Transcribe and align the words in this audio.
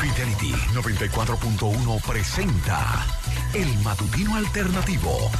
Fidelity 0.00 0.52
94.1 0.72 2.00
presenta 2.08 3.04
El 3.52 3.68
Matutino 3.84 4.34
Alternativo. 4.36 5.30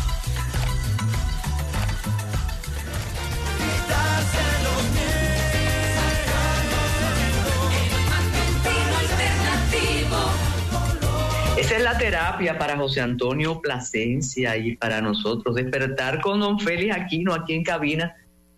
Esa 11.57 11.77
es 11.77 11.83
la 11.83 11.97
terapia 11.97 12.59
para 12.59 12.77
José 12.77 13.01
Antonio 13.01 13.63
Plasencia 13.63 14.59
y 14.59 14.77
para 14.77 15.01
nosotros. 15.01 15.55
Despertar 15.55 16.21
con 16.21 16.41
don 16.41 16.61
Félix 16.61 16.95
Aquino 16.95 17.33
aquí 17.33 17.55
en 17.55 17.65
cabina, 17.65 18.15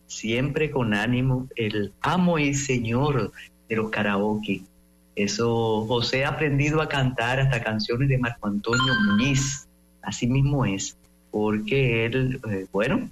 siempre 0.08 0.72
con 0.72 0.94
ánimo, 0.94 1.46
el 1.54 1.92
amo 2.00 2.40
y 2.40 2.54
señor 2.54 3.30
de 3.68 3.76
los 3.76 3.88
karaoke. 3.90 4.62
Eso, 5.14 5.84
José 5.86 6.24
ha 6.24 6.30
aprendido 6.30 6.80
a 6.80 6.88
cantar 6.88 7.38
hasta 7.38 7.62
canciones 7.62 8.08
de 8.08 8.18
Marco 8.18 8.48
Antonio 8.48 8.94
Muñiz. 9.06 9.68
Así 10.02 10.26
mismo 10.26 10.64
es, 10.64 10.96
porque 11.30 12.06
él, 12.06 12.40
eh, 12.50 12.66
bueno, 12.72 13.08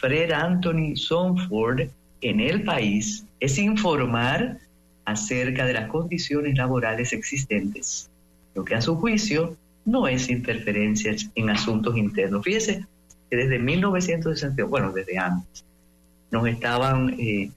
Fred 0.03 0.33
Anthony 0.33 0.97
Sonford 0.97 1.83
en 2.23 2.41
el 2.41 2.65
país 2.65 3.25
es 3.39 3.57
informar 3.57 4.59
acerca 5.05 5.65
de 5.65 5.75
las 5.75 5.89
condiciones 5.89 6.57
laborales 6.57 7.13
existentes, 7.13 8.11
lo 8.57 8.65
que 8.65 8.75
a 8.75 8.81
su 8.81 8.97
juicio 8.97 9.57
no 9.85 10.09
es 10.09 10.29
interferencia 10.29 11.15
en 11.37 11.51
asuntos 11.51 11.97
internos. 11.97 12.45
Fíjese 12.45 12.85
que 13.31 13.37
desde 13.37 13.61
1962, 13.61 14.69
bueno, 14.69 14.91
desde 14.91 15.19
antes, 15.19 15.65
nos 16.33 16.49
estaban 16.49 17.15
eh, 17.21 17.51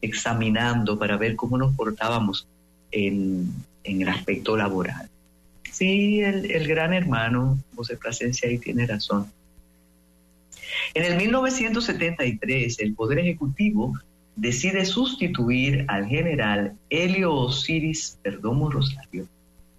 examinando 0.00 0.96
para 1.00 1.16
ver 1.16 1.34
cómo 1.34 1.58
nos 1.58 1.74
portábamos 1.74 2.46
en, 2.92 3.52
el 3.82 4.08
aspecto 4.08 4.56
laboral. 4.56 5.08
Sí, 5.72 6.20
el, 6.20 6.68
gran 6.68 6.92
hermano 6.92 7.58
José 7.74 7.96
Plasencia 7.96 8.48
ahí 8.48 8.58
tiene 8.58 8.86
razón. 8.86 9.26
En 10.94 11.04
el 11.04 11.16
1973, 11.16 12.78
el 12.80 12.94
Poder 12.94 13.18
Ejecutivo 13.20 13.94
decide 14.36 14.84
sustituir 14.84 15.84
al 15.88 16.06
general 16.06 16.74
Helio 16.90 17.34
Osiris 17.34 18.18
Perdomo 18.22 18.70
Rosario 18.70 19.26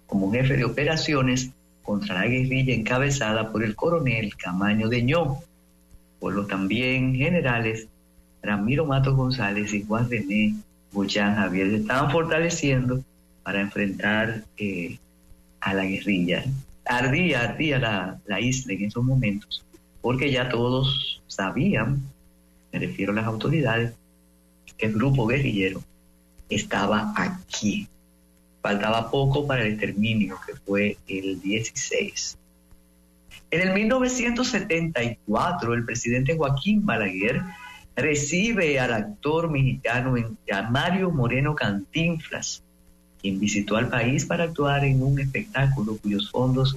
como 0.06 0.32
jefe 0.32 0.56
de 0.56 0.64
operaciones 0.64 1.50
contra 1.82 2.16
la 2.16 2.26
guerrilla 2.26 2.74
encabezada 2.74 3.50
por 3.52 3.62
el 3.62 3.74
coronel 3.74 4.36
Camaño 4.36 4.88
de 4.88 5.02
Ño, 5.02 5.38
por 6.18 6.34
los 6.34 6.48
también 6.48 7.14
generales 7.14 7.88
Ramiro 8.42 8.84
Matos 8.84 9.14
González 9.14 9.72
y 9.72 9.84
Juan 9.84 10.10
René 10.10 10.54
Buchán 10.92 11.36
Javier 11.36 11.70
se 11.70 11.76
estaban 11.76 12.10
fortaleciendo 12.10 13.02
para 13.42 13.60
enfrentar 13.60 14.44
eh, 14.56 14.98
a 15.60 15.74
la 15.74 15.84
guerrilla. 15.84 16.44
Ardía, 16.84 17.42
ardía 17.42 17.78
la, 17.78 18.20
la 18.26 18.40
isla 18.40 18.72
en 18.72 18.84
esos 18.84 19.04
momentos, 19.04 19.64
porque 20.00 20.30
ya 20.30 20.48
todos 20.48 21.20
sabían, 21.26 22.02
me 22.72 22.78
refiero 22.78 23.12
a 23.12 23.16
las 23.16 23.26
autoridades, 23.26 23.92
que 24.76 24.86
el 24.86 24.94
grupo 24.94 25.26
guerrillero 25.26 25.82
estaba 26.48 27.12
aquí. 27.16 27.88
Faltaba 28.62 29.10
poco 29.10 29.46
para 29.46 29.62
el 29.62 29.72
exterminio, 29.72 30.38
que 30.46 30.54
fue 30.54 30.96
el 31.06 31.40
16. 31.40 32.38
En 33.50 33.62
el 33.62 33.74
1974, 33.74 35.74
el 35.74 35.84
presidente 35.84 36.36
Joaquín 36.36 36.86
Balaguer 36.86 37.42
recibe 37.96 38.78
al 38.78 38.92
actor 38.92 39.50
mexicano 39.50 40.14
Mario 40.70 41.10
Moreno 41.10 41.54
Cantinflas, 41.54 42.62
quien 43.20 43.40
visitó 43.40 43.76
al 43.76 43.88
país 43.88 44.24
para 44.24 44.44
actuar 44.44 44.84
en 44.84 45.02
un 45.02 45.18
espectáculo 45.18 45.96
cuyos 45.96 46.30
fondos 46.30 46.76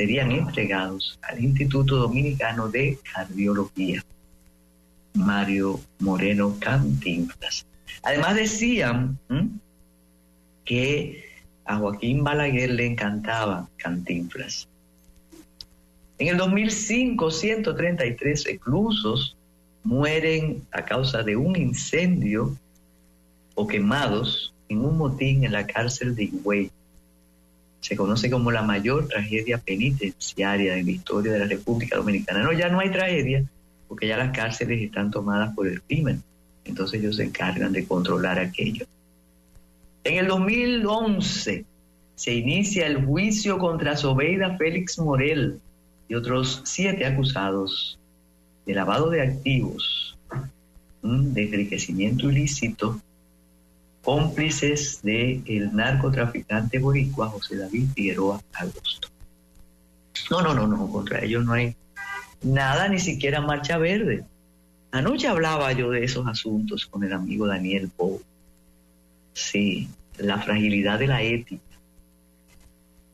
serían 0.00 0.32
entregados 0.32 1.18
al 1.20 1.44
Instituto 1.44 1.96
Dominicano 1.96 2.70
de 2.70 2.96
Cardiología. 3.12 4.02
Mario 5.12 5.78
Moreno 5.98 6.56
Cantinflas. 6.58 7.66
Además 8.02 8.34
decían 8.34 9.18
que 10.64 11.22
a 11.66 11.76
Joaquín 11.76 12.24
Balaguer 12.24 12.70
le 12.70 12.86
encantaba 12.86 13.68
Cantinflas. 13.76 14.66
En 16.16 16.28
el 16.28 16.38
2005, 16.38 17.30
133 17.30 18.44
reclusos 18.44 19.36
mueren 19.84 20.62
a 20.70 20.82
causa 20.82 21.22
de 21.22 21.36
un 21.36 21.56
incendio 21.56 22.56
o 23.54 23.66
quemados 23.66 24.54
en 24.70 24.82
un 24.82 24.96
motín 24.96 25.44
en 25.44 25.52
la 25.52 25.66
cárcel 25.66 26.16
de 26.16 26.24
Higüey. 26.24 26.70
Se 27.80 27.96
conoce 27.96 28.30
como 28.30 28.50
la 28.50 28.62
mayor 28.62 29.08
tragedia 29.08 29.58
penitenciaria 29.58 30.76
en 30.76 30.86
la 30.86 30.92
historia 30.92 31.32
de 31.32 31.38
la 31.40 31.46
República 31.46 31.96
Dominicana. 31.96 32.42
No, 32.42 32.52
ya 32.52 32.68
no 32.68 32.80
hay 32.80 32.90
tragedia 32.90 33.44
porque 33.88 34.06
ya 34.06 34.16
las 34.16 34.36
cárceles 34.36 34.82
están 34.82 35.10
tomadas 35.10 35.54
por 35.54 35.66
el 35.66 35.82
crimen. 35.82 36.22
Entonces 36.64 37.00
ellos 37.00 37.16
se 37.16 37.24
encargan 37.24 37.72
de 37.72 37.84
controlar 37.84 38.38
aquello. 38.38 38.86
En 40.04 40.18
el 40.18 40.28
2011 40.28 41.64
se 42.14 42.34
inicia 42.34 42.86
el 42.86 43.04
juicio 43.04 43.58
contra 43.58 43.96
Sobeida 43.96 44.56
Félix 44.56 44.98
Morel 44.98 45.58
y 46.08 46.14
otros 46.14 46.62
siete 46.64 47.06
acusados 47.06 47.98
de 48.66 48.74
lavado 48.74 49.10
de 49.10 49.22
activos, 49.22 50.16
de 51.02 51.42
enriquecimiento 51.42 52.30
ilícito, 52.30 53.00
cómplices 54.02 55.00
del 55.02 55.42
el 55.46 55.74
narcotraficante 55.74 56.78
boricua 56.78 57.28
José 57.28 57.56
David 57.56 57.88
Figueroa 57.94 58.40
Augusto. 58.54 59.08
No, 60.30 60.42
no, 60.42 60.54
no, 60.54 60.66
no, 60.66 60.90
contra 60.90 61.22
ellos 61.22 61.44
no 61.44 61.52
hay 61.52 61.76
nada, 62.42 62.88
ni 62.88 62.98
siquiera 62.98 63.40
marcha 63.40 63.78
verde. 63.78 64.24
Anoche 64.92 65.28
hablaba 65.28 65.72
yo 65.72 65.90
de 65.90 66.04
esos 66.04 66.26
asuntos 66.26 66.86
con 66.86 67.04
el 67.04 67.12
amigo 67.12 67.46
Daniel 67.46 67.88
Pou. 67.88 68.20
Sí, 69.32 69.88
la 70.18 70.38
fragilidad 70.38 70.98
de 70.98 71.06
la 71.06 71.22
ética. 71.22 71.62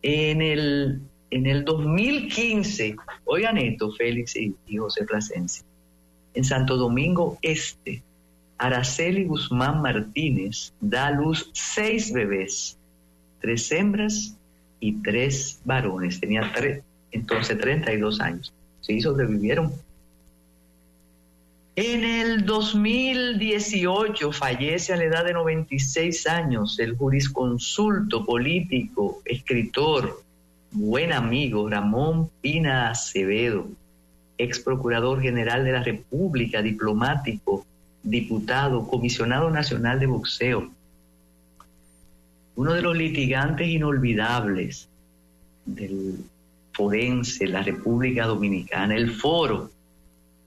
En 0.02 0.40
el 0.40 1.00
en 1.30 1.46
el 1.46 1.64
2015, 1.64 2.96
oigan 3.24 3.58
esto, 3.58 3.92
Félix 3.92 4.36
y, 4.36 4.54
José 4.76 5.04
Plasencia, 5.04 5.64
en 6.34 6.44
Santo 6.44 6.76
Domingo 6.76 7.38
Este, 7.42 8.02
Araceli 8.58 9.24
Guzmán 9.24 9.82
Martínez 9.82 10.72
da 10.80 11.08
a 11.08 11.10
luz 11.10 11.50
seis 11.52 12.12
bebés, 12.12 12.78
tres 13.40 13.70
hembras 13.70 14.36
y 14.80 15.02
tres 15.02 15.60
varones. 15.64 16.20
Tenía 16.20 16.50
tres, 16.54 16.82
entonces 17.12 17.58
32 17.58 18.20
años. 18.20 18.52
Sí, 18.80 19.00
sobrevivieron. 19.00 19.72
En 21.78 22.04
el 22.04 22.46
2018 22.46 24.32
fallece 24.32 24.94
a 24.94 24.96
la 24.96 25.04
edad 25.04 25.24
de 25.26 25.34
96 25.34 26.26
años 26.26 26.78
el 26.78 26.96
jurisconsulto 26.96 28.24
político, 28.24 29.20
escritor, 29.26 30.22
buen 30.70 31.12
amigo 31.12 31.68
Ramón 31.68 32.30
Pina 32.40 32.88
Acevedo, 32.88 33.68
ex 34.38 34.58
procurador 34.60 35.20
general 35.20 35.64
de 35.66 35.72
la 35.72 35.82
República, 35.82 36.62
diplomático, 36.62 37.66
diputado, 38.06 38.86
comisionado 38.86 39.50
nacional 39.50 39.98
de 39.98 40.06
boxeo, 40.06 40.70
uno 42.54 42.72
de 42.72 42.82
los 42.82 42.96
litigantes 42.96 43.68
inolvidables 43.68 44.88
del 45.66 46.24
forense, 46.72 47.46
la 47.46 47.62
República 47.62 48.26
Dominicana, 48.26 48.94
el 48.94 49.10
foro, 49.10 49.70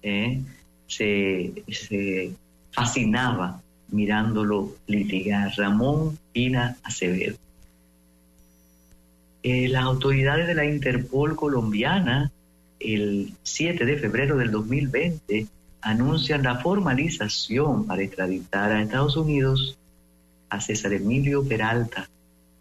¿eh? 0.02 0.42
se, 0.88 2.32
fascinaba 2.72 3.62
mirándolo 3.90 4.76
litigar. 4.88 5.52
Ramón 5.58 6.18
Pina 6.32 6.78
Acevedo. 6.84 7.36
Eh, 9.42 9.68
las 9.68 9.84
autoridades 9.84 10.48
de 10.48 10.54
la 10.54 10.66
Interpol 10.66 11.36
colombiana, 11.36 12.32
el 12.80 13.34
7 13.44 13.86
de 13.86 13.98
febrero 13.98 14.38
del 14.38 14.52
2020, 14.52 15.48
anuncian 15.82 16.44
la 16.44 16.60
formalización 16.60 17.86
para 17.86 18.04
extraditar 18.04 18.72
a 18.72 18.82
Estados 18.82 19.16
Unidos 19.18 19.78
a 20.50 20.60
César 20.60 20.94
Emilio 20.94 21.48
Peralta, 21.48 22.10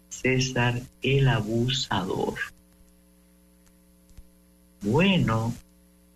César 0.09 0.79
el 1.01 1.27
abusador. 1.27 2.35
Bueno, 4.81 5.53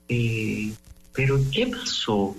eh, 0.08 0.74
pero 1.14 1.40
¿qué 1.52 1.68
pasó? 1.68 2.36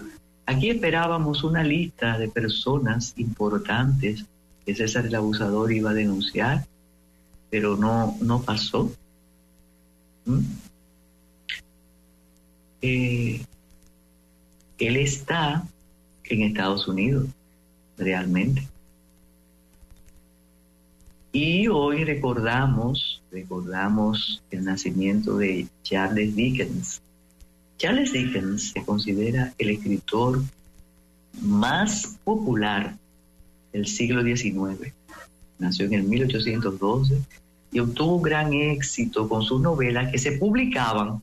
Aquí 0.46 0.70
esperábamos 0.70 1.43
una 1.44 1.62
lista 1.62 2.19
de 2.19 2.28
personas 2.28 3.14
importantes 3.17 4.25
que 4.64 4.75
César 4.75 5.06
el 5.06 5.14
abusador 5.14 5.72
iba 5.72 5.90
a 5.90 5.94
denunciar, 5.94 6.64
pero 7.50 7.76
no, 7.76 8.17
no 8.20 8.43
pasó. 8.43 8.90
¿Mm? 10.25 10.40
Eh, 12.82 13.44
él 14.86 14.96
está 14.96 15.66
en 16.25 16.42
Estados 16.42 16.88
Unidos, 16.88 17.28
realmente. 17.96 18.66
Y 21.32 21.66
hoy 21.69 22.04
recordamos, 22.04 23.20
recordamos 23.32 24.42
el 24.50 24.64
nacimiento 24.64 25.36
de 25.36 25.66
Charles 25.82 26.36
Dickens. 26.36 27.02
Charles 27.76 28.12
Dickens 28.12 28.70
se 28.70 28.84
considera 28.84 29.52
el 29.58 29.70
escritor 29.70 30.42
más 31.40 32.19
popular 32.22 32.96
del 33.72 33.86
siglo 33.86 34.22
XIX. 34.22 34.94
Nació 35.58 35.86
en 35.86 35.94
el 35.94 36.04
1812 36.04 37.19
y 37.72 37.81
obtuvo 37.81 38.20
gran 38.20 38.52
éxito 38.52 39.28
con 39.28 39.42
sus 39.42 39.60
novelas 39.60 40.12
que 40.12 40.19
se 40.19 40.32
publicaban 40.38 41.20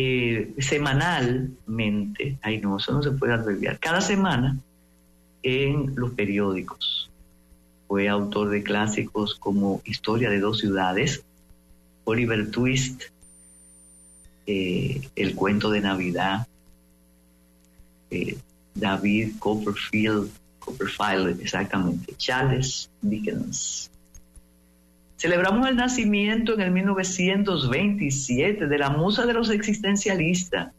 eh, 0.00 0.54
semanalmente, 0.58 2.38
ay 2.42 2.58
no, 2.58 2.76
eso 2.76 2.92
no 2.92 3.02
se 3.02 3.10
puede 3.10 3.32
abreviar, 3.32 3.80
cada 3.80 4.00
semana 4.00 4.56
en 5.42 5.92
los 5.96 6.12
periódicos. 6.12 7.10
Fue 7.88 8.08
autor 8.08 8.50
de 8.50 8.62
clásicos 8.62 9.34
como 9.34 9.82
Historia 9.84 10.30
de 10.30 10.38
dos 10.38 10.58
ciudades, 10.60 11.24
Oliver 12.04 12.48
Twist, 12.52 13.06
eh, 14.46 15.08
El 15.16 15.34
cuento 15.34 15.68
de 15.68 15.80
Navidad, 15.80 16.46
eh, 18.12 18.38
David 18.76 19.32
Copperfield, 19.40 20.30
Copperfield, 20.60 21.40
exactamente, 21.40 22.14
Charles 22.16 22.88
Dickens. 23.02 23.87
Celebramos 25.18 25.68
el 25.68 25.74
nacimiento 25.74 26.54
en 26.54 26.60
el 26.60 26.70
1927 26.70 28.68
de 28.68 28.78
la 28.78 28.90
musa 28.90 29.26
de 29.26 29.34
los 29.34 29.50
existencialistas, 29.50 30.72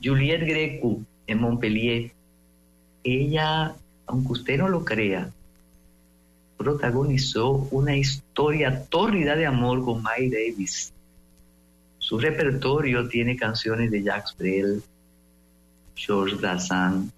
Juliette 0.00 0.46
Greco, 0.46 1.00
en 1.26 1.40
Montpellier. 1.40 2.12
Ella, 3.02 3.74
aunque 4.06 4.32
usted 4.34 4.58
no 4.58 4.68
lo 4.68 4.84
crea, 4.84 5.32
protagonizó 6.56 7.66
una 7.72 7.96
historia 7.96 8.84
tórrida 8.84 9.34
de 9.34 9.46
amor 9.46 9.84
con 9.84 10.00
May 10.00 10.30
Davis. 10.30 10.92
Su 11.98 12.20
repertorio 12.20 13.08
tiene 13.08 13.34
canciones 13.34 13.90
de 13.90 14.04
Jacques 14.04 14.36
Brel, 14.38 14.80
Georges 15.96 16.40
Brassens, 16.40 17.10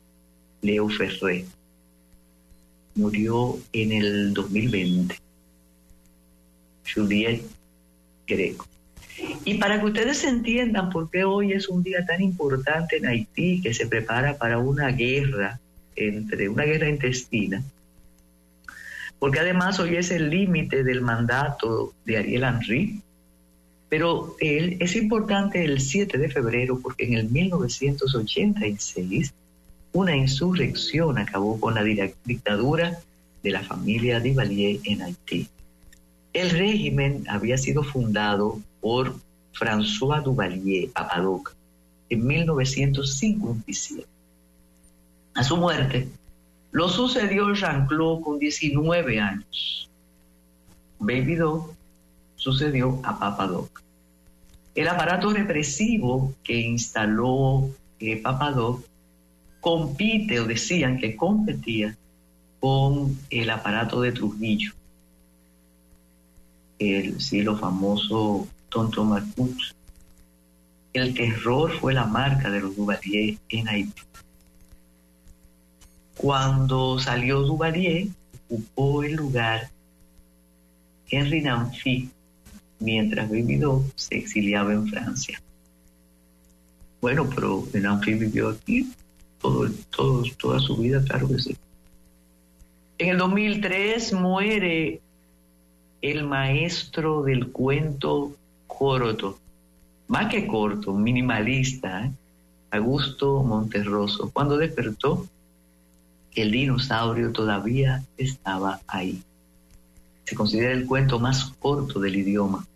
Leo 0.63 0.89
Ferré. 0.89 1.45
Murió 2.95 3.59
en 3.75 3.93
el 3.93 4.33
2020. 4.33 5.24
Juliette 6.93 7.45
Greco. 8.27 8.67
Y 9.45 9.55
para 9.55 9.79
que 9.79 9.87
ustedes 9.87 10.25
entiendan 10.25 10.91
por 10.91 11.11
qué 11.11 11.25
hoy 11.25 11.53
es 11.53 11.69
un 11.69 11.83
día 11.83 12.05
tan 12.05 12.21
importante 12.21 12.97
en 12.97 13.07
Haití, 13.07 13.61
que 13.63 13.73
se 13.73 13.87
prepara 13.87 14.37
para 14.37 14.59
una 14.59 14.89
guerra 14.89 15.61
entre 15.97 16.49
una 16.49 16.65
guerra 16.65 16.89
intestina, 16.89 17.63
porque 19.19 19.39
además 19.39 19.79
hoy 19.79 19.97
es 19.97 20.11
el 20.11 20.31
límite 20.31 20.83
del 20.83 21.01
mandato 21.01 21.95
de 22.05 22.17
Ariel 22.17 22.43
Henry, 22.43 23.01
pero 23.89 24.37
él, 24.41 24.77
es 24.81 24.97
importante 24.97 25.65
el 25.65 25.81
7 25.81 26.19
de 26.19 26.29
febrero 26.29 26.81
porque 26.81 27.07
en 27.07 27.15
el 27.15 27.31
1986 27.31 29.33
una 29.93 30.17
insurrección 30.17 31.19
acabó 31.19 31.61
con 31.61 31.77
la 31.77 31.85
dictadura 32.25 32.99
de 33.43 33.51
la 33.51 33.63
familia 33.63 34.19
Duvalier 34.19 34.81
en 34.85 35.03
Haití. 35.03 35.47
El 36.35 36.51
régimen 36.51 37.25
había 37.29 37.57
sido 37.57 37.85
fundado 37.85 38.61
por 38.81 39.15
François 39.53 40.21
Duvalier 40.21 40.91
Papadoc 40.91 41.55
en 42.09 42.27
1957. 42.27 44.05
A 45.35 45.45
su 45.45 45.57
muerte, 45.57 46.09
lo 46.73 46.89
sucedió 46.89 47.55
Jean-Claude 47.55 48.21
con 48.21 48.41
19 48.41 49.21
años. 49.21 49.89
Baby 50.99 51.37
Doc 51.37 51.73
sucedió 52.35 53.01
a 53.05 53.17
Papadoc. 53.17 53.81
El 54.75 54.89
aparato 54.89 55.33
represivo 55.33 56.35
que 56.43 56.59
instaló 56.59 57.71
eh, 58.01 58.21
Papadoc 58.21 58.85
compite 59.61 60.41
o 60.41 60.47
decían 60.47 60.99
que 60.99 61.15
competía 61.15 61.97
con 62.59 63.17
el 63.31 63.51
aparato 63.51 64.01
de 64.01 64.11
Trujillo 64.11 64.73
el 66.79 67.21
siglo 67.21 67.57
famoso 67.57 68.47
Tonto 68.69 69.05
Marcut. 69.05 69.57
El 70.93 71.15
terror 71.15 71.73
fue 71.81 71.95
la 71.95 72.07
marca 72.07 72.51
de 72.51 72.61
los 72.61 72.77
Duvalier 72.77 73.37
en 73.49 73.69
Haití. 73.69 74.03
Cuando 76.17 76.99
salió 76.99 77.41
Duvalier, 77.41 78.09
ocupó 78.49 79.03
el 79.03 79.15
lugar 79.15 79.71
Henry 81.11 81.43
Nanfi, 81.43 82.11
mientras 82.79 83.31
vivió 83.31 83.85
se 83.95 84.17
exiliaba 84.17 84.73
en 84.73 84.87
Francia. 84.87 85.41
Bueno, 87.01 87.29
pero 87.35 87.67
Nanfi 87.73 88.15
vivió 88.15 88.51
aquí 88.51 88.91
todo, 89.39 89.69
todo, 89.91 90.23
toda 90.39 90.59
su 90.61 90.77
vida, 90.77 91.03
claro 91.05 91.29
que 91.29 91.39
sí. 91.39 91.57
En 92.99 93.09
el 93.11 93.19
2003 93.19 94.13
muere 94.15 95.03
el 96.11 96.25
maestro 96.25 97.23
del 97.23 97.51
cuento 97.51 98.37
corto, 98.67 99.39
más 100.07 100.31
que 100.31 100.47
corto, 100.47 100.93
minimalista, 100.93 102.05
¿eh? 102.05 102.11
Augusto 102.73 103.43
Monterroso. 103.43 104.31
Cuando 104.31 104.59
despertó, 104.59 105.27
el 106.35 106.51
dinosaurio 106.51 107.33
todavía 107.33 108.05
estaba 108.19 108.81
ahí. 108.87 109.23
Se 110.27 110.35
considera 110.35 110.73
el 110.73 110.85
cuento 110.85 111.19
más 111.19 111.55
corto 111.59 112.01
del 112.01 112.17
idioma. 112.17 112.67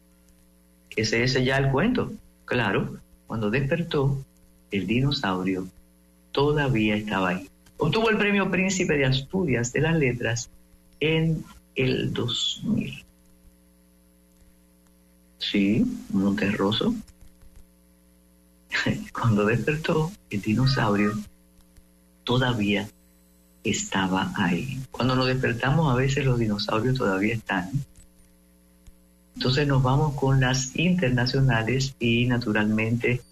¿Ese 0.97 1.23
es 1.23 1.35
ya 1.35 1.58
el 1.58 1.70
cuento? 1.70 2.11
Claro, 2.47 2.97
cuando 3.26 3.50
despertó, 3.50 4.16
el 4.70 4.87
dinosaurio 4.87 5.66
todavía 6.32 6.97
estaba 6.97 7.28
ahí. 7.28 7.47
Obtuvo 7.76 8.08
el 8.08 8.16
premio 8.16 8.50
Príncipe 8.50 8.97
de 8.97 9.04
Asturias 9.04 9.70
de 9.75 9.82
las 9.82 9.97
Letras 9.97 10.49
en 10.99 11.44
el 11.75 12.14
2000. 12.14 13.04
Sí, 15.38 15.85
Monterroso. 16.11 16.95
Cuando 19.12 19.47
despertó, 19.47 20.11
el 20.30 20.42
dinosaurio 20.42 21.12
todavía 22.25 22.88
estaba 23.64 24.33
ahí. 24.37 24.80
Cuando 24.90 25.14
nos 25.14 25.26
despertamos, 25.26 25.92
a 25.92 25.97
veces 25.97 26.25
los 26.25 26.38
dinosaurios 26.38 26.99
todavía 26.99 27.35
están. 27.35 27.71
Entonces 29.35 29.66
nos 29.68 29.83
vamos 29.83 30.14
con 30.14 30.40
las 30.40 30.76
internacionales 30.76 31.95
y 32.00 32.26
naturalmente 32.26 33.23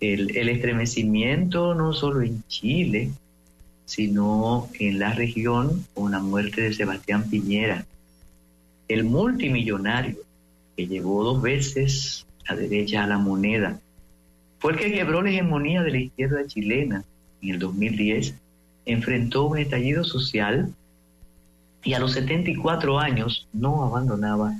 el, 0.00 0.36
el, 0.36 0.50
estremecimiento 0.50 1.74
no 1.74 1.94
solo 1.94 2.20
en 2.20 2.44
Chile, 2.48 3.10
sino 3.86 4.68
en 4.78 4.98
la 4.98 5.12
región 5.14 5.86
con 5.94 6.12
la 6.12 6.18
muerte 6.18 6.60
de 6.60 6.74
Sebastián 6.74 7.30
Piñera, 7.30 7.86
el 8.88 9.04
multimillonario 9.04 10.25
que 10.76 10.86
llegó 10.86 11.24
dos 11.24 11.42
veces 11.42 12.26
a 12.46 12.54
derecha 12.54 13.04
a 13.04 13.06
la 13.06 13.18
moneda. 13.18 13.80
Fue 14.58 14.72
el 14.72 14.78
que 14.78 14.92
quebró 14.92 15.22
la 15.22 15.30
hegemonía 15.30 15.82
de 15.82 15.90
la 15.90 15.98
izquierda 15.98 16.46
chilena 16.46 17.04
en 17.42 17.50
el 17.50 17.58
2010, 17.58 18.34
enfrentó 18.84 19.44
un 19.44 19.58
estallido 19.58 20.04
social 20.04 20.72
y 21.82 21.94
a 21.94 21.98
los 21.98 22.12
74 22.12 22.98
años 22.98 23.48
no 23.52 23.84
abandonaba 23.84 24.54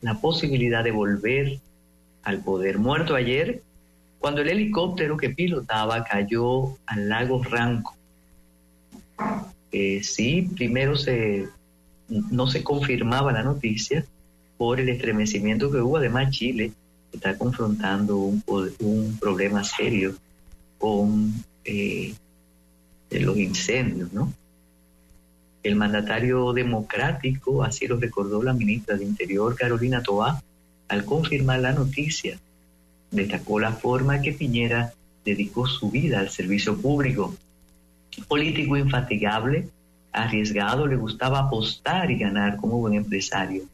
la 0.00 0.14
posibilidad 0.20 0.84
de 0.84 0.92
volver 0.92 1.58
al 2.22 2.42
poder. 2.42 2.78
Muerto 2.78 3.14
ayer 3.14 3.62
cuando 4.18 4.42
el 4.42 4.48
helicóptero 4.48 5.16
que 5.16 5.30
pilotaba 5.30 6.04
cayó 6.04 6.76
al 6.86 7.08
lago 7.08 7.42
Ranco. 7.42 7.94
Eh, 9.70 10.02
sí, 10.02 10.48
primero 10.56 10.96
se, 10.96 11.48
no 12.08 12.46
se 12.46 12.64
confirmaba 12.64 13.32
la 13.32 13.42
noticia 13.42 14.04
por 14.58 14.80
el 14.80 14.90
estremecimiento 14.90 15.70
que 15.70 15.78
hubo. 15.78 15.96
Además, 15.96 16.30
Chile 16.30 16.72
está 17.12 17.38
confrontando 17.38 18.16
un, 18.16 18.42
un 18.80 19.16
problema 19.18 19.64
serio 19.64 20.14
con 20.76 21.32
eh, 21.64 22.14
los 23.10 23.36
incendios, 23.38 24.12
¿no? 24.12 24.32
El 25.62 25.76
mandatario 25.76 26.52
democrático, 26.52 27.62
así 27.62 27.86
lo 27.86 27.96
recordó 27.96 28.42
la 28.42 28.52
ministra 28.52 28.96
de 28.96 29.04
Interior, 29.04 29.56
Carolina 29.56 30.02
Toá, 30.02 30.42
al 30.88 31.04
confirmar 31.04 31.60
la 31.60 31.72
noticia, 31.72 32.38
destacó 33.10 33.58
la 33.58 33.72
forma 33.72 34.20
que 34.20 34.32
Piñera 34.32 34.92
dedicó 35.24 35.66
su 35.66 35.90
vida 35.90 36.20
al 36.20 36.30
servicio 36.30 36.80
público. 36.80 37.34
Político 38.26 38.76
infatigable, 38.76 39.68
arriesgado, 40.12 40.86
le 40.86 40.96
gustaba 40.96 41.40
apostar 41.40 42.10
y 42.10 42.18
ganar 42.18 42.56
como 42.56 42.78
buen 42.78 42.94
empresario. 42.94 43.64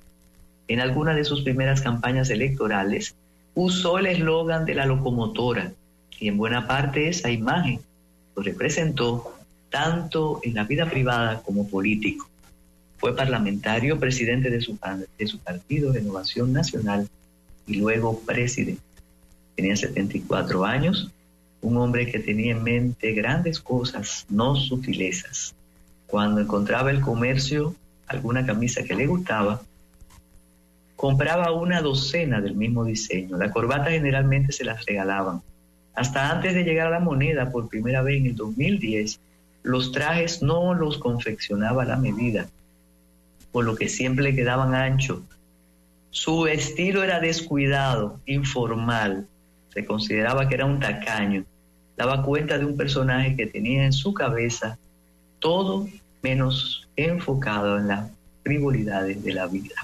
En 0.68 0.80
alguna 0.80 1.14
de 1.14 1.24
sus 1.24 1.42
primeras 1.42 1.82
campañas 1.82 2.30
electorales 2.30 3.14
usó 3.54 3.98
el 3.98 4.06
eslogan 4.06 4.64
de 4.64 4.74
la 4.74 4.86
locomotora 4.86 5.72
y 6.18 6.28
en 6.28 6.36
buena 6.36 6.66
parte 6.66 7.08
esa 7.08 7.30
imagen 7.30 7.80
lo 8.34 8.42
representó 8.42 9.34
tanto 9.70 10.40
en 10.42 10.54
la 10.54 10.64
vida 10.64 10.86
privada 10.86 11.40
como 11.42 11.68
político. 11.68 12.28
Fue 12.98 13.14
parlamentario, 13.14 13.98
presidente 13.98 14.48
de 14.50 14.60
su, 14.60 14.78
de 15.18 15.26
su 15.26 15.38
partido 15.38 15.92
Renovación 15.92 16.52
Nacional 16.52 17.08
y 17.66 17.76
luego 17.76 18.20
presidente. 18.20 18.80
Tenía 19.56 19.76
74 19.76 20.64
años, 20.64 21.10
un 21.60 21.76
hombre 21.76 22.10
que 22.10 22.18
tenía 22.18 22.52
en 22.52 22.62
mente 22.62 23.12
grandes 23.12 23.60
cosas, 23.60 24.26
no 24.28 24.56
sutilezas. 24.56 25.54
Cuando 26.06 26.40
encontraba 26.40 26.90
el 26.90 27.00
comercio, 27.00 27.74
alguna 28.06 28.46
camisa 28.46 28.84
que 28.84 28.94
le 28.94 29.06
gustaba, 29.06 29.62
compraba 30.96 31.52
una 31.52 31.80
docena 31.80 32.40
del 32.40 32.54
mismo 32.54 32.84
diseño. 32.84 33.36
La 33.36 33.50
corbata 33.50 33.90
generalmente 33.90 34.52
se 34.52 34.64
las 34.64 34.84
regalaban. 34.86 35.42
Hasta 35.94 36.30
antes 36.30 36.54
de 36.54 36.64
llegar 36.64 36.88
a 36.88 36.98
la 36.98 37.00
moneda 37.00 37.50
por 37.50 37.68
primera 37.68 38.02
vez 38.02 38.18
en 38.18 38.26
el 38.26 38.36
2010, 38.36 39.20
los 39.62 39.92
trajes 39.92 40.42
no 40.42 40.74
los 40.74 40.98
confeccionaba 40.98 41.82
a 41.82 41.86
la 41.86 41.96
medida, 41.96 42.48
por 43.52 43.64
lo 43.64 43.76
que 43.76 43.88
siempre 43.88 44.34
quedaban 44.34 44.74
anchos. 44.74 45.20
Su 46.10 46.46
estilo 46.46 47.02
era 47.02 47.20
descuidado, 47.20 48.20
informal, 48.26 49.26
se 49.72 49.84
consideraba 49.84 50.48
que 50.48 50.54
era 50.54 50.66
un 50.66 50.80
tacaño. 50.80 51.44
Daba 51.96 52.22
cuenta 52.22 52.58
de 52.58 52.64
un 52.64 52.76
personaje 52.76 53.34
que 53.36 53.46
tenía 53.46 53.84
en 53.84 53.92
su 53.92 54.14
cabeza 54.14 54.78
todo 55.38 55.88
menos 56.22 56.88
enfocado 56.96 57.78
en 57.78 57.88
las 57.88 58.10
frivolidades 58.42 59.22
de 59.22 59.32
la 59.32 59.46
vida. 59.46 59.74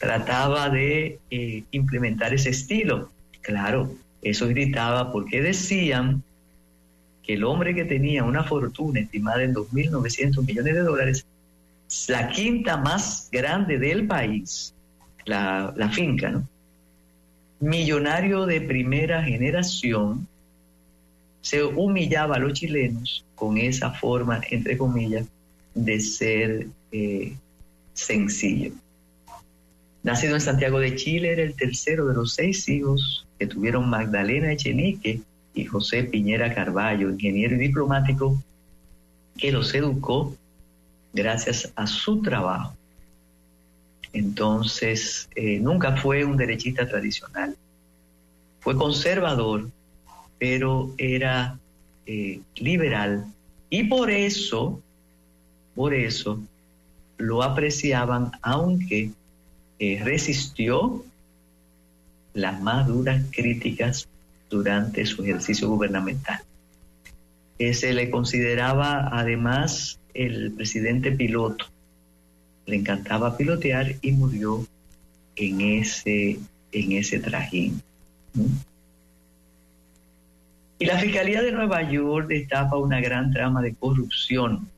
Trataba 0.00 0.70
de 0.70 1.18
eh, 1.30 1.62
implementar 1.72 2.32
ese 2.32 2.48
estilo. 2.48 3.10
Claro, 3.42 3.94
eso 4.22 4.48
gritaba 4.48 5.12
porque 5.12 5.42
decían 5.42 6.22
que 7.22 7.34
el 7.34 7.44
hombre 7.44 7.74
que 7.74 7.84
tenía 7.84 8.24
una 8.24 8.42
fortuna 8.42 9.00
estimada 9.00 9.42
en 9.42 9.54
2.900 9.54 10.46
millones 10.46 10.74
de 10.74 10.80
dólares, 10.80 11.26
la 12.08 12.30
quinta 12.30 12.78
más 12.78 13.28
grande 13.30 13.78
del 13.78 14.06
país, 14.06 14.72
la, 15.26 15.90
finca, 15.92 16.30
¿no? 16.30 16.48
millonario 17.60 18.46
de 18.46 18.62
primera 18.62 19.22
generación, 19.22 20.26
se 21.42 21.62
humillaba 21.62 22.36
a 22.36 22.38
los 22.38 22.54
chilenos 22.54 23.22
con 23.34 23.58
esa 23.58 23.90
forma, 23.90 24.40
entre 24.50 24.78
comillas, 24.78 25.26
de 25.74 26.00
ser 26.00 26.68
eh, 26.90 27.34
sencillo. 27.92 28.72
Nacido 30.02 30.34
en 30.34 30.40
Santiago 30.40 30.78
de 30.78 30.96
Chile, 30.96 31.32
era 31.32 31.42
el 31.42 31.54
tercero 31.54 32.06
de 32.06 32.14
los 32.14 32.34
seis 32.34 32.68
hijos 32.68 33.26
que 33.38 33.46
tuvieron 33.46 33.90
Magdalena 33.90 34.52
Echenique 34.52 35.20
y 35.54 35.64
José 35.64 36.04
Piñera 36.04 36.54
Carballo, 36.54 37.10
ingeniero 37.10 37.56
y 37.56 37.58
diplomático, 37.58 38.42
que 39.36 39.52
los 39.52 39.74
educó 39.74 40.36
gracias 41.12 41.72
a 41.76 41.86
su 41.86 42.22
trabajo 42.22 42.74
entonces, 44.12 45.28
eh, 45.36 45.58
nunca 45.60 45.96
fue 45.96 46.24
un 46.24 46.36
derechista 46.36 46.88
tradicional. 46.88 47.56
Fue 48.60 48.76
conservador, 48.76 49.68
pero 50.38 50.92
era 50.98 51.58
eh, 52.06 52.40
liberal. 52.56 53.26
Y 53.68 53.84
por 53.84 54.10
eso, 54.10 54.82
por 55.74 55.94
eso, 55.94 56.40
lo 57.18 57.42
apreciaban, 57.42 58.32
aunque 58.42 59.12
eh, 59.80 60.00
resistió 60.04 61.04
las 62.32 62.60
más 62.62 62.86
duras 62.86 63.24
críticas 63.32 64.08
durante 64.48 65.04
su 65.06 65.24
ejercicio 65.24 65.68
gubernamental. 65.68 66.40
se 67.58 67.92
le 67.92 68.08
consideraba 68.10 69.08
además 69.12 69.98
el 70.14 70.52
presidente 70.52 71.10
piloto 71.10 71.66
le 72.70 72.76
encantaba 72.76 73.36
pilotear 73.36 73.96
y 74.00 74.12
murió 74.12 74.64
en 75.36 75.60
ese, 75.60 76.38
en 76.72 76.92
ese 76.92 77.18
trajín. 77.18 77.82
Y 80.78 80.86
la 80.86 80.98
Fiscalía 80.98 81.42
de 81.42 81.52
Nueva 81.52 81.82
York 81.90 82.28
destapa 82.28 82.78
una 82.78 83.00
gran 83.00 83.32
trama 83.32 83.60
de 83.60 83.74
corrupción. 83.74 84.68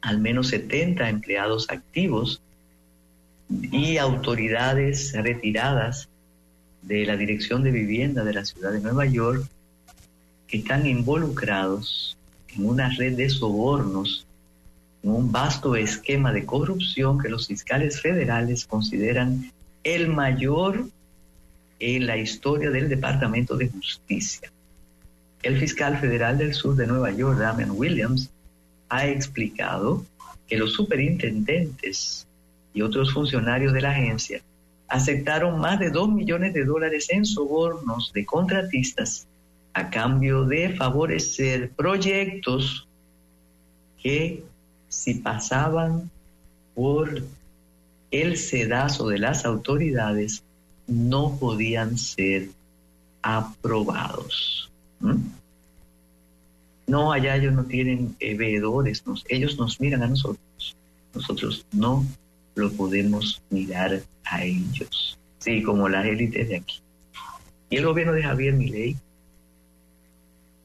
Al 0.00 0.18
menos 0.18 0.48
70 0.48 1.08
empleados 1.08 1.70
activos 1.70 2.40
y 3.48 3.98
autoridades 3.98 5.12
retiradas 5.12 6.08
de 6.82 7.04
la 7.06 7.16
Dirección 7.16 7.62
de 7.62 7.70
Vivienda 7.70 8.24
de 8.24 8.34
la 8.34 8.44
Ciudad 8.44 8.72
de 8.72 8.80
Nueva 8.80 9.06
York 9.06 9.46
que 10.46 10.58
están 10.58 10.86
involucrados 10.86 12.16
en 12.48 12.66
una 12.66 12.88
red 12.96 13.16
de 13.16 13.28
sobornos 13.28 14.26
un 15.04 15.30
vasto 15.30 15.76
esquema 15.76 16.32
de 16.32 16.46
corrupción 16.46 17.18
que 17.18 17.28
los 17.28 17.46
fiscales 17.46 18.00
federales 18.00 18.66
consideran 18.66 19.52
el 19.82 20.08
mayor 20.08 20.88
en 21.78 22.06
la 22.06 22.16
historia 22.16 22.70
del 22.70 22.88
Departamento 22.88 23.56
de 23.56 23.68
Justicia. 23.68 24.50
El 25.42 25.58
fiscal 25.58 25.98
federal 25.98 26.38
del 26.38 26.54
sur 26.54 26.74
de 26.74 26.86
Nueva 26.86 27.10
York, 27.10 27.38
Damian 27.38 27.72
Williams, 27.72 28.30
ha 28.88 29.06
explicado 29.06 30.06
que 30.48 30.56
los 30.56 30.72
superintendentes 30.72 32.26
y 32.74 32.82
otros 32.82 33.14
funcionarios 33.14 33.72
de 33.72 33.80
la 33.80 33.90
agencia 33.92 34.42
aceptaron 34.88 35.58
más 35.58 35.78
de 35.78 35.90
dos 35.90 36.08
millones 36.08 36.52
de 36.52 36.64
dólares 36.64 37.06
en 37.10 37.24
sobornos 37.24 38.12
de 38.12 38.26
contratistas 38.26 39.26
a 39.72 39.90
cambio 39.90 40.44
de 40.44 40.74
favorecer 40.74 41.70
proyectos 41.70 42.86
que 44.00 44.44
si 44.88 45.14
pasaban 45.14 46.10
por 46.74 47.22
el 48.10 48.36
sedazo 48.36 49.08
de 49.08 49.18
las 49.18 49.44
autoridades, 49.44 50.44
no 50.86 51.36
podían 51.40 51.98
ser 51.98 52.50
aprobados. 53.22 54.70
No, 56.86 57.12
allá 57.12 57.36
ellos 57.36 57.54
no 57.54 57.64
tienen 57.64 58.14
eh, 58.20 58.36
veedores, 58.36 59.02
ellos 59.28 59.58
nos 59.58 59.80
miran 59.80 60.02
a 60.02 60.06
nosotros, 60.06 60.76
nosotros 61.14 61.66
no 61.72 62.04
lo 62.54 62.72
podemos 62.72 63.42
mirar 63.50 64.02
a 64.24 64.44
ellos, 64.44 65.18
sí, 65.38 65.62
como 65.62 65.88
las 65.88 66.06
élites 66.06 66.48
de 66.48 66.56
aquí. 66.56 66.80
Y 67.70 67.76
el 67.76 67.86
gobierno 67.86 68.12
de 68.12 68.22
Javier 68.22 68.54
Milei 68.54 68.96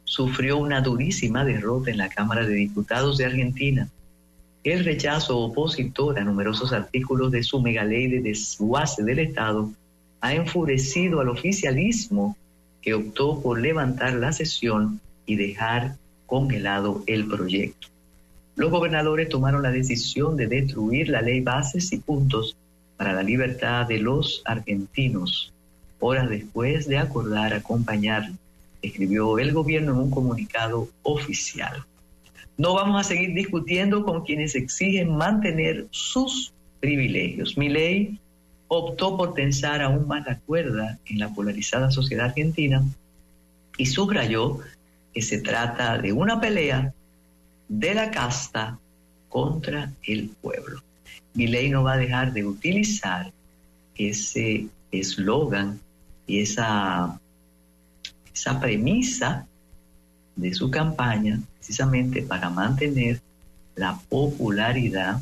sufrió 0.03 0.57
una 0.57 0.81
durísima 0.81 1.45
derrota 1.45 1.91
en 1.91 1.97
la 1.97 2.09
Cámara 2.09 2.45
de 2.45 2.53
Diputados 2.53 3.17
de 3.17 3.25
Argentina 3.25 3.89
el 4.63 4.83
rechazo 4.83 5.37
opositor 5.37 6.19
a 6.19 6.23
numerosos 6.23 6.73
artículos 6.73 7.31
de 7.31 7.43
su 7.43 7.61
megaley 7.61 8.07
de 8.07 8.19
desguace 8.19 9.03
del 9.03 9.19
Estado 9.19 9.71
ha 10.21 10.33
enfurecido 10.33 11.21
al 11.21 11.29
oficialismo 11.29 12.35
que 12.81 12.93
optó 12.93 13.41
por 13.41 13.59
levantar 13.59 14.13
la 14.13 14.33
sesión 14.33 14.99
y 15.25 15.37
dejar 15.37 15.95
congelado 16.25 17.03
el 17.07 17.27
proyecto. 17.27 17.87
Los 18.59 18.71
gobernadores 18.71 19.29
tomaron 19.29 19.63
la 19.63 19.71
decisión 19.71 20.35
de 20.35 20.47
destruir 20.47 21.07
la 21.07 21.21
ley 21.21 21.39
bases 21.39 21.93
y 21.93 21.99
puntos 21.99 22.57
para 22.97 23.13
la 23.13 23.23
libertad 23.23 23.87
de 23.87 23.99
los 23.99 24.41
argentinos, 24.43 25.53
horas 26.01 26.29
después 26.29 26.85
de 26.85 26.97
acordar 26.97 27.53
acompañar, 27.53 28.29
escribió 28.81 29.39
el 29.39 29.53
gobierno 29.53 29.93
en 29.93 29.99
un 29.99 30.11
comunicado 30.11 30.89
oficial. 31.03 31.85
No 32.57 32.73
vamos 32.73 32.99
a 32.99 33.07
seguir 33.07 33.33
discutiendo 33.33 34.03
con 34.03 34.25
quienes 34.25 34.55
exigen 34.55 35.15
mantener 35.15 35.87
sus 35.91 36.51
privilegios. 36.81 37.57
Mi 37.57 37.69
ley 37.69 38.19
optó 38.67 39.15
por 39.15 39.35
tensar 39.35 39.81
aún 39.81 40.05
más 40.05 40.25
la 40.27 40.37
cuerda 40.37 40.99
en 41.05 41.19
la 41.19 41.29
polarizada 41.29 41.91
sociedad 41.91 42.25
argentina 42.25 42.83
y 43.77 43.85
subrayó 43.85 44.59
que 45.13 45.21
se 45.21 45.39
trata 45.39 45.97
de 45.97 46.11
una 46.11 46.41
pelea 46.41 46.93
de 47.69 47.93
la 47.93 48.11
casta 48.11 48.77
contra 49.29 49.93
el 50.03 50.29
pueblo. 50.41 50.81
Mi 51.33 51.47
ley 51.47 51.69
no 51.69 51.83
va 51.83 51.93
a 51.93 51.97
dejar 51.97 52.33
de 52.33 52.45
utilizar 52.45 53.31
ese 53.95 54.67
eslogan 54.91 55.79
y 56.27 56.39
esa, 56.39 57.19
esa 58.33 58.59
premisa 58.59 59.47
de 60.35 60.53
su 60.53 60.71
campaña 60.71 61.39
precisamente 61.57 62.23
para 62.23 62.49
mantener 62.49 63.21
la 63.75 63.97
popularidad 64.09 65.21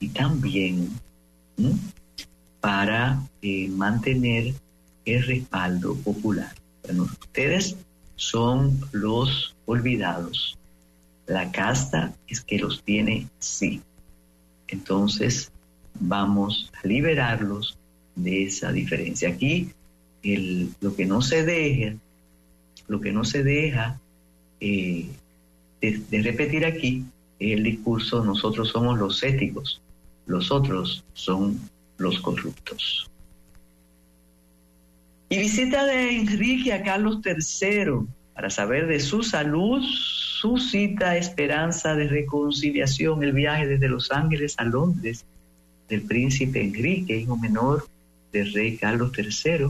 y 0.00 0.08
también 0.08 0.88
para 2.60 3.20
eh, 3.42 3.68
mantener 3.68 4.54
el 5.04 5.22
respaldo 5.24 5.96
popular. 5.96 6.54
Bueno, 6.84 7.04
ustedes 7.04 7.76
son 8.16 8.80
los 8.92 9.54
olvidados. 9.66 10.58
La 11.26 11.50
casta 11.52 12.14
es 12.26 12.40
que 12.40 12.58
los 12.58 12.82
tiene 12.82 13.28
sí. 13.38 13.80
Entonces 14.68 15.52
vamos 16.00 16.70
a 16.82 16.86
liberarlos 16.86 17.78
de 18.14 18.44
esa 18.44 18.72
diferencia. 18.72 19.28
Aquí 19.28 19.70
lo 20.80 20.94
que 20.94 21.04
no 21.04 21.20
se 21.22 21.44
deja, 21.44 21.96
lo 22.88 23.00
que 23.00 23.12
no 23.12 23.24
se 23.24 23.42
deja 23.42 24.00
eh, 24.60 25.08
de, 25.80 26.22
repetir 26.22 26.64
aquí 26.64 27.04
es 27.40 27.52
el 27.58 27.64
discurso 27.64 28.24
nosotros 28.24 28.68
somos 28.68 28.98
los 28.98 29.22
éticos, 29.22 29.82
los 30.26 30.52
otros 30.52 31.04
son 31.12 31.58
los 31.98 32.20
corruptos. 32.20 33.10
Y 35.28 35.38
visita 35.38 35.84
de 35.84 36.16
Enrique 36.16 36.72
a 36.72 36.82
Carlos 36.82 37.18
III 37.24 38.06
para 38.34 38.50
saber 38.50 38.86
de 38.86 39.00
su 39.00 39.22
salud, 39.22 39.82
su 40.42 40.58
cita 40.58 41.16
esperanza 41.16 41.94
de 41.94 42.08
reconciliación, 42.08 43.22
el 43.22 43.30
viaje 43.30 43.68
desde 43.68 43.86
Los 43.86 44.10
Ángeles 44.10 44.56
a 44.58 44.64
Londres 44.64 45.24
del 45.88 46.02
príncipe 46.02 46.60
Enrique, 46.60 47.16
hijo 47.16 47.36
menor 47.36 47.86
del 48.32 48.52
rey 48.52 48.76
Carlos 48.76 49.12
III, 49.16 49.68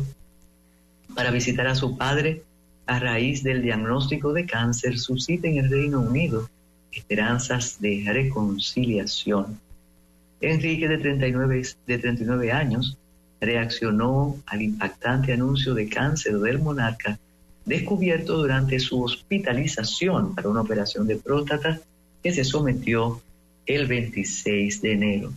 para 1.14 1.31
visitar 1.31 1.67
a 1.67 1.75
su 1.75 1.99
padre 1.99 2.41
a 2.87 2.99
raíz 2.99 3.43
del 3.43 3.61
diagnóstico 3.61 4.33
de 4.33 4.47
cáncer, 4.47 4.99
suscita 4.99 5.47
en 5.47 5.59
el 5.59 5.69
Reino 5.69 6.00
Unido 6.00 6.49
esperanzas 6.91 7.79
de 7.79 8.05
reconciliación. 8.07 9.61
Enrique, 10.41 10.88
de 10.88 10.97
39, 10.97 11.67
de 11.87 11.99
39 11.99 12.50
años, 12.50 12.97
reaccionó 13.43 14.38
al 14.47 14.62
impactante 14.62 15.35
anuncio 15.35 15.75
de 15.75 15.91
cáncer 15.91 16.38
del 16.38 16.61
monarca 16.61 17.19
descubierto 17.64 18.38
durante 18.38 18.81
su 18.81 19.02
hospitalización 19.02 20.35
para 20.35 20.49
una 20.49 20.62
operación 20.62 21.07
de 21.07 21.16
próstata 21.16 21.81
que 22.23 22.33
se 22.33 22.45
sometió 22.45 23.21
el 23.66 23.87
26 23.87 24.83
de 24.83 24.92
enero. 24.92 25.33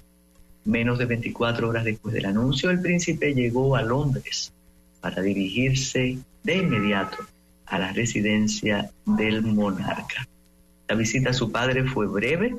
Menos 0.65 0.97
de 0.97 1.05
24 1.05 1.69
horas 1.69 1.85
después 1.85 2.13
del 2.13 2.25
anuncio, 2.25 2.69
el 2.71 2.81
príncipe 2.81 3.33
llegó 3.33 3.75
a 3.75 3.83
Londres 3.83 4.51
para 5.01 5.21
dirigirse 5.21 6.17
de 6.43 6.57
inmediato 6.57 7.17
a 7.67 7.79
la 7.79 7.91
residencia 7.91 8.89
del 9.05 9.43
monarca. 9.43 10.27
La 10.87 10.95
visita 10.95 11.31
a 11.31 11.33
su 11.33 11.51
padre 11.51 11.83
fue 11.85 12.07
breve, 12.07 12.55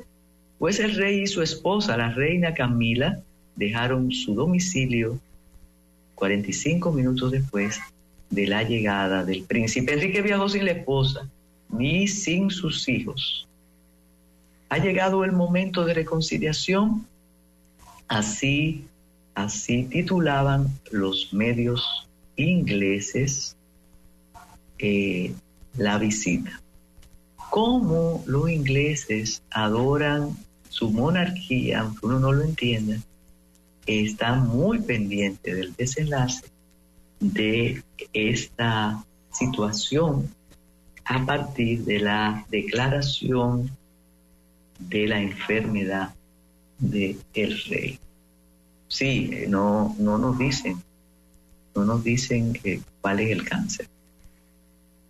pues 0.57 0.79
el 0.79 0.95
rey 0.95 1.23
y 1.23 1.27
su 1.27 1.41
esposa, 1.41 1.97
la 1.97 2.11
reina 2.11 2.53
Camila, 2.53 3.19
dejaron 3.55 4.11
su 4.11 4.35
domicilio 4.35 5.19
45 6.15 6.91
minutos 6.91 7.31
después 7.31 7.79
de 8.29 8.47
la 8.47 8.63
llegada 8.63 9.23
del 9.23 9.43
príncipe. 9.43 9.93
Enrique 9.93 10.21
viajó 10.21 10.49
sin 10.49 10.65
la 10.65 10.71
esposa 10.71 11.27
ni 11.69 12.07
sin 12.07 12.49
sus 12.49 12.87
hijos. 12.87 13.47
Ha 14.69 14.77
llegado 14.77 15.23
el 15.23 15.31
momento 15.31 15.85
de 15.85 15.93
reconciliación, 15.93 17.05
así, 18.07 18.85
así 19.33 19.83
titulaban 19.83 20.67
los 20.91 21.33
medios 21.33 22.07
ingleses 22.35 23.55
eh, 24.79 25.33
la 25.77 25.97
visita. 25.97 26.61
Cómo 27.49 28.23
los 28.27 28.49
ingleses 28.49 29.41
adoran 29.51 30.37
su 30.69 30.91
monarquía, 30.91 31.79
aunque 31.79 32.05
uno 32.05 32.19
no 32.19 32.33
lo 32.33 32.43
entienda, 32.43 32.97
está 33.85 34.35
muy 34.35 34.79
pendiente 34.79 35.55
del 35.55 35.73
desenlace 35.75 36.43
de 37.19 37.83
esta 38.13 39.03
situación 39.31 40.33
a 41.05 41.25
partir 41.25 41.83
de 41.85 41.99
la 41.99 42.45
declaración 42.49 43.71
de 44.79 45.07
la 45.07 45.21
enfermedad 45.21 46.13
del 46.79 47.19
el 47.33 47.63
rey. 47.63 47.99
Sí, 48.87 49.31
no, 49.47 49.95
no 49.99 50.17
nos 50.17 50.37
dicen, 50.37 50.81
no 51.75 51.85
nos 51.85 52.03
dicen 52.03 52.57
eh, 52.63 52.81
cuál 53.01 53.19
es 53.19 53.31
el 53.31 53.43
cáncer 53.47 53.87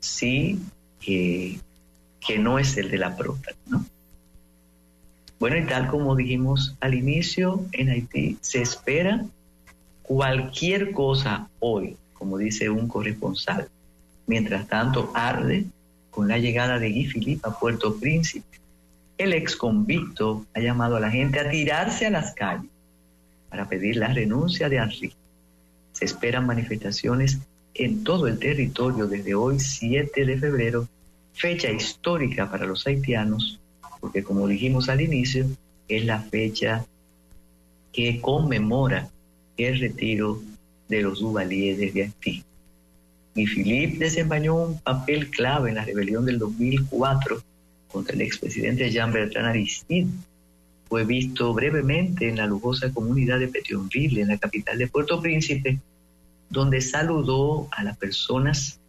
sí 0.08 0.60
que, 1.00 1.60
no 2.40 2.60
es 2.60 2.76
el 2.78 2.92
de 2.92 2.98
la 2.98 3.16
próstata, 3.16 3.58
¿no? 3.68 3.86
Bueno, 5.40 5.58
y 5.58 5.66
tal 5.66 5.88
como 5.88 6.16
dijimos 6.16 6.76
al 6.82 6.94
inicio, 6.94 7.64
en 7.72 7.90
Haití 7.90 8.38
se 8.42 8.62
espera 8.62 9.26
cualquier 10.08 10.94
cosa 10.94 11.50
hoy, 11.60 11.98
como 12.14 12.38
dice 12.38 12.70
un 12.70 12.88
corresponsal. 12.88 13.68
Mientras 14.26 14.68
tanto, 14.68 15.12
arde 15.14 15.66
con 16.10 16.30
la 16.30 16.38
llegada 16.38 16.80
de 16.80 16.92
Guy 16.92 17.08
Philippe 17.08 17.48
a 17.48 17.60
Puerto 17.60 18.00
Príncipe. 18.00 18.58
El 19.18 19.34
ex 19.34 19.56
convicto 19.56 20.46
ha 20.54 20.62
llamado 20.62 20.96
a 20.96 21.02
la 21.02 21.12
gente 21.12 21.40
a 21.40 21.50
tirarse 21.50 22.06
a 22.06 22.10
las 22.10 22.34
calles 22.34 22.72
para 23.50 23.68
pedir 23.68 23.98
la 23.98 24.08
renuncia 24.08 24.70
de 24.70 24.78
Henri. 24.78 25.14
Se 25.92 26.06
esperan 26.06 26.46
manifestaciones 26.46 27.40
en 27.74 28.04
todo 28.04 28.28
el 28.28 28.40
territorio 28.40 29.08
desde 29.08 29.36
hoy 29.36 29.60
7 29.60 30.26
de 30.26 30.38
febrero, 30.38 30.88
fecha 31.34 31.70
histórica 31.70 32.50
para 32.50 32.66
los 32.66 32.88
haitianos, 32.88 33.60
porque 34.00 34.24
como 34.24 34.48
dijimos 34.48 34.88
al 34.88 35.02
inicio, 35.02 35.46
es 35.88 36.06
la 36.06 36.22
fecha 36.22 36.86
que 37.92 38.22
conmemora 38.22 39.10
el 39.58 39.80
retiro 39.80 40.42
de 40.88 41.02
los 41.02 41.20
Duvalier 41.20 41.78
desde 41.78 42.04
Haití. 42.04 42.44
Y 43.36 43.46
Philippe 43.46 44.00
desempeñó 44.00 44.56
un 44.56 44.80
papel 44.80 45.30
clave 45.30 45.70
en 45.70 45.76
la 45.76 45.86
rebelión 45.86 46.26
del 46.26 46.40
2004 46.40 47.42
contra 47.88 48.16
el 48.16 48.22
expresidente 48.22 48.90
Jean-Bertrand 48.90 49.48
Aristide. 49.48 50.08
Fue 50.90 51.06
visto 51.06 51.54
brevemente 51.54 52.30
en 52.30 52.38
la 52.38 52.48
lujosa 52.48 52.92
comunidad 52.92 53.40
de 53.40 53.48
Petionville, 53.48 54.22
en 54.22 54.30
la 54.30 54.38
capital 54.38 54.78
de 54.78 54.88
Puerto 54.88 55.22
Príncipe, 55.22 55.80
donde 56.50 56.82
saludó 56.82 57.68
a 57.72 57.84
las 57.84 57.98
personas 57.98 58.80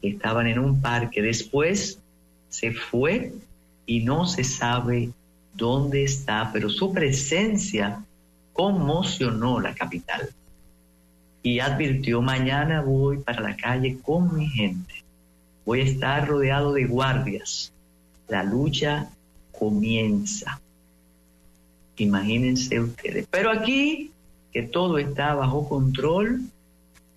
que 0.00 0.10
estaban 0.10 0.46
en 0.46 0.58
un 0.58 0.80
parque. 0.80 1.22
Después 1.22 1.98
se 2.50 2.72
fue 2.72 3.32
y 3.86 4.00
no 4.00 4.26
se 4.26 4.44
sabe 4.44 5.10
dónde 5.54 6.04
está, 6.04 6.50
pero 6.52 6.68
su 6.68 6.92
presencia 6.92 8.04
conmocionó 8.58 9.60
la 9.60 9.72
capital. 9.72 10.30
Y 11.44 11.60
advirtió, 11.60 12.20
mañana 12.20 12.82
voy 12.82 13.18
para 13.18 13.40
la 13.40 13.56
calle 13.56 13.98
con 14.02 14.36
mi 14.36 14.48
gente. 14.48 15.04
Voy 15.64 15.82
a 15.82 15.84
estar 15.84 16.26
rodeado 16.26 16.72
de 16.72 16.84
guardias. 16.84 17.72
La 18.26 18.42
lucha 18.42 19.10
comienza. 19.52 20.60
Imagínense 21.98 22.80
ustedes. 22.80 23.28
Pero 23.30 23.52
aquí, 23.52 24.10
que 24.52 24.62
todo 24.62 24.98
está 24.98 25.36
bajo 25.36 25.68
control, 25.68 26.40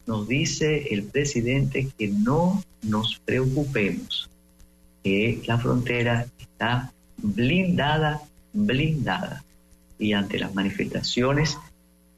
nos 0.05 0.27
dice 0.27 0.93
el 0.93 1.05
presidente 1.05 1.87
que 1.97 2.09
no 2.09 2.63
nos 2.83 3.19
preocupemos, 3.25 4.29
que 5.03 5.41
la 5.47 5.57
frontera 5.57 6.27
está 6.37 6.93
blindada, 7.17 8.21
blindada. 8.53 9.43
Y 10.01 10.13
ante 10.13 10.37
las 10.37 10.53
manifestaciones 10.53 11.57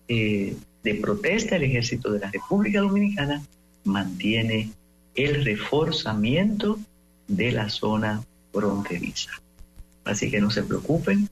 eh, 0.07 0.55
de 0.83 0.95
protesta, 0.95 1.57
el 1.57 1.63
ejército 1.63 2.11
de 2.11 2.19
la 2.19 2.31
República 2.31 2.79
Dominicana 2.79 3.43
mantiene 3.83 4.71
el 5.15 5.45
reforzamiento 5.45 6.79
de 7.27 7.51
la 7.51 7.69
zona 7.69 8.23
fronteriza. 8.51 9.31
Así 10.05 10.31
que 10.31 10.41
no 10.41 10.49
se 10.49 10.63
preocupen 10.63 11.29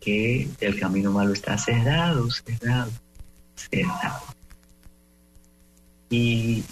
que 0.00 0.48
el 0.60 0.80
camino 0.80 1.12
malo 1.12 1.32
está 1.32 1.56
cerrado, 1.56 2.28
cerrado, 2.30 2.90
cerrado 3.54 4.32
y 6.12 6.62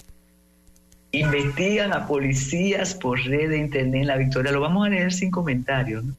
investigan 1.12 1.92
a 1.94 2.06
policías 2.06 2.94
por 2.94 3.18
red 3.18 3.48
de 3.48 3.58
internet 3.58 4.04
la 4.04 4.18
victoria. 4.18 4.52
Lo 4.52 4.60
vamos 4.60 4.86
a 4.86 4.90
leer 4.90 5.12
sin 5.12 5.30
comentarios, 5.30 6.04
¿no? 6.04 6.14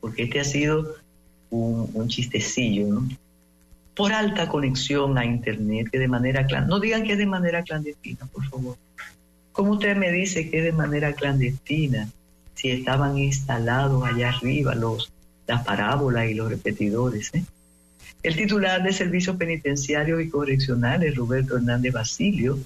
porque 0.00 0.24
este 0.24 0.40
ha 0.40 0.44
sido 0.44 0.96
un, 1.52 2.08
chistecillo, 2.08 2.88
¿no? 2.88 3.08
Por 3.94 4.12
alta 4.12 4.48
conexión 4.48 5.18
a 5.18 5.24
internet, 5.24 5.88
que 5.92 5.98
de 5.98 6.08
manera 6.08 6.46
clandestina, 6.46 6.76
no 6.76 6.80
digan 6.80 7.04
que 7.04 7.12
es 7.12 7.18
de 7.18 7.26
manera 7.26 7.62
clandestina, 7.62 8.26
por 8.32 8.44
favor. 8.46 8.76
¿Cómo 9.52 9.72
usted 9.72 9.96
me 9.96 10.10
dice 10.10 10.48
que 10.48 10.58
es 10.58 10.64
de 10.64 10.72
manera 10.72 11.12
clandestina? 11.12 12.08
si 12.62 12.70
estaban 12.70 13.18
instalados 13.18 14.04
allá 14.04 14.28
arriba 14.28 14.76
los, 14.76 15.12
las 15.48 15.64
parábolas 15.64 16.30
y 16.30 16.34
los 16.34 16.48
repetidores. 16.48 17.30
¿eh? 17.34 17.42
El 18.22 18.36
titular 18.36 18.82
de 18.84 18.92
Servicios 18.92 19.36
Penitenciarios 19.36 20.22
y 20.22 20.28
Correccionales, 20.28 21.16
Roberto 21.16 21.56
Hernández 21.56 21.92
Basilio, 21.92 22.58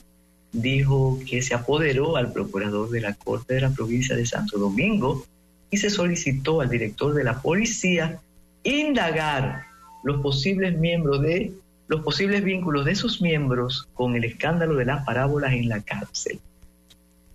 dijo 0.53 1.19
que 1.27 1.41
se 1.41 1.55
apoderó 1.55 2.17
al 2.17 2.31
procurador 2.33 2.91
de 2.91 3.01
la 3.01 3.15
Corte 3.15 3.55
de 3.55 3.63
la 3.63 3.71
provincia 3.71 4.15
de 4.15 4.27
Santo 4.27 4.59
Domingo 4.59 5.25
y 5.71 5.79
se 5.79 5.89
solicitó 5.89 6.61
al 6.61 6.69
director 6.69 7.15
de 7.15 7.25
la 7.25 7.41
policía 7.41 8.21
indagar 8.67 9.65
los 10.03 10.21
posibles 10.21 10.77
miembros 10.77 11.23
de 11.23 11.53
los 11.89 12.01
posibles 12.03 12.43
vínculos 12.43 12.85
de 12.85 12.97
sus 12.97 13.23
miembros 13.23 13.89
con 13.95 14.17
el 14.17 14.25
escándalo 14.25 14.75
de 14.75 14.85
las 14.85 15.05
parábolas 15.05 15.53
en 15.53 15.69
la 15.69 15.81
cárcel. 15.81 16.41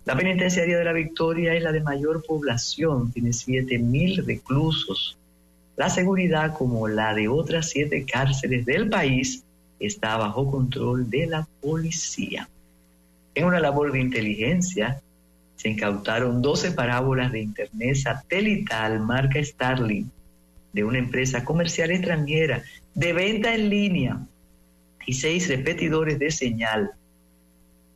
La 0.04 0.15
penitenciaria 0.15 0.78
de 0.78 0.84
la 0.84 0.91
Victoria 0.91 1.54
es 1.54 1.63
la 1.63 1.72
de 1.72 1.80
mayor 1.80 2.24
población, 2.26 3.12
tiene 3.13 3.30
7.000 3.30 4.26
reclusos. 4.26 5.17
La 5.78 5.89
seguridad, 5.89 6.54
como 6.54 6.88
la 6.89 7.13
de 7.13 7.30
otras 7.30 7.70
siete 7.70 8.06
cárceles 8.06 8.65
del 8.65 8.89
país, 8.89 9.44
está 9.80 10.17
bajo 10.17 10.52
control 10.52 11.10
de 11.10 11.28
la 11.28 11.48
policía. 11.62 12.50
En 13.36 13.46
una 13.46 13.62
labor 13.62 13.94
de 13.94 14.02
inteligencia, 14.02 15.02
se 15.56 15.70
incautaron 15.70 16.41
12 16.41 16.72
parábolas 16.72 17.32
de 17.32 17.41
Internet 17.41 17.96
satelital 17.96 19.00
marca 19.00 19.41
Starlink 19.41 20.08
de 20.74 20.84
una 20.84 21.00
empresa 21.00 21.44
comercial 21.44 21.92
extranjera 21.92 22.64
de 22.94 23.14
venta 23.14 23.54
en 23.54 23.70
línea 23.70 24.20
y 25.06 25.14
seis 25.14 25.48
repetidores 25.48 26.20
de 26.20 26.32
señal. 26.32 26.92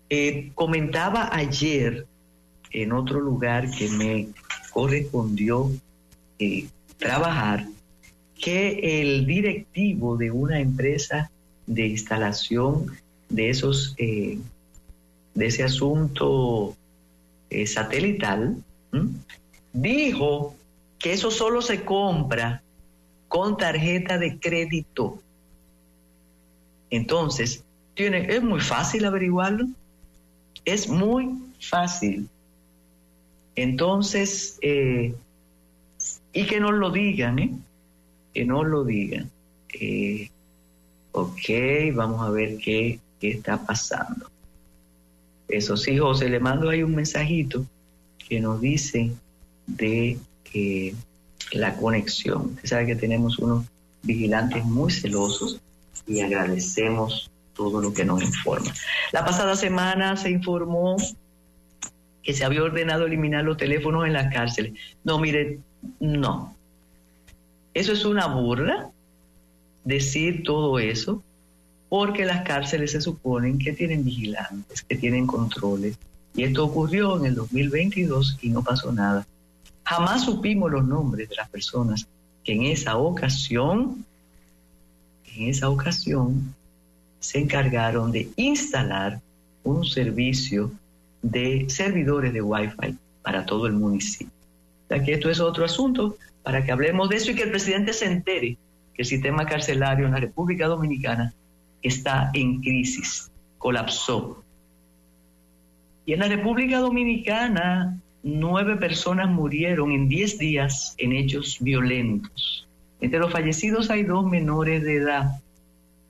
Eh, 0.09 0.51
comentaba 0.53 1.29
ayer 1.35 2.05
en 2.71 2.91
otro 2.91 3.19
lugar 3.19 3.69
que 3.71 3.89
me 3.89 4.27
correspondió 4.71 5.71
eh, 6.39 6.67
trabajar 6.97 7.65
que 8.39 9.01
el 9.01 9.25
directivo 9.25 10.17
de 10.17 10.31
una 10.31 10.59
empresa 10.59 11.31
de 11.65 11.87
instalación 11.87 12.91
de 13.29 13.49
esos 13.49 13.95
eh, 13.97 14.37
de 15.33 15.45
ese 15.47 15.63
asunto 15.63 16.75
satelital 17.65 18.57
dijo 19.73 20.55
que 20.97 21.13
eso 21.13 21.31
solo 21.31 21.61
se 21.61 21.83
compra 21.83 22.61
con 23.35 23.57
tarjeta 23.57 24.17
de 24.17 24.39
crédito. 24.39 25.21
Entonces, 26.89 27.65
tiene, 27.93 28.33
es 28.33 28.41
muy 28.41 28.61
fácil 28.61 29.03
averiguarlo. 29.03 29.67
Es 30.63 30.87
muy 30.87 31.33
fácil. 31.59 32.29
Entonces, 33.57 34.57
eh, 34.61 35.13
y 36.31 36.45
que 36.45 36.61
nos 36.61 36.75
lo 36.75 36.91
digan, 36.91 37.39
¿eh? 37.39 37.51
Que 38.33 38.45
nos 38.45 38.65
lo 38.67 38.85
digan. 38.85 39.29
Eh, 39.73 40.29
ok, 41.11 41.93
vamos 41.93 42.21
a 42.21 42.29
ver 42.29 42.57
qué, 42.57 43.01
qué 43.19 43.31
está 43.31 43.65
pasando. 43.65 44.31
Eso 45.49 45.75
sí, 45.75 45.97
José, 45.97 46.29
le 46.29 46.39
mando 46.39 46.69
ahí 46.69 46.83
un 46.83 46.95
mensajito 46.95 47.65
que 48.29 48.39
nos 48.39 48.61
dice 48.61 49.11
de 49.67 50.19
eh, 50.53 50.95
la 51.55 51.75
conexión. 51.75 52.53
Usted 52.55 52.69
sabe 52.69 52.85
que 52.85 52.95
tenemos 52.95 53.39
unos 53.39 53.65
vigilantes 54.03 54.63
muy 54.65 54.91
celosos 54.91 55.59
y 56.07 56.19
agradecemos 56.19 57.31
todo 57.55 57.81
lo 57.81 57.93
que 57.93 58.05
nos 58.05 58.21
informa. 58.21 58.73
La 59.11 59.25
pasada 59.25 59.55
semana 59.55 60.17
se 60.17 60.29
informó 60.29 60.97
que 62.21 62.33
se 62.33 62.43
había 62.43 62.63
ordenado 62.63 63.05
eliminar 63.05 63.43
los 63.43 63.57
teléfonos 63.57 64.05
en 64.05 64.13
las 64.13 64.33
cárceles. 64.33 64.73
No, 65.03 65.19
mire, 65.19 65.59
no. 65.99 66.55
Eso 67.73 67.93
es 67.93 68.05
una 68.05 68.27
burla 68.27 68.89
decir 69.83 70.43
todo 70.43 70.79
eso, 70.79 71.23
porque 71.87 72.25
las 72.25 72.41
cárceles 72.41 72.91
se 72.91 73.01
suponen 73.01 73.59
que 73.59 73.73
tienen 73.73 74.03
vigilantes, 74.03 74.81
que 74.81 74.95
tienen 74.95 75.27
controles. 75.27 75.97
Y 76.35 76.43
esto 76.43 76.65
ocurrió 76.65 77.17
en 77.17 77.27
el 77.27 77.35
2022 77.35 78.39
y 78.41 78.49
no 78.49 78.63
pasó 78.63 78.91
nada. 78.91 79.25
Jamás 79.85 80.25
supimos 80.25 80.71
los 80.71 80.85
nombres 80.85 81.29
de 81.29 81.35
las 81.35 81.49
personas 81.49 82.07
que 82.43 82.53
en 82.53 82.63
esa 82.63 82.97
ocasión, 82.97 84.05
en 85.35 85.49
esa 85.49 85.69
ocasión, 85.69 86.53
se 87.19 87.39
encargaron 87.39 88.11
de 88.11 88.29
instalar 88.35 89.21
un 89.63 89.85
servicio 89.85 90.71
de 91.21 91.65
servidores 91.69 92.33
de 92.33 92.41
Wi-Fi 92.41 92.97
para 93.21 93.45
todo 93.45 93.67
el 93.67 93.73
municipio. 93.73 94.33
O 94.89 95.03
que 95.03 95.13
esto 95.13 95.29
es 95.29 95.39
otro 95.39 95.65
asunto 95.65 96.17
para 96.43 96.63
que 96.63 96.71
hablemos 96.71 97.09
de 97.09 97.15
eso 97.15 97.31
y 97.31 97.35
que 97.35 97.43
el 97.43 97.49
presidente 97.49 97.93
se 97.93 98.05
entere 98.05 98.57
que 98.93 99.01
el 99.01 99.07
sistema 99.07 99.45
carcelario 99.45 100.05
en 100.05 100.11
la 100.11 100.19
República 100.19 100.67
Dominicana 100.67 101.33
está 101.81 102.29
en 102.33 102.61
crisis, 102.61 103.29
colapsó. 103.57 104.43
Y 106.05 106.13
en 106.13 106.19
la 106.19 106.27
República 106.27 106.79
Dominicana 106.79 107.99
nueve 108.27 108.75
personas 108.75 109.29
murieron 109.29 109.91
en 109.91 110.09
diez 110.09 110.39
días 110.39 110.95
en 110.97 111.13
hechos 111.13 111.57
violentos. 111.59 112.67
Entre 112.99 113.19
los 113.19 113.31
fallecidos 113.31 113.91
hay 113.91 114.01
dos 114.01 114.25
menores 114.25 114.81
de 114.81 114.95
edad. 114.95 115.39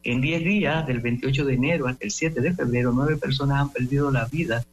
En 0.04 0.21
diez 0.21 0.41
días, 0.41 0.88
del 0.88 1.01
28 1.01 1.43
de 1.43 1.54
enero 1.54 1.88
hasta 1.88 2.06
el 2.06 2.12
7 2.12 2.39
de 2.39 2.54
febrero, 2.54 2.93
nueve 2.95 3.17
personas 3.17 3.60
han 3.60 3.69
perdido 3.69 4.12
la 4.12 4.25
vida 4.28 4.63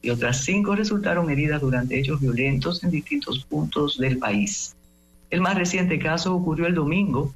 y 0.00 0.08
otras 0.08 0.42
cinco 0.42 0.74
resultaron 0.74 1.28
heridas 1.28 1.60
durante 1.60 1.98
hechos 1.98 2.18
violentos 2.18 2.82
en 2.82 2.90
distintos 2.90 3.44
puntos 3.44 3.98
del 3.98 4.16
país. 4.16 4.74
El 5.28 5.42
más 5.42 5.54
reciente 5.54 5.98
caso 5.98 6.34
ocurrió 6.34 6.66
el 6.66 6.74
domingo, 6.74 7.34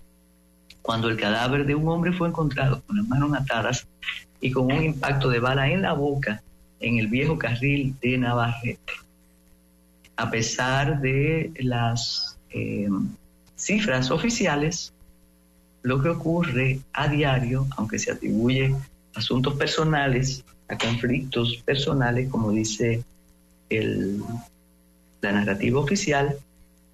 cuando 0.81 1.11
el 1.11 1.19
cadáver 1.19 1.67
de 1.67 1.75
un 1.75 1.87
hombre 1.87 2.13
fue 2.13 2.29
encontrado 2.29 2.81
con 2.87 2.97
las 2.97 3.07
manos 3.09 3.35
atadas 3.35 3.87
y 4.41 4.53
con 4.53 4.73
un 4.73 4.83
impacto 4.83 5.29
de 5.29 5.39
bala 5.39 5.71
en 5.71 5.83
la 5.83 5.93
boca 5.93 6.43
en 6.79 6.97
el 6.97 7.09
viejo 7.09 7.37
carril 7.37 7.95
de 8.01 8.17
Navarrete 8.17 9.10
a 10.21 10.31
pesar 10.31 11.01
de 11.01 11.51
las 11.61 12.37
eh, 12.51 12.91
cifras 13.57 14.11
oficiales, 14.11 14.93
lo 15.83 16.03
que 16.03 16.11
ocurre 16.11 16.81
a 16.93 17.09
diario, 17.09 17.67
aunque 17.79 17.99
se 17.99 18.13
atribuye 18.13 18.75
asuntos 19.15 19.55
personales, 19.55 20.45
a 20.69 20.77
conflictos 20.77 21.63
personales, 21.65 22.29
como 22.29 22.53
dice 22.53 23.03
el, 23.71 24.23
la 25.23 25.33
narrativa 25.33 25.81
oficial, 25.81 26.37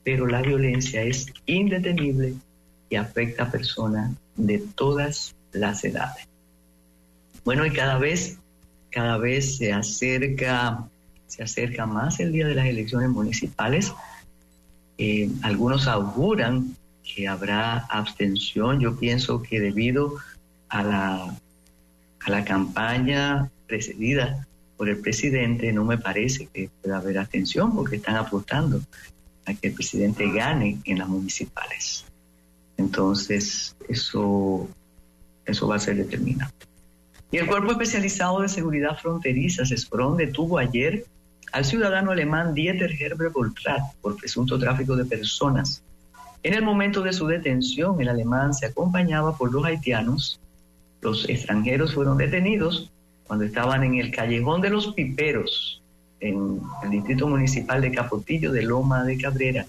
pero 0.05 0.29
la 0.29 0.41
violencia 0.41 1.03
es 1.03 1.27
indetenible 1.47 2.35
y 2.89 2.95
afecta 2.95 3.43
a 3.43 3.51
personas 3.51 4.13
de 4.37 4.59
todas 4.77 5.35
las 5.53 5.83
edades. 5.83 6.29
Bueno, 7.45 7.67
y 7.67 7.73
cada 7.73 7.99
vez, 7.99 8.39
cada 8.91 9.19
vez 9.19 9.57
se 9.57 9.73
acerca 9.73 10.89
se 11.27 11.43
acerca 11.43 11.87
más 11.87 12.21
el 12.21 12.33
día 12.33 12.47
de 12.47 12.55
las 12.55 12.67
elecciones 12.67 13.11
municipales. 13.11 13.93
Eh, 14.99 15.31
algunos 15.43 15.87
auguran 15.87 16.77
que 17.03 17.29
habrá 17.29 17.79
abstención. 17.79 18.81
Yo 18.81 18.97
pienso 18.97 19.43
que 19.43 19.61
debido 19.61 20.17
a 20.69 20.83
la, 20.83 21.37
a 22.25 22.31
la 22.31 22.45
campaña 22.45 23.51
precedida 23.67 24.47
por 24.77 24.89
el 24.89 24.99
presidente, 24.99 25.73
no 25.73 25.85
me 25.85 25.99
parece 25.99 26.49
que 26.53 26.71
pueda 26.83 26.99
haber 26.99 27.19
abstención 27.19 27.75
porque 27.75 27.97
están 27.97 28.17
apostando 28.17 28.81
a 29.47 29.55
que 29.55 29.69
el 29.69 29.75
presidente 29.75 30.31
gane 30.31 30.79
en 30.85 30.99
las 30.99 31.09
municipales. 31.09 32.05
Entonces, 32.77 33.75
eso, 33.89 34.69
eso 35.45 35.69
va 35.69 35.77
a 35.77 35.79
ser 35.81 35.97
determinante. 35.97 36.67
Y 37.31 37.39
el 37.39 37.47
Cuerpo 37.47 37.73
Especializado 37.73 38.41
de 38.41 38.49
Seguridad 38.49 38.99
Fronteriza, 38.99 39.65
SESFRON, 39.65 40.17
detuvo 40.17 40.59
ayer 40.59 41.05
al 41.53 41.65
ciudadano 41.65 42.11
alemán 42.13 42.55
Dieter 42.55 42.91
Herbert 43.01 43.33
Voltrat 43.33 43.81
por 44.01 44.17
presunto 44.17 44.59
tráfico 44.59 44.97
de 44.97 45.05
personas. 45.05 45.83
En 46.43 46.55
el 46.55 46.63
momento 46.63 47.03
de 47.03 47.13
su 47.13 47.27
detención, 47.27 48.01
el 48.01 48.09
alemán 48.09 48.55
se 48.55 48.67
acompañaba 48.67 49.37
por 49.37 49.51
dos 49.51 49.65
haitianos. 49.65 50.41
Los 51.01 51.29
extranjeros 51.29 51.95
fueron 51.95 52.19
detenidos 52.19 52.91
cuando 53.27 53.45
estaban 53.45 53.83
en 53.85 53.97
el 53.97 54.11
callejón 54.11 54.61
de 54.61 54.71
los 54.71 54.95
Piperos, 54.95 55.83
en 56.21 56.61
el 56.85 56.91
distrito 56.91 57.27
municipal 57.27 57.81
de 57.81 57.91
Capotillo 57.91 58.53
de 58.53 58.63
Loma 58.63 59.05
de 59.05 59.19
Cabrera. 59.19 59.67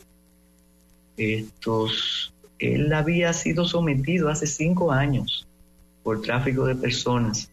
Estos, 1.17 2.33
él 2.59 2.93
había 2.93 3.33
sido 3.33 3.65
sometido 3.65 4.29
hace 4.29 4.45
cinco 4.45 4.91
años 4.91 5.47
por 6.03 6.21
tráfico 6.21 6.65
de 6.65 6.75
personas, 6.75 7.51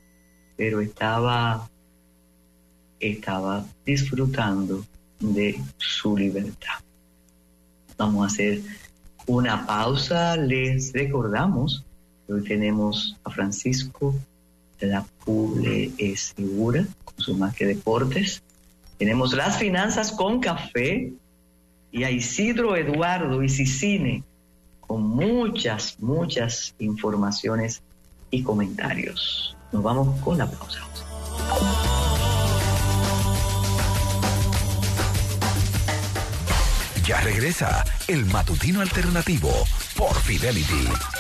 pero 0.57 0.81
estaba 0.81 1.69
estaba 3.13 3.65
disfrutando 3.85 4.85
de 5.21 5.61
su 5.79 6.17
libertad. 6.17 6.81
Vamos 7.97 8.25
a 8.25 8.27
hacer 8.27 8.61
una 9.27 9.67
pausa. 9.67 10.37
Les 10.37 10.93
recordamos 10.93 11.85
que 12.27 12.33
hoy 12.35 12.45
tenemos 12.45 13.17
a 13.25 13.31
Francisco 13.31 14.15
de 14.81 14.89
la 14.89 15.05
Puble 15.25 15.93
Segura 16.17 16.87
con 17.05 17.15
su 17.19 17.37
más 17.37 17.55
que 17.55 17.67
deportes. 17.67 18.43
Tenemos 18.99 19.33
las 19.35 19.59
finanzas 19.59 20.13
con 20.13 20.41
café 20.41 21.13
y 21.93 22.05
a 22.05 22.11
Isidro 22.11 22.77
Eduardo 22.77 23.43
y 23.43 23.49
Cicine 23.49 24.23
con 24.81 25.03
muchas, 25.03 25.97
muchas 26.01 26.75
informaciones 26.79 27.83
y 28.31 28.43
comentarios. 28.43 29.57
Nos 29.73 29.83
vamos 29.83 30.21
con 30.21 30.39
la 30.39 30.51
pausa. 30.51 30.81
Ya 37.07 37.21
regresa 37.21 37.85
el 38.09 38.25
matutino 38.25 38.81
alternativo 38.81 39.53
por 39.97 40.15
Fidelity. 40.23 41.14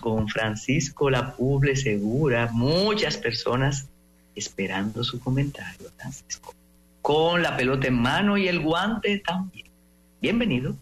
Con 0.00 0.28
Francisco 0.28 1.10
Lapuble 1.10 1.74
Segura, 1.74 2.48
muchas 2.52 3.16
personas 3.16 3.88
esperando 4.36 5.02
su 5.02 5.18
comentario, 5.18 5.90
Francisco, 5.96 6.54
con 7.02 7.42
la 7.42 7.56
pelota 7.56 7.88
en 7.88 8.00
mano 8.00 8.38
y 8.38 8.46
el 8.46 8.60
guante 8.60 9.18
también. 9.18 9.66
Bienvenido. 10.22 10.76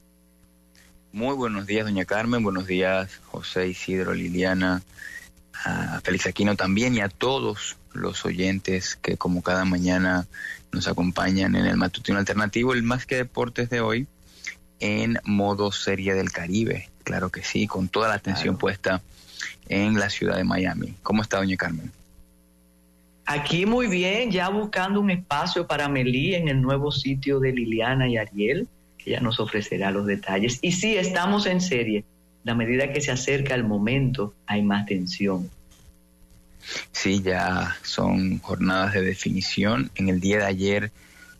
Muy 1.10 1.34
buenos 1.34 1.66
días, 1.66 1.86
doña 1.86 2.04
Carmen, 2.04 2.42
buenos 2.42 2.66
días, 2.66 3.18
José 3.30 3.68
Isidro, 3.68 4.12
Liliana, 4.12 4.82
a 5.64 6.02
Félix 6.04 6.26
Aquino 6.26 6.54
también 6.54 6.94
y 6.94 7.00
a 7.00 7.08
todos 7.08 7.78
los 7.94 8.26
oyentes 8.26 8.96
que 8.96 9.16
como 9.16 9.42
cada 9.42 9.64
mañana 9.64 10.26
nos 10.70 10.86
acompañan 10.86 11.56
en 11.56 11.64
el 11.64 11.78
matutino 11.78 12.18
alternativo, 12.18 12.74
el 12.74 12.82
Más 12.82 13.06
que 13.06 13.16
Deportes 13.16 13.70
de 13.70 13.80
hoy, 13.80 14.06
en 14.80 15.18
modo 15.24 15.72
Serie 15.72 16.12
del 16.12 16.30
Caribe. 16.30 16.90
Claro 17.06 17.30
que 17.30 17.44
sí, 17.44 17.68
con 17.68 17.86
toda 17.86 18.08
la 18.08 18.14
atención 18.14 18.58
puesta 18.58 19.00
en 19.68 19.94
la 19.94 20.10
ciudad 20.10 20.36
de 20.36 20.42
Miami. 20.42 20.96
¿Cómo 21.04 21.22
está, 21.22 21.36
doña 21.36 21.56
Carmen? 21.56 21.92
Aquí 23.24 23.64
muy 23.64 23.86
bien, 23.86 24.32
ya 24.32 24.48
buscando 24.48 25.00
un 25.00 25.12
espacio 25.12 25.68
para 25.68 25.88
Melí 25.88 26.34
en 26.34 26.48
el 26.48 26.60
nuevo 26.60 26.90
sitio 26.90 27.38
de 27.38 27.52
Liliana 27.52 28.08
y 28.08 28.16
Ariel, 28.16 28.66
que 28.98 29.12
ya 29.12 29.20
nos 29.20 29.38
ofrecerá 29.38 29.92
los 29.92 30.04
detalles. 30.04 30.58
Y 30.62 30.72
sí, 30.72 30.96
estamos 30.96 31.46
en 31.46 31.60
serie. 31.60 32.04
A 32.44 32.54
medida 32.56 32.92
que 32.92 33.00
se 33.00 33.12
acerca 33.12 33.54
el 33.54 33.62
momento, 33.62 34.34
hay 34.44 34.62
más 34.62 34.84
tensión. 34.86 35.48
Sí, 36.90 37.22
ya 37.22 37.76
son 37.82 38.40
jornadas 38.40 38.94
de 38.94 39.02
definición. 39.02 39.92
En 39.94 40.08
el 40.08 40.18
día 40.18 40.38
de 40.38 40.46
ayer 40.46 40.92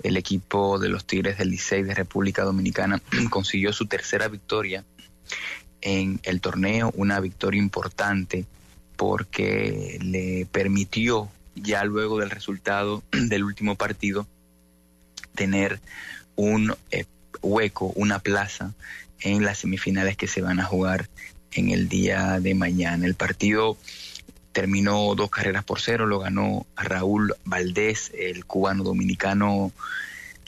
el 0.05 0.17
equipo 0.17 0.79
de 0.79 0.91
los 0.91 1.07
Tigres 1.07 1.39
del 1.39 1.51
Licey 1.51 1.83
de 1.83 1.95
República 1.95 2.45
Dominicana 2.45 3.03
consiguió 3.31 3.73
su 3.73 3.87
tercera 3.87 4.29
victoria 4.29 4.85
en 5.81 6.21
el 6.25 6.41
torneo, 6.41 6.93
una 6.97 7.21
victoria 7.21 7.61
importante 7.61 8.47
porque 8.97 9.99
le 10.03 10.47
permitió 10.51 11.31
ya 11.55 11.85
luego 11.85 12.19
del 12.19 12.31
resultado 12.31 13.03
del 13.13 13.45
último 13.45 13.77
partido 13.77 14.27
tener 15.35 15.81
un 16.35 16.75
eh, 16.91 17.05
hueco, 17.43 17.93
una 17.95 18.19
plaza 18.19 18.73
en 19.21 19.45
las 19.45 19.59
semifinales 19.59 20.17
que 20.17 20.27
se 20.27 20.43
van 20.43 20.61
a 20.61 20.65
jugar 20.65 21.09
en 21.53 21.71
el 21.71 21.89
día 21.89 22.41
de 22.41 22.55
mañana. 22.55 23.07
El 23.07 23.15
partido 23.15 23.77
terminó 24.53 25.15
dos 25.15 25.31
carreras 25.31 25.65
por 25.65 25.81
cero, 25.81 26.07
lo 26.07 26.19
ganó 26.19 26.67
Raúl 26.77 27.35
Valdés, 27.45 28.11
el 28.19 28.45
cubano 28.45 28.85
dominicano 28.85 29.73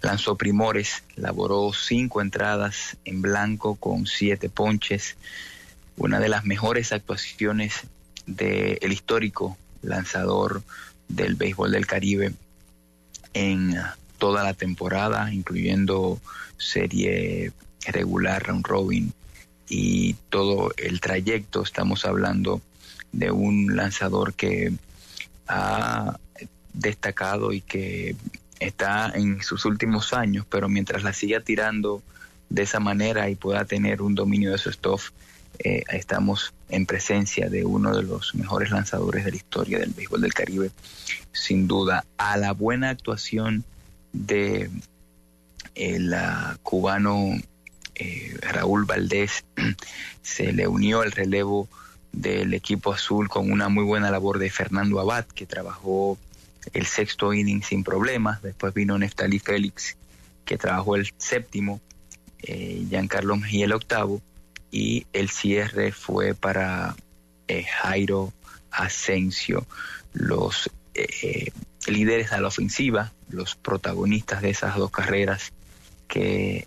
lanzó 0.01 0.37
primores, 0.37 1.03
laboró 1.17 1.73
cinco 1.73 2.21
entradas 2.21 2.97
en 3.05 3.23
blanco 3.23 3.77
con 3.77 4.07
siete 4.07 4.49
ponches, 4.49 5.17
una 5.97 6.21
de 6.21 6.29
las 6.29 6.45
mejores 6.45 6.93
actuaciones 6.93 7.83
del 8.27 8.93
histórico 8.93 9.57
lanzador 9.83 10.63
del 11.09 11.35
béisbol 11.35 11.73
del 11.73 11.87
Caribe 11.87 12.35
en 13.35 13.77
toda 14.19 14.45
la 14.45 14.55
temporada, 14.55 15.33
incluyendo 15.33 16.21
serie 16.57 17.53
regular, 17.87 18.43
round 18.47 18.67
robin 18.67 19.13
y 19.69 20.15
todo 20.29 20.73
el 20.77 21.01
trayecto. 21.01 21.63
Estamos 21.63 22.05
hablando 22.05 22.61
de 23.13 23.31
un 23.31 23.77
lanzador 23.77 24.35
que 24.35 24.73
ha 25.47 26.19
destacado 26.73 27.53
y 27.53 27.61
que 27.61 28.17
está 28.61 29.13
en 29.15 29.43
sus 29.43 29.65
últimos 29.65 30.13
años, 30.13 30.47
pero 30.49 30.69
mientras 30.69 31.03
la 31.03 31.13
siga 31.13 31.41
tirando 31.41 32.03
de 32.51 32.63
esa 32.63 32.81
manera 32.81 33.29
y 33.29 33.35
pueda 33.35 33.65
tener 33.65 34.03
un 34.03 34.15
dominio 34.15 34.53
de 34.53 34.59
su 34.59 34.73
stuff, 34.73 35.11
eh, 35.59 35.83
estamos 35.91 36.55
en 36.69 36.87
presencia 36.87 37.49
de 37.49 37.65
uno 37.65 37.97
de 37.97 38.03
los 38.03 38.35
mejores 38.35 38.71
lanzadores 38.71 39.25
de 39.25 39.33
la 39.33 39.37
historia 39.37 39.79
del 39.79 39.91
béisbol 39.91 40.21
del 40.21 40.35
Caribe, 40.35 40.71
sin 41.33 41.67
duda. 41.67 42.05
A 42.17 42.37
la 42.37 42.53
buena 42.53 42.91
actuación 42.91 43.65
de 44.13 44.71
el 45.75 46.15
ah, 46.15 46.57
cubano 46.63 47.33
eh, 47.95 48.37
Raúl 48.41 48.85
Valdés 48.85 49.45
se 50.23 50.53
le 50.53 50.69
unió 50.69 51.03
el 51.03 51.13
relevo 51.13 51.69
del 52.13 52.55
equipo 52.55 52.93
azul 52.93 53.29
con 53.29 53.51
una 53.51 53.69
muy 53.69 53.85
buena 53.85 54.11
labor 54.11 54.39
de 54.39 54.51
Fernando 54.51 55.01
Abad, 55.01 55.25
que 55.27 55.47
trabajó 55.47 56.19
el 56.73 56.87
sexto 56.87 57.33
inning 57.33 57.63
sin 57.63 57.85
problemas. 57.85 58.43
Después 58.43 58.75
vino 58.75 58.99
Neftali 58.99 59.39
Félix, 59.39 59.97
que 60.45 60.59
trabajó 60.59 60.97
el 60.97 61.13
séptimo, 61.17 61.81
eh, 62.43 62.85
Giancarlo 62.89 63.37
Mejía 63.37 63.65
el 63.67 63.73
octavo, 63.73 64.21
y 64.71 65.07
el 65.13 65.31
cierre 65.31 65.93
fue 65.93 66.35
para 66.35 66.95
eh, 67.47 67.65
Jairo 67.65 68.33
Asensio. 68.71 69.67
Los 70.13 70.71
eh, 70.95 71.51
líderes 71.87 72.33
a 72.33 72.41
la 72.41 72.49
ofensiva, 72.49 73.13
los 73.31 73.55
protagonistas 73.55 74.43
de 74.43 74.51
esas 74.51 74.77
dos 74.77 74.91
carreras 74.91 75.53
que 76.07 76.67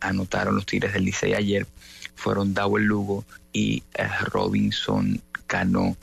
anotaron 0.00 0.56
los 0.56 0.66
Tigres 0.66 0.92
del 0.92 1.04
Licey 1.04 1.34
ayer, 1.34 1.66
fueron 2.14 2.54
Dawel 2.54 2.84
Lugo 2.84 3.24
y 3.52 3.82
eh, 3.94 4.08
Robinson 4.26 5.20
Cano. 5.46 5.96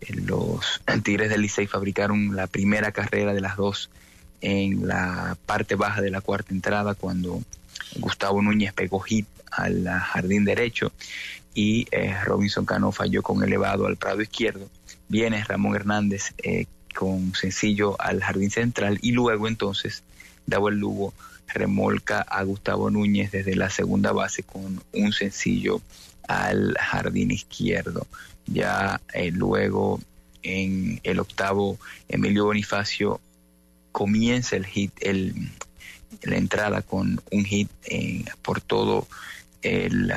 Eh, 0.00 0.14
los 0.14 0.80
Tigres 1.02 1.30
del 1.30 1.42
Licey 1.42 1.66
fabricaron 1.66 2.36
la 2.36 2.46
primera 2.46 2.92
carrera 2.92 3.34
de 3.34 3.40
las 3.40 3.56
dos 3.56 3.90
en 4.40 4.86
la 4.86 5.36
parte 5.46 5.74
baja 5.74 6.00
de 6.00 6.10
la 6.10 6.20
cuarta 6.20 6.54
entrada 6.54 6.94
cuando 6.94 7.42
Gustavo 7.96 8.40
Núñez 8.42 8.72
pegó 8.72 9.00
hit 9.00 9.26
al 9.50 9.88
jardín 9.88 10.44
derecho 10.44 10.92
y 11.54 11.88
eh, 11.90 12.14
Robinson 12.24 12.64
Cano 12.64 12.92
falló 12.92 13.22
con 13.22 13.42
elevado 13.42 13.86
al 13.86 13.96
prado 13.96 14.22
izquierdo. 14.22 14.68
Viene 15.08 15.42
Ramón 15.42 15.74
Hernández 15.74 16.34
con 16.94 17.34
sencillo 17.34 18.00
al 18.00 18.22
jardín 18.22 18.50
central 18.50 18.98
y 19.02 19.12
luego 19.12 19.48
entonces 19.48 20.02
Dawel 20.46 20.78
Lugo 20.78 21.14
remolca 21.48 22.20
a 22.20 22.42
Gustavo 22.42 22.90
Núñez 22.90 23.30
desde 23.32 23.56
la 23.56 23.70
segunda 23.70 24.12
base 24.12 24.42
con 24.42 24.82
un 24.92 25.12
sencillo 25.12 25.80
al 26.28 26.76
jardín 26.78 27.32
izquierdo. 27.32 28.06
Ya 28.46 29.00
eh, 29.12 29.30
luego 29.32 30.00
en 30.42 31.00
el 31.02 31.18
octavo, 31.18 31.78
Emilio 32.08 32.44
Bonifacio 32.44 33.20
comienza 33.90 34.56
el 34.56 34.66
hit, 34.66 34.92
el, 35.00 35.50
la 36.22 36.36
entrada 36.36 36.82
con 36.82 37.20
un 37.32 37.44
hit 37.44 37.70
eh, 37.86 38.24
por 38.42 38.60
todo 38.60 39.08
el 39.62 40.12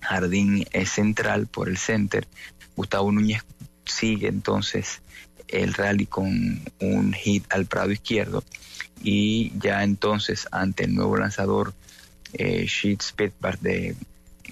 jardín 0.00 0.64
central, 0.86 1.46
por 1.46 1.68
el 1.68 1.76
center. 1.76 2.26
Gustavo 2.74 3.12
Núñez 3.12 3.42
sigue 3.84 4.28
entonces 4.28 5.02
el 5.48 5.74
rally 5.74 6.06
con 6.06 6.62
un 6.80 7.12
hit 7.12 7.44
al 7.50 7.66
prado 7.66 7.90
izquierdo 7.90 8.44
y 9.02 9.52
ya 9.58 9.82
entonces 9.82 10.46
ante 10.52 10.84
el 10.84 10.94
nuevo 10.94 11.16
lanzador 11.16 11.74
eh, 12.34 12.66
Sheets 12.66 13.14
de 13.60 13.96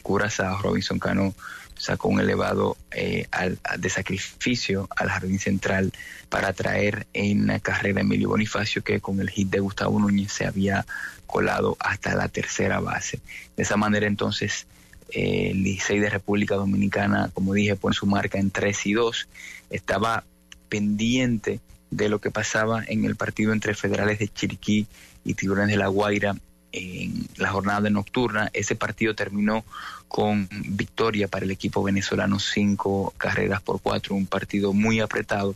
Curazao, 0.06 0.62
Robinson 0.62 1.00
Cano 1.00 1.34
sacó 1.76 2.06
un 2.06 2.20
elevado 2.20 2.76
eh, 2.92 3.26
al, 3.32 3.58
de 3.76 3.90
sacrificio 3.90 4.88
al 4.94 5.08
jardín 5.08 5.40
central 5.40 5.92
para 6.28 6.52
traer 6.52 7.08
en 7.12 7.48
la 7.48 7.58
carrera 7.58 8.02
Emilio 8.02 8.28
Bonifacio 8.28 8.84
que 8.84 9.00
con 9.00 9.20
el 9.20 9.30
hit 9.30 9.50
de 9.50 9.58
Gustavo 9.58 9.98
Núñez 9.98 10.30
se 10.30 10.46
había 10.46 10.86
colado 11.26 11.76
hasta 11.80 12.14
la 12.14 12.28
tercera 12.28 12.78
base. 12.78 13.18
De 13.56 13.64
esa 13.64 13.76
manera 13.76 14.06
entonces 14.06 14.68
eh, 15.10 15.48
el 15.50 15.64
Licey 15.64 15.98
de 15.98 16.08
República 16.08 16.54
Dominicana, 16.54 17.30
como 17.34 17.52
dije, 17.52 17.74
pone 17.74 17.96
su 17.96 18.06
marca 18.06 18.38
en 18.38 18.52
3 18.52 18.86
y 18.86 18.92
2. 18.92 19.28
Estaba 19.70 20.22
pendiente 20.68 21.58
de 21.90 22.08
lo 22.08 22.20
que 22.20 22.30
pasaba 22.30 22.84
en 22.86 23.04
el 23.04 23.16
partido 23.16 23.52
entre 23.52 23.74
Federales 23.74 24.20
de 24.20 24.28
Chiriquí 24.28 24.86
y 25.24 25.34
Tiburones 25.34 25.70
de 25.70 25.78
la 25.78 25.88
Guaira 25.88 26.36
en 26.72 27.28
la 27.36 27.50
jornada 27.50 27.90
nocturna. 27.90 28.50
Ese 28.52 28.76
partido 28.76 29.14
terminó 29.14 29.64
con 30.08 30.48
victoria 30.50 31.28
para 31.28 31.44
el 31.44 31.50
equipo 31.50 31.82
venezolano, 31.82 32.38
cinco 32.38 33.12
carreras 33.16 33.60
por 33.62 33.80
cuatro, 33.80 34.14
un 34.14 34.26
partido 34.26 34.72
muy 34.72 35.00
apretado 35.00 35.54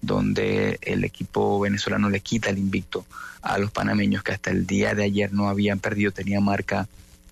donde 0.00 0.78
el 0.82 1.04
equipo 1.04 1.60
venezolano 1.60 2.10
le 2.10 2.20
quita 2.20 2.50
el 2.50 2.58
invicto 2.58 3.06
a 3.42 3.58
los 3.58 3.70
panameños 3.70 4.22
que 4.22 4.32
hasta 4.32 4.50
el 4.50 4.66
día 4.66 4.94
de 4.94 5.04
ayer 5.04 5.32
no 5.32 5.48
habían 5.48 5.78
perdido, 5.78 6.12
tenía 6.12 6.40
marca 6.40 6.88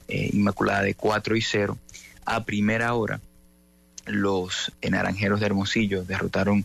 eh, 0.09 0.31
inmaculada 0.33 0.83
de 0.83 0.95
4 0.95 1.37
y 1.37 1.43
0. 1.43 1.79
A 2.25 2.45
primera 2.45 2.95
hora, 2.95 3.21
los 4.07 4.73
naranjeros 4.89 5.41
de 5.41 5.47
Hermosillo 5.47 6.05
derrotaron 6.05 6.65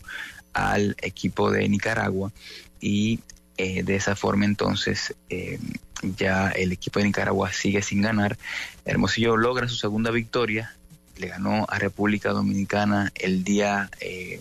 al 0.52 0.96
equipo 1.02 1.50
de 1.50 1.68
Nicaragua 1.68 2.32
y 2.80 3.20
eh, 3.56 3.82
de 3.82 3.96
esa 3.96 4.16
forma 4.16 4.44
entonces 4.44 5.14
eh, 5.28 5.58
ya 6.02 6.50
el 6.50 6.72
equipo 6.72 6.98
de 6.98 7.06
Nicaragua 7.06 7.52
sigue 7.52 7.82
sin 7.82 8.02
ganar. 8.02 8.36
Hermosillo 8.84 9.36
logra 9.36 9.68
su 9.68 9.76
segunda 9.76 10.10
victoria, 10.10 10.74
le 11.16 11.28
ganó 11.28 11.66
a 11.68 11.78
República 11.78 12.30
Dominicana 12.30 13.12
el 13.14 13.44
día 13.44 13.90
eh, 14.00 14.40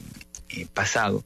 pasado 0.73 1.23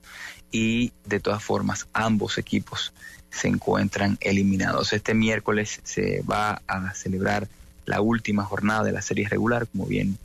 y 0.52 0.92
de 1.06 1.20
todas 1.20 1.44
formas 1.44 1.88
ambos 1.94 2.38
equipos 2.38 2.94
se 3.30 3.48
encuentran 3.48 4.18
eliminados. 4.22 4.94
Este 4.94 5.14
miércoles 5.14 5.82
se 5.84 6.24
va 6.24 6.62
a 6.68 6.94
celebrar 6.94 7.48
la 7.86 8.02
última 8.02 8.44
jornada 8.44 8.84
de 8.84 8.92
la 8.92 9.02
serie 9.02 9.28
regular, 9.28 9.68
como 9.68 9.86
bien 9.86 10.18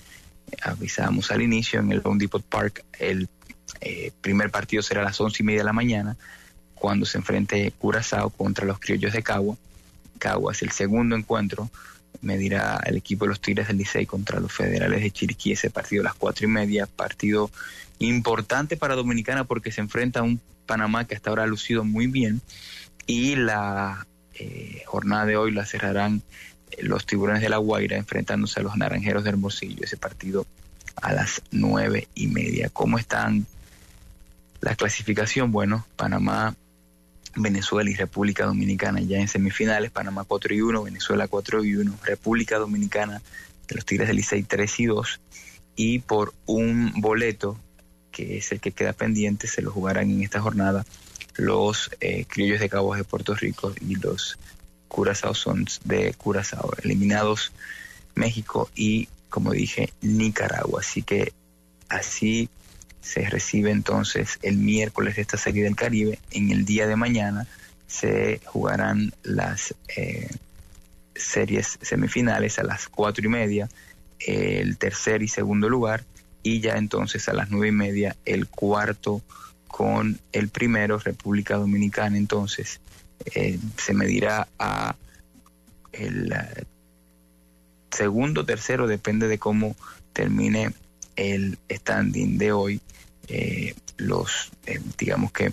avisábamos 0.63 1.31
al 1.31 1.43
inicio 1.43 1.81
en 1.81 1.93
el 1.93 2.01
Home 2.05 2.19
Depot 2.19 2.43
Park. 2.43 2.85
El 2.99 3.29
primer 4.21 4.51
partido 4.51 4.83
será 4.83 5.03
a 5.03 5.05
las 5.05 5.21
once 5.21 5.43
y 5.43 5.47
media 5.47 5.61
de 5.61 5.65
la 5.65 5.73
mañana 5.73 6.17
cuando 6.75 7.07
se 7.07 7.19
enfrente 7.19 7.73
Curazao 7.79 8.31
contra 8.31 8.67
los 8.67 8.79
criollos 8.79 9.13
de 9.13 9.23
Cagua. 9.23 9.57
Caguas, 10.19 10.63
el 10.63 10.71
segundo 10.71 11.17
encuentro 11.17 11.71
medirá 12.21 12.81
el 12.87 12.97
equipo 12.97 13.25
de 13.25 13.31
los 13.31 13.41
Tigres 13.41 13.69
del 13.69 13.79
Licey 13.79 14.07
contra 14.07 14.41
los 14.41 14.53
Federales 14.53 15.03
de 15.03 15.11
Chiriquí, 15.11 15.53
ese 15.53 15.71
partido 15.71 16.03
a 16.03 16.05
las 16.05 16.15
cuatro 16.15 16.47
y 16.47 16.51
media, 16.51 16.87
partido 16.87 17.51
importante 17.99 18.77
para 18.77 18.95
Dominicana 18.95 19.45
porque 19.45 19.73
se 19.73 19.81
enfrenta 19.81 20.21
a 20.21 20.23
un 20.23 20.41
Panamá 20.67 21.07
que 21.07 21.15
hasta 21.15 21.31
ahora 21.31 21.43
ha 21.45 21.47
lucido 21.47 21.85
muy 21.85 22.07
bien 22.07 22.41
y 23.07 23.37
la 23.37 24.07
eh, 24.35 24.83
jornada 24.87 25.27
de 25.27 25.37
hoy 25.37 25.53
la 25.53 25.67
cerrarán 25.67 26.23
eh, 26.71 26.83
los 26.83 27.07
Tiburones 27.07 27.43
de 27.43 27.51
la 27.51 27.59
Guaira 27.59 27.97
enfrentándose 27.97 28.61
a 28.61 28.63
los 28.63 28.77
Naranjeros 28.77 29.25
de 29.25 29.31
Hermosillo, 29.31 29.85
ese 29.85 29.97
partido 29.97 30.47
a 31.03 31.13
las 31.13 31.43
nueve 31.51 32.09
y 32.15 32.29
media. 32.29 32.71
¿Cómo 32.71 32.99
están 32.99 33.47
la 34.61 34.75
clasificación? 34.75 35.53
Bueno, 35.53 35.87
Panamá 35.97 36.55
Venezuela 37.37 37.91
y 37.91 37.95
República 37.95 38.47
Dominicana 38.47 39.01
ya 39.01 39.19
en 39.19 39.29
semifinales, 39.29 39.91
Panamá 39.91 40.25
4 40.25 40.55
y 40.55 40.61
1, 40.61 40.83
Venezuela 40.83 41.29
4 41.29 41.65
y 41.65 41.77
1, 41.77 41.99
República 42.05 42.59
Dominicana 42.59 43.21
de 43.69 43.75
los 43.75 43.85
Tigres 43.85 44.09
del 44.09 44.17
Licey 44.17 44.43
3 44.43 44.81
y 44.81 44.87
2 44.87 45.21
y 45.77 45.99
por 46.01 46.35
un 46.47 46.93
boleto 47.01 47.59
que 48.11 48.39
es 48.39 48.53
el 48.53 48.61
que 48.61 48.73
queda 48.73 48.93
pendiente 48.93 49.49
se 49.49 49.63
lo 49.63 49.73
jugarán 49.73 50.11
en 50.11 50.23
esta 50.23 50.41
jornada 50.41 50.85
los 51.37 51.91
eh, 52.01 52.27
criollos 52.27 52.61
de 52.61 52.69
Cabos 52.69 52.97
de 52.97 53.05
Puerto 53.05 53.35
Rico 53.35 53.75
y 53.81 53.97
los 53.97 54.39
Curazao 54.87 55.35
Sons 55.35 55.81
de 55.85 56.15
Curazao, 56.15 56.73
eliminados 56.83 57.53
México 58.15 58.71
y 58.77 59.09
como 59.29 59.51
dije 59.51 59.93
Nicaragua, 60.01 60.81
así 60.81 61.03
que 61.03 61.33
así 61.89 62.49
se 63.05 63.29
recibe 63.29 63.71
entonces 63.71 64.39
el 64.41 64.57
miércoles 64.57 65.17
de 65.17 65.23
esta 65.23 65.37
serie 65.37 65.63
del 65.63 65.77
Caribe. 65.77 66.19
En 66.31 66.51
el 66.51 66.65
día 66.65 66.87
de 66.87 66.97
mañana 66.97 67.47
se 67.87 68.41
jugarán 68.47 69.13
las 69.23 69.75
eh, 69.95 70.31
series 71.15 71.79
semifinales 71.83 72.59
a 72.59 72.63
las 72.63 72.89
cuatro 72.89 73.27
y 73.27 73.29
media, 73.29 73.69
el 74.21 74.79
tercer 74.79 75.23
y 75.23 75.29
segundo 75.29 75.69
lugar, 75.69 76.03
y 76.43 76.61
ya 76.61 76.77
entonces 76.77 77.29
a 77.29 77.35
las 77.35 77.51
nueve 77.51 77.69
y 77.69 77.73
media 77.73 78.17
el 78.25 78.49
cuarto 78.49 79.21
con 79.69 80.19
el 80.33 80.49
primero, 80.49 80.99
República 80.99 81.57
Dominicana. 81.57 82.17
Entonces 82.17 82.81
eh, 83.35 83.59
se 83.77 83.93
medirá 83.93 84.49
a 84.59 84.97
el 85.93 86.33
eh, 86.33 86.65
segundo, 87.91 88.47
tercero, 88.47 88.87
depende 88.87 89.29
de 89.29 89.39
cómo 89.39 89.77
termine 90.15 90.73
el 91.17 91.59
standing 91.71 92.39
de 92.39 92.53
hoy 92.53 92.81
eh, 93.29 93.75
los, 93.97 94.51
eh, 94.67 94.81
digamos 94.99 95.33
que 95.33 95.53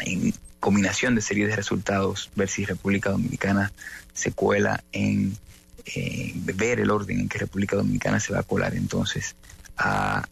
en 0.00 0.34
combinación 0.60 1.14
de 1.14 1.22
series 1.22 1.48
de 1.48 1.56
resultados, 1.56 2.30
ver 2.36 2.48
si 2.48 2.64
República 2.64 3.10
Dominicana 3.10 3.72
se 4.12 4.32
cuela 4.32 4.82
en 4.92 5.36
ver 6.34 6.80
el 6.80 6.90
orden 6.90 7.20
en 7.20 7.28
que 7.28 7.36
República 7.36 7.76
Dominicana 7.76 8.18
se 8.18 8.32
va 8.32 8.40
a 8.40 8.42
colar 8.42 8.74
entonces 8.74 9.36
a 9.76 10.26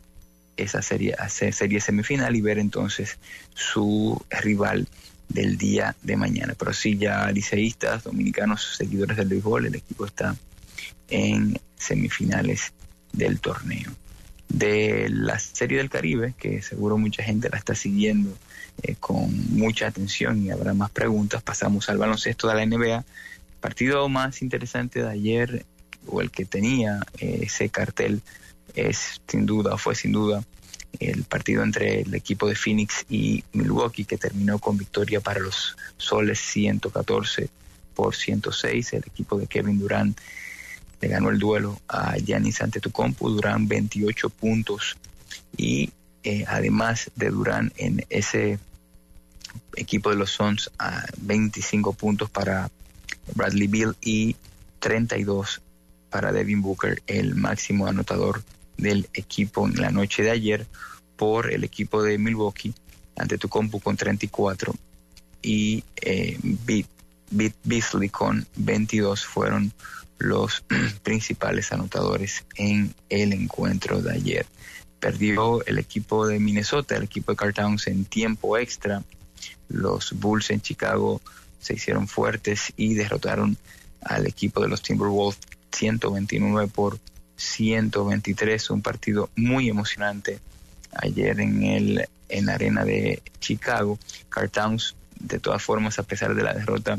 esa 0.57 0.81
serie, 0.81 1.15
a 1.19 1.29
serie 1.29 1.81
semifinal 1.81 2.35
y 2.35 2.41
ver 2.41 2.59
entonces 2.59 3.19
su 3.55 4.25
rival 4.31 4.89
del 5.29 5.59
día 5.59 5.97
de 6.03 6.17
mañana. 6.17 6.55
Pero 6.59 6.73
sí, 6.73 6.97
ya 6.97 7.31
liceístas, 7.31 8.05
dominicanos, 8.05 8.77
seguidores 8.77 9.17
del 9.17 9.29
béisbol, 9.29 9.67
el 9.67 9.75
equipo 9.75 10.07
está 10.07 10.37
en 11.09 11.59
semifinales 11.77 12.73
del 13.13 13.41
torneo 13.41 13.93
de 14.53 15.09
la 15.09 15.39
Serie 15.39 15.79
del 15.79 15.89
Caribe, 15.89 16.35
que 16.39 16.61
seguro 16.61 16.99
mucha 16.99 17.23
gente 17.23 17.49
la 17.49 17.57
está 17.57 17.75
siguiendo 17.75 18.37
eh, 18.83 18.97
con 19.01 19.57
mucha 19.57 19.87
atención 19.87 20.45
y 20.45 20.51
habrá 20.51 20.75
más 20.75 20.91
preguntas. 20.91 21.43
Pasamos 21.43 21.89
al 21.89 21.99
baloncesto 21.99 22.49
de 22.49 22.55
la 22.55 22.67
NBA. 22.67 23.05
partido 23.61 24.09
más 24.09 24.43
interesante 24.43 25.03
de 25.03 25.09
ayer, 25.09 25.65
o 26.07 26.21
el 26.21 26.31
que 26.31 26.45
tenía 26.45 27.01
eh, 27.19 27.41
ese 27.43 27.71
cartel, 27.71 28.21
es 28.75 29.21
sin 29.27 29.47
duda, 29.47 29.79
fue 29.79 29.95
sin 29.95 30.13
duda, 30.13 30.45
el 31.01 31.25
partido 31.25 31.63
entre 31.63 32.03
el 32.03 32.15
equipo 32.15 32.47
de 32.47 32.55
Phoenix 32.55 33.07
y 33.09 33.45
Milwaukee, 33.53 34.05
que 34.05 34.19
terminó 34.19 34.59
con 34.59 34.77
victoria 34.77 35.21
para 35.21 35.41
los 35.41 35.77
Soles 35.97 36.39
114 36.41 37.49
por 37.95 38.15
106. 38.15 38.93
El 38.93 39.05
equipo 39.07 39.39
de 39.39 39.47
Kevin 39.47 39.79
Durant 39.79 40.19
le 41.03 41.09
ganó 41.09 41.31
el 41.31 41.39
duelo 41.39 41.81
a 41.89 42.17
Giannis 42.17 42.63
Antetokounmpo, 42.63 43.29
Durán 43.29 43.67
28 43.67 44.31
puntos. 44.31 44.97
Y 45.57 45.91
eh, 46.23 46.45
además 46.47 47.11
de 47.17 47.31
Durán 47.31 47.73
en 47.77 48.07
ese 48.09 48.61
equipo 49.75 50.11
de 50.11 50.17
los 50.17 50.31
Suns 50.31 50.71
a 50.79 51.05
25 51.19 51.93
puntos 51.95 52.31
para 52.31 52.71
Bradley 53.35 53.67
Bill 53.67 53.97
y 54.01 54.37
32 54.79 55.61
para 56.09 56.33
Devin 56.33 56.63
Booker, 56.63 57.03
el 57.07 57.35
máximo 57.35 57.87
anotador 57.87 58.43
del 58.77 59.09
equipo 59.13 59.67
en 59.67 59.81
la 59.81 59.91
noche 59.91 60.23
de 60.23 60.31
ayer 60.31 60.67
por 61.17 61.53
el 61.53 61.65
equipo 61.65 62.03
de 62.03 62.17
Milwaukee 62.19 62.75
ante 63.17 63.39
Tucumpu 63.39 63.81
con 63.81 63.97
34 63.97 64.75
y 65.43 65.83
eh, 66.01 66.39
Beasley 67.65 68.09
con 68.09 68.47
22 68.57 69.25
fueron 69.25 69.73
los 70.23 70.65
principales 71.03 71.73
anotadores 71.73 72.45
en 72.57 72.95
el 73.09 73.33
encuentro 73.33 74.01
de 74.01 74.13
ayer. 74.13 74.47
Perdió 75.01 75.65
el 75.67 75.79
equipo 75.79 76.27
de 76.27 76.39
Minnesota, 76.39 76.97
el 76.97 77.03
equipo 77.03 77.33
de 77.33 77.37
Cartowns 77.37 77.89
en 77.89 78.05
tiempo 78.05 78.57
extra. 78.57 79.03
Los 79.69 80.13
Bulls 80.13 80.51
en 80.51 80.61
Chicago 80.61 81.21
se 81.59 81.75
hicieron 81.75 82.07
fuertes 82.07 82.73
y 82.77 82.95
derrotaron 82.95 83.57
al 84.01 84.27
equipo 84.27 84.61
de 84.61 84.69
los 84.69 84.83
Timberwolves 84.83 85.39
129 85.73 86.69
por 86.69 86.99
123, 87.37 88.71
un 88.71 88.83
partido 88.83 89.31
muy 89.35 89.69
emocionante 89.69 90.39
ayer 90.93 91.41
en 91.41 91.63
el 91.65 92.09
en 92.29 92.47
la 92.47 92.55
arena 92.55 92.85
de 92.85 93.23
Chicago. 93.41 93.99
Cartowns, 94.29 94.95
de 95.19 95.39
todas 95.39 95.63
formas, 95.63 95.99
a 95.99 96.03
pesar 96.03 96.35
de 96.35 96.43
la 96.43 96.55
derrota, 96.55 96.99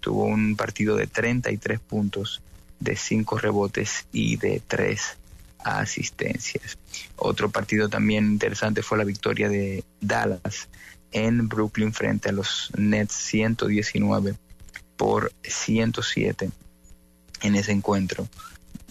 tuvo 0.00 0.24
un 0.24 0.54
partido 0.54 0.96
de 0.96 1.06
33 1.06 1.80
puntos, 1.80 2.42
de 2.80 2.96
5 2.96 3.38
rebotes 3.38 4.06
y 4.12 4.36
de 4.36 4.62
3 4.66 5.16
asistencias. 5.64 6.78
Otro 7.16 7.50
partido 7.50 7.88
también 7.88 8.26
interesante 8.26 8.82
fue 8.82 8.98
la 8.98 9.04
victoria 9.04 9.48
de 9.48 9.84
Dallas 10.00 10.68
en 11.12 11.48
Brooklyn 11.48 11.92
frente 11.92 12.28
a 12.28 12.32
los 12.32 12.70
Nets 12.76 13.14
119 13.14 14.34
por 14.96 15.32
107 15.42 16.50
en 17.42 17.54
ese 17.54 17.72
encuentro. 17.72 18.28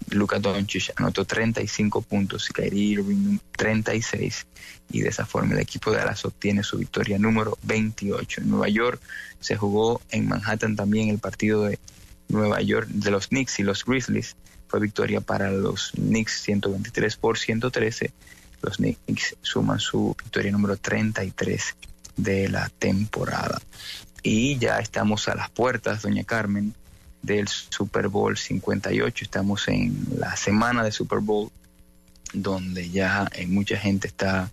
Luka 0.10 0.40
Doncic 0.40 0.92
anotó 0.98 1.26
35 1.26 2.02
puntos, 2.02 2.50
Kyrie 2.50 2.94
Irving 2.94 3.40
36 3.58 4.46
y 4.92 5.02
de 5.02 5.10
esa 5.10 5.26
forma 5.26 5.54
el 5.54 5.62
equipo 5.62 5.92
de 5.92 5.98
Dallas 5.98 6.26
obtiene 6.26 6.64
su 6.64 6.78
victoria 6.78 7.18
número 7.18 7.58
28. 7.64 8.42
En 8.42 8.50
Nueva 8.50 8.70
York 8.70 9.02
se 9.40 9.56
jugó 9.56 10.02
en 10.12 10.28
Manhattan 10.28 10.76
también 10.76 11.10
el 11.10 11.20
partido 11.20 11.64
de 11.64 11.80
Nueva 12.30 12.62
York 12.62 12.88
de 12.88 13.12
los 13.12 13.28
Knicks 13.28 13.60
y 13.60 13.64
los 13.64 13.86
Grizzlies. 13.86 14.36
Fue 14.68 14.80
victoria 14.80 15.22
para 15.22 15.52
los 15.52 15.92
Knicks 15.92 16.42
123 16.42 17.16
por 17.18 17.38
113. 17.38 18.12
Los 18.62 18.78
Knicks 18.78 19.36
suman 19.42 19.80
su 19.80 20.16
victoria 20.18 20.52
número 20.52 20.78
33 20.78 21.76
de 22.18 22.50
la 22.50 22.70
temporada. 22.70 23.62
Y 24.24 24.58
ya 24.58 24.80
estamos 24.80 25.28
a 25.28 25.36
las 25.36 25.50
puertas, 25.52 26.02
doña 26.02 26.24
Carmen, 26.24 26.74
del 27.22 27.48
Super 27.48 28.08
Bowl 28.08 28.38
58. 28.38 29.24
Estamos 29.24 29.68
en 29.68 30.08
la 30.18 30.36
semana 30.36 30.84
de 30.84 30.92
Super 30.92 31.20
Bowl, 31.20 31.52
donde 32.34 32.90
ya 32.90 33.30
eh, 33.34 33.46
mucha 33.48 33.78
gente 33.78 34.08
está 34.08 34.50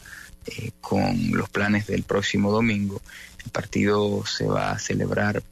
eh, 0.47 0.73
con 0.81 1.33
los 1.33 1.49
planes 1.49 1.87
del 1.87 2.03
próximo 2.03 2.51
domingo. 2.51 3.01
El 3.45 3.51
partido 3.51 4.25
se 4.27 4.47
va 4.47 4.73
a 4.73 4.79
celebrar 4.79 5.43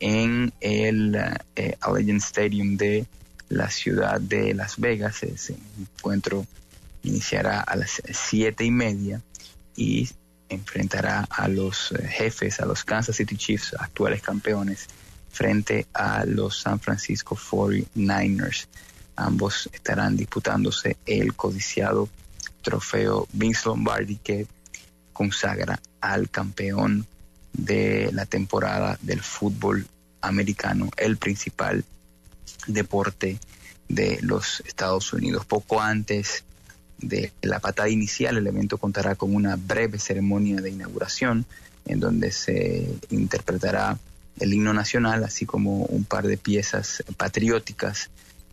en 0.00 0.52
el 0.60 1.16
eh, 1.56 1.76
Allegiant 1.80 2.22
Stadium 2.22 2.76
de 2.76 3.06
la 3.48 3.70
ciudad 3.70 4.20
de 4.20 4.54
Las 4.54 4.78
Vegas. 4.78 5.22
Ese 5.22 5.56
encuentro 5.78 6.46
iniciará 7.02 7.60
a 7.60 7.76
las 7.76 8.02
siete 8.12 8.64
y 8.64 8.70
media 8.70 9.22
y 9.76 10.08
enfrentará 10.48 11.26
a 11.30 11.48
los 11.48 11.92
eh, 11.92 12.06
jefes, 12.08 12.60
a 12.60 12.66
los 12.66 12.84
Kansas 12.84 13.16
City 13.16 13.36
Chiefs, 13.36 13.74
actuales 13.78 14.22
campeones, 14.22 14.86
frente 15.30 15.86
a 15.92 16.24
los 16.24 16.60
San 16.60 16.80
Francisco 16.80 17.36
49ers. 17.36 18.66
Ambos 19.16 19.68
estarán 19.72 20.16
disputándose 20.16 20.96
el 21.06 21.34
codiciado 21.34 22.08
trofeo 22.62 23.26
Vince 23.32 23.62
Lombardi 23.66 24.16
que 24.16 24.46
consagra 25.12 25.80
al 26.00 26.30
campeón 26.30 27.06
de 27.52 28.10
la 28.12 28.26
temporada 28.26 28.98
del 29.02 29.20
fútbol 29.20 29.86
americano, 30.20 30.90
el 30.96 31.16
principal 31.16 31.84
deporte 32.66 33.38
de 33.88 34.18
los 34.22 34.62
Estados 34.66 35.12
Unidos. 35.12 35.46
Poco 35.46 35.80
antes 35.80 36.44
de 36.98 37.32
la 37.42 37.60
patada 37.60 37.88
inicial, 37.88 38.36
el 38.36 38.46
evento 38.46 38.78
contará 38.78 39.14
con 39.14 39.34
una 39.34 39.56
breve 39.56 39.98
ceremonia 39.98 40.60
de 40.60 40.70
inauguración 40.70 41.46
en 41.86 42.00
donde 42.00 42.32
se 42.32 42.88
interpretará 43.10 43.98
el 44.40 44.52
himno 44.52 44.72
nacional, 44.72 45.24
así 45.24 45.46
como 45.46 45.84
un 45.84 46.04
par 46.04 46.26
de 46.26 46.36
piezas 46.36 47.02
patrióticas 47.16 48.10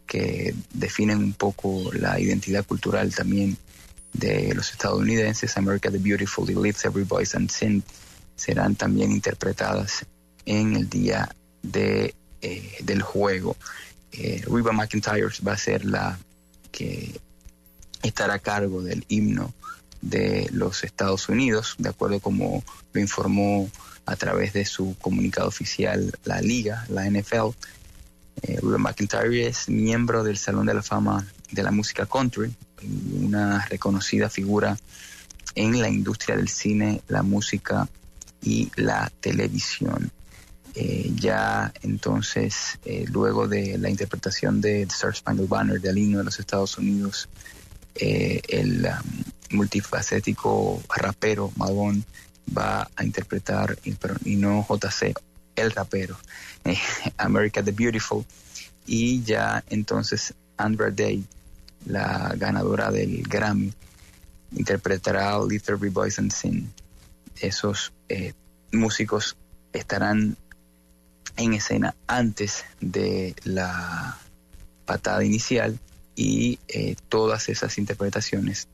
que 0.08 0.54
definen 0.74 1.18
un 1.18 1.34
poco 1.34 1.92
la 1.94 2.20
identidad 2.20 2.66
cultural 2.66 3.14
también 3.14 3.58
de 4.14 4.54
los 4.54 4.72
estadounidenses. 4.72 5.58
America 5.58 5.92
the 5.92 5.98
Beautiful 5.98 6.50
y 6.50 6.56
Lives 6.56 6.86
Every 6.86 7.04
Voice 7.04 7.36
and 7.36 7.50
Sin 7.50 7.84
serán 8.36 8.76
también 8.76 9.12
interpretadas 9.12 10.06
en 10.46 10.76
el 10.76 10.90
día 10.90 11.30
de, 11.62 12.14
eh, 12.42 12.78
del 12.84 13.02
juego. 13.02 13.56
Eh, 14.12 14.44
Reba 14.48 14.72
McIntyre 14.72 15.28
va 15.46 15.54
a 15.54 15.58
ser 15.58 15.86
la 15.86 16.18
que 16.72 17.20
estará 18.04 18.36
a 18.36 18.40
cargo 18.40 18.82
del 18.82 19.06
himno 19.08 19.54
de 20.02 20.48
los 20.52 20.84
Estados 20.84 21.30
Unidos, 21.30 21.76
de 21.80 21.90
acuerdo 21.90 22.20
como 22.20 22.64
lo 22.94 23.02
informó 23.02 23.70
a 24.06 24.16
través 24.16 24.54
de 24.54 24.66
su 24.66 24.96
comunicado 25.00 25.48
oficial 25.48 26.14
la 26.24 26.42
liga, 26.42 26.86
la 26.90 27.10
NFL. 27.10 27.56
Eh, 28.44 28.60
McIntyre 28.62 29.48
es 29.48 29.70
miembro 29.70 30.24
del 30.24 30.38
Salón 30.38 30.68
de 30.68 30.76
la 30.76 30.84
Fama 30.84 31.26
de 31.52 31.64
la 31.64 31.72
Música 31.72 32.06
Country, 32.06 32.54
una 33.22 33.66
reconocida 33.66 34.30
figura 34.30 34.78
en 35.56 35.82
la 35.82 35.90
industria 35.90 36.36
del 36.36 36.50
cine, 36.50 37.02
la 37.08 37.24
música 37.24 37.88
y 38.46 38.72
la 38.76 39.12
televisión. 39.20 40.12
Eh, 40.76 41.12
ya 41.16 41.74
entonces, 41.82 42.80
eh, 42.86 43.06
luego 43.10 43.48
de 43.48 43.78
la 43.78 43.90
interpretación 43.90 44.62
de 44.62 44.86
The 44.86 44.94
Star 44.94 45.16
Spangled 45.16 45.48
Banner 45.48 45.82
del 45.82 45.98
himno 45.98 46.20
de 46.20 46.26
los 46.26 46.40
Estados 46.40 46.78
Unidos, 46.78 47.28
eh, 47.96 48.42
el 48.50 48.86
um, 48.86 49.58
multifacético 49.58 50.84
rapero 50.94 51.52
Madonna 51.56 52.02
va 52.56 52.90
a 52.96 53.04
interpretar, 53.04 53.78
y 54.26 54.36
no 54.36 54.66
JC, 54.70 55.14
el 55.56 55.72
rapero, 55.72 56.18
America 57.18 57.64
the 57.64 57.72
Beautiful, 57.72 58.26
y 58.86 59.24
ya 59.24 59.64
entonces 59.70 60.34
Andra 60.58 60.92
Day, 60.92 61.24
la 61.86 62.34
ganadora 62.38 62.92
del 62.92 63.24
Grammy, 63.24 63.74
interpretará 64.52 65.40
Little 65.40 65.78
Boys 65.90 66.20
and 66.20 66.32
Sin. 66.32 66.70
Esos 67.40 67.94
eh, 68.10 68.34
músicos 68.72 69.38
estarán 69.74 70.38
en 71.38 71.54
escena 71.54 71.96
antes 72.08 72.66
de 72.80 73.36
la 73.44 74.18
patada 74.86 75.24
inicial 75.24 75.80
y 76.16 76.60
eh, 76.68 76.96
todas 77.10 77.50
esas 77.50 77.78
interpretaciones 77.78 78.68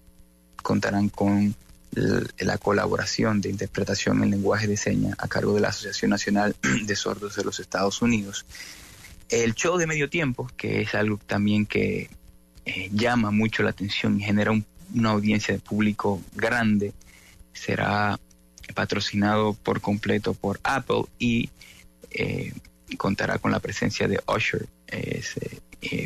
contarán 0.61 1.09
con 1.09 1.55
la 1.93 2.57
colaboración 2.57 3.41
de 3.41 3.49
interpretación 3.49 4.23
en 4.23 4.31
lenguaje 4.31 4.65
de 4.65 4.77
señas 4.77 5.15
a 5.17 5.27
cargo 5.27 5.53
de 5.53 5.61
la 5.61 5.69
Asociación 5.69 6.11
Nacional 6.11 6.55
de 6.85 6.95
Sordos 6.95 7.35
de 7.35 7.43
los 7.43 7.59
Estados 7.59 8.01
Unidos. 8.01 8.45
El 9.27 9.55
show 9.55 9.77
de 9.77 9.87
medio 9.87 10.09
tiempo, 10.09 10.49
que 10.55 10.81
es 10.81 10.95
algo 10.95 11.17
también 11.25 11.65
que 11.65 12.09
eh, 12.65 12.89
llama 12.93 13.31
mucho 13.31 13.63
la 13.63 13.71
atención 13.71 14.19
y 14.19 14.23
genera 14.23 14.51
una 14.51 15.09
audiencia 15.09 15.53
de 15.53 15.59
público 15.59 16.21
grande, 16.33 16.93
será 17.53 18.19
patrocinado 18.71 19.53
por 19.53 19.81
completo 19.81 20.33
por 20.33 20.59
Apple 20.63 21.03
y 21.19 21.49
eh, 22.11 22.53
contará 22.97 23.37
con 23.37 23.51
la 23.51 23.59
presencia 23.59 24.07
de 24.07 24.19
Usher, 24.27 24.67
ese 24.87 25.61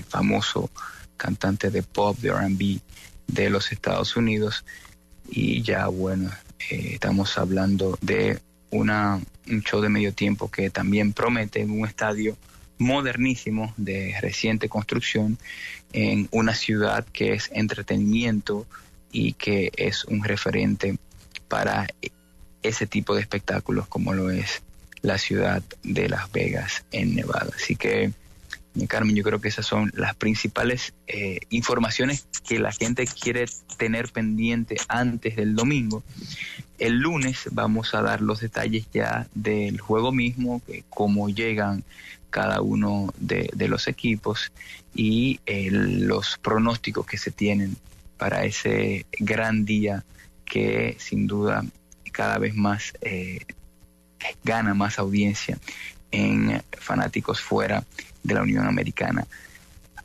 famoso 0.07 0.69
cantante 1.17 1.69
de 1.69 1.83
pop, 1.83 2.17
de 2.19 2.31
RB 2.31 2.79
de 3.27 3.49
los 3.49 3.71
Estados 3.71 4.15
Unidos. 4.15 4.65
Y 5.29 5.61
ya, 5.61 5.87
bueno, 5.87 6.31
eh, 6.69 6.91
estamos 6.93 7.37
hablando 7.37 7.97
de 8.01 8.39
una, 8.69 9.19
un 9.47 9.61
show 9.63 9.81
de 9.81 9.89
medio 9.89 10.13
tiempo 10.13 10.49
que 10.49 10.69
también 10.69 11.13
promete 11.13 11.63
un 11.65 11.85
estadio 11.85 12.37
modernísimo 12.77 13.73
de 13.77 14.15
reciente 14.21 14.67
construcción 14.67 15.37
en 15.93 16.27
una 16.31 16.53
ciudad 16.53 17.05
que 17.11 17.33
es 17.33 17.49
entretenimiento 17.53 18.67
y 19.11 19.33
que 19.33 19.71
es 19.77 20.03
un 20.05 20.23
referente 20.23 20.97
para 21.47 21.87
ese 22.67 22.87
tipo 22.87 23.15
de 23.15 23.21
espectáculos 23.21 23.87
como 23.87 24.13
lo 24.13 24.29
es 24.29 24.61
la 25.01 25.17
ciudad 25.17 25.63
de 25.83 26.09
Las 26.09 26.31
Vegas 26.31 26.85
en 26.91 27.15
Nevada. 27.15 27.51
Así 27.55 27.75
que 27.75 28.11
Carmen, 28.87 29.15
yo 29.15 29.23
creo 29.23 29.39
que 29.39 29.47
esas 29.47 29.65
son 29.65 29.91
las 29.95 30.15
principales 30.15 30.93
eh, 31.07 31.39
informaciones 31.49 32.27
que 32.47 32.59
la 32.59 32.73
gente 32.73 33.05
quiere 33.07 33.45
tener 33.77 34.11
pendiente 34.11 34.75
antes 34.89 35.37
del 35.37 35.55
domingo. 35.55 36.03
El 36.77 36.99
lunes 36.99 37.47
vamos 37.51 37.95
a 37.95 38.01
dar 38.01 38.21
los 38.21 38.41
detalles 38.41 38.85
ya 38.93 39.27
del 39.33 39.79
juego 39.79 40.11
mismo, 40.11 40.61
cómo 40.89 41.29
llegan 41.29 41.83
cada 42.29 42.61
uno 42.61 43.13
de, 43.17 43.49
los 43.69 43.87
equipos 43.87 44.51
y 44.93 45.39
eh, 45.45 45.69
los 45.71 46.37
pronósticos 46.37 47.05
que 47.05 47.17
se 47.17 47.31
tienen 47.31 47.77
para 48.17 48.43
ese 48.43 49.05
gran 49.17 49.63
día 49.63 50.03
que 50.43 50.97
sin 50.99 51.27
duda 51.27 51.63
cada 52.15 52.37
vez 52.37 52.55
más 52.55 52.93
eh, 53.01 53.39
gana 54.43 54.73
más 54.73 54.99
audiencia 54.99 55.57
en 56.11 56.61
fanáticos 56.71 57.41
fuera 57.41 57.83
de 58.23 58.33
la 58.33 58.41
Unión 58.41 58.65
Americana. 58.65 59.27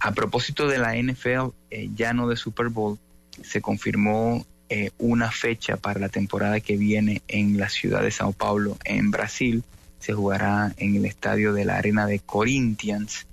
A 0.01 0.13
propósito 0.13 0.67
de 0.67 0.79
la 0.79 0.97
NFL, 0.97 1.55
eh, 1.71 1.89
ya 1.95 2.13
no 2.13 2.27
de 2.27 2.37
Super 2.37 2.69
Bowl, 2.69 2.99
se 3.43 3.61
confirmó 3.61 4.45
eh, 4.69 4.91
una 4.99 5.31
fecha 5.31 5.77
para 5.77 6.01
la 6.01 6.09
temporada 6.09 6.59
que 6.61 6.77
viene 6.77 7.23
en 7.29 7.59
la 7.59 7.69
ciudad 7.69 8.03
de 8.03 8.11
Sao 8.11 8.33
Paulo, 8.33 8.77
en 8.85 9.13
Brasil, 9.13 9.63
se 10.01 10.13
jugará 10.13 10.75
en 10.79 10.97
el 10.97 11.05
estadio 11.05 11.53
de 11.53 11.65
la 11.65 11.77
Arena 11.77 12.07
de 12.07 12.19
Corinthians, 12.19 13.27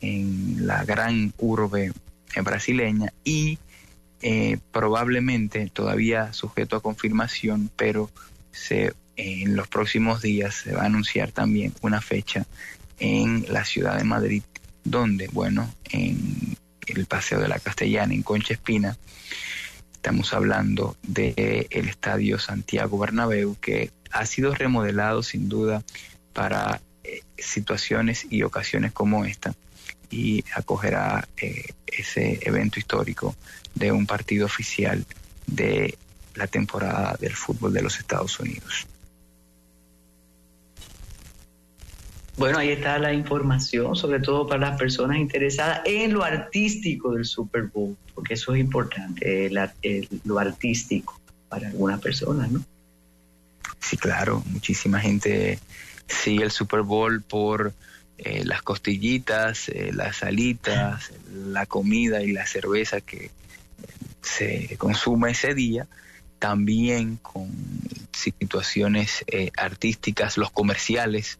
en 0.00 0.66
la 0.66 0.84
gran 0.84 1.32
urbe 1.38 1.92
brasileña, 2.42 3.12
y 3.24 3.58
eh, 4.22 4.58
probablemente 4.72 5.70
todavía 5.72 6.32
sujeto 6.32 6.76
a 6.76 6.82
confirmación, 6.82 7.70
pero 7.76 8.10
se, 8.50 8.92
en 9.16 9.54
los 9.54 9.68
próximos 9.68 10.22
días 10.22 10.54
se 10.54 10.74
va 10.74 10.82
a 10.82 10.86
anunciar 10.86 11.32
también 11.32 11.72
una 11.82 12.00
fecha 12.00 12.46
en 12.98 13.46
la 13.48 13.64
ciudad 13.64 13.96
de 13.96 14.04
Madrid, 14.04 14.42
donde, 14.84 15.28
bueno, 15.28 15.72
en 15.90 16.56
el 16.86 17.06
Paseo 17.06 17.38
de 17.40 17.48
la 17.48 17.58
Castellana, 17.58 18.14
en 18.14 18.22
Concha 18.22 18.54
Espina, 18.54 18.96
estamos 19.92 20.32
hablando 20.32 20.96
del 21.02 21.34
el 21.70 21.88
Estadio 21.88 22.38
Santiago 22.38 22.98
Bernabéu, 22.98 23.56
que 23.60 23.90
ha 24.10 24.26
sido 24.26 24.54
remodelado 24.54 25.22
sin 25.22 25.48
duda 25.48 25.82
para 26.32 26.80
eh, 27.04 27.20
situaciones 27.36 28.26
y 28.30 28.42
ocasiones 28.42 28.92
como 28.92 29.24
esta 29.24 29.54
y 30.10 30.44
acogerá 30.54 31.26
eh, 31.36 31.72
ese 31.86 32.38
evento 32.42 32.78
histórico 32.78 33.34
de 33.74 33.92
un 33.92 34.06
partido 34.06 34.46
oficial 34.46 35.04
de 35.46 35.96
la 36.34 36.46
temporada 36.46 37.16
del 37.20 37.34
fútbol 37.34 37.72
de 37.72 37.82
los 37.82 37.98
Estados 37.98 38.38
Unidos. 38.40 38.86
Bueno, 42.36 42.58
ahí 42.58 42.70
está 42.70 42.98
la 43.00 43.12
información, 43.12 43.96
sobre 43.96 44.20
todo 44.20 44.46
para 44.46 44.70
las 44.70 44.78
personas 44.78 45.18
interesadas 45.18 45.80
en 45.84 46.12
lo 46.12 46.22
artístico 46.22 47.12
del 47.12 47.24
Super 47.24 47.64
Bowl, 47.64 47.96
porque 48.14 48.34
eso 48.34 48.54
es 48.54 48.60
importante, 48.60 49.50
lo 50.24 50.38
artístico 50.38 51.20
para 51.48 51.66
algunas 51.66 52.00
personas, 52.00 52.48
¿no? 52.50 52.64
Sí, 53.80 53.96
claro, 53.96 54.44
muchísima 54.46 55.00
gente 55.00 55.58
sigue 56.06 56.44
el 56.44 56.52
Super 56.52 56.82
Bowl 56.82 57.22
por 57.22 57.72
eh, 58.18 58.44
las 58.44 58.62
costillitas, 58.62 59.68
eh, 59.68 59.90
las 59.92 60.22
alitas, 60.22 61.12
la 61.32 61.66
comida 61.66 62.22
y 62.22 62.32
la 62.32 62.46
cerveza 62.46 63.00
que 63.00 63.30
se 64.22 64.76
consume 64.76 65.30
ese 65.30 65.54
día, 65.54 65.86
también 66.38 67.16
con 67.16 67.50
situaciones 68.12 69.24
eh, 69.26 69.50
artísticas, 69.56 70.36
los 70.36 70.50
comerciales 70.50 71.38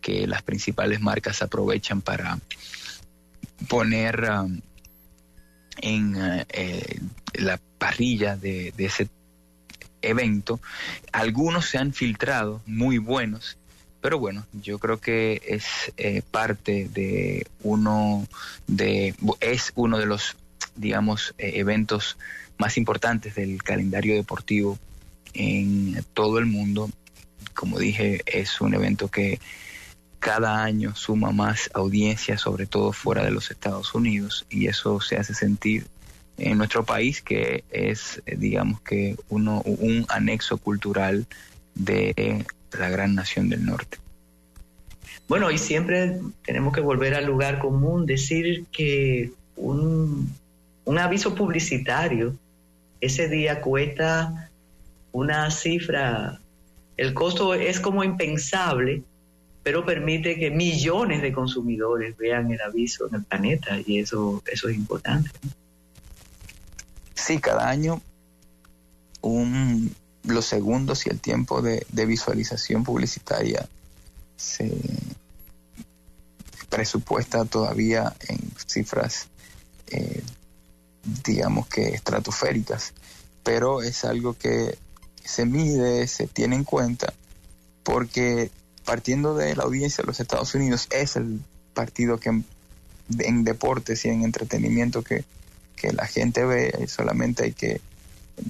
que 0.00 0.26
las 0.26 0.42
principales 0.42 1.00
marcas 1.00 1.42
aprovechan 1.42 2.00
para 2.00 2.38
poner 3.68 4.30
um, 4.30 4.60
en 5.80 6.16
eh, 6.16 6.46
eh, 6.50 7.00
la 7.34 7.60
parrilla 7.78 8.36
de, 8.36 8.72
ese 8.78 9.08
evento. 10.02 10.60
Algunos 11.12 11.66
se 11.66 11.78
han 11.78 11.92
filtrado 11.92 12.62
muy 12.66 12.98
buenos, 12.98 13.57
pero 14.00 14.18
bueno, 14.18 14.46
yo 14.52 14.78
creo 14.78 15.00
que 15.00 15.42
es 15.46 15.92
eh, 15.96 16.22
parte 16.30 16.88
de 16.92 17.46
uno 17.62 18.26
de 18.66 19.14
es 19.40 19.72
uno 19.74 19.98
de 19.98 20.06
los 20.06 20.36
digamos 20.76 21.34
eventos 21.38 22.16
más 22.58 22.76
importantes 22.76 23.34
del 23.34 23.62
calendario 23.62 24.14
deportivo 24.14 24.78
en 25.34 26.04
todo 26.14 26.38
el 26.38 26.46
mundo. 26.46 26.90
Como 27.54 27.78
dije, 27.78 28.22
es 28.26 28.60
un 28.60 28.74
evento 28.74 29.08
que 29.08 29.40
cada 30.18 30.62
año 30.62 30.94
suma 30.96 31.30
más 31.30 31.70
audiencia, 31.74 32.38
sobre 32.38 32.66
todo 32.66 32.92
fuera 32.92 33.24
de 33.24 33.30
los 33.30 33.50
Estados 33.50 33.94
Unidos, 33.94 34.46
y 34.50 34.66
eso 34.66 35.00
se 35.00 35.16
hace 35.16 35.34
sentir 35.34 35.86
en 36.36 36.58
nuestro 36.58 36.84
país, 36.84 37.22
que 37.22 37.64
es, 37.70 38.22
eh, 38.26 38.36
digamos 38.36 38.80
que, 38.80 39.16
uno, 39.28 39.62
un 39.64 40.06
anexo 40.08 40.58
cultural 40.58 41.26
de 41.74 42.44
la 42.78 42.88
gran 42.88 43.14
nación 43.14 43.48
del 43.48 43.64
norte. 43.64 43.98
Bueno, 45.28 45.50
y 45.50 45.58
siempre 45.58 46.20
tenemos 46.44 46.72
que 46.72 46.80
volver 46.80 47.14
al 47.14 47.26
lugar 47.26 47.58
común, 47.58 48.06
decir 48.06 48.64
que 48.72 49.30
un, 49.56 50.34
un 50.84 50.98
aviso 50.98 51.34
publicitario 51.34 52.34
ese 53.00 53.28
día 53.28 53.60
cuesta 53.60 54.50
una 55.12 55.50
cifra, 55.50 56.40
el 56.96 57.14
costo 57.14 57.54
es 57.54 57.78
como 57.78 58.04
impensable 58.04 59.02
pero 59.68 59.84
permite 59.84 60.38
que 60.38 60.50
millones 60.50 61.20
de 61.20 61.30
consumidores 61.30 62.16
vean 62.16 62.50
el 62.50 62.58
aviso 62.62 63.06
en 63.06 63.16
el 63.16 63.24
planeta 63.24 63.78
y 63.84 63.98
eso, 63.98 64.42
eso 64.50 64.66
es 64.70 64.76
importante. 64.76 65.28
Sí, 67.12 67.38
cada 67.38 67.68
año 67.68 68.00
un, 69.20 69.94
los 70.32 70.46
segundos 70.46 71.06
y 71.06 71.10
el 71.10 71.20
tiempo 71.20 71.62
de, 71.62 71.84
visualización 72.06 72.84
publicitaria 72.84 73.68
se 74.36 74.70
presupuesta 76.68 77.44
todavía 77.44 78.14
en 78.28 78.38
cifras, 78.66 79.28
eh, 79.88 80.22
digamos 81.24 81.66
que 81.66 81.88
estratosféricas, 81.88 82.92
pero 83.42 83.82
es 83.82 84.04
algo 84.04 84.34
que 84.34 84.76
se 85.24 85.46
mide, 85.46 86.06
se 86.06 86.26
tiene 86.26 86.56
en 86.56 86.64
cuenta, 86.64 87.12
porque 87.82 88.50
partiendo 88.84 89.34
de 89.34 89.56
la 89.56 89.64
audiencia 89.64 90.02
de 90.02 90.06
los 90.06 90.20
Estados 90.20 90.54
Unidos, 90.54 90.88
es 90.90 91.16
el 91.16 91.40
partido 91.74 92.18
que 92.18 92.30
en, 92.30 93.44
deportes 93.44 94.04
y 94.04 94.08
en 94.08 94.24
entretenimiento 94.24 95.02
que, 95.02 95.24
la 95.92 96.06
gente 96.06 96.44
ve, 96.44 96.86
solamente 96.88 97.44
hay 97.44 97.52
que 97.52 97.80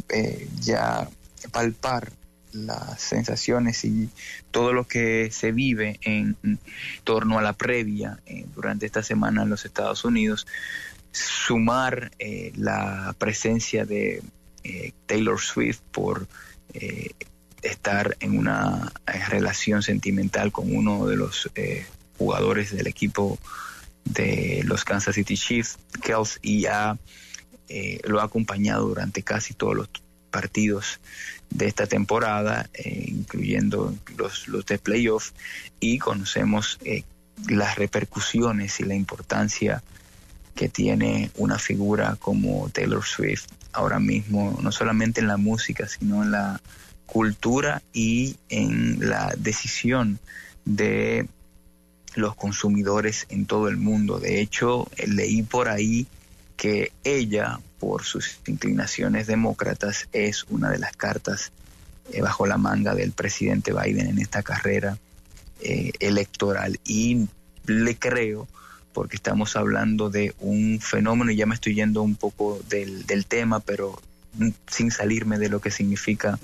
eh, 0.09 0.49
ya 0.61 1.09
palpar 1.53 2.13
las 2.53 3.01
sensaciones 3.01 3.85
y 3.85 4.09
todo 4.51 4.73
lo 4.73 4.89
que 4.89 5.31
se 5.31 5.53
vive 5.53 5.99
en 6.03 6.37
torno 7.05 7.39
a 7.39 7.43
la 7.43 7.53
previa 7.53 8.21
eh, 8.27 8.47
durante 8.55 8.87
esta 8.87 9.03
semana 9.03 9.43
en 9.43 9.51
los 9.51 9.65
Estados 9.65 10.05
Unidos, 10.05 10.47
sumar 11.13 12.11
eh, 12.19 12.53
la 12.57 13.15
presencia 13.19 13.85
de 13.85 14.23
Taylor 15.07 15.41
Swift 15.41 15.81
por 15.93 16.27
estar 17.63 18.17
en 18.21 18.39
una 18.39 18.93
eh, 19.07 19.21
relación 19.29 19.83
sentimental 19.83 20.53
con 20.53 20.75
uno 20.75 21.07
de 21.07 21.17
los 21.17 21.51
eh, 21.55 21.87
jugadores 22.17 22.75
del 22.75 22.87
equipo 22.87 23.39
de 24.05 24.63
los 24.65 24.85
Kansas 24.85 25.15
City 25.15 25.37
Chiefs, 25.37 25.79
Kels, 26.03 26.39
y 26.43 26.67
ha, 26.67 26.99
eh, 27.69 28.01
lo 28.05 28.21
ha 28.21 28.25
acompañado 28.25 28.89
durante 28.89 29.23
casi 29.23 29.55
todos 29.55 29.77
los 29.77 29.89
partidos 30.31 31.01
de 31.51 31.67
esta 31.67 31.87
temporada, 31.87 32.69
incluyendo 32.85 33.95
los, 34.17 34.49
los 34.49 34.67
de 34.67 34.79
playoff, 34.79 35.33
y 35.81 35.99
conocemos 35.99 36.79
las 37.49 37.77
repercusiones 37.77 38.81
y 38.81 38.85
la 38.85 38.95
importancia 38.95 39.83
que 40.55 40.69
tiene 40.69 41.31
una 41.37 41.59
figura 41.59 42.17
como 42.19 42.69
Taylor 42.71 43.05
Swift 43.05 43.47
ahora 43.73 44.01
mismo, 44.01 44.59
no 44.61 44.73
solamente 44.73 45.21
en 45.21 45.29
la 45.29 45.37
música, 45.37 45.87
sino 45.87 46.23
en 46.23 46.33
la 46.33 46.61
cultura 47.07 47.83
y 47.93 48.37
en 48.49 49.09
la 49.09 49.33
decisión 49.39 50.19
de 50.65 51.29
los 52.15 52.35
consumidores 52.35 53.27
en 53.29 53.47
todo 53.47 53.69
el 53.69 53.77
mundo. 53.77 54.19
De 54.19 54.41
hecho, 54.41 54.91
leí 55.07 55.43
por 55.43 55.69
ahí 55.69 56.07
que 56.59 56.93
ella, 57.05 57.61
por 57.79 58.05
sus 58.05 58.39
inclinaciones 58.47 59.27
demócratas, 59.27 60.09
es 60.13 60.45
una 60.51 60.71
de 60.71 60.79
las 60.79 60.95
cartas 60.95 61.53
eh, 62.13 62.21
bajo 62.21 62.47
la 62.47 62.59
manga 62.59 62.95
del 62.95 63.13
presidente 63.13 63.73
Biden 63.73 64.09
en 64.09 64.19
esta 64.19 64.43
carrera 64.43 64.99
eh, 65.63 65.93
electoral. 66.01 66.79
Y 66.85 67.29
le 67.65 67.97
creo, 67.97 68.47
porque 68.93 69.17
estamos 69.17 69.57
hablando 69.57 70.11
de 70.11 70.35
un 70.41 70.81
fenómeno, 70.81 71.31
y 71.31 71.37
ya 71.37 71.47
me 71.47 71.55
estoy 71.55 71.75
yendo 71.75 72.03
un 72.03 72.17
poco 72.17 72.61
del, 72.69 73.07
del 73.07 73.25
tema, 73.25 73.61
pero 73.61 73.99
sin 74.67 74.91
salirme 74.91 75.39
de 75.39 75.49
lo 75.49 75.61
que 75.61 75.71
significa 75.71 76.39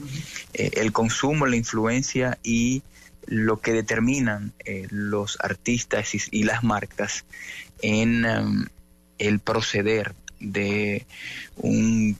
eh, 0.52 0.70
el 0.74 0.92
consumo, 0.92 1.46
la 1.46 1.56
influencia 1.56 2.38
y 2.42 2.82
lo 3.26 3.60
que 3.60 3.72
determinan 3.72 4.52
eh, 4.64 4.86
los 4.90 5.38
artistas 5.40 6.12
y, 6.30 6.42
las 6.44 6.62
marcas 6.62 7.24
en 7.80 8.24
um, 8.26 8.66
el 9.18 9.40
proceder 9.40 10.14
de 10.40 11.06
un 11.56 12.18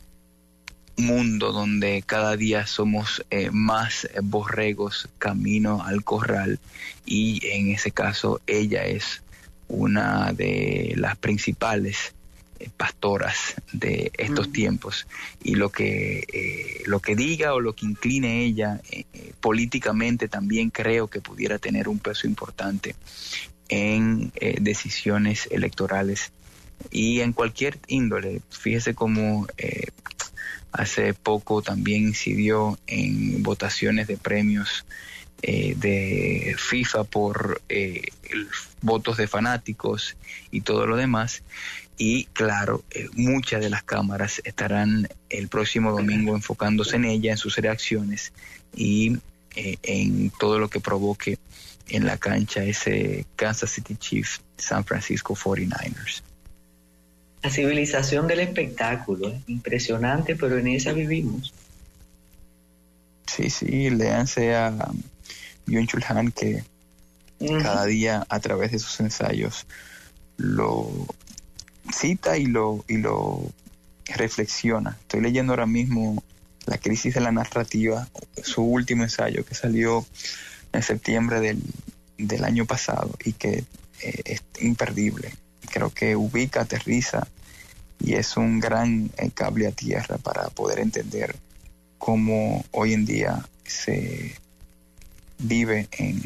mundo 0.96 1.52
donde 1.52 2.02
cada 2.06 2.36
día 2.36 2.66
somos 2.66 3.24
eh, 3.30 3.50
más 3.50 4.08
borregos 4.22 5.08
camino 5.18 5.82
al 5.84 6.04
corral 6.04 6.60
y 7.04 7.44
en 7.48 7.70
ese 7.70 7.90
caso 7.90 8.40
ella 8.46 8.84
es 8.84 9.22
una 9.66 10.32
de 10.32 10.94
las 10.96 11.16
principales 11.16 12.14
eh, 12.60 12.70
pastoras 12.76 13.54
de 13.72 14.12
estos 14.16 14.52
tiempos. 14.52 15.06
Y 15.42 15.56
lo 15.56 15.70
que 15.70 16.24
eh, 16.32 16.82
lo 16.86 17.00
que 17.00 17.16
diga 17.16 17.54
o 17.54 17.60
lo 17.60 17.74
que 17.74 17.86
incline 17.86 18.44
ella 18.44 18.80
políticamente 19.40 20.28
también 20.28 20.70
creo 20.70 21.08
que 21.08 21.20
pudiera 21.20 21.58
tener 21.58 21.88
un 21.88 21.98
peso 21.98 22.26
importante 22.26 22.94
en 23.68 24.32
decisiones 24.60 25.48
electorales 25.50 26.30
y 26.90 27.20
en 27.20 27.32
cualquier 27.32 27.78
índole 27.88 28.40
fíjese 28.50 28.94
cómo 28.94 29.46
hace 30.74 31.14
poco 31.14 31.62
también 31.62 32.02
incidió 32.02 32.78
en 32.86 33.42
votaciones 33.42 34.08
de 34.08 34.16
premios 34.16 34.84
eh, 35.42 35.74
de 35.76 36.56
FIFA 36.58 37.04
por 37.04 37.62
eh, 37.68 38.02
votos 38.82 39.16
de 39.16 39.28
fanáticos 39.28 40.16
y 40.50 40.62
todo 40.62 40.86
lo 40.86 40.96
demás. 40.96 41.42
Y 41.96 42.24
claro, 42.26 42.82
muchas 43.12 43.60
de 43.60 43.70
las 43.70 43.84
cámaras 43.84 44.42
estarán 44.44 45.08
el 45.30 45.46
próximo 45.46 45.92
domingo 45.92 46.34
enfocándose 46.34 46.96
en 46.96 47.04
ella, 47.04 47.30
en 47.30 47.36
sus 47.36 47.56
reacciones 47.56 48.32
y 48.74 49.18
en 49.54 50.30
todo 50.40 50.58
lo 50.58 50.68
que 50.68 50.80
provoque 50.80 51.38
en 51.88 52.04
la 52.04 52.16
cancha 52.16 52.64
ese 52.64 53.26
Kansas 53.36 53.70
City 53.70 53.94
Chiefs 53.94 54.40
San 54.56 54.84
Francisco 54.84 55.36
49ers. 55.36 56.22
La 57.44 57.50
civilización 57.50 58.26
del 58.26 58.40
espectáculo, 58.40 59.30
impresionante, 59.48 60.34
pero 60.34 60.56
en 60.56 60.66
esa 60.68 60.94
vivimos. 60.94 61.52
Sí, 63.26 63.50
sí, 63.50 63.90
léanse 63.90 64.54
a 64.54 64.72
Byung 65.66 65.86
Chul 65.86 66.02
Han 66.08 66.32
que 66.32 66.64
cada 67.38 67.84
día 67.84 68.24
a 68.30 68.40
través 68.40 68.72
de 68.72 68.78
sus 68.78 68.98
ensayos 69.00 69.66
lo 70.38 70.90
cita 71.92 72.38
y 72.38 72.46
lo, 72.46 72.82
y 72.88 72.96
lo 72.96 73.42
reflexiona. 74.06 74.96
Estoy 75.02 75.20
leyendo 75.20 75.52
ahora 75.52 75.66
mismo 75.66 76.22
La 76.64 76.78
crisis 76.78 77.12
de 77.12 77.20
la 77.20 77.30
narrativa, 77.30 78.08
su 78.42 78.62
último 78.62 79.02
ensayo 79.02 79.44
que 79.44 79.54
salió 79.54 80.06
en 80.72 80.82
septiembre 80.82 81.40
del, 81.40 81.62
del 82.16 82.42
año 82.42 82.64
pasado 82.64 83.10
y 83.22 83.34
que 83.34 83.64
eh, 84.00 84.22
es 84.24 84.42
imperdible. 84.60 85.34
Creo 85.70 85.90
que 85.90 86.16
ubica, 86.16 86.62
aterriza 86.62 87.26
y 88.00 88.14
es 88.14 88.36
un 88.36 88.60
gran 88.60 89.10
eh, 89.16 89.30
cable 89.32 89.66
a 89.66 89.72
tierra 89.72 90.18
para 90.18 90.48
poder 90.48 90.80
entender 90.80 91.36
cómo 91.98 92.64
hoy 92.70 92.92
en 92.92 93.06
día 93.06 93.44
se 93.64 94.34
vive 95.38 95.88
en 95.98 96.20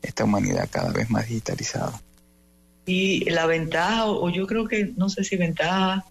esta 0.00 0.24
humanidad 0.24 0.68
cada 0.70 0.90
vez 0.90 1.10
más 1.10 1.28
digitalizada. 1.28 2.00
Y 2.86 3.30
la 3.30 3.46
ventaja, 3.46 4.06
o 4.06 4.28
yo 4.30 4.46
creo 4.46 4.66
que, 4.66 4.92
no 4.96 5.08
sé 5.08 5.22
si 5.22 5.36
ventaja 5.36 6.04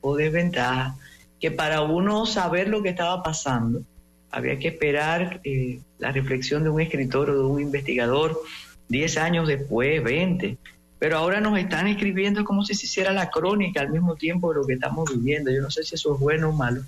o 0.00 0.16
desventaja, 0.16 0.96
que 1.40 1.50
para 1.50 1.82
uno 1.82 2.26
saber 2.26 2.68
lo 2.68 2.82
que 2.82 2.88
estaba 2.88 3.22
pasando, 3.22 3.82
había 4.30 4.58
que 4.58 4.68
esperar 4.68 5.40
eh, 5.44 5.80
la 5.98 6.12
reflexión 6.12 6.64
de 6.64 6.70
un 6.70 6.80
escritor 6.80 7.30
o 7.30 7.38
de 7.38 7.44
un 7.44 7.60
investigador 7.60 8.40
10 8.88 9.16
años 9.18 9.48
después, 9.48 10.02
20. 10.02 10.58
Pero 10.98 11.18
ahora 11.18 11.40
nos 11.40 11.58
están 11.58 11.86
escribiendo 11.86 12.44
como 12.44 12.64
si 12.64 12.74
se 12.74 12.86
hiciera 12.86 13.12
la 13.12 13.30
crónica 13.30 13.80
al 13.80 13.90
mismo 13.90 14.16
tiempo 14.16 14.50
de 14.50 14.60
lo 14.60 14.66
que 14.66 14.74
estamos 14.74 15.10
viviendo. 15.12 15.50
Yo 15.50 15.60
no 15.60 15.70
sé 15.70 15.82
si 15.84 15.94
eso 15.94 16.14
es 16.14 16.20
bueno 16.20 16.50
o 16.50 16.52
malo, 16.52 16.82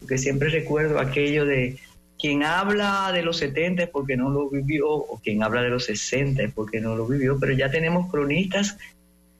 porque 0.00 0.18
siempre 0.18 0.50
recuerdo 0.50 1.00
aquello 1.00 1.46
de 1.46 1.78
quien 2.18 2.42
habla 2.42 3.12
de 3.12 3.22
los 3.22 3.38
70 3.38 3.84
es 3.84 3.88
porque 3.88 4.16
no 4.16 4.28
lo 4.30 4.50
vivió, 4.50 4.90
o 4.90 5.20
quien 5.22 5.42
habla 5.42 5.62
de 5.62 5.70
los 5.70 5.84
60 5.84 6.42
es 6.42 6.52
porque 6.52 6.80
no 6.80 6.96
lo 6.96 7.06
vivió, 7.06 7.38
pero 7.38 7.52
ya 7.52 7.70
tenemos 7.70 8.10
cronistas 8.10 8.76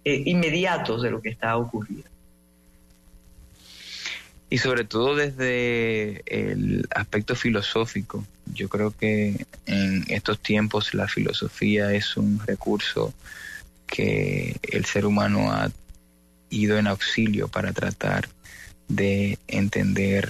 eh, 0.05 0.23
inmediatos 0.27 1.03
de 1.03 1.11
lo 1.11 1.21
que 1.21 1.29
está 1.29 1.57
ocurriendo. 1.57 2.09
Y 4.51 4.59
sobre 4.59 4.85
todo 4.85 5.15
desde 5.15 6.23
el 6.27 6.87
aspecto 6.91 7.37
filosófico. 7.37 8.25
Yo 8.55 8.71
creo 8.71 8.93
que 8.93 9.45
en 9.67 10.05
estos 10.09 10.39
tiempos 10.41 10.95
la 10.95 11.07
filosofía 11.07 11.93
es 11.93 12.17
un 12.17 12.41
recurso 12.47 13.13
que 13.89 14.57
el 14.63 14.85
ser 14.85 15.07
humano 15.07 15.51
ha 15.51 15.71
ido 16.51 16.79
en 16.79 16.87
auxilio 16.87 17.49
para 17.49 17.73
tratar 17.73 18.29
de 18.87 19.39
entender 19.49 20.29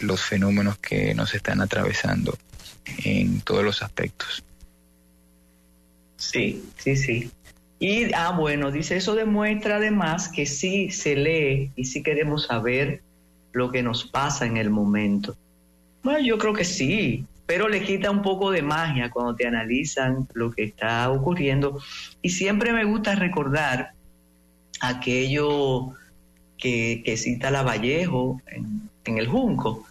los 0.00 0.22
fenómenos 0.22 0.78
que 0.78 1.14
nos 1.14 1.34
están 1.34 1.60
atravesando 1.60 2.36
en 3.04 3.40
todos 3.42 3.62
los 3.62 3.82
aspectos. 3.82 4.42
Sí, 6.16 6.64
sí, 6.78 6.96
sí. 6.96 7.30
Y, 7.78 8.14
ah, 8.14 8.30
bueno, 8.30 8.70
dice, 8.70 8.96
eso 8.96 9.14
demuestra 9.14 9.76
además 9.76 10.28
que 10.28 10.46
sí 10.46 10.90
se 10.90 11.16
lee 11.16 11.72
y 11.74 11.84
sí 11.84 12.02
queremos 12.02 12.46
saber 12.46 13.02
lo 13.52 13.70
que 13.70 13.82
nos 13.82 14.04
pasa 14.04 14.46
en 14.46 14.56
el 14.56 14.70
momento. 14.70 15.36
Bueno, 16.02 16.20
yo 16.20 16.38
creo 16.38 16.52
que 16.52 16.64
sí, 16.64 17.26
pero 17.52 17.68
le 17.68 17.82
quita 17.82 18.10
un 18.10 18.22
poco 18.22 18.50
de 18.50 18.62
magia 18.62 19.10
cuando 19.10 19.36
te 19.36 19.46
analizan 19.46 20.26
lo 20.32 20.50
que 20.50 20.62
está 20.62 21.10
ocurriendo. 21.10 21.82
Y 22.22 22.30
siempre 22.30 22.72
me 22.72 22.84
gusta 22.84 23.14
recordar 23.14 23.90
aquello 24.80 25.90
que, 26.56 27.04
cita 27.18 27.50
Lavallejo 27.50 28.40
en, 28.46 28.88
en 29.04 29.18
el 29.18 29.28
Junco, 29.28 29.84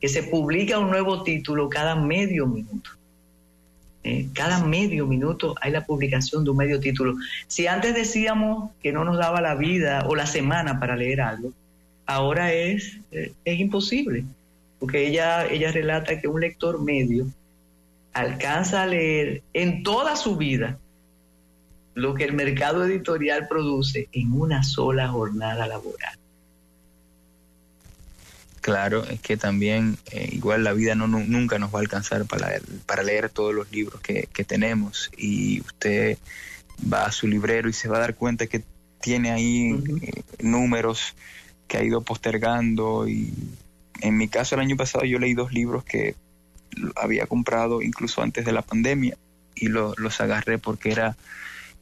que 0.00 0.08
se 0.08 0.24
publica 0.24 0.80
un 0.80 0.90
nuevo 0.90 1.22
título 1.22 1.68
cada 1.68 1.94
medio 1.94 2.48
minuto. 2.48 2.90
Eh, 4.02 4.26
cada 4.32 4.64
medio 4.64 5.06
minuto 5.06 5.54
hay 5.60 5.70
la 5.70 5.86
publicación 5.86 6.42
de 6.42 6.50
un 6.50 6.56
medio 6.56 6.80
título. 6.80 7.14
Si 7.46 7.68
antes 7.68 7.94
decíamos 7.94 8.72
que 8.82 8.90
no 8.90 9.04
nos 9.04 9.18
daba 9.18 9.40
la 9.40 9.54
vida 9.54 10.04
o 10.08 10.16
la 10.16 10.26
semana 10.26 10.80
para 10.80 10.96
leer 10.96 11.20
algo, 11.20 11.52
ahora 12.06 12.52
es, 12.52 12.98
eh, 13.12 13.32
es 13.44 13.60
imposible 13.60 14.24
porque 14.84 15.06
ella, 15.06 15.46
ella 15.46 15.72
relata 15.72 16.20
que 16.20 16.28
un 16.28 16.42
lector 16.42 16.78
medio 16.78 17.26
alcanza 18.12 18.82
a 18.82 18.86
leer 18.86 19.42
en 19.54 19.82
toda 19.82 20.14
su 20.14 20.36
vida 20.36 20.78
lo 21.94 22.12
que 22.12 22.24
el 22.24 22.34
mercado 22.34 22.84
editorial 22.84 23.48
produce 23.48 24.10
en 24.12 24.34
una 24.34 24.62
sola 24.62 25.08
jornada 25.08 25.66
laboral. 25.66 26.18
Claro, 28.60 29.04
es 29.04 29.20
que 29.20 29.38
también 29.38 29.96
eh, 30.10 30.28
igual 30.32 30.64
la 30.64 30.74
vida 30.74 30.94
no, 30.94 31.08
nunca 31.08 31.58
nos 31.58 31.74
va 31.74 31.78
a 31.78 31.80
alcanzar 31.80 32.26
para, 32.26 32.60
para 32.84 33.02
leer 33.02 33.30
todos 33.30 33.54
los 33.54 33.72
libros 33.72 34.02
que, 34.02 34.26
tenemos 34.46 35.10
y 35.16 35.62
usted 35.62 36.18
va 36.92 37.06
a 37.06 37.12
su 37.12 37.26
librero 37.26 37.70
y 37.70 37.72
se 37.72 37.88
va 37.88 37.96
a 37.96 38.00
dar 38.00 38.16
cuenta 38.16 38.48
que 38.48 38.62
tiene 39.00 39.30
ahí 39.30 39.82
eh, 40.02 40.22
números 40.40 41.14
que 41.68 41.78
ha 41.78 41.82
ido 41.82 42.02
postergando 42.02 43.08
y 43.08 43.32
en 44.04 44.18
mi 44.18 44.28
caso 44.28 44.54
el 44.54 44.60
año 44.60 44.76
pasado 44.76 45.04
yo 45.06 45.18
leí 45.18 45.32
dos 45.32 45.52
libros 45.52 45.82
que 45.82 46.14
había 46.94 47.26
comprado 47.26 47.80
incluso 47.80 48.20
antes 48.20 48.44
de 48.44 48.52
la 48.52 48.60
pandemia 48.60 49.16
y 49.54 49.68
los 49.68 50.20
agarré 50.20 50.58
porque 50.58 50.92
era, 50.92 51.16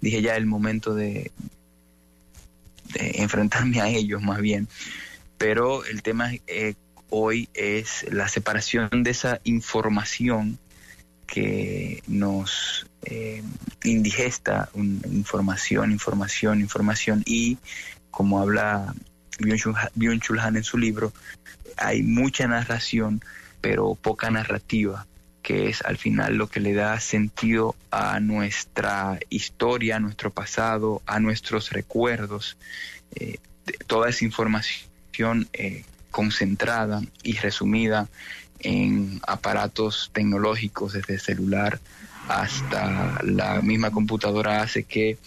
dije 0.00 0.22
ya, 0.22 0.36
el 0.36 0.46
momento 0.46 0.94
de, 0.94 1.32
enfrentarme 2.94 3.80
a 3.80 3.88
ellos 3.88 4.22
más 4.22 4.40
bien. 4.40 4.68
Pero 5.36 5.84
el 5.84 6.02
tema 6.02 6.30
eh, 6.46 6.74
hoy 7.10 7.48
es 7.54 8.06
la 8.12 8.28
separación 8.28 9.02
de 9.02 9.10
esa 9.10 9.40
información 9.42 10.58
que 11.26 12.02
nos 12.06 12.86
eh, 13.02 13.42
indigesta, 13.82 14.68
información, 14.74 15.90
información, 15.90 16.60
información 16.60 17.22
y 17.26 17.58
como 18.10 18.38
habla 18.38 18.94
Byung-Chul 19.42 20.40
Han 20.40 20.56
en 20.56 20.64
su 20.64 20.78
libro, 20.78 21.12
hay 21.76 22.02
mucha 22.02 22.46
narración, 22.46 23.22
pero 23.60 23.94
poca 23.94 24.30
narrativa, 24.30 25.06
que 25.42 25.68
es 25.68 25.82
al 25.82 25.98
final 25.98 26.36
lo 26.36 26.48
que 26.48 26.60
le 26.60 26.72
da 26.72 26.98
sentido 27.00 27.74
a 27.90 28.20
nuestra 28.20 29.18
historia, 29.28 29.96
a 29.96 30.00
nuestro 30.00 30.30
pasado, 30.30 31.02
a 31.06 31.18
nuestros 31.20 31.70
recuerdos. 31.70 32.56
Eh, 33.14 33.38
toda 33.86 34.08
esa 34.08 34.24
información 34.24 35.48
eh, 35.52 35.84
concentrada 36.10 37.02
y 37.22 37.36
resumida 37.36 38.08
en 38.60 39.20
aparatos 39.26 40.10
tecnológicos, 40.12 40.92
desde 40.92 41.14
el 41.14 41.20
celular 41.20 41.80
hasta 42.28 43.20
la 43.24 43.60
misma 43.62 43.90
computadora, 43.90 44.62
hace 44.62 44.84
que 44.84 45.18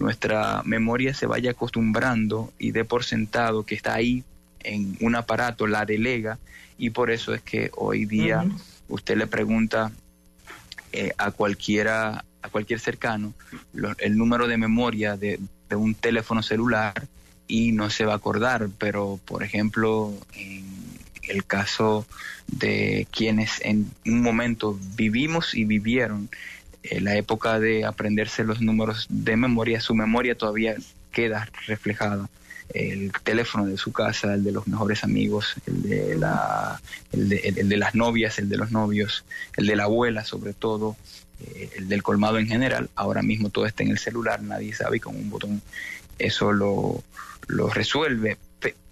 nuestra 0.00 0.62
memoria 0.64 1.12
se 1.12 1.26
vaya 1.26 1.50
acostumbrando 1.50 2.52
y 2.58 2.72
dé 2.72 2.84
por 2.86 3.04
sentado 3.04 3.64
que 3.64 3.74
está 3.74 3.94
ahí 3.94 4.24
en 4.60 4.96
un 5.00 5.14
aparato, 5.14 5.66
la 5.66 5.84
delega, 5.84 6.38
y 6.78 6.90
por 6.90 7.10
eso 7.10 7.34
es 7.34 7.42
que 7.42 7.70
hoy 7.76 8.06
día 8.06 8.44
usted 8.88 9.16
le 9.18 9.26
pregunta 9.26 9.92
eh, 10.92 11.12
a 11.18 11.30
cualquiera, 11.30 12.24
a 12.40 12.48
cualquier 12.48 12.80
cercano, 12.80 13.34
el 13.98 14.16
número 14.16 14.48
de 14.48 14.56
memoria 14.56 15.18
de, 15.18 15.38
de, 15.68 15.76
un 15.76 15.94
teléfono 15.94 16.42
celular 16.42 17.06
y 17.46 17.72
no 17.72 17.90
se 17.90 18.06
va 18.06 18.14
a 18.14 18.16
acordar, 18.16 18.70
pero 18.78 19.20
por 19.26 19.42
ejemplo, 19.42 20.14
en 20.34 20.64
el 21.28 21.44
caso 21.44 22.06
de 22.46 23.06
quienes 23.10 23.60
en 23.62 23.90
un 24.06 24.22
momento 24.22 24.78
vivimos 24.96 25.54
y 25.54 25.66
vivieron 25.66 26.30
en 26.82 27.04
la 27.04 27.16
época 27.16 27.58
de 27.58 27.84
aprenderse 27.84 28.44
los 28.44 28.60
números 28.60 29.06
de 29.08 29.36
memoria, 29.36 29.80
su 29.80 29.94
memoria 29.94 30.34
todavía 30.34 30.76
queda 31.12 31.48
reflejada. 31.66 32.28
El 32.72 33.10
teléfono 33.24 33.66
de 33.66 33.76
su 33.76 33.92
casa, 33.92 34.34
el 34.34 34.44
de 34.44 34.52
los 34.52 34.68
mejores 34.68 35.02
amigos, 35.02 35.56
el 35.66 35.82
de, 35.82 36.16
la, 36.16 36.80
el 37.12 37.28
de, 37.68 37.76
las 37.76 37.96
novias, 37.96 38.38
el 38.38 38.48
de 38.48 38.56
los 38.56 38.70
novios, 38.70 39.24
el 39.56 39.66
de 39.66 39.74
la 39.74 39.84
abuela 39.84 40.24
sobre 40.24 40.52
todo, 40.52 40.96
eh, 41.40 41.70
el 41.76 41.88
del 41.88 42.04
colmado 42.04 42.38
en 42.38 42.46
general. 42.46 42.88
Ahora 42.94 43.22
mismo 43.22 43.50
todo 43.50 43.66
está 43.66 43.82
en 43.82 43.90
el 43.90 43.98
celular, 43.98 44.40
nadie 44.42 44.72
sabe 44.72 44.98
y 44.98 45.00
con 45.00 45.16
un 45.16 45.30
botón 45.30 45.60
eso 46.18 46.52
lo, 46.52 47.02
lo 47.48 47.68
resuelve. 47.70 48.38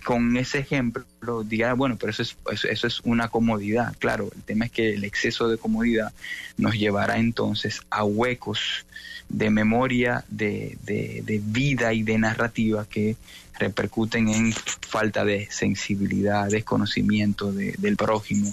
Con 0.04 0.36
ese 0.36 0.58
ejemplo 0.58 1.04
diga, 1.44 1.74
bueno, 1.74 1.96
pero 1.98 2.10
eso 2.10 2.22
es, 2.22 2.36
eso, 2.64 2.86
es 2.86 3.00
una 3.00 3.28
comodidad. 3.28 3.94
Claro, 3.98 4.30
el 4.34 4.42
tema 4.42 4.66
es 4.66 4.70
que 4.70 4.94
el 4.94 5.04
exceso 5.04 5.48
de 5.48 5.58
comodidad 5.58 6.12
nos 6.56 6.74
llevará 6.74 7.18
entonces 7.18 7.82
a 7.90 8.04
huecos 8.04 8.86
de 9.28 9.50
memoria, 9.50 10.24
de, 10.28 10.78
de, 10.84 11.40
vida 11.44 11.92
y 11.92 12.02
de 12.02 12.18
narrativa 12.18 12.86
que 12.88 13.16
repercuten 13.58 14.28
en 14.28 14.52
falta 14.52 15.24
de 15.24 15.48
sensibilidad, 15.50 16.48
desconocimiento 16.48 17.52
del 17.52 17.96
prójimo 17.96 18.50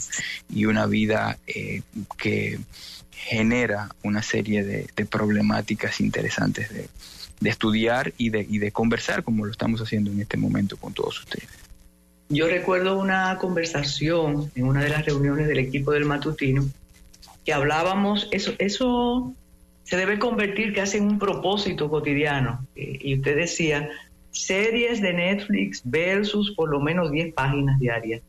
y 0.49 0.65
una 0.65 0.85
vida 0.85 1.37
eh, 1.47 1.81
que 2.17 2.59
genera 3.11 3.89
una 4.03 4.21
serie 4.21 4.63
de, 4.63 5.05
problemáticas 5.05 6.01
interesantes 6.01 6.69
de, 6.73 6.89
estudiar 7.43 8.13
y 8.17 8.29
de, 8.29 8.45
y 8.49 8.59
de 8.59 8.71
conversar 8.71 9.23
como 9.23 9.45
lo 9.45 9.51
estamos 9.51 9.81
haciendo 9.81 10.11
en 10.11 10.21
este 10.21 10.37
momento 10.37 10.77
con 10.77 10.93
todos 10.93 11.19
ustedes. 11.19 11.49
Yo 12.29 12.47
recuerdo 12.47 12.97
una 12.97 13.37
conversación 13.37 14.51
en 14.55 14.65
una 14.65 14.81
de 14.81 14.89
las 14.89 15.05
reuniones 15.05 15.47
del 15.47 15.59
equipo 15.59 15.91
del 15.91 16.05
matutino 16.05 16.65
que 17.45 17.53
hablábamos, 17.53 18.27
eso, 18.31 18.53
eso 18.57 19.33
se 19.83 19.97
debe 19.97 20.17
convertir 20.17 20.73
casi 20.73 20.97
en 20.97 21.03
un 21.03 21.19
propósito 21.19 21.89
cotidiano. 21.89 22.65
Eh, 22.75 22.97
y 22.99 23.15
usted 23.15 23.35
decía, 23.35 23.89
series 24.31 25.01
de 25.01 25.13
Netflix 25.13 25.81
versus 25.85 26.53
por 26.55 26.69
lo 26.69 26.79
menos 26.79 27.11
10 27.11 27.33
páginas 27.33 27.79
diarias. 27.79 28.21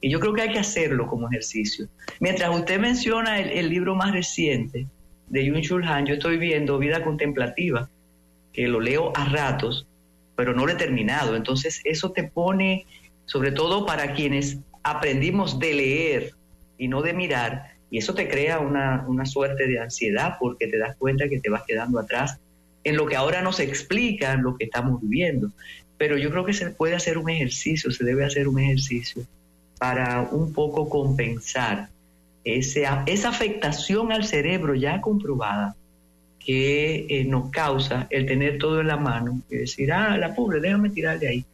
Y 0.00 0.10
yo 0.10 0.18
creo 0.18 0.32
que 0.32 0.42
hay 0.42 0.52
que 0.52 0.58
hacerlo 0.58 1.06
como 1.06 1.28
ejercicio. 1.28 1.86
Mientras 2.18 2.52
usted 2.54 2.80
menciona 2.80 3.38
el, 3.38 3.68
libro 3.68 3.94
más 3.94 4.12
reciente 4.12 4.86
de 5.28 5.44
Yun 5.44 5.60
Shul 5.60 5.84
Han, 5.84 6.06
yo 6.06 6.14
estoy 6.14 6.38
viendo 6.38 6.78
Vida 6.78 7.04
Contemplativa, 7.04 7.88
que 8.52 8.68
lo 8.68 8.80
leo 8.80 9.12
a 9.16 9.24
ratos, 9.26 9.86
pero 10.36 10.54
no 10.54 10.66
lo 10.66 10.72
he 10.72 10.76
terminado. 10.76 11.36
Entonces 11.36 11.80
eso 11.84 12.12
te 12.12 12.24
pone, 12.24 12.86
sobre 13.26 13.52
todo 13.52 13.86
para 13.86 14.14
quienes 14.14 14.58
aprendimos 14.82 15.58
de 15.58 15.74
leer 15.74 16.34
y 16.78 16.88
no 16.88 17.02
de 17.02 17.12
mirar, 17.12 17.72
y 17.90 17.98
eso 17.98 18.14
te 18.14 18.26
crea 18.26 18.58
una, 18.58 19.04
una 19.06 19.26
suerte 19.26 19.66
de 19.66 19.78
ansiedad 19.78 20.36
porque 20.40 20.66
te 20.66 20.78
das 20.78 20.96
cuenta 20.96 21.28
que 21.28 21.40
te 21.40 21.50
vas 21.50 21.62
quedando 21.66 21.98
atrás 21.98 22.38
en 22.84 22.96
lo 22.96 23.06
que 23.06 23.16
ahora 23.16 23.42
nos 23.42 23.60
explica 23.60 24.34
lo 24.36 24.56
que 24.56 24.64
estamos 24.64 25.00
viviendo. 25.00 25.50
Pero 25.98 26.16
yo 26.16 26.30
creo 26.30 26.44
que 26.44 26.54
se 26.54 26.70
puede 26.70 26.94
hacer 26.94 27.18
un 27.18 27.28
ejercicio, 27.28 27.90
se 27.90 28.04
debe 28.04 28.24
hacer 28.24 28.48
un 28.48 28.58
ejercicio 28.58 29.24
para 29.78 30.22
un 30.22 30.52
poco 30.52 30.88
compensar 30.88 31.90
ese, 32.44 32.86
esa 33.06 33.28
afectación 33.28 34.10
al 34.10 34.24
cerebro 34.24 34.74
ya 34.74 35.00
comprobada 35.00 35.76
que 36.44 37.06
eh, 37.08 37.24
nos 37.24 37.50
causa 37.50 38.06
el 38.10 38.26
tener 38.26 38.58
todo 38.58 38.80
en 38.80 38.88
la 38.88 38.96
mano 38.96 39.40
y 39.50 39.58
decir, 39.58 39.92
ah, 39.92 40.16
la 40.16 40.34
pobre, 40.34 40.60
déjame 40.60 40.90
tirar 40.90 41.18
de 41.18 41.28
ahí. 41.28 41.44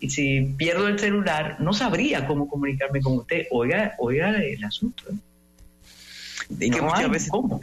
Y 0.00 0.10
si 0.10 0.40
pierdo 0.56 0.88
el 0.88 0.98
celular, 0.98 1.56
no 1.60 1.72
sabría 1.72 2.26
cómo 2.26 2.48
comunicarme 2.48 3.00
con 3.00 3.18
usted. 3.18 3.46
Oiga, 3.52 3.94
oiga 3.98 4.42
el 4.42 4.62
asunto. 4.64 5.04
¿eh? 5.10 5.14
Y 6.58 6.70
que 6.70 6.82
muchas 6.82 7.08
veces, 7.10 7.28
¿cómo? 7.30 7.62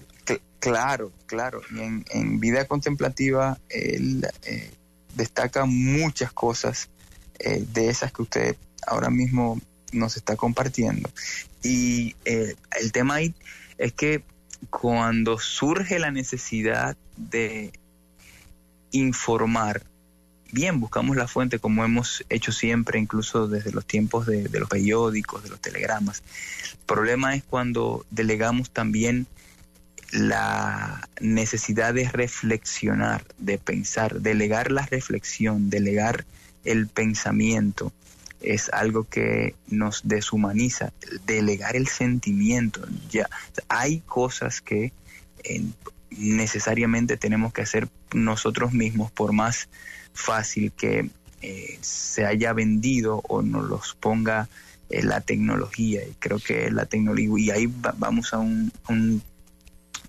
Claro, 0.60 1.12
claro. 1.26 1.62
Y 1.74 1.80
en, 1.80 2.40
vida 2.40 2.66
contemplativa 2.66 3.58
él 3.70 4.28
eh, 4.46 4.72
destaca 5.16 5.66
muchas 5.66 6.34
cosas 6.34 6.90
eh, 7.40 7.64
de 7.74 7.90
esas 7.90 8.12
que 8.12 8.22
usted 8.22 8.56
ahora 8.86 9.10
mismo 9.10 9.60
nos 9.94 10.18
está 10.18 10.36
compartiendo. 10.36 11.10
Y 11.64 12.16
eh, 12.26 12.56
el 12.80 12.92
tema 12.92 13.16
ahí 13.16 13.34
es 13.78 13.94
que 13.94 14.22
cuando 14.70 15.40
surge 15.40 16.00
la 16.00 16.12
necesidad 16.12 16.98
de 17.18 17.72
informar, 18.92 19.84
bien, 20.52 20.80
buscamos 20.80 21.16
la 21.16 21.28
fuente 21.28 21.60
como 21.60 21.84
hemos 21.84 22.24
hecho 22.30 22.52
siempre, 22.52 23.00
incluso 23.00 23.48
desde 23.48 23.72
los 23.72 23.86
tiempos 23.86 24.26
de 24.26 24.50
los 24.60 24.70
periódicos, 24.70 25.44
de 25.44 25.50
los 25.50 25.60
telegramas. 25.60 26.24
El 26.72 26.86
problema 26.86 27.36
es 27.36 27.44
cuando 27.44 28.06
delegamos 28.10 28.70
también 28.72 29.28
la 30.12 31.08
necesidad 31.22 31.94
de 31.94 32.10
reflexionar, 32.10 33.24
de 33.38 33.58
pensar, 33.58 34.22
delegar 34.22 34.72
la 34.72 34.86
reflexión, 34.86 35.70
delegar 35.70 36.26
el 36.64 36.88
pensamiento, 36.88 37.92
es 38.42 38.70
algo 38.70 39.04
que 39.04 39.56
nos 39.68 40.02
deshumaniza, 40.04 40.94
delegar 41.26 41.76
el 41.76 41.88
sentimiento. 41.88 42.82
Ya 43.10 43.30
hay 43.68 44.00
cosas 44.02 44.62
que 44.62 44.94
eh, 45.44 45.64
necesariamente 46.12 47.18
tenemos 47.18 47.54
que 47.54 47.62
hacer 47.62 47.90
nosotros 48.14 48.74
mismos, 48.74 49.12
por 49.12 49.34
más 49.34 49.70
fácil 50.14 50.72
que 50.72 51.10
eh, 51.42 51.78
se 51.82 52.26
haya 52.26 52.54
vendido 52.54 53.22
o 53.28 53.42
nos 53.42 53.66
los 53.66 53.96
ponga 53.96 54.50
eh, 54.90 55.04
la 55.04 55.22
tecnología. 55.22 56.02
Y 56.06 56.14
creo 56.20 56.40
que 56.40 56.72
la 56.72 56.86
tecnología, 56.86 57.30
y 57.38 57.52
ahí 57.52 57.74
vamos 57.98 58.34
a 58.34 58.40
un 58.40 58.72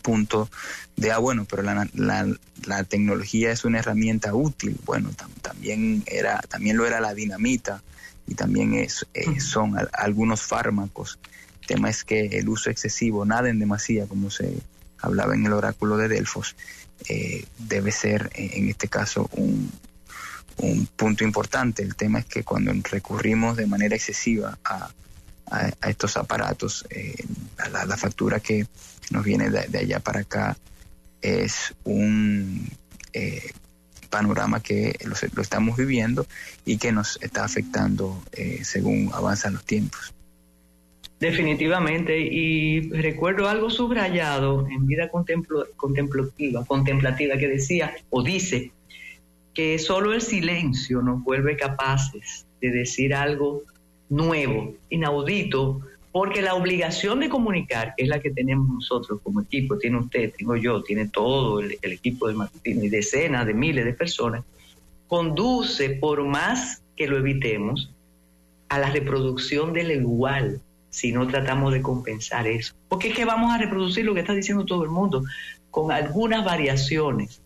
punto 0.01 0.49
de, 0.97 1.13
ah, 1.13 1.19
bueno, 1.19 1.47
pero 1.49 1.63
la, 1.63 1.89
la, 1.95 2.85
tecnología 2.85 3.53
es 3.53 3.65
una 3.65 3.79
herramienta 3.79 4.35
útil. 4.35 4.77
Bueno, 4.85 5.11
también, 5.43 6.03
era, 6.07 6.41
también 6.49 6.77
lo 6.77 6.87
era 6.87 7.01
la 7.01 7.15
dinamita 7.15 7.83
y 8.31 8.35
también 8.37 8.75
es, 8.75 9.07
eh, 9.13 9.41
son 9.41 9.75
algunos 9.93 10.43
fármacos. 10.43 11.19
El 11.63 11.67
tema 11.67 11.91
es 11.91 12.05
que 12.05 12.27
el 12.27 12.49
uso 12.49 12.71
excesivo, 12.71 13.25
nada 13.27 13.51
en 13.51 13.59
demasía, 13.59 14.07
como 14.07 14.31
se 14.31 14.63
hablaba 14.99 15.35
en 15.35 15.45
el 15.45 15.53
oráculo 15.53 15.97
de 15.97 16.07
Delfos, 16.07 16.55
eh, 17.09 17.45
debe 17.59 17.91
ser 17.91 18.31
eh, 18.35 18.53
en 18.55 18.69
este 18.69 18.87
caso 18.87 19.29
un, 19.33 19.73
un 20.59 20.87
punto 20.87 21.25
importante. 21.25 21.83
El 21.83 21.97
tema 21.97 22.21
es 22.21 22.27
que 22.27 22.45
cuando 22.45 22.73
recurrimos 22.89 23.57
de 23.57 23.67
manera 23.67 23.97
excesiva 23.97 24.57
a, 24.65 24.91
a, 25.51 25.91
estos 25.91 26.17
aparatos, 26.17 26.87
la, 27.73 27.85
la, 27.85 27.97
factura 27.97 28.39
que 28.39 28.65
nos 29.11 29.25
viene 29.25 29.51
de, 29.51 29.77
allá 29.77 29.99
para 29.99 30.21
acá 30.21 30.57
es 31.21 31.75
un 31.83 32.71
eh, 33.13 33.51
panorama 34.11 34.61
que 34.61 34.99
lo, 35.05 35.43
estamos 35.43 35.77
viviendo 35.77 36.27
y 36.65 36.77
que 36.77 36.93
nos 36.93 37.19
está 37.23 37.45
afectando 37.45 38.23
eh, 38.33 38.61
según 38.65 39.11
avanzan 39.15 39.55
los 39.55 39.65
tiempos. 39.65 40.13
Definitivamente, 41.21 42.19
y 42.19 42.91
recuerdo 42.91 43.49
algo 43.49 43.69
subrayado 43.69 44.67
en 44.69 44.87
vida 44.87 45.11
contemplativa, 45.11 46.65
contemplativa 46.65 47.37
que 47.37 47.47
decía 47.47 47.95
o 48.09 48.23
dice 48.23 48.73
que 49.53 49.79
solo 49.79 50.15
el 50.15 50.23
silencio 50.23 51.03
nos 51.03 51.23
vuelve 51.23 51.57
capaces 51.57 52.47
de 52.61 52.71
decir 52.71 53.15
algo 53.15 53.65
nuevo, 54.09 54.75
inaudito, 54.89 55.83
porque 56.13 56.43
la 56.43 56.55
obligación 56.55 57.21
de 57.21 57.29
comunicar, 57.29 57.95
que 57.97 58.03
es 58.05 58.09
la 58.09 58.21
que 58.21 58.31
tenemos 58.31 58.69
nosotros 58.69 59.21
como 59.23 59.43
equipo, 59.43 59.79
tiene 59.79 59.99
usted, 59.99 60.33
tengo 60.37 60.57
yo, 60.57 60.83
tiene 60.83 61.09
todo 61.09 61.61
el, 61.61 61.79
equipo 61.83 62.27
de 62.27 62.35
Martín 62.35 62.85
y 62.85 62.89
decenas 62.89 63.47
de 63.47 63.55
miles 63.55 63.85
de 63.85 63.93
personas, 63.93 64.45
conduce, 65.07 65.91
por 65.91 66.25
más 66.25 66.83
que 66.97 67.07
lo 67.07 67.17
evitemos, 67.17 67.93
a 68.69 68.79
la 68.79 68.91
reproducción 68.91 69.73
del 69.73 69.93
igual 69.93 70.61
si 70.91 71.13
no 71.13 71.27
tratamos 71.29 71.73
de 71.73 71.83
compensar 71.83 72.49
eso. 72.49 72.75
Porque 72.89 73.09
es 73.09 73.15
que 73.15 73.25
vamos 73.25 73.53
a 73.53 73.59
reproducir 73.59 74.05
lo 74.05 74.15
que 74.15 74.21
está 74.21 74.35
diciendo 74.35 74.65
todo 74.65 74.83
el 74.83 74.91
mundo, 74.91 75.23
con 75.71 75.93
algunas 75.93 76.45
variaciones. 76.45 77.41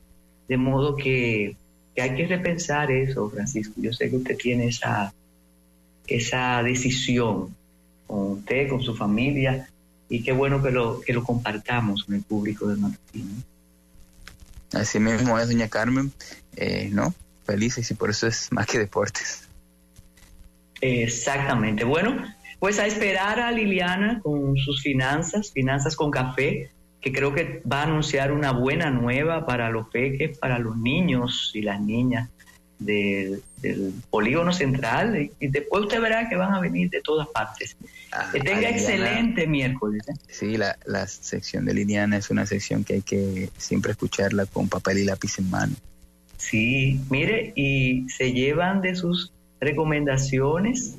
De 0.48 0.56
modo 0.56 0.96
que, 0.96 1.56
que 1.94 2.02
hay 2.02 2.14
que 2.14 2.26
repensar 2.26 2.90
eso, 2.90 3.28
Francisco. 3.30 3.74
Yo 3.76 3.92
sé 3.92 4.10
que 4.10 4.16
usted 4.16 4.36
tiene 4.36 4.66
esa, 4.66 5.12
esa 6.06 6.62
decisión 6.62 7.54
con 8.06 8.32
usted, 8.32 8.68
con 8.68 8.82
su 8.82 8.94
familia, 8.94 9.68
y 10.08 10.22
qué 10.22 10.32
bueno 10.32 10.62
que 10.62 10.70
lo, 10.70 11.00
que 11.00 11.12
lo 11.12 11.22
compartamos 11.24 12.04
con 12.04 12.14
el 12.14 12.22
público 12.22 12.68
de 12.68 12.76
Martín. 12.76 13.44
Así 14.72 14.98
mismo 14.98 15.38
es, 15.38 15.48
doña 15.48 15.68
Carmen, 15.68 16.12
eh, 16.56 16.88
¿no? 16.92 17.14
Felices 17.44 17.90
y 17.90 17.94
por 17.94 18.10
eso 18.10 18.26
es 18.26 18.50
más 18.52 18.66
que 18.66 18.78
deportes. 18.78 19.48
Exactamente. 20.80 21.84
Bueno, 21.84 22.24
pues 22.58 22.78
a 22.78 22.86
esperar 22.86 23.40
a 23.40 23.52
Liliana 23.52 24.20
con 24.20 24.56
sus 24.56 24.82
finanzas, 24.82 25.52
finanzas 25.52 25.96
con 25.96 26.10
café, 26.10 26.70
que 27.00 27.12
creo 27.12 27.34
que 27.34 27.62
va 27.70 27.80
a 27.80 27.84
anunciar 27.84 28.32
una 28.32 28.52
buena 28.52 28.90
nueva 28.90 29.46
para 29.46 29.70
los 29.70 29.88
peques, 29.88 30.38
para 30.38 30.58
los 30.58 30.76
niños 30.76 31.52
y 31.54 31.62
las 31.62 31.80
niñas 31.80 32.30
del, 32.78 33.42
polígono 34.10 34.52
central 34.52 35.30
y, 35.40 35.48
después 35.48 35.84
usted 35.84 36.00
verá 36.00 36.28
que 36.28 36.36
van 36.36 36.52
a 36.52 36.60
venir 36.60 36.90
de 36.90 37.00
todas 37.00 37.28
partes. 37.28 37.76
Ah, 38.12 38.28
que 38.32 38.40
tenga 38.40 38.68
excelente 38.68 39.46
miércoles. 39.46 40.02
¿eh? 40.08 40.12
Sí, 40.28 40.56
la, 40.56 40.76
la 40.84 41.06
sección 41.06 41.64
de 41.64 41.74
Liliana 41.74 42.18
es 42.18 42.30
una 42.30 42.46
sección 42.46 42.84
que 42.84 42.94
hay 42.94 43.02
que 43.02 43.48
siempre 43.56 43.92
escucharla 43.92 44.46
con 44.46 44.68
papel 44.68 44.98
y 44.98 45.04
lápiz 45.04 45.38
en 45.38 45.50
mano. 45.50 45.74
Sí, 46.36 47.00
mire, 47.10 47.52
y 47.56 48.06
se 48.10 48.32
llevan 48.32 48.82
de 48.82 48.94
sus 48.94 49.32
recomendaciones 49.60 50.98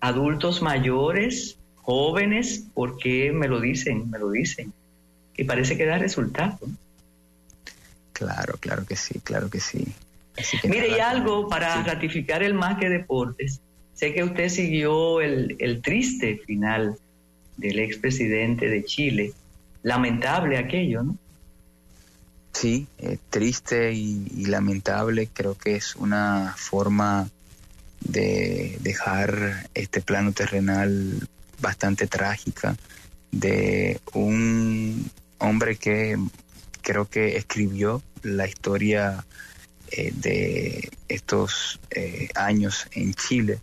adultos 0.00 0.62
mayores, 0.62 1.58
jóvenes, 1.76 2.64
porque 2.74 3.32
me 3.32 3.48
lo 3.48 3.60
dicen, 3.60 4.10
me 4.10 4.18
lo 4.18 4.30
dicen. 4.30 4.72
Y 5.36 5.44
parece 5.44 5.76
que 5.76 5.86
da 5.86 5.98
resultado. 5.98 6.58
Claro, 8.12 8.54
claro 8.60 8.84
que 8.84 8.96
sí, 8.96 9.20
claro 9.20 9.48
que 9.48 9.60
sí. 9.60 9.86
Mire, 10.64 10.88
y 10.96 11.00
algo 11.00 11.48
para 11.48 11.82
ratificar 11.82 12.42
el 12.42 12.54
más 12.54 12.78
que 12.78 12.88
deportes. 12.88 13.60
Sé 13.94 14.14
que 14.14 14.22
usted 14.22 14.48
siguió 14.48 15.20
el, 15.20 15.56
el 15.58 15.82
triste 15.82 16.40
final 16.46 16.96
del 17.56 17.78
expresidente 17.80 18.68
de 18.68 18.84
Chile. 18.84 19.32
Lamentable 19.82 20.58
aquello, 20.58 21.02
¿no? 21.02 21.16
Sí, 22.52 22.88
eh, 22.98 23.18
triste 23.30 23.92
y, 23.92 24.46
lamentable. 24.46 25.28
Creo 25.32 25.56
que 25.56 25.76
es 25.76 25.94
una 25.94 26.54
forma 26.56 27.28
de 28.00 28.76
dejar 28.80 29.68
este 29.74 30.00
plano 30.00 30.32
terrenal 30.32 31.28
bastante 31.60 32.08
trágica 32.08 32.76
de 33.30 34.00
un 34.12 35.08
hombre 35.38 35.76
que 35.76 36.16
creo 36.82 37.04
que 37.04 37.36
escribió 37.36 38.02
la 38.22 38.48
historia 38.48 39.24
eh, 39.90 40.12
de 40.14 40.90
estos 41.08 41.80
eh, 41.90 42.28
años 42.34 42.86
en 42.92 43.14
Chile. 43.14 43.60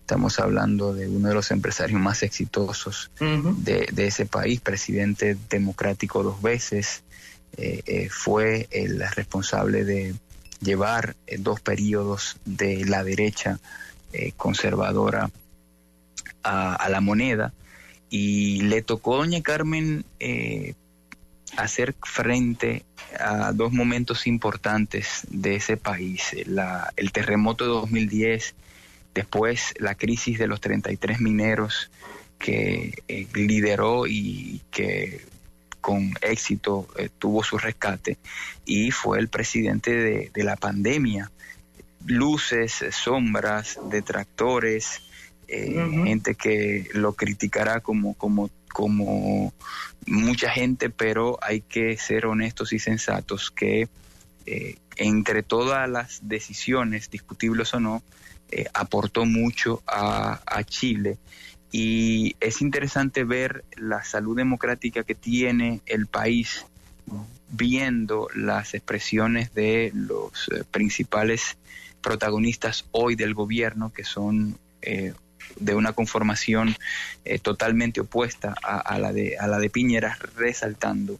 Estamos 0.00 0.40
hablando 0.40 0.92
de 0.92 1.08
uno 1.08 1.28
de 1.28 1.34
los 1.34 1.50
empresarios 1.50 2.00
más 2.00 2.22
exitosos 2.24 3.10
de, 3.20 3.88
ese 3.96 4.26
país, 4.26 4.60
presidente 4.60 5.36
democrático 5.48 6.24
dos 6.24 6.42
veces, 6.42 7.04
eh, 7.56 8.08
fue 8.10 8.66
el 8.72 9.00
responsable 9.14 9.84
de 9.84 10.14
llevar 10.60 11.14
dos 11.38 11.60
periodos 11.60 12.38
de 12.44 12.84
la 12.86 13.04
derecha 13.04 13.60
conservadora 14.36 15.30
a, 16.42 16.88
la 16.90 17.00
moneda. 17.00 17.52
Y 18.08 18.62
le 18.62 18.82
tocó 18.82 19.14
a 19.14 19.18
doña 19.18 19.42
Carmen 19.42 20.04
hacer 21.56 21.94
frente 22.02 22.84
a 23.18 23.52
dos 23.52 23.72
momentos 23.72 24.26
importantes 24.26 25.26
de 25.28 25.56
ese 25.56 25.76
país, 25.76 26.34
el 26.34 27.12
terremoto 27.12 27.64
de 27.64 27.70
2010, 27.70 28.54
después 29.14 29.74
la 29.78 29.94
crisis 29.94 30.38
de 30.38 30.46
los 30.46 30.60
33 30.60 31.20
mineros 31.20 31.90
que 32.38 33.02
eh, 33.08 33.26
lideró 33.34 34.06
y 34.06 34.62
que 34.70 35.20
con 35.80 36.14
éxito 36.20 36.88
eh, 36.98 37.08
tuvo 37.18 37.42
su 37.42 37.58
rescate, 37.58 38.18
y 38.64 38.90
fue 38.90 39.18
el 39.18 39.28
presidente 39.28 40.30
de, 40.32 40.44
la 40.44 40.56
pandemia. 40.56 41.30
Luces, 42.06 42.84
sombras, 42.90 43.78
detractores, 43.90 45.02
eh, 45.50 46.02
gente 46.04 46.34
que 46.34 46.88
lo 46.94 47.14
criticará 47.14 47.80
como, 47.80 48.14
como 48.14 48.50
como 48.70 49.52
mucha 50.06 50.50
gente, 50.50 50.90
pero 50.90 51.38
hay 51.42 51.60
que 51.60 51.96
ser 51.96 52.26
honestos 52.26 52.72
y 52.72 52.78
sensatos 52.78 53.50
que 53.50 53.88
eh, 54.46 54.76
entre 54.96 55.42
todas 55.42 55.88
las 55.88 56.20
decisiones, 56.22 57.10
discutibles 57.10 57.74
o 57.74 57.80
no, 57.80 58.02
eh, 58.50 58.66
aportó 58.74 59.24
mucho 59.24 59.82
a, 59.86 60.40
Chile. 60.64 61.18
Y 61.72 62.36
es 62.40 62.60
interesante 62.62 63.24
ver 63.24 63.64
la 63.76 64.02
salud 64.02 64.36
democrática 64.36 65.04
que 65.04 65.14
tiene 65.14 65.80
el 65.86 66.06
país 66.06 66.66
viendo 67.48 68.28
las 68.34 68.74
expresiones 68.74 69.54
de 69.54 69.90
los 69.94 70.48
eh, 70.48 70.64
principales 70.70 71.58
protagonistas 72.00 72.86
hoy 72.92 73.14
del 73.14 73.34
gobierno, 73.34 73.92
que 73.92 74.04
son 74.04 74.58
de 75.56 75.74
una 75.74 75.92
conformación 75.92 76.76
eh, 77.24 77.38
totalmente 77.38 78.00
opuesta 78.00 78.54
a, 78.62 78.98
la 78.98 79.12
de, 79.12 79.38
a 79.38 79.46
la 79.46 79.58
de 79.58 79.70
Piñera, 79.70 80.18
resaltando 80.36 81.18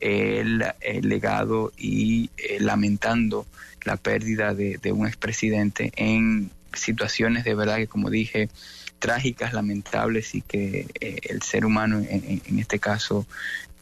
el, 0.00 0.64
legado 1.02 1.72
y 1.76 2.30
eh, 2.36 2.58
lamentando 2.60 3.46
la 3.84 3.96
pérdida 3.96 4.54
de, 4.54 4.78
un 4.92 5.06
expresidente 5.06 5.92
en 5.96 6.50
situaciones 6.72 7.44
de 7.44 7.54
verdad 7.54 7.76
que, 7.76 7.86
como 7.86 8.10
dije, 8.10 8.48
trágicas, 8.98 9.52
lamentables 9.52 10.34
y 10.34 10.42
que 10.42 10.86
eh, 11.00 11.18
el 11.24 11.42
ser 11.42 11.64
humano 11.64 12.00
en, 12.00 12.58
este 12.58 12.78
caso 12.78 13.26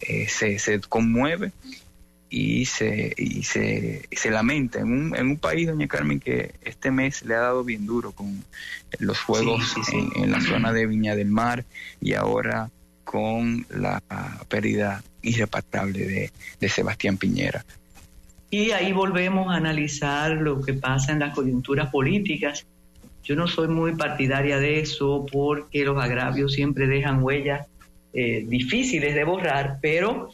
se, 0.00 0.58
se 0.58 0.80
conmueve 0.80 1.52
y 2.34 2.64
se, 2.64 3.12
y 3.18 3.42
se, 3.42 4.08
se 4.10 4.30
lamenta 4.30 4.80
en 4.80 4.90
un, 4.90 5.14
en 5.14 5.26
un 5.26 5.36
país, 5.36 5.68
doña 5.68 5.86
Carmen, 5.86 6.18
que 6.18 6.54
este 6.62 6.90
mes 6.90 7.26
le 7.26 7.34
ha 7.34 7.40
dado 7.40 7.62
bien 7.62 7.84
duro 7.84 8.12
con 8.12 8.42
los 9.00 9.18
fuegos 9.18 9.74
En, 9.92 10.30
la 10.30 10.40
zona 10.40 10.72
de 10.72 10.86
Viña 10.86 11.14
del 11.14 11.28
Mar 11.28 11.66
y 12.00 12.14
ahora 12.14 12.70
con 13.04 13.66
la 13.68 14.02
pérdida 14.48 15.04
irreparable 15.20 16.06
de, 16.06 16.30
de 16.58 16.68
Sebastián 16.70 17.18
Piñera. 17.18 17.66
Y 18.48 18.70
ahí 18.70 18.94
volvemos 18.94 19.52
a 19.52 19.56
analizar 19.56 20.30
lo 20.30 20.62
que 20.62 20.72
pasa 20.72 21.12
en 21.12 21.18
las 21.18 21.34
coyunturas 21.34 21.90
políticas. 21.90 22.64
Yo 23.24 23.36
no 23.36 23.46
soy 23.46 23.68
muy 23.68 23.94
partidaria 23.94 24.58
de 24.58 24.80
eso 24.80 25.26
porque 25.30 25.84
los 25.84 26.02
agravios 26.02 26.54
siempre 26.54 26.86
dejan 26.86 27.22
huellas 27.22 27.66
eh, 28.14 28.42
difíciles 28.48 29.14
de 29.14 29.24
borrar, 29.24 29.80
pero 29.82 30.30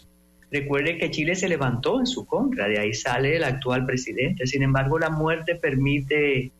Recuerde 0.51 0.96
que 0.96 1.11
Chile 1.11 1.34
se 1.34 1.49
levantó 1.49 2.01
en 2.01 2.07
su 2.07 2.24
contra, 2.24 2.68
de 2.68 2.78
ahí 2.78 2.94
sale 2.94 3.36
el 3.36 3.44
actual 3.44 3.84
presidente. 3.84 4.46
Sin 4.46 4.62
embargo, 4.62 4.99
la 4.99 5.11
muerte 5.11 5.55
permite 5.57 6.51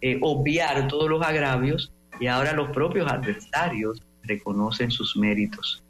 eh, 0.00 0.18
obviar 0.20 0.86
todos 0.86 1.08
los 1.08 1.22
agravios 1.22 1.90
y 2.20 2.26
ahora 2.26 2.52
los 2.52 2.70
propios 2.70 3.10
adversarios 3.10 4.02
reconocen 4.22 4.90
sus 4.90 5.16
méritos 5.16 5.82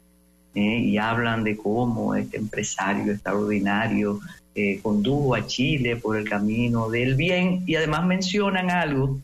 eh, 0.55 0.79
y 0.79 0.97
hablan 0.97 1.43
de 1.43 1.57
cómo 1.57 2.15
este 2.15 2.37
empresario 2.37 3.11
extraordinario 3.11 4.19
eh, 4.55 4.79
condujo 4.81 5.35
a 5.35 5.45
Chile 5.45 5.97
por 5.97 6.17
el 6.17 6.29
camino 6.29 6.89
del 6.89 7.15
bien 7.15 7.63
y 7.67 7.75
además 7.75 8.05
mencionan 8.05 8.71
algo 8.71 9.19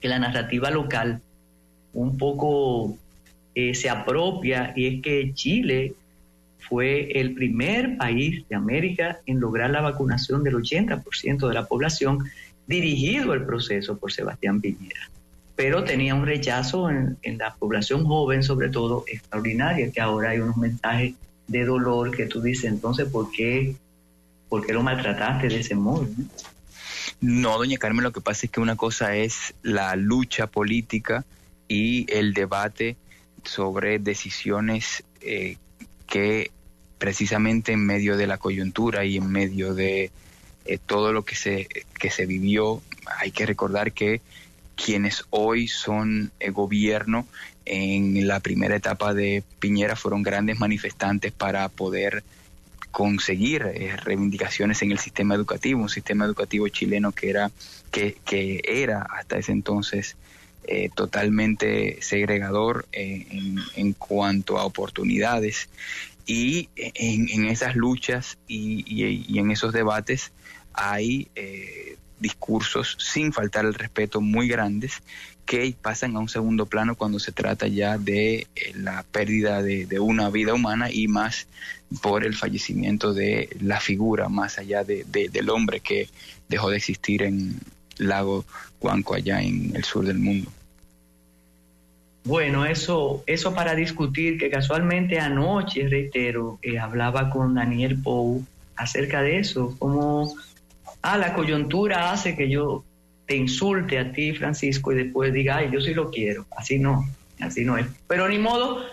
que 0.00 0.08
la 0.08 0.18
narrativa 0.18 0.70
local 0.70 1.20
un 1.94 2.18
poco 2.18 2.96
se 3.54 3.88
apropia 3.88 4.72
y 4.74 4.86
es 4.96 5.02
que 5.02 5.32
Chile 5.32 5.94
fue 6.68 7.20
el 7.20 7.34
primer 7.34 7.96
país 7.96 8.44
de 8.48 8.56
América 8.56 9.18
en 9.26 9.40
lograr 9.40 9.70
la 9.70 9.80
vacunación 9.80 10.42
del 10.42 10.54
80% 10.54 11.48
de 11.48 11.54
la 11.54 11.66
población, 11.66 12.30
dirigido 12.66 13.34
el 13.34 13.44
proceso 13.44 13.98
por 13.98 14.12
Sebastián 14.12 14.60
Piñera. 14.60 15.10
Pero 15.56 15.84
tenía 15.84 16.14
un 16.14 16.26
rechazo 16.26 16.90
en, 16.90 17.18
la 17.38 17.54
población 17.54 18.04
joven, 18.04 18.42
sobre 18.42 18.70
todo 18.70 19.04
extraordinaria, 19.06 19.90
que 19.90 20.00
ahora 20.00 20.30
hay 20.30 20.40
unos 20.40 20.56
mensajes 20.56 21.14
de 21.46 21.64
dolor 21.64 22.16
que 22.16 22.26
tú 22.26 22.40
dices, 22.40 22.64
entonces, 22.64 23.08
¿por 23.08 23.30
qué, 23.30 23.76
por 24.48 24.66
qué 24.66 24.72
lo 24.72 24.82
maltrataste 24.82 25.48
de 25.48 25.60
ese 25.60 25.74
modo? 25.74 26.08
No, 27.20 27.56
doña 27.58 27.78
Carmen, 27.78 28.02
lo 28.02 28.12
que 28.12 28.20
pasa 28.20 28.46
es 28.46 28.52
que 28.52 28.60
una 28.60 28.76
cosa 28.76 29.14
es 29.14 29.54
la 29.62 29.94
lucha 29.94 30.46
política 30.46 31.24
y 31.68 32.10
el 32.12 32.34
debate 32.34 32.96
sobre 33.44 33.98
decisiones 33.98 35.04
eh, 35.20 35.56
que 36.06 36.50
precisamente 36.98 37.72
en 37.72 37.84
medio 37.84 38.16
de 38.16 38.26
la 38.26 38.38
coyuntura 38.38 39.04
y 39.04 39.16
en 39.16 39.30
medio 39.30 39.74
de 39.74 40.10
eh, 40.64 40.78
todo 40.78 41.12
lo 41.12 41.24
que 41.24 41.34
se, 41.34 41.68
que 41.98 42.10
se 42.10 42.26
vivió, 42.26 42.82
hay 43.18 43.30
que 43.30 43.46
recordar 43.46 43.92
que 43.92 44.22
quienes 44.76 45.24
hoy 45.30 45.68
son 45.68 46.32
el 46.40 46.52
gobierno 46.52 47.26
en 47.64 48.26
la 48.26 48.40
primera 48.40 48.76
etapa 48.76 49.14
de 49.14 49.42
Piñera 49.58 49.96
fueron 49.96 50.22
grandes 50.22 50.58
manifestantes 50.58 51.32
para 51.32 51.68
poder 51.68 52.24
conseguir 52.90 53.62
eh, 53.74 53.96
reivindicaciones 53.96 54.80
en 54.82 54.92
el 54.92 54.98
sistema 54.98 55.34
educativo, 55.34 55.82
un 55.82 55.88
sistema 55.88 56.24
educativo 56.24 56.68
chileno 56.68 57.12
que 57.12 57.30
era, 57.30 57.50
que, 57.90 58.16
que 58.24 58.62
era 58.64 59.02
hasta 59.02 59.38
ese 59.38 59.52
entonces 59.52 60.16
eh, 60.66 60.90
totalmente 60.94 61.98
segregador 62.00 62.86
eh, 62.92 63.26
en, 63.76 63.92
cuanto 63.92 64.58
a 64.58 64.64
oportunidades. 64.64 65.68
Y 66.26 66.70
en, 66.76 67.44
esas 67.44 67.76
luchas 67.76 68.38
y, 68.48 69.38
en 69.38 69.50
esos 69.50 69.72
debates 69.72 70.32
hay 70.72 71.28
eh, 71.34 71.96
discursos 72.18 72.96
sin 72.98 73.32
faltar 73.32 73.66
el 73.66 73.74
respeto 73.74 74.20
muy 74.22 74.48
grandes 74.48 75.02
que 75.44 75.74
pasan 75.80 76.16
a 76.16 76.20
un 76.20 76.30
segundo 76.30 76.64
plano 76.64 76.96
cuando 76.96 77.18
se 77.18 77.32
trata 77.32 77.66
ya 77.66 77.98
de 77.98 78.46
la 78.74 79.02
pérdida 79.02 79.62
de, 79.62 80.00
una 80.00 80.30
vida 80.30 80.54
humana 80.54 80.90
y 80.90 81.08
más 81.08 81.46
por 82.00 82.24
el 82.24 82.34
fallecimiento 82.34 83.12
de 83.12 83.50
la 83.60 83.78
figura 83.80 84.30
más 84.30 84.58
allá 84.58 84.82
de, 84.84 85.04
del 85.04 85.50
hombre 85.50 85.80
que 85.80 86.08
dejó 86.48 86.70
de 86.70 86.78
existir 86.78 87.22
en, 87.22 87.60
lago 87.98 88.44
Cuanco 88.78 89.14
allá 89.14 89.40
en 89.42 89.72
el 89.74 89.84
sur 89.84 90.04
del 90.04 90.18
mundo. 90.18 90.50
Bueno, 92.24 92.64
eso, 92.64 93.22
eso 93.26 93.54
para 93.54 93.74
discutir, 93.74 94.38
que 94.38 94.48
casualmente 94.48 95.18
anoche, 95.18 95.88
reitero, 95.88 96.58
eh, 96.62 96.78
hablaba 96.78 97.28
con 97.28 97.54
Daniel 97.54 98.00
Pou 98.02 98.42
acerca 98.76 99.20
de 99.20 99.38
eso, 99.38 99.76
como 99.78 100.34
ah, 101.02 101.18
la 101.18 101.34
coyuntura 101.34 102.12
hace 102.12 102.34
que 102.34 102.48
yo 102.48 102.82
te 103.26 103.36
insulte 103.36 103.98
a 103.98 104.12
ti, 104.12 104.32
Francisco, 104.32 104.92
y 104.92 104.96
después 104.96 105.32
diga, 105.32 105.58
ay, 105.58 105.70
yo 105.70 105.80
sí 105.80 105.92
lo 105.92 106.10
quiero. 106.10 106.46
Así 106.56 106.78
no, 106.78 107.06
así 107.40 107.64
no 107.64 107.76
es. 107.76 107.86
Pero 108.06 108.28
ni 108.28 108.38
modo, 108.38 108.84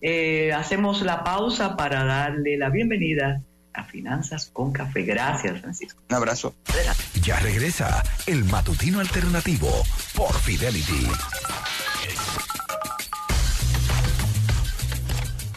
eh, 0.00 0.52
hacemos 0.52 1.02
la 1.02 1.22
pausa 1.22 1.76
para 1.76 2.04
darle 2.04 2.56
la 2.56 2.68
bienvenida 2.68 3.40
a 3.74 3.84
Finanzas 3.84 4.50
con 4.52 4.72
Café. 4.72 5.02
Gracias, 5.02 5.60
Francisco. 5.60 6.00
Un 6.08 6.16
abrazo. 6.16 6.54
Ya 7.22 7.38
regresa 7.40 8.02
el 8.26 8.44
matutino 8.44 9.00
alternativo 9.00 9.70
por 10.14 10.32
Fidelity. 10.40 11.06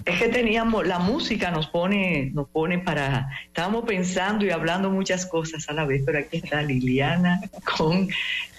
Es 0.06 0.20
que 0.20 0.30
teníamos, 0.30 0.86
la 0.86 1.00
música 1.00 1.50
nos 1.50 1.66
pone, 1.66 2.30
nos 2.32 2.48
pone 2.50 2.78
para, 2.78 3.28
estábamos 3.48 3.86
pensando 3.86 4.46
y 4.46 4.52
hablando 4.52 4.92
muchas 4.92 5.26
cosas 5.26 5.68
a 5.68 5.74
la 5.74 5.84
vez, 5.84 6.04
pero 6.06 6.20
aquí 6.20 6.38
está 6.38 6.62
Liliana 6.62 7.42
con 7.78 8.08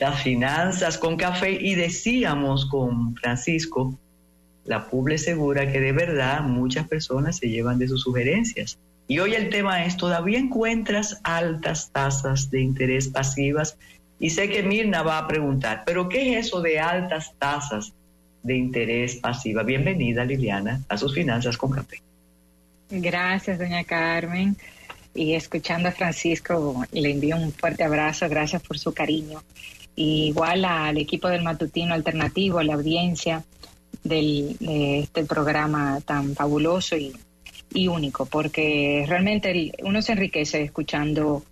las 0.00 0.22
finanzas, 0.22 0.98
con 0.98 1.16
café, 1.16 1.52
y 1.52 1.76
decíamos 1.76 2.66
con 2.66 3.14
Francisco, 3.14 3.96
la 4.64 4.90
Puble 4.90 5.18
segura 5.18 5.70
que 5.70 5.80
de 5.80 5.92
verdad 5.92 6.42
muchas 6.42 6.88
personas 6.88 7.36
se 7.36 7.48
llevan 7.48 7.78
de 7.78 7.86
sus 7.86 8.02
sugerencias. 8.02 8.76
Y 9.09 9.18
hoy 9.20 9.34
el 9.34 9.50
tema 9.50 9.84
es, 9.84 9.96
¿todavía 9.96 10.38
encuentras 10.38 11.20
altas 11.22 11.90
tasas 11.92 12.50
de 12.50 12.61
interés 12.61 13.09
pasivas? 13.09 13.78
Y 14.18 14.30
sé 14.30 14.48
que 14.48 14.62
Mirna 14.62 15.02
va 15.02 15.18
a 15.18 15.28
preguntar, 15.28 15.82
¿pero 15.86 16.09
qué 16.09 16.38
es 16.38 16.46
eso 16.46 16.61
de 16.61 16.80
altas 16.80 17.34
tasas 17.38 17.92
de 18.46 18.57
interés 18.57 19.16
pasiva. 19.16 19.64
Bienvenida, 19.64 20.24
Liliana, 20.24 20.80
a 20.88 20.96
sus 20.96 21.12
finanzas 21.12 21.59
con 21.59 21.72
café. 21.72 22.00
Gracias, 22.88 23.59
doña 23.59 23.82
Carmen. 23.82 24.57
Y 25.12 25.34
escuchando 25.34 25.88
a 25.88 25.92
Francisco, 25.92 26.84
le 26.92 27.11
envío 27.11 27.36
un 27.36 27.52
fuerte 27.52 27.82
abrazo. 27.82 28.28
Gracias 28.28 28.62
por 28.62 28.78
su 28.78 28.94
cariño. 28.94 29.42
igual 29.96 30.64
al 30.64 30.98
equipo 30.98 31.28
del 31.28 31.42
Matutino 31.42 31.94
Alternativo, 31.94 32.59
a 32.59 32.64
la 32.64 32.74
audiencia 32.74 33.42
del, 34.04 34.57
de 34.61 35.00
este 35.00 35.24
programa 35.24 36.00
tan 36.04 36.34
fabuloso 36.34 36.96
y, 36.96 37.12
y 37.76 37.88
único, 37.88 38.24
porque 38.26 39.04
realmente 39.06 39.72
uno 39.82 40.00
se 40.00 40.12
enriquece 40.12 40.62
escuchando 40.62 41.44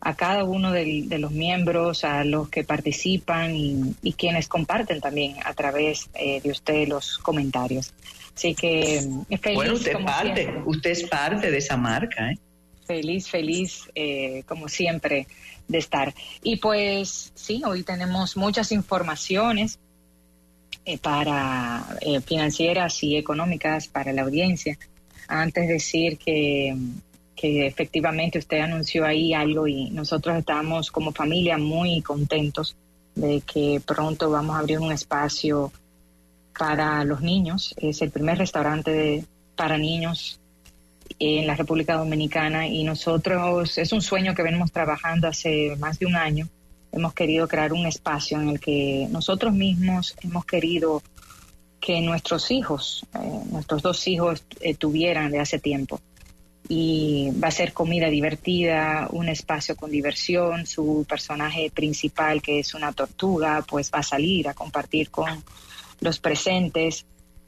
a 0.00 0.14
cada 0.14 0.44
uno 0.44 0.70
de, 0.70 1.06
los 1.18 1.30
miembros, 1.30 2.04
a 2.04 2.24
los 2.24 2.48
que 2.50 2.64
participan 2.64 3.54
y, 3.54 4.12
quienes 4.18 4.48
comparten 4.48 5.00
también 5.00 5.36
a 5.44 5.54
través 5.54 6.10
eh, 6.14 6.40
de 6.42 6.50
usted 6.50 6.88
los 6.88 7.18
comentarios. 7.18 7.94
Así 8.36 8.54
que 8.54 9.00
mm, 9.00 9.36
feliz. 9.40 9.56
Bueno, 9.56 9.74
usted, 9.74 10.04
parte, 10.04 10.54
usted 10.66 10.90
es 10.90 11.04
parte 11.04 11.50
de 11.50 11.58
esa 11.58 11.76
marca. 11.76 12.32
¿eh? 12.32 12.38
Feliz, 12.86 13.28
feliz, 13.28 13.88
eh, 13.94 14.42
como 14.46 14.68
siempre, 14.68 15.26
de 15.68 15.78
estar. 15.78 16.12
Y 16.42 16.56
pues 16.56 17.32
sí, 17.34 17.62
hoy 17.64 17.82
tenemos 17.82 18.36
muchas 18.36 18.72
informaciones 18.72 19.78
para 21.00 21.96
financieras 22.26 23.04
y 23.04 23.16
económicas 23.16 23.86
para 23.86 24.12
la 24.12 24.22
audiencia. 24.22 24.76
Antes 25.28 25.66
de 25.66 25.72
decir 25.74 26.18
que 26.18 26.76
que 27.42 27.66
efectivamente 27.66 28.38
usted 28.38 28.60
anunció 28.60 29.04
ahí 29.04 29.34
algo 29.34 29.66
y 29.66 29.90
nosotros 29.90 30.38
estamos 30.38 30.92
como 30.92 31.10
familia 31.10 31.58
muy 31.58 32.00
contentos 32.00 32.76
de 33.16 33.40
que 33.40 33.82
pronto 33.84 34.30
vamos 34.30 34.54
a 34.54 34.60
abrir 34.60 34.78
un 34.78 34.92
espacio 34.92 35.72
para 36.56 37.02
los 37.02 37.20
niños. 37.20 37.74
Es 37.78 38.00
el 38.00 38.12
primer 38.12 38.38
restaurante 38.38 39.24
para 39.56 39.76
niños 39.76 40.38
en 41.18 41.46
la 41.48 41.56
República 41.56 41.96
Dominicana 41.96 42.68
y 42.68 42.84
nosotros 42.84 43.76
es 43.76 43.92
un 43.92 44.02
sueño 44.02 44.36
que 44.36 44.44
venimos 44.44 44.70
trabajando 44.70 45.26
hace 45.26 45.74
más 45.80 45.98
de 45.98 46.06
un 46.06 46.14
año. 46.14 46.48
Hemos 46.92 47.12
querido 47.12 47.48
crear 47.48 47.72
un 47.72 47.86
espacio 47.86 48.40
en 48.40 48.50
el 48.50 48.60
que 48.60 49.08
nosotros 49.10 49.52
mismos 49.52 50.14
hemos 50.22 50.44
querido 50.44 51.02
que 51.82 52.00
nuestros 52.00 52.52
hijos, 52.52 53.04
eh, 53.12 53.40
nuestros 53.50 53.82
dos 53.82 54.06
hijos, 54.06 54.44
eh, 54.60 54.74
tuvieran 54.74 55.32
de 55.32 55.40
hace 55.40 55.58
tiempo. 55.58 56.00
Y 56.68 57.32
va 57.42 57.48
a 57.48 57.50
ser 57.50 57.72
comida 57.72 58.08
divertida, 58.08 59.08
un 59.10 59.28
espacio 59.28 59.74
con 59.74 59.90
diversión, 59.90 60.64
su 60.64 61.04
personaje 61.08 61.72
principal 61.74 62.40
que 62.40 62.60
es 62.60 62.72
una 62.74 62.92
tortuga 62.92 63.64
pues 63.68 63.90
va 63.92 63.98
a 63.98 64.04
salir 64.04 64.48
a 64.48 64.54
compartir 64.54 65.10
con 65.10 65.42
los 66.00 66.20
presentes. 66.20 67.04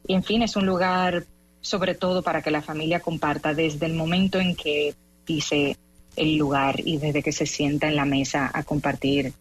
Y 0.08 0.14
en 0.14 0.24
fin 0.24 0.42
es 0.42 0.56
un 0.56 0.66
lugar 0.66 1.24
sobre 1.60 1.94
todo 1.94 2.22
para 2.22 2.42
que 2.42 2.50
la 2.50 2.60
familia 2.60 2.98
comparta 2.98 3.54
desde 3.54 3.86
el 3.86 3.94
momento 3.94 4.40
en 4.40 4.56
que 4.56 4.94
pise 5.24 5.78
el 6.16 6.36
lugar 6.36 6.80
y 6.84 6.98
desde 6.98 7.22
que 7.22 7.32
se 7.32 7.46
sienta 7.46 7.86
en 7.86 7.94
la 7.94 8.04
mesa 8.04 8.50
a 8.52 8.64
compartir 8.64 9.32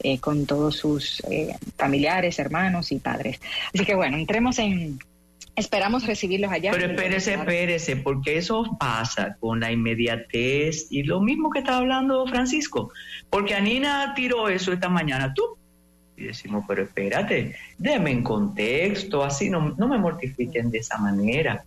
eh, 0.00 0.18
con 0.18 0.46
todos 0.46 0.76
sus 0.76 1.20
eh, 1.30 1.56
familiares, 1.76 2.38
hermanos 2.38 2.92
y 2.92 2.98
padres. 2.98 3.40
Así 3.74 3.84
que 3.84 3.94
bueno, 3.94 4.16
entremos 4.16 4.58
en, 4.58 4.98
Esperamos 5.56 6.06
recibirlos 6.06 6.52
allá. 6.52 6.70
Pero 6.70 6.92
espérese, 6.92 7.32
espérese, 7.32 7.96
porque 7.96 8.36
eso 8.36 8.76
pasa 8.78 9.38
con 9.40 9.58
la 9.60 9.72
inmediatez 9.72 10.88
y 10.90 11.02
lo 11.02 11.22
mismo 11.22 11.50
que 11.50 11.60
estaba 11.60 11.78
hablando 11.78 12.26
Francisco. 12.26 12.92
Porque 13.30 13.54
Anina 13.54 14.12
tiró 14.14 14.50
eso 14.50 14.74
esta 14.74 14.90
mañana, 14.90 15.32
tú. 15.32 15.56
Y 16.14 16.24
decimos, 16.24 16.64
pero 16.68 16.82
espérate, 16.82 17.56
déme 17.78 18.10
en 18.10 18.22
contexto, 18.22 19.24
así 19.24 19.48
no, 19.48 19.74
no 19.78 19.88
me 19.88 19.96
mortifiquen 19.96 20.70
de 20.70 20.78
esa 20.78 20.98
manera. 20.98 21.64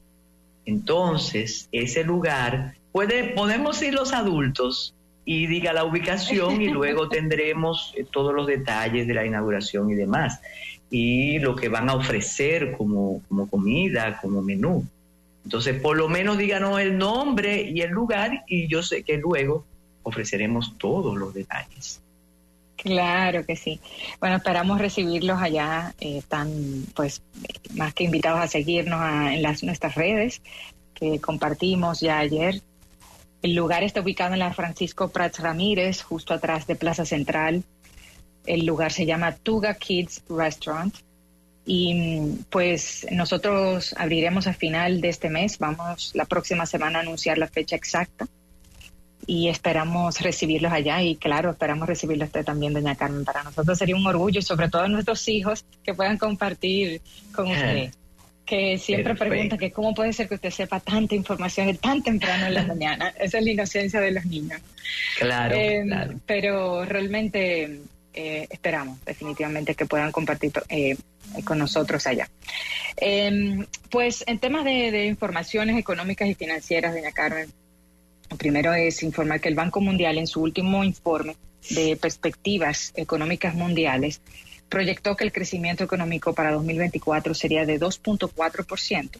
Entonces, 0.66 1.68
ese 1.72 2.04
lugar, 2.04 2.76
puede, 2.92 3.34
podemos 3.34 3.82
ir 3.82 3.96
los 3.96 4.14
adultos 4.14 4.94
y 5.32 5.46
diga 5.46 5.74
la 5.74 5.84
ubicación 5.84 6.60
y 6.60 6.70
luego 6.70 7.08
tendremos 7.18 7.94
eh, 7.96 8.04
todos 8.04 8.34
los 8.34 8.48
detalles 8.48 9.06
de 9.06 9.14
la 9.14 9.28
inauguración 9.28 9.92
y 9.92 9.94
demás 9.94 10.42
y 10.90 11.38
lo 11.38 11.56
que 11.56 11.70
van 11.70 11.88
a 11.88 11.94
ofrecer 11.94 12.72
como, 12.76 13.22
como 13.30 13.48
comida, 13.48 14.20
como 14.20 14.42
menú. 14.42 14.84
Entonces, 15.44 15.80
por 15.80 15.98
lo 15.98 16.10
menos 16.10 16.40
díganos 16.40 16.80
el 16.80 16.98
nombre 16.98 17.62
y 17.62 17.82
el 17.82 17.92
lugar 17.92 18.44
y 18.48 18.68
yo 18.68 18.82
sé 18.82 19.04
que 19.04 19.18
luego 19.18 19.66
ofreceremos 20.02 20.76
todos 20.80 21.16
los 21.16 21.32
detalles. 21.32 22.02
Claro 22.76 23.46
que 23.46 23.56
sí. 23.56 23.80
Bueno, 24.20 24.38
esperamos 24.38 24.80
recibirlos 24.80 25.40
allá. 25.40 25.94
Eh, 26.00 26.18
están, 26.18 26.50
pues, 26.96 27.22
más 27.76 27.94
que 27.94 28.06
invitados 28.06 28.40
a 28.40 28.48
seguirnos 28.48 29.00
en 29.32 29.44
las, 29.44 29.62
nuestras 29.62 29.94
redes 29.94 30.42
que 30.96 31.22
compartimos 31.22 32.00
ya 32.00 32.18
ayer. 32.18 32.64
El 33.42 33.56
lugar 33.56 33.84
está 33.84 34.02
ubicado 34.02 34.34
en 34.34 34.40
la 34.40 34.54
Francisco 34.54 35.10
Prats 35.10 35.40
Ramírez, 35.40 36.02
justo 36.02 36.34
atrás 36.34 36.68
de 36.68 36.76
Plaza 36.76 37.06
Central. 37.06 37.64
El 38.46 38.66
lugar 38.66 38.92
se 38.92 39.06
llama 39.06 39.34
Tuga 39.36 39.76
Kids 39.76 40.24
Restaurant. 40.30 40.94
Y 41.66 42.40
pues 42.50 43.06
nosotros 43.12 43.96
abriremos 43.98 44.48
a 44.48 44.54
final 44.54 45.00
de 45.02 45.10
este 45.10 45.30
mes. 45.30 45.58
Vamos 45.58 46.12
la 46.16 46.26
próxima 46.26 46.66
semana 46.66 47.00
a 47.00 47.02
anunciar 47.02 47.38
la 47.38 47.48
fecha 47.48 47.76
exacta. 47.76 48.28
Y 49.26 49.48
esperamos 49.48 50.20
recibirlos 50.20 50.74
allá. 50.74 51.02
Y 51.02 51.16
claro, 51.16 51.52
esperamos 51.52 51.88
recibirlo 51.88 52.26
usted 52.26 52.44
también, 52.44 52.74
doña 52.74 52.96
Carmen. 52.96 53.24
Para 53.24 53.44
nosotros 53.44 53.78
sería 53.78 53.96
un 53.96 54.06
orgullo, 54.06 54.42
sobre 54.42 54.70
todo 54.70 54.88
nuestros 54.90 55.26
hijos, 55.30 55.64
que 55.84 55.94
puedan 55.94 56.18
compartir 56.18 57.02
con 57.34 57.50
usted 57.52 57.92
que 58.50 58.80
siempre 58.80 59.14
pregunta 59.14 59.60
que 59.60 59.72
cómo 59.72 59.94
puede 59.94 60.12
ser 60.12 60.28
que 60.28 60.34
usted 60.34 60.50
sepa 60.50 60.80
tanta 60.80 61.14
información 61.14 61.78
tan 61.78 62.02
temprano 62.02 62.48
en 62.48 62.56
la 62.56 62.64
mañana. 62.74 63.14
Esa 63.20 63.38
es 63.38 63.44
la 63.44 63.52
inocencia 63.52 64.02
de 64.02 64.12
los 64.12 64.26
niños. 64.26 64.60
Claro, 65.20 65.56
eh, 65.56 65.84
claro. 65.86 66.20
Pero 66.26 66.84
realmente 66.84 67.80
eh, 68.12 68.48
esperamos 68.50 69.06
definitivamente 69.06 69.76
que 69.76 69.86
puedan 69.86 70.12
compartir 70.12 70.52
eh, 70.68 70.98
con 71.44 71.60
nosotros 71.60 72.08
allá. 72.08 72.28
Em, 72.98 73.68
pues 73.92 74.24
en 74.26 74.40
temas 74.40 74.66
de, 74.66 75.06
informaciones 75.06 75.78
económicas 75.78 76.28
y 76.28 76.34
financieras, 76.34 76.96
doña 76.96 77.12
Carmen, 77.12 77.52
primero 78.40 78.74
es 78.74 79.04
informar 79.04 79.42
que 79.42 79.50
el 79.50 79.56
Banco 79.56 79.80
Mundial 79.80 80.18
en 80.18 80.26
su 80.26 80.42
último 80.42 80.84
informe 80.84 81.36
de 81.70 81.96
perspectivas 81.98 82.94
económicas 82.96 83.54
mundiales 83.54 84.22
proyectó 84.70 85.16
que 85.16 85.26
el 85.26 85.32
crecimiento 85.32 85.84
económico 85.84 86.34
para 86.34 86.52
2024 86.52 87.34
sería 87.34 87.66
de 87.66 87.80
2.4%, 87.80 89.20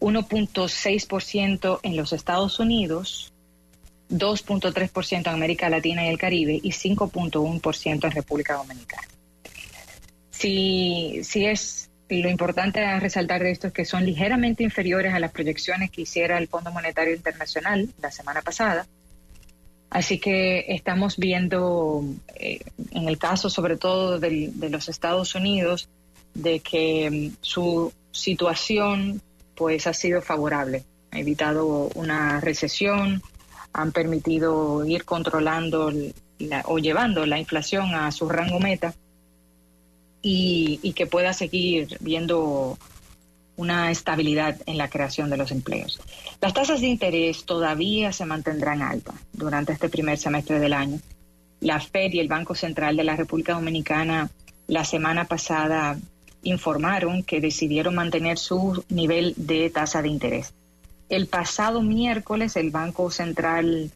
1.6% 0.00 1.80
en 1.82 1.96
los 1.96 2.12
Estados 2.12 2.60
Unidos, 2.60 3.32
2.3% 4.10 5.20
en 5.20 5.28
América 5.28 5.68
Latina 5.68 6.04
y 6.04 6.08
el 6.08 6.18
Caribe 6.18 6.60
y 6.62 6.70
5.1% 6.70 8.04
en 8.04 8.10
República 8.10 8.54
Dominicana. 8.54 9.08
Si, 10.30 11.20
si 11.24 11.46
es 11.46 11.90
lo 12.08 12.28
importante 12.28 12.84
a 12.84 13.00
resaltar 13.00 13.42
de 13.42 13.50
esto 13.50 13.68
es 13.68 13.72
que 13.72 13.84
son 13.84 14.04
ligeramente 14.04 14.62
inferiores 14.62 15.14
a 15.14 15.18
las 15.18 15.32
proyecciones 15.32 15.90
que 15.90 16.02
hiciera 16.02 16.38
el 16.38 16.48
Fondo 16.48 16.70
Monetario 16.70 17.14
Internacional 17.14 17.88
la 18.00 18.10
semana 18.10 18.42
pasada. 18.42 18.86
Así 19.94 20.18
que 20.18 20.64
estamos 20.74 21.18
viendo, 21.18 22.04
eh, 22.34 22.58
en 22.90 23.08
el 23.08 23.16
caso 23.16 23.48
sobre 23.48 23.76
todo 23.76 24.18
de 24.18 24.68
los 24.68 24.88
Estados 24.88 25.36
Unidos, 25.36 25.88
de 26.34 26.58
que 26.58 27.08
mm, 27.08 27.36
su 27.40 27.92
situación 28.10 29.22
pues 29.54 29.86
ha 29.86 29.94
sido 29.94 30.20
favorable, 30.20 30.82
ha 31.12 31.20
evitado 31.20 31.90
una 31.94 32.40
recesión, 32.40 33.22
han 33.72 33.92
permitido 33.92 34.84
ir 34.84 35.04
controlando 35.04 35.92
o 36.64 36.78
llevando 36.80 37.24
la 37.24 37.38
inflación 37.38 37.94
a 37.94 38.10
su 38.10 38.28
rango 38.28 38.58
meta 38.58 38.96
y, 40.22 40.92
que 40.96 41.06
pueda 41.06 41.32
seguir 41.32 41.98
viendo 42.00 42.76
una 43.56 43.90
estabilidad 43.90 44.56
en 44.66 44.78
la 44.78 44.88
creación 44.88 45.30
de 45.30 45.36
los 45.36 45.50
empleos. 45.50 46.00
Las 46.40 46.54
tasas 46.54 46.80
de 46.80 46.88
interés 46.88 47.44
todavía 47.44 48.12
se 48.12 48.26
mantendrán 48.26 48.82
altas 48.82 49.14
durante 49.32 49.72
este 49.72 49.88
primer 49.88 50.18
semestre 50.18 50.58
del 50.58 50.72
año. 50.72 50.98
La 51.60 51.80
Fed 51.80 52.12
y 52.12 52.20
el 52.20 52.28
Banco 52.28 52.54
Central 52.54 52.96
de 52.96 53.04
la 53.04 53.16
República 53.16 53.54
Dominicana 53.54 54.30
la 54.66 54.84
semana 54.84 55.26
pasada 55.26 55.98
informaron 56.42 57.22
que 57.22 57.40
decidieron 57.40 57.94
mantener 57.94 58.38
su 58.38 58.84
nivel 58.88 59.34
de 59.36 59.70
tasa 59.70 60.02
de 60.02 60.08
interés. 60.08 60.54
El 61.08 61.26
pasado 61.26 61.82
miércoles 61.82 62.56
el 62.56 62.70
Banco 62.70 63.10
Central, 63.10 63.90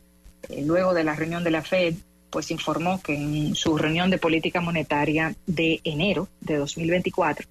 eh, 0.49 0.63
luego 0.65 0.95
de 0.95 1.05
la 1.05 1.15
reunión 1.15 1.45
de 1.45 1.51
la 1.51 1.63
Fed, 1.63 1.95
pues 2.31 2.51
informó 2.51 3.01
que 3.03 3.15
en 3.15 3.55
su 3.55 3.77
reunión 3.79 4.11
de 4.11 4.19
política 4.19 4.61
monetaria 4.61 5.35
de 5.47 5.81
enero 5.85 6.29
de 6.41 6.57
2024 6.57 7.49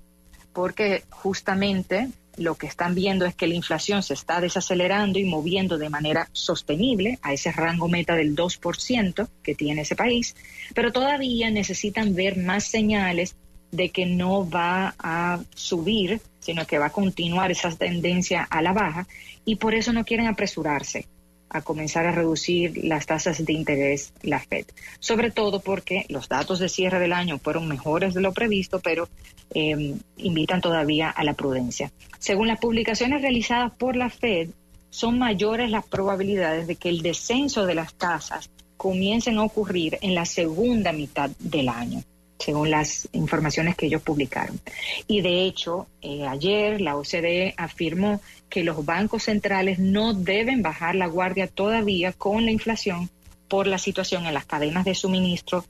porque 0.51 1.03
justamente 1.11 2.09
lo 2.37 2.55
que 2.55 2.67
están 2.67 2.95
viendo 2.95 3.25
es 3.25 3.35
que 3.35 3.47
la 3.47 3.53
inflación 3.53 4.03
se 4.03 4.13
está 4.13 4.41
desacelerando 4.41 5.19
y 5.19 5.25
moviendo 5.25 5.77
de 5.77 5.89
manera 5.89 6.29
sostenible 6.31 7.19
a 7.21 7.33
ese 7.33 7.51
rango 7.51 7.87
meta 7.87 8.15
del 8.15 8.35
2% 8.35 9.27
que 9.43 9.55
tiene 9.55 9.81
ese 9.81 9.95
país, 9.95 10.35
pero 10.73 10.91
todavía 10.91 11.51
necesitan 11.51 12.15
ver 12.15 12.37
más 12.37 12.65
señales 12.65 13.35
de 13.71 13.89
que 13.89 14.05
no 14.05 14.49
va 14.49 14.95
a 14.99 15.39
subir, 15.55 16.21
sino 16.39 16.65
que 16.67 16.77
va 16.77 16.87
a 16.87 16.91
continuar 16.91 17.51
esa 17.51 17.71
tendencia 17.71 18.43
a 18.43 18.61
la 18.61 18.71
baja 18.71 19.07
y 19.45 19.55
por 19.55 19.73
eso 19.73 19.93
no 19.93 20.05
quieren 20.05 20.27
apresurarse 20.27 21.07
a 21.53 21.61
comenzar 21.61 22.05
a 22.07 22.11
reducir 22.11 22.83
las 22.83 23.05
tasas 23.05 23.45
de 23.45 23.53
interés 23.53 24.11
la 24.23 24.39
Fed. 24.39 24.65
Sobre 24.99 25.31
todo 25.31 25.59
porque 25.61 26.05
los 26.09 26.27
datos 26.27 26.59
de 26.59 26.67
cierre 26.67 26.99
del 26.99 27.13
año 27.13 27.39
fueron 27.39 27.67
mejores 27.67 28.13
de 28.13 28.21
lo 28.21 28.33
previsto, 28.33 28.79
pero 28.79 29.07
em, 29.53 29.99
invitan 30.17 30.61
todavía 30.61 31.09
a 31.09 31.23
la 31.23 31.33
prudencia. 31.33 31.91
Según 32.19 32.47
las 32.47 32.59
publicaciones 32.59 33.21
realizadas 33.21 33.71
por 33.73 33.95
la 33.95 34.09
Fed, 34.09 34.49
son 34.89 35.17
mayores 35.17 35.71
las 35.71 35.85
probabilidades 35.85 36.67
de 36.67 36.75
que 36.75 36.89
el 36.89 37.01
descenso 37.01 37.65
de 37.65 37.75
las 37.75 37.93
tasas 37.95 38.49
comiencen 38.77 39.37
a 39.37 39.43
ocurrir 39.43 39.97
en 40.01 40.13
la 40.15 40.25
segunda 40.25 40.91
mitad 40.91 41.29
del 41.39 41.69
año 41.69 42.03
según 42.43 42.71
las 42.71 43.07
informaciones 43.13 43.75
que 43.75 43.85
ellos 43.85 44.01
publicaron. 44.01 44.59
Y 45.07 45.21
de 45.21 45.45
hecho, 45.45 45.87
eh, 46.01 46.27
ayer 46.27 46.81
la 46.81 46.97
OCDE 46.97 47.53
afirmó 47.57 48.21
que 48.49 48.63
los 48.63 48.85
bancos 48.85 49.23
centrales 49.23 49.79
no 49.79 50.13
deben 50.13 50.61
bajar 50.61 50.95
la 50.95 51.07
guardia 51.07 51.47
todavía 51.47 52.11
con 52.11 52.45
la 52.45 52.51
inflación 52.51 53.09
por 53.47 53.67
la 53.67 53.77
situación 53.77 54.25
en 54.25 54.33
las 54.33 54.45
cadenas 54.45 54.83
de 54.83 54.95
suministro 54.95 55.63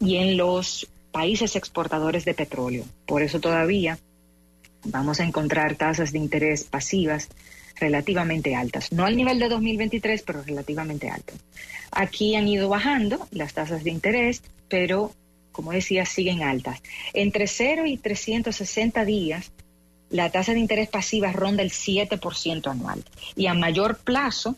y 0.00 0.16
en 0.16 0.36
los 0.36 0.88
países 1.16 1.56
exportadores 1.56 2.26
de 2.26 2.34
petróleo. 2.34 2.84
Por 3.06 3.22
eso 3.22 3.40
todavía 3.40 3.98
vamos 4.84 5.18
a 5.18 5.24
encontrar 5.24 5.74
tasas 5.74 6.12
de 6.12 6.18
interés 6.18 6.64
pasivas 6.64 7.30
relativamente 7.76 8.54
altas, 8.54 8.92
no 8.92 9.06
al 9.06 9.16
nivel 9.16 9.38
de 9.38 9.48
2023, 9.48 10.20
pero 10.20 10.42
relativamente 10.42 11.08
altas. 11.08 11.36
Aquí 11.90 12.36
han 12.36 12.46
ido 12.46 12.68
bajando 12.68 13.26
las 13.30 13.54
tasas 13.54 13.82
de 13.82 13.92
interés, 13.92 14.42
pero 14.68 15.10
como 15.52 15.72
decía, 15.72 16.04
siguen 16.04 16.42
altas. 16.42 16.82
Entre 17.14 17.46
0 17.46 17.86
y 17.86 17.96
360 17.96 19.06
días, 19.06 19.52
la 20.10 20.30
tasa 20.30 20.52
de 20.52 20.60
interés 20.60 20.90
pasiva 20.90 21.32
ronda 21.32 21.62
el 21.62 21.70
7% 21.70 22.70
anual 22.70 23.02
y 23.34 23.46
a 23.46 23.54
mayor 23.54 23.96
plazo 23.96 24.54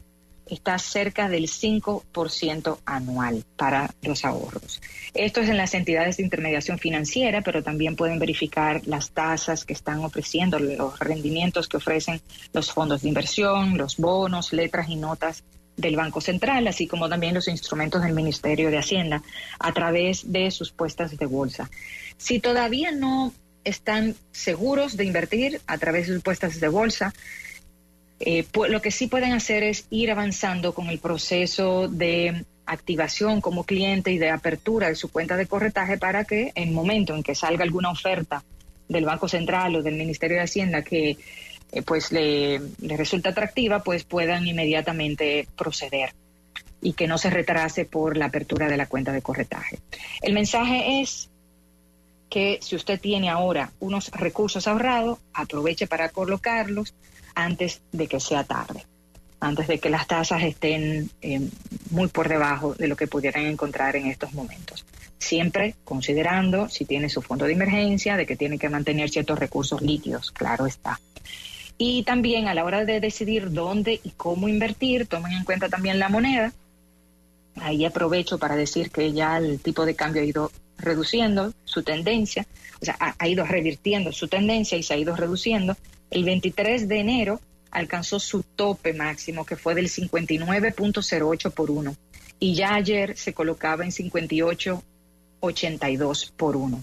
está 0.51 0.79
cerca 0.79 1.29
del 1.29 1.45
5% 1.45 2.79
anual 2.85 3.45
para 3.57 3.95
los 4.03 4.25
ahorros. 4.25 4.81
Esto 5.15 5.41
es 5.41 5.49
en 5.49 5.57
las 5.57 5.75
entidades 5.75 6.17
de 6.17 6.25
intermediación 6.25 6.79
financiera, 6.79 7.43
pero 7.43 7.63
también 7.63 7.97
pueden 7.97 8.19
verificar 8.19 8.83
las 8.87 9.11
tasas 9.11 9.65
que 9.65 9.73
están 9.73 10.01
ofreciendo, 10.05 10.59
los 10.59 10.99
rendimientos 10.99 11.69
que 11.69 11.77
ofrecen 11.77 12.21
los 12.53 12.73
fondos 12.73 13.03
de 13.03 13.09
inversión, 13.09 13.77
los 13.77 13.97
bonos, 13.97 14.53
letras 14.53 14.89
y 14.89 14.97
notas 14.97 15.45
del 15.77 15.97
Banco 15.97 16.21
Central, 16.21 16.67
así 16.67 16.87
como 16.87 17.09
también 17.09 17.35
los 17.35 17.49
instrumentos 17.49 18.03
del 18.03 18.13
Ministerio 18.13 18.71
de 18.71 18.79
Hacienda 18.79 19.23
a 19.59 19.73
través 19.73 20.31
de 20.31 20.51
sus 20.51 20.73
puestas 20.73 21.17
de 21.17 21.27
bolsa. 21.27 21.71
Si 22.17 22.41
todavía 22.41 22.91
no 22.91 23.33
están 23.65 24.17
seguros 24.33 24.97
de 24.97 25.05
invertir 25.05 25.61
a 25.67 25.79
través 25.79 26.09
de 26.09 26.15
sus 26.15 26.23
puestas 26.23 26.59
de 26.59 26.69
bolsa, 26.69 27.15
eh, 28.21 28.45
lo 28.69 28.83
que 28.83 28.91
sí 28.91 29.07
pueden 29.07 29.33
hacer 29.33 29.63
es 29.63 29.87
ir 29.91 30.11
avanzando 30.11 30.75
con 30.75 30.89
el 30.89 30.99
proceso 30.99 31.89
de 31.89 32.45
activación 32.67 33.41
como 33.41 33.65
cliente 33.65 34.11
y 34.11 34.19
de 34.19 34.31
apertura 34.31 34.89
de 34.89 34.95
su 34.95 35.11
cuenta 35.11 35.37
de 35.37 35.47
corretaje 35.47 35.97
para 35.99 36.25
que 36.25 36.53
en 36.55 36.75
momento 36.75 37.15
en 37.15 37.23
que 37.23 37.35
salga 37.35 37.65
alguna 37.65 37.91
oferta 37.91 38.45
del 38.89 39.05
Banco 39.05 39.29
Central 39.29 39.77
o 39.77 39.83
del 39.83 39.97
Ministerio 39.97 40.37
de 40.37 40.43
Hacienda 40.43 40.83
que 40.83 41.17
eh, 41.73 41.83
pues 41.83 42.13
le, 42.13 42.61
resulta 42.81 43.31
atractiva, 43.31 43.83
pues 43.83 44.05
puedan 44.05 44.47
inmediatamente 44.47 45.47
proceder 45.57 46.15
y 46.81 46.93
que 46.93 47.07
no 47.07 47.19
se 47.19 47.31
retrase 47.31 47.85
por 47.85 48.17
la 48.17 48.27
apertura 48.27 48.69
de 48.69 48.77
la 48.77 48.87
cuenta 48.87 49.13
de 49.13 49.23
corretaje. 49.23 49.79
El 50.23 50.33
mensaje 50.33 51.01
es 51.01 51.29
que 52.31 52.59
si 52.63 52.77
usted 52.77 53.01
tiene 53.01 53.31
ahora 53.31 53.73
unos 53.81 54.11
recursos 54.11 54.67
ahorrados, 54.69 55.19
aproveche 55.33 55.87
para 55.87 56.11
colocarlos 56.11 56.95
antes 57.39 57.83
de 57.93 58.09
que 58.09 58.19
sea 58.19 58.43
tarde, 58.43 58.85
antes 59.39 59.69
de 59.69 59.79
que 59.79 59.91
las 59.91 60.09
tasas 60.09 60.43
estén 60.43 61.09
eh, 61.23 61.41
muy 61.91 62.09
por 62.09 62.29
debajo 62.29 62.75
de 62.75 62.89
lo 62.89 62.97
que 62.97 63.07
pudieran 63.07 63.47
encontrar 63.47 63.95
en 63.95 64.07
estos 64.07 64.33
momentos. 64.33 64.85
Siempre 65.19 65.77
considerando 65.85 66.69
si 66.69 66.85
tiene 66.85 67.09
su 67.09 67.23
fondo 67.23 67.45
de 67.45 67.53
emergencia, 67.53 68.17
de 68.17 68.27
que 68.27 68.35
tiene 68.35 68.59
que 68.59 68.69
mantener 68.69 69.09
ciertos 69.09 69.39
recursos 69.39 69.81
líquidos, 69.81 70.33
claro 70.33 70.67
está. 70.67 71.01
Y 71.79 72.03
también 72.03 72.49
a 72.49 72.55
la 72.55 72.65
hora 72.65 72.85
de 72.85 72.99
decidir 72.99 73.53
dónde 73.53 74.01
y 74.03 74.11
cómo 74.11 74.49
invertir, 74.49 75.07
tomen 75.07 75.33
en 75.33 75.45
cuenta 75.45 75.69
también 75.69 76.01
la 76.01 76.09
moneda. 76.09 76.53
Ahí 77.61 77.85
aprovecho 77.85 78.39
para 78.39 78.57
decir 78.57 78.91
que 78.91 79.13
ya 79.13 79.39
el 79.39 79.61
tipo 79.61 79.87
de 79.87 79.95
cambio 79.95 80.23
ha 80.23 80.25
ido 80.25 80.51
reduciendo 80.77 81.53
su 81.65 81.85
tendencia, 81.85 82.47
o 82.81 82.85
sea, 82.85 82.97
ha, 82.99 83.29
ido 83.29 83.45
revirtiendo 83.45 84.11
su 84.13 84.27
tendencia 84.27 84.77
y 84.77 84.83
se 84.83 84.95
ha 84.95 84.97
ido 84.97 85.15
reduciendo. 85.15 85.77
El 86.11 86.25
23 86.25 86.89
de 86.89 87.01
enero 87.01 87.41
alcanzó 87.71 88.19
su 88.19 88.43
tope 88.43 88.95
máximo, 88.95 89.45
que 89.45 89.57
fue 89.57 89.75
del 89.75 89.89
59.08 89.89 91.53
por 91.53 91.71
uno, 91.71 91.95
y 92.41 92.55
ya 92.55 92.75
ayer 92.75 93.15
se 93.17 93.35
colocaba 93.35 93.85
en 93.85 93.91
58.82 93.91 96.33
por 96.37 96.57
uno. 96.57 96.83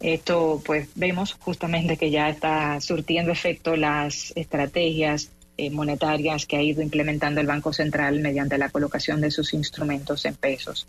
Esto, 0.00 0.62
pues, 0.64 0.88
vemos 0.94 1.34
justamente 1.34 1.96
que 1.96 2.10
ya 2.10 2.28
está 2.28 2.80
surtiendo 2.80 3.32
efecto 3.32 3.76
las 3.76 4.32
estrategias 4.36 5.30
eh, 5.56 5.70
monetarias 5.70 6.44
que 6.44 6.58
ha 6.58 6.62
ido 6.62 6.82
implementando 6.82 7.40
el 7.40 7.46
Banco 7.46 7.72
Central 7.72 8.20
mediante 8.20 8.58
la 8.58 8.68
colocación 8.68 9.22
de 9.22 9.30
sus 9.30 9.54
instrumentos 9.54 10.26
en 10.26 10.34
pesos 10.34 10.86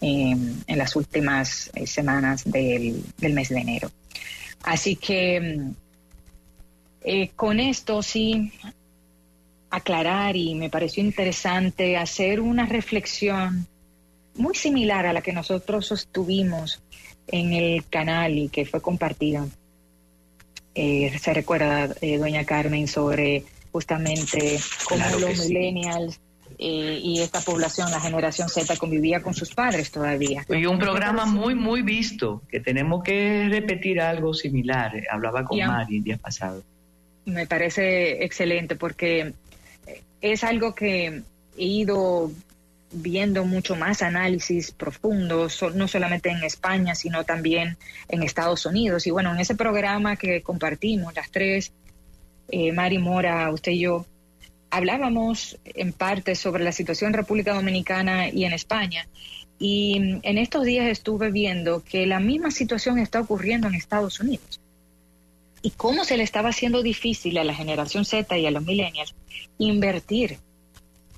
em, 0.00 0.56
en 0.66 0.78
las 0.78 0.96
últimas 0.96 1.70
eh, 1.74 1.86
semanas 1.86 2.42
del, 2.44 3.04
mes 3.20 3.50
de 3.50 3.60
enero. 3.60 3.92
Así 4.64 4.96
que 4.96 5.36
em, 5.36 5.74
eh, 7.02 7.30
con 7.36 7.60
esto 7.60 8.02
sí 8.02 8.52
aclarar 9.70 10.36
y 10.36 10.54
me 10.54 10.68
pareció 10.68 11.02
interesante 11.02 11.96
hacer 11.96 12.40
una 12.40 12.66
reflexión 12.66 13.66
muy 14.34 14.54
similar 14.54 15.06
a 15.06 15.12
la 15.12 15.22
que 15.22 15.32
nosotros 15.32 15.86
sostuvimos 15.86 16.82
en 17.28 17.52
el 17.52 17.86
canal 17.86 18.36
y 18.36 18.48
que 18.48 18.64
fue 18.64 18.80
compartida. 18.80 19.46
Eh, 20.74 21.16
se 21.18 21.34
recuerda, 21.34 21.88
eh, 22.00 22.18
doña 22.18 22.44
Carmen, 22.44 22.86
sobre 22.88 23.44
justamente 23.72 24.58
cómo 24.88 25.04
los 25.18 25.46
millennials 25.48 26.20
eh, 26.58 27.00
y 27.02 27.20
esta 27.20 27.40
población, 27.40 27.90
la 27.90 28.00
generación 28.00 28.48
Z, 28.48 28.76
convivía 28.76 29.22
con 29.22 29.34
sus 29.34 29.54
padres 29.54 29.90
todavía. 29.90 30.44
Y 30.48 30.66
un 30.66 30.78
programa 30.78 31.26
muy, 31.26 31.54
muy 31.54 31.82
visto, 31.82 32.42
que 32.48 32.60
tenemos 32.60 33.02
que 33.02 33.48
repetir 33.48 34.00
algo 34.00 34.34
similar. 34.34 34.92
Hablaba 35.10 35.44
con 35.44 35.58
Mari 35.58 35.98
el 35.98 36.04
día 36.04 36.18
pasado. 36.18 36.62
Me 37.32 37.46
parece 37.46 38.24
excelente 38.24 38.76
porque 38.76 39.34
es 40.20 40.44
algo 40.44 40.74
que 40.74 41.22
he 41.56 41.64
ido 41.64 42.30
viendo 42.92 43.44
mucho 43.44 43.76
más 43.76 44.02
análisis 44.02 44.72
profundos, 44.72 45.62
no 45.74 45.86
solamente 45.86 46.30
en 46.30 46.42
España, 46.42 46.94
sino 46.94 47.24
también 47.24 47.76
en 48.08 48.22
Estados 48.22 48.66
Unidos. 48.66 49.06
Y 49.06 49.10
bueno, 49.10 49.32
en 49.32 49.38
ese 49.38 49.54
programa 49.54 50.16
que 50.16 50.42
compartimos, 50.42 51.14
las 51.14 51.30
tres, 51.30 51.72
eh, 52.50 52.72
Mari 52.72 52.98
Mora, 52.98 53.50
usted 53.52 53.72
y 53.72 53.80
yo, 53.80 54.06
hablábamos 54.70 55.58
en 55.64 55.92
parte 55.92 56.34
sobre 56.34 56.64
la 56.64 56.72
situación 56.72 57.08
en 57.08 57.14
República 57.14 57.54
Dominicana 57.54 58.28
y 58.28 58.44
en 58.44 58.52
España. 58.52 59.06
Y 59.58 60.18
en 60.22 60.38
estos 60.38 60.64
días 60.64 60.86
estuve 60.86 61.30
viendo 61.30 61.84
que 61.84 62.06
la 62.06 62.18
misma 62.18 62.50
situación 62.50 62.98
está 62.98 63.20
ocurriendo 63.20 63.68
en 63.68 63.74
Estados 63.74 64.18
Unidos. 64.18 64.59
Y 65.62 65.70
cómo 65.70 66.04
se 66.04 66.16
le 66.16 66.22
estaba 66.22 66.50
haciendo 66.50 66.82
difícil 66.82 67.36
a 67.38 67.44
la 67.44 67.54
generación 67.54 68.04
Z 68.04 68.38
y 68.38 68.46
a 68.46 68.50
los 68.50 68.64
millennials 68.64 69.14
invertir 69.58 70.38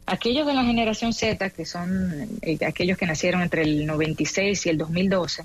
aquellos 0.06 0.46
de 0.46 0.54
la 0.54 0.64
generación 0.64 1.12
Z, 1.12 1.50
que 1.50 1.64
son 1.64 2.28
eh, 2.42 2.58
aquellos 2.66 2.98
que 2.98 3.06
nacieron 3.06 3.42
entre 3.42 3.62
el 3.62 3.86
96 3.86 4.66
y 4.66 4.68
el 4.68 4.78
2012, 4.78 5.44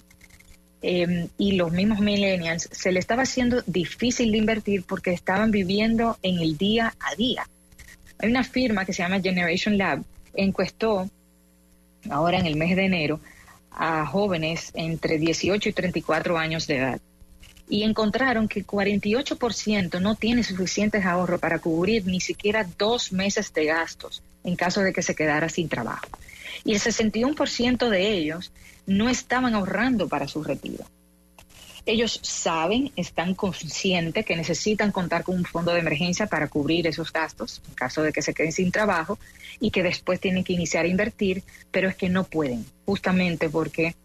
em, 0.82 1.28
y 1.38 1.54
los 1.54 1.72
mismos 1.72 2.00
millennials, 2.00 2.70
se 2.72 2.92
le 2.92 3.00
estaba 3.00 3.24
haciendo 3.24 3.62
difícil 3.66 4.32
de 4.32 4.38
invertir 4.38 4.84
porque 4.84 5.12
estaban 5.12 5.52
viviendo 5.52 6.18
en 6.22 6.40
el 6.40 6.58
día 6.58 6.94
a 7.00 7.16
día. 7.16 7.48
Hay 8.20 8.30
una 8.30 8.44
firma 8.44 8.86
que 8.86 8.94
se 8.94 9.04
llama 9.04 9.22
Generation 9.22 9.78
Lab, 9.78 10.04
encuestó 10.34 11.10
ahora 12.10 12.40
en 12.40 12.46
el 12.46 12.56
mes 12.56 12.76
de 12.76 12.86
enero 12.86 13.20
a 13.72 14.06
jóvenes 14.06 14.72
entre 14.74 15.20
18 15.20 15.70
y 15.70 15.74
34 15.74 16.38
años 16.38 16.66
de 16.68 16.78
edad 16.78 17.02
y 17.70 17.84
encontraron 17.84 18.48
que 18.48 18.60
el 18.60 18.68
48% 18.68 20.00
no 20.00 20.16
tiene 20.16 20.44
suficientes 20.44 21.06
ahorros 21.06 21.40
para 21.40 21.60
cubrir 21.60 22.06
ni 22.06 22.22
siquiera 22.22 22.66
dos 22.78 23.12
meses 23.12 23.54
de 23.54 23.66
gastos 23.66 24.24
en 24.44 24.56
caso 24.56 24.82
de 24.82 24.94
que 24.94 25.02
se 25.02 25.16
quedara 25.16 25.50
sin 25.50 25.68
trabajo. 25.68 26.08
Y 26.64 26.74
el 26.74 26.80
61% 26.80 27.90
de 27.90 28.12
ellos 28.14 28.52
no 28.86 29.10
estaban 29.10 29.54
ahorrando 29.54 30.08
para 30.08 30.28
su 30.28 30.44
retiro. 30.44 30.86
Ellos 31.86 32.20
saben, 32.22 32.92
están 32.98 33.34
conscientes 33.34 34.26
que 34.26 34.36
necesitan 34.36 34.92
contar 34.92 35.24
con 35.24 35.36
un 35.36 35.46
fondo 35.46 35.74
de 35.74 35.80
emergencia 35.80 36.28
para 36.28 36.50
cubrir 36.50 36.86
esos 36.86 37.14
gastos 37.14 37.62
en 37.68 37.76
caso 37.76 38.04
de 38.04 38.12
que 38.12 38.22
se 38.22 38.34
queden 38.34 38.52
sin 38.52 38.72
trabajo 38.72 39.18
y 39.62 39.72
que 39.72 39.84
después 39.84 40.20
tienen 40.20 40.44
que 40.44 40.54
iniciar 40.54 40.84
a 40.84 40.90
invertir, 40.90 41.44
pero 41.72 41.88
es 41.88 41.96
que 41.96 42.10
no 42.10 42.26
pueden, 42.26 42.66
justamente 42.86 43.50
porque 43.50 43.96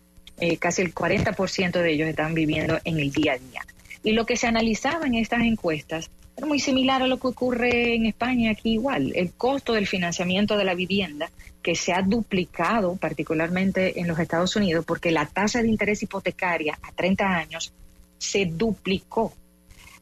eh, 0.43 0.57
casi 0.57 0.83
el 0.83 0.93
40% 0.93 1.71
de 1.71 1.93
ellos 1.93 2.09
están 2.09 2.35
viviendo 2.35 2.77
en 2.83 2.99
el 2.99 3.13
día 3.13 3.35
a 3.35 3.39
día. 3.39 3.65
Y 4.03 4.11
lo 4.11 4.27
que 4.27 4.37
se 4.37 4.49
analizaba 4.49 5.07
en 5.07 5.15
estas 5.15 5.43
encuestas 5.43 6.11
era 6.37 6.49
muy 6.49 6.59
similar 6.59 7.01
a 7.01 7.07
lo 7.07 7.21
que 7.21 7.29
ocurre 7.29 7.95
en 7.95 8.07
España 8.07 8.51
aquí 8.51 8.73
igual. 8.73 9.13
El 9.15 9.31
costo 9.35 9.73
del 9.73 9.87
financiamiento 9.87 10.57
de 10.57 10.65
la 10.65 10.75
vivienda, 10.75 11.31
que 11.63 11.77
se 11.77 11.93
ha 11.93 12.03
duplicado 12.03 12.97
particularmente 12.97 14.01
en 14.01 14.09
los 14.09 14.19
Estados 14.19 14.57
Unidos, 14.57 14.85
porque 14.85 15.13
la 15.13 15.27
tasa 15.27 15.63
de 15.63 15.69
interés 15.69 16.03
hipotecaria 16.03 16.77
a 16.83 16.91
30 16.91 17.25
años 17.25 17.73
se 18.19 18.45
duplicó. 18.45 19.33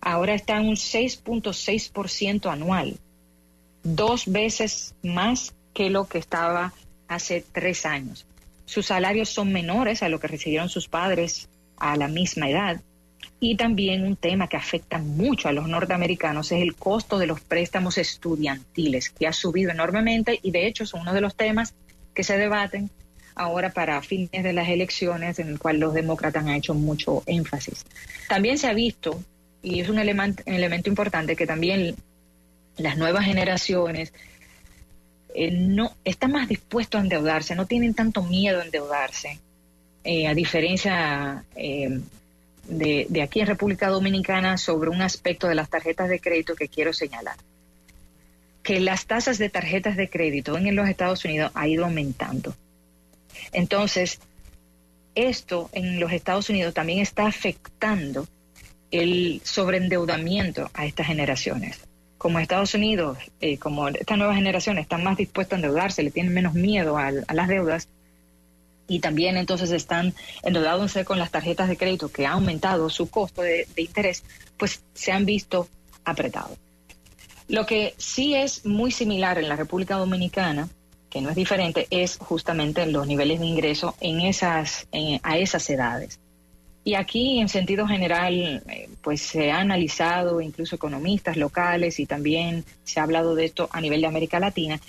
Ahora 0.01 0.33
está 0.33 0.57
en 0.57 0.69
un 0.69 0.77
6.6% 0.77 2.51
anual, 2.51 2.97
dos 3.83 4.25
veces 4.27 4.95
más 5.03 5.53
que 5.75 5.91
lo 5.91 6.09
que 6.09 6.17
estaba 6.17 6.73
hace 7.09 7.45
tres 7.53 7.85
años. 7.85 8.25
Sus 8.71 8.87
salarios 8.87 9.29
son 9.29 9.53
menores 9.53 10.05
a 10.05 10.09
lo 10.09 10.21
que 10.21 10.29
recibieron 10.29 10.69
sus 10.69 10.87
padres 10.87 11.49
a 11.77 11.97
la 11.97 12.07
misma 12.07 12.49
edad 12.49 12.81
y 13.41 13.57
también 13.57 14.07
un 14.07 14.15
tema 14.15 14.47
que 14.47 14.57
afecta 14.57 14.99
mucho 14.99 15.49
a 15.49 15.53
los 15.53 15.67
norteamericanos 15.67 16.53
es 16.53 16.63
el 16.63 16.77
costo 16.77 17.19
de 17.19 17.27
los 17.27 17.41
préstamos 17.41 17.99
estudiantiles, 17.99 19.11
que 19.11 19.27
ha 19.27 19.33
subido 19.33 19.73
enormemente 19.73 20.39
y 20.41 20.53
de 20.53 20.69
hecho 20.69 20.87
son 20.87 21.01
uno 21.01 21.13
de 21.13 21.21
los 21.21 21.35
temas 21.35 21.75
que 22.15 22.23
se 22.23 22.39
debaten 22.39 22.91
ahora 23.35 23.71
para 23.71 24.01
fines 24.03 24.45
de 24.45 24.53
las 24.53 24.69
elecciones, 24.69 25.41
en 25.41 25.49
el 25.49 25.59
cual 25.59 25.81
los 25.81 25.93
demócratas 25.93 26.45
han 26.45 26.51
hecho 26.51 26.73
mucho 26.73 27.25
énfasis. 27.27 27.85
También 28.29 28.57
se 28.57 28.69
ha 28.69 28.73
visto, 28.73 29.21
y 29.65 29.81
es 29.81 29.89
un 29.89 29.99
elemento 29.99 30.89
importante, 30.89 31.35
que 31.35 31.47
también 31.49 31.97
las 32.77 32.97
nuevas 32.97 33.25
generaciones 33.25 34.13
eh, 35.35 35.51
no 35.51 35.95
están 36.05 36.33
más 36.33 36.49
dispuestos 36.49 36.99
a 37.01 37.03
endeudarse, 37.03 37.55
no 37.55 37.67
tienen 37.67 37.95
tanto 37.95 38.23
miedo 38.23 38.61
a 38.61 38.65
endeudarse, 38.65 39.39
eh, 40.05 40.27
a 40.27 40.35
diferencia 40.35 41.45
eh, 41.55 42.01
de, 42.69 43.23
aquí 43.23 43.41
en 43.41 43.47
República 43.47 43.89
Dominicana 43.89 44.57
sobre 44.57 44.91
un 44.91 45.03
aspecto 45.03 45.49
de 45.49 45.55
las 45.55 45.69
tarjetas 45.69 46.09
de 46.09 46.21
crédito 46.21 46.55
que 46.55 46.69
quiero 46.69 46.93
señalar. 46.93 47.37
Que 48.63 48.81
las 48.81 49.07
tasas 49.07 49.39
de 49.39 49.51
tarjetas 49.51 49.97
de 49.97 50.09
crédito 50.09 50.57
en 50.57 50.75
los 50.75 50.89
Estados 50.89 51.25
Unidos 51.25 51.51
ha 51.55 51.67
ido 51.67 51.85
aumentando. 51.85 52.55
Entonces, 53.53 54.21
esto 55.15 55.71
en 55.73 55.99
los 55.99 56.13
Estados 56.13 56.49
Unidos 56.51 56.75
también 56.75 57.01
está 57.01 57.27
afectando 57.27 58.27
el 58.91 59.41
sobreendeudamiento 59.45 60.71
a 60.75 60.87
estas 60.87 61.07
generaciones. 61.07 61.90
Como 62.21 62.39
Estados 62.39 62.75
Unidos, 62.75 63.17
eh, 63.41 63.57
como 63.57 63.89
estas 63.89 64.19
nuevas 64.19 64.37
generaciones 64.37 64.83
están 64.83 65.03
más 65.03 65.17
dispuestas 65.17 65.55
a 65.55 65.57
endeudarse, 65.57 66.03
le 66.03 66.11
tienen 66.11 66.35
menos 66.35 66.53
miedo 66.53 66.99
a 66.99 67.11
las 67.11 67.49
deudas, 67.49 67.89
y 68.87 69.01
también 69.01 69.39
entonces 69.39 69.71
están 69.71 70.13
endeudados 70.43 70.99
con 71.07 71.19
las 71.19 71.31
tarjetas 71.31 71.71
de 71.71 71.79
crédito 71.79 72.13
que 72.13 72.27
ha 72.27 72.33
aumentado 72.33 72.91
su 72.91 73.09
costo 73.09 73.41
de, 73.41 73.67
interés, 73.75 74.23
pues 74.59 74.83
se 74.93 75.13
han 75.13 75.25
visto 75.25 75.67
apretados. 76.05 76.59
Lo 77.49 77.65
que 77.65 77.95
sí 77.97 78.35
es 78.35 78.67
muy 78.67 78.91
similar 78.91 79.39
en 79.39 79.49
la 79.49 79.57
República 79.57 79.97
Dominicana, 79.97 80.69
que 81.09 81.23
no 81.23 81.31
es 81.31 81.37
diferente, 81.37 81.87
es 81.89 82.19
justamente 82.19 82.85
los 82.85 83.07
niveles 83.07 83.41
de 83.41 83.47
ingreso 83.47 83.97
en 83.99 84.21
esas, 84.21 84.89
a 85.23 85.39
esas 85.39 85.71
edades. 85.71 86.20
Y 86.83 86.95
aquí, 86.95 87.41
en 87.41 87.49
sentido 87.49 87.87
general, 87.87 88.63
eh, 88.69 88.89
pues 89.03 89.21
se 89.21 89.51
ha 89.51 89.61
analizado 89.61 90.41
incluso 90.41 90.77
economistas 90.77 91.37
locales 91.37 92.01
y 92.01 92.07
también 92.07 92.65
se 92.85 93.01
ha 93.01 93.03
hablado 93.03 93.35
de 93.35 93.45
esto 93.45 93.69
a 93.73 93.81
nivel 93.81 94.01
de 94.01 94.07
América 94.07 94.41
Latina 94.41 94.81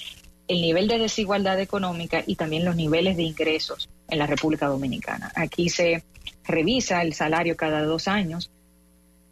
el 0.52 0.62
nivel 0.62 0.88
de 0.88 1.00
desigualdad 1.00 1.60
económica 1.60 2.24
y 2.26 2.36
también 2.36 2.66
los 2.66 2.76
niveles 2.76 3.16
de 3.16 3.24
ingresos 3.24 3.90
en 4.10 4.20
la 4.20 4.28
República 4.28 4.68
Dominicana. 4.68 5.32
Aquí 5.36 5.70
se 5.70 6.04
revisa 6.44 7.02
el 7.02 7.14
salario 7.14 7.56
cada 7.56 7.84
dos 7.86 8.10
años 8.10 8.52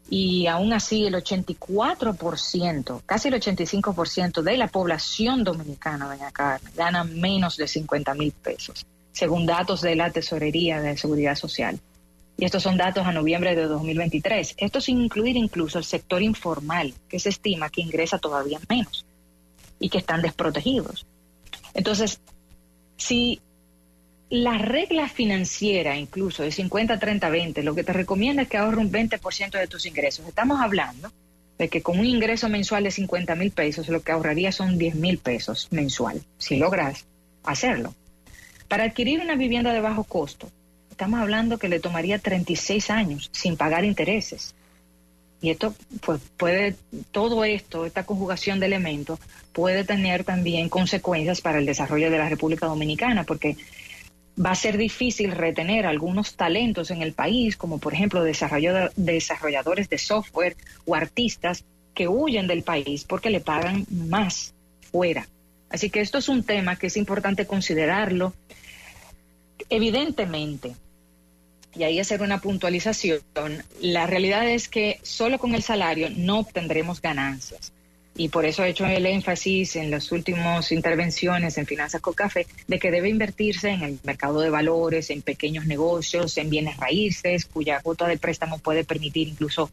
y 0.09 0.47
aún 0.47 0.71
así 0.71 1.05
el 1.05 1.15
84%, 1.15 3.01
casi 3.05 3.27
el 3.27 3.33
85% 3.35 4.41
de 4.41 4.57
la 4.57 4.67
población 4.67 5.43
dominicana, 5.43 6.07
doña 6.07 6.31
Carmen, 6.31 6.71
gana 6.75 7.03
menos 7.03 7.57
de 7.57 7.67
50 7.67 8.13
mil 8.13 8.31
pesos, 8.31 8.85
según 9.11 9.45
datos 9.45 9.81
de 9.81 9.95
la 9.95 10.09
Tesorería 10.11 10.81
de 10.81 10.97
Seguridad 10.97 11.35
Social. 11.35 11.79
Y 12.39 12.45
estos 12.45 12.63
son 12.63 12.77
datos 12.77 13.05
a 13.05 13.11
noviembre 13.11 13.53
de 13.53 13.65
2023. 13.65 14.55
Esto 14.57 14.79
sin 14.79 15.01
incluir 15.01 15.35
incluso 15.35 15.77
el 15.77 15.83
sector 15.83 16.23
informal, 16.23 16.93
que 17.09 17.19
se 17.19 17.27
estima 17.27 17.69
que 17.69 17.81
ingresa 17.81 18.17
todavía 18.17 18.61
menos 18.69 19.05
y 19.77 19.89
que 19.89 19.97
están 19.97 20.21
desprotegidos. 20.21 21.05
Entonces, 21.73 22.21
si 22.95 23.41
la 24.29 24.57
regla 24.57 25.09
financiera, 25.09 25.97
incluso 25.97 26.43
de 26.43 26.51
50, 26.53 26.97
30, 26.97 27.29
20, 27.29 27.63
lo 27.63 27.75
que 27.75 27.83
te 27.83 27.91
recomienda 27.91 28.43
es 28.43 28.47
que 28.47 28.55
ahorre 28.55 28.77
un 28.77 28.91
20% 28.91 29.59
de 29.59 29.67
tus 29.67 29.85
ingresos. 29.85 30.25
Estamos 30.25 30.61
hablando 30.61 31.11
de 31.57 31.67
que 31.67 31.81
con 31.81 31.99
un 31.99 32.05
ingreso 32.05 32.47
mensual 32.47 32.85
de 32.85 32.91
50 32.91 33.35
mil 33.35 33.51
pesos, 33.51 33.89
lo 33.89 34.01
que 34.01 34.13
ahorraría 34.13 34.53
son 34.53 34.77
10 34.77 34.95
mil 34.95 35.17
pesos 35.17 35.67
mensual, 35.71 36.23
si 36.37 36.55
logras 36.55 37.05
hacerlo. 37.43 37.93
Para 38.69 38.85
adquirir 38.85 39.19
una 39.19 39.35
vivienda 39.35 39.73
de 39.73 39.81
bajo 39.81 40.05
costo, 40.05 40.49
estamos 40.99 41.21
hablando 41.21 41.57
que 41.57 41.69
le 41.69 41.79
tomaría 41.79 42.19
36 42.19 42.89
años 42.89 43.29
sin 43.31 43.55
pagar 43.55 43.85
intereses. 43.85 44.53
Y 45.41 45.49
esto, 45.49 45.73
pues 46.01 46.19
puede, 46.35 46.75
todo 47.11 47.45
esto, 47.45 47.85
esta 47.85 48.05
conjugación 48.05 48.59
de 48.59 48.65
elementos, 48.65 49.17
puede 49.53 49.85
tener 49.85 50.25
también 50.25 50.67
consecuencias 50.67 51.39
para 51.39 51.59
el 51.59 51.65
desarrollo 51.65 52.11
de 52.11 52.17
la 52.17 52.27
República 52.27 52.65
Dominicana, 52.65 53.23
porque 53.23 53.55
va 54.37 54.51
a 54.51 54.55
ser 54.55 54.77
difícil 54.77 55.31
retener 55.31 55.85
algunos 55.85 56.35
talentos 56.35 56.91
en 56.91 57.01
el 57.01 57.13
país, 57.13 57.55
como 57.55 57.77
por 57.77 57.93
ejemplo 57.93 58.21
desarrolladores 58.21 59.87
de 59.87 59.97
software 59.97 60.57
o 60.83 60.95
artistas 60.95 61.63
que 61.93 62.09
huyen 62.09 62.45
del 62.45 62.63
país 62.63 63.05
porque 63.05 63.29
le 63.29 63.39
pagan 63.39 63.85
más 63.89 64.53
fuera. 64.91 65.29
Así 65.69 65.89
que 65.89 66.01
esto 66.01 66.17
es 66.17 66.27
un 66.27 66.43
tema 66.43 66.75
que 66.75 66.87
es 66.87 66.97
importante 66.97 67.47
considerarlo. 67.47 68.33
Evidentemente, 69.69 70.75
y 71.75 71.83
ahí 71.83 71.99
hacer 71.99 72.21
una 72.21 72.41
puntualización, 72.41 73.21
la 73.81 74.07
realidad 74.07 74.47
es 74.49 74.67
que 74.67 74.99
solo 75.03 75.37
con 75.37 75.55
el 75.55 75.63
salario 75.63 76.09
no 76.15 76.39
obtendremos 76.39 77.01
ganancias. 77.01 77.71
y 78.17 78.27
por 78.27 78.45
eso 78.45 78.63
he 78.65 78.69
hecho 78.69 78.85
el 78.85 79.05
énfasis 79.05 79.77
en 79.77 79.91
las 79.91 80.11
últimas 80.11 80.73
intervenciones 80.73 81.57
en 81.57 81.65
Finanzas 81.65 82.01
con 82.01 82.13
Café 82.13 82.45
de 82.67 82.77
que 82.77 82.91
debe 82.91 83.07
invertirse 83.07 83.69
en 83.69 83.81
el 83.83 83.99
mercado 84.03 84.41
de 84.41 84.49
valores, 84.49 85.09
en 85.09 85.21
pequeños 85.21 85.65
negocios, 85.65 86.37
en 86.37 86.49
bienes 86.49 86.75
raíces, 86.75 87.45
cuya 87.45 87.79
cuota 87.81 88.07
de 88.07 88.17
préstamo 88.17 88.57
puede 88.59 88.83
permitir 88.83 89.29
incluso 89.29 89.69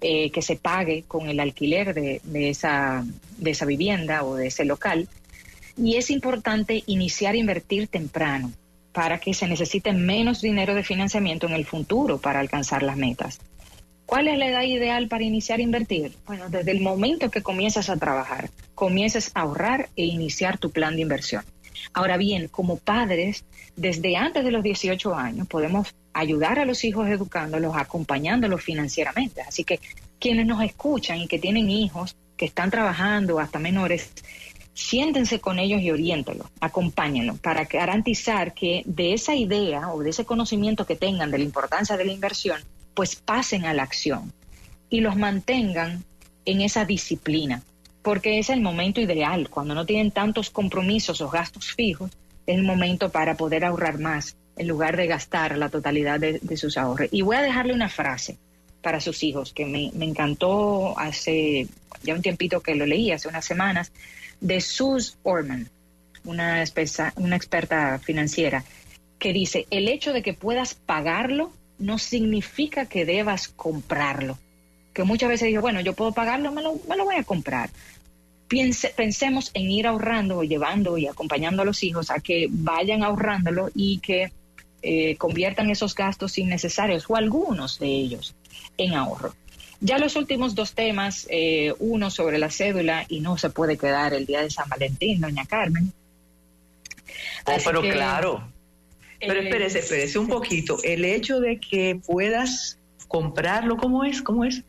eh, 0.00 0.30
que 0.30 0.42
se 0.42 0.56
pague 0.56 1.04
con 1.08 1.28
el 1.28 1.40
alquiler 1.40 1.94
de, 1.94 2.20
esa, 2.50 3.04
de 3.38 3.50
esa 3.50 3.64
vivienda 3.64 4.22
o 4.22 4.36
de 4.36 4.46
ese 4.48 4.64
local. 4.64 5.08
Y 5.76 5.96
es 5.96 6.10
importante 6.10 6.84
iniciar 6.86 7.34
a 7.34 7.38
invertir 7.38 7.88
temprano 7.88 8.52
para 8.98 9.20
que 9.20 9.32
se 9.32 9.46
necesite 9.46 9.92
menos 9.92 10.40
dinero 10.40 10.74
de 10.74 10.82
financiamiento 10.82 11.46
en 11.46 11.52
el 11.52 11.64
futuro 11.64 12.18
para 12.18 12.40
alcanzar 12.40 12.82
las 12.82 12.96
metas. 12.96 13.38
¿Cuál 14.06 14.26
es 14.26 14.36
la 14.36 14.48
edad 14.48 14.62
ideal 14.62 15.06
para 15.06 15.22
iniciar 15.22 15.60
a 15.60 15.62
invertir? 15.62 16.16
Bueno, 16.26 16.48
desde 16.48 16.72
el 16.72 16.80
momento 16.80 17.30
que 17.30 17.40
comienzas 17.40 17.90
a 17.90 17.96
trabajar, 17.96 18.50
comiences 18.74 19.30
a 19.34 19.42
ahorrar 19.42 19.88
e 19.94 20.04
iniciar 20.04 20.58
tu 20.58 20.72
plan 20.72 20.96
de 20.96 21.02
inversión. 21.02 21.44
Ahora 21.92 22.16
bien, 22.16 22.48
como 22.48 22.76
padres, 22.76 23.44
desde 23.76 24.16
antes 24.16 24.42
de 24.42 24.50
los 24.50 24.64
18 24.64 25.14
años 25.14 25.46
podemos 25.46 25.94
ayudar 26.12 26.58
a 26.58 26.64
los 26.64 26.82
hijos 26.82 27.08
educándolos, 27.08 27.76
acompañándolos 27.76 28.64
financieramente. 28.64 29.42
Así 29.42 29.62
que 29.62 29.78
quienes 30.18 30.44
nos 30.44 30.60
escuchan 30.64 31.18
y 31.18 31.28
que 31.28 31.38
tienen 31.38 31.70
hijos 31.70 32.16
que 32.36 32.46
están 32.46 32.72
trabajando 32.72 33.38
hasta 33.38 33.60
menores, 33.60 34.10
siéntense 34.78 35.40
con 35.40 35.58
ellos 35.58 35.82
y 35.82 35.90
oriéntenlos, 35.90 36.46
acompáñenlos 36.60 37.40
para 37.40 37.64
garantizar 37.64 38.54
que 38.54 38.84
de 38.86 39.12
esa 39.12 39.34
idea 39.34 39.92
o 39.92 40.04
de 40.04 40.10
ese 40.10 40.24
conocimiento 40.24 40.86
que 40.86 40.94
tengan 40.94 41.32
de 41.32 41.38
la 41.38 41.44
importancia 41.44 41.96
de 41.96 42.04
la 42.04 42.12
inversión, 42.12 42.60
pues 42.94 43.16
pasen 43.16 43.64
a 43.64 43.74
la 43.74 43.82
acción 43.82 44.32
y 44.88 45.00
los 45.00 45.16
mantengan 45.16 46.04
en 46.44 46.60
esa 46.60 46.84
disciplina, 46.84 47.64
porque 48.02 48.38
es 48.38 48.50
el 48.50 48.60
momento 48.60 49.00
ideal, 49.00 49.50
cuando 49.50 49.74
no 49.74 49.84
tienen 49.84 50.12
tantos 50.12 50.48
compromisos 50.48 51.20
o 51.22 51.28
gastos 51.28 51.72
fijos, 51.72 52.12
es 52.46 52.56
el 52.56 52.62
momento 52.62 53.10
para 53.10 53.36
poder 53.36 53.64
ahorrar 53.64 53.98
más 53.98 54.36
en 54.56 54.68
lugar 54.68 54.96
de 54.96 55.08
gastar 55.08 55.58
la 55.58 55.70
totalidad 55.70 56.20
de, 56.20 56.56
sus 56.56 56.78
ahorros. 56.78 57.08
Y 57.10 57.22
voy 57.22 57.34
a 57.34 57.42
dejarle 57.42 57.74
una 57.74 57.88
frase 57.88 58.38
para 58.80 59.00
sus 59.00 59.24
hijos 59.24 59.52
que 59.52 59.66
me, 59.66 59.90
encantó 60.04 60.96
hace 60.96 61.66
ya 62.04 62.14
un 62.14 62.22
tiempito 62.22 62.60
que 62.60 62.76
lo 62.76 62.86
leí, 62.86 63.10
hace 63.10 63.26
unas 63.26 63.44
semanas, 63.44 63.90
de 64.40 64.60
Sue 64.60 65.02
Orman, 65.22 65.68
una, 66.24 66.62
experta 66.62 67.98
financiera, 67.98 68.64
que 69.18 69.32
dice, 69.32 69.66
el 69.70 69.88
hecho 69.88 70.12
de 70.12 70.22
que 70.22 70.34
puedas 70.34 70.74
pagarlo 70.74 71.52
no 71.78 71.98
significa 71.98 72.86
que 72.86 73.04
debas 73.04 73.48
comprarlo. 73.48 74.38
Que 74.92 75.04
muchas 75.04 75.28
veces 75.28 75.48
digo, 75.48 75.60
bueno, 75.60 75.80
yo 75.80 75.94
puedo 75.94 76.12
pagarlo, 76.12 76.52
me 76.52 76.62
lo, 76.62 76.80
me 76.88 76.96
lo 76.96 77.04
voy 77.04 77.16
a 77.16 77.24
comprar. 77.24 77.70
pensemos 78.96 79.50
en 79.54 79.70
ir 79.70 79.86
ahorrando, 79.86 80.42
llevando 80.42 80.98
y 80.98 81.06
acompañando 81.06 81.62
a 81.62 81.64
los 81.64 81.82
hijos 81.82 82.10
a 82.10 82.20
que 82.20 82.48
vayan 82.50 83.02
ahorrándolo 83.02 83.70
y 83.74 83.98
que 83.98 84.32
eh, 84.82 85.16
conviertan 85.16 85.70
esos 85.70 85.94
gastos 85.94 86.38
innecesarios 86.38 87.04
o 87.08 87.16
algunos 87.16 87.78
de 87.78 87.88
ellos 87.88 88.34
en 88.76 88.94
ahorro. 88.94 89.34
Ya 89.80 89.98
los 89.98 90.16
últimos 90.16 90.54
dos 90.54 90.72
temas, 90.74 91.26
eh, 91.30 91.72
uno 91.78 92.10
sobre 92.10 92.38
la 92.38 92.50
cédula 92.50 93.06
y 93.08 93.20
no 93.20 93.38
se 93.38 93.50
puede 93.50 93.76
quedar 93.76 94.12
el 94.12 94.26
día 94.26 94.42
de 94.42 94.50
San 94.50 94.68
Valentín, 94.68 95.20
doña 95.20 95.46
Carmen. 95.46 95.92
Oh, 97.46 97.56
pero 97.64 97.80
claro, 97.82 98.48
pero 99.20 99.40
espérese, 99.40 99.78
espérese 99.80 100.18
un 100.18 100.28
poquito. 100.28 100.78
El 100.82 101.04
hecho 101.04 101.40
de 101.40 101.58
que 101.58 102.00
puedas 102.04 102.78
comprarlo, 103.06 103.76
¿cómo 103.76 104.04
es? 104.04 104.20
¿Cómo 104.22 104.44
es? 104.44 104.62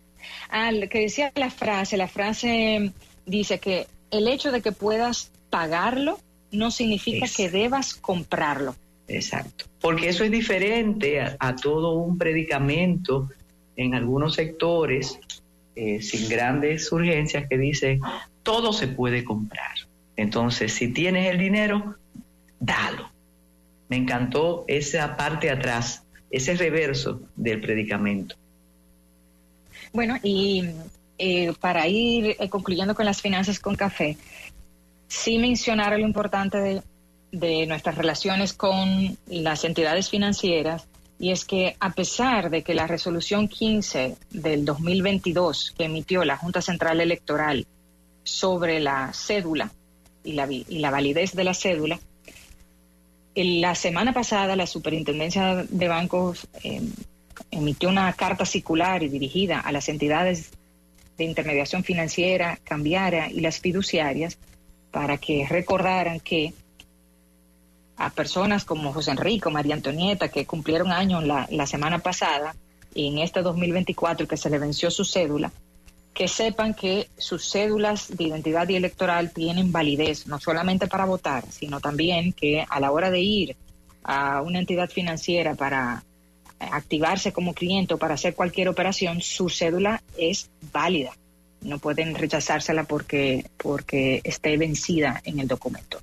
Ah, 0.50 0.72
lo 0.72 0.88
que 0.90 1.00
decía 1.00 1.32
la 1.36 1.50
frase, 1.50 1.98
la 1.98 2.08
frase 2.08 2.92
dice 3.26 3.60
que 3.60 3.88
el 4.12 4.28
hecho 4.28 4.52
de 4.52 4.62
que 4.62 4.72
puedas 4.72 5.32
pagarlo 5.50 6.20
no 6.52 6.72
significa 6.72 7.28
que 7.28 7.50
debas 7.50 7.94
comprarlo. 7.94 8.76
Exacto, 9.08 9.66
porque 9.82 10.10
eso 10.10 10.24
es 10.24 10.32
diferente 10.32 11.20
a, 11.20 11.56
todo 11.56 11.94
un 11.94 12.18
predicamento 12.18 13.30
en 13.80 13.96
algunos 13.96 14.36
sectores 14.36 15.20
eh, 15.76 16.02
sin 16.02 16.28
grandes 16.28 16.92
urgencias 16.92 17.48
que 17.50 17.58
dice 17.58 18.00
todo 18.44 18.74
se 18.74 18.90
puede 18.90 19.24
comprar. 19.24 19.74
Entonces, 20.18 20.74
si 20.74 20.90
tienes 20.90 21.32
el 21.32 21.38
dinero, 21.38 21.96
dalo. 22.60 23.10
Me 23.88 23.96
encantó 23.96 24.66
esa 24.68 25.16
parte 25.16 25.50
atrás, 25.50 26.04
ese 26.30 26.56
reverso 26.56 27.22
del 27.38 27.62
predicamento. 27.62 28.36
Bueno, 29.94 30.18
y 30.22 30.72
eh, 31.18 31.54
para 31.62 31.88
ir 31.88 32.36
eh, 32.38 32.50
concluyendo 32.50 32.94
con 32.94 33.06
las 33.06 33.22
finanzas 33.22 33.62
con 33.62 33.76
café, 33.76 34.18
sí 35.08 35.38
mencionar 35.38 35.98
lo 35.98 36.06
importante 36.06 36.58
de, 36.58 36.82
de 37.32 37.66
nuestras 37.66 37.96
relaciones 37.96 38.52
con 38.52 39.18
las 39.28 39.64
entidades 39.64 40.10
financieras, 40.10 40.89
y 41.20 41.32
es 41.32 41.44
que 41.44 41.76
a 41.80 41.92
pesar 41.92 42.50
de 42.50 42.64
que 42.64 42.74
la 42.74 42.88
resolución 42.88 43.50
15 43.50 44.16
del 44.32 44.64
2022 44.64 45.76
que 45.78 45.84
emitió 45.84 46.24
la 46.24 46.38
Junta 46.38 46.62
Central 46.62 47.02
Electoral 47.02 47.68
sobre 48.24 48.80
la 48.80 49.12
cédula 49.14 49.72
y 50.24 50.34
la, 50.34 50.48
y 50.50 50.80
la 50.80 50.92
validez 50.92 51.34
de 51.34 51.44
la 51.44 51.54
cédula, 51.54 52.00
la 53.36 53.76
semana 53.76 54.14
pasada 54.14 54.56
la 54.56 54.66
Superintendencia 54.66 55.66
de 55.70 55.88
Bancos 55.88 56.48
em, 56.64 56.92
emitió 57.52 57.90
una 57.90 58.12
carta 58.14 58.46
circular 58.46 59.04
y 59.04 59.10
dirigida 59.10 59.60
a 59.60 59.72
las 59.72 59.90
entidades 59.90 60.52
de 61.18 61.26
intermediación 61.26 61.84
financiera, 61.84 62.58
cambiaria 62.64 63.30
y 63.30 63.42
las 63.42 63.60
fiduciarias 63.60 64.38
para 64.92 65.18
que 65.18 65.46
recordaran 65.48 66.20
que 66.20 66.54
a 68.00 68.10
personas 68.10 68.64
como 68.64 68.94
José 68.94 69.12
Enrico, 69.12 69.52
María 69.52 69.76
Antonieta, 69.76 70.30
que 70.30 70.46
cumplieron 70.46 70.92
años 70.92 71.24
la, 71.26 71.48
la 71.52 71.68
semana 71.68 72.00
pasada 72.00 72.56
y 72.96 73.08
en 73.08 73.20
este 73.20 73.42
2024 73.42 74.28
que 74.28 74.38
se 74.38 74.50
le 74.50 74.58
venció 74.58 74.90
su 74.90 75.04
cédula, 75.04 75.52
que 76.14 76.30
sepan 76.30 76.74
que 76.74 77.10
sus 77.18 77.52
cédulas 77.52 78.16
de 78.16 78.24
identidad 78.24 78.68
y 78.70 78.78
electoral 78.78 79.32
tienen 79.32 79.74
validez, 79.74 80.28
no 80.28 80.40
solamente 80.40 80.88
para 80.88 81.06
votar, 81.06 81.44
sino 81.52 81.82
también 81.82 82.32
que 82.32 82.66
a 82.68 82.80
la 82.80 82.92
hora 82.92 83.12
de 83.12 83.20
ir 83.20 83.58
a 84.04 84.42
una 84.42 84.60
entidad 84.60 84.90
financiera 84.90 85.56
para 85.56 86.04
activarse 86.60 87.34
como 87.34 87.54
cliente 87.54 87.94
o 87.94 87.98
para 87.98 88.14
hacer 88.14 88.34
cualquier 88.34 88.70
operación, 88.70 89.22
su 89.22 89.50
cédula 89.50 90.02
es 90.18 90.50
válida. 90.72 91.12
No 91.62 91.80
pueden 91.80 92.16
rechazársela 92.16 92.86
porque, 92.86 93.46
porque 93.58 94.22
esté 94.24 94.56
vencida 94.56 95.22
en 95.26 95.40
el 95.40 95.48
documento, 95.48 96.02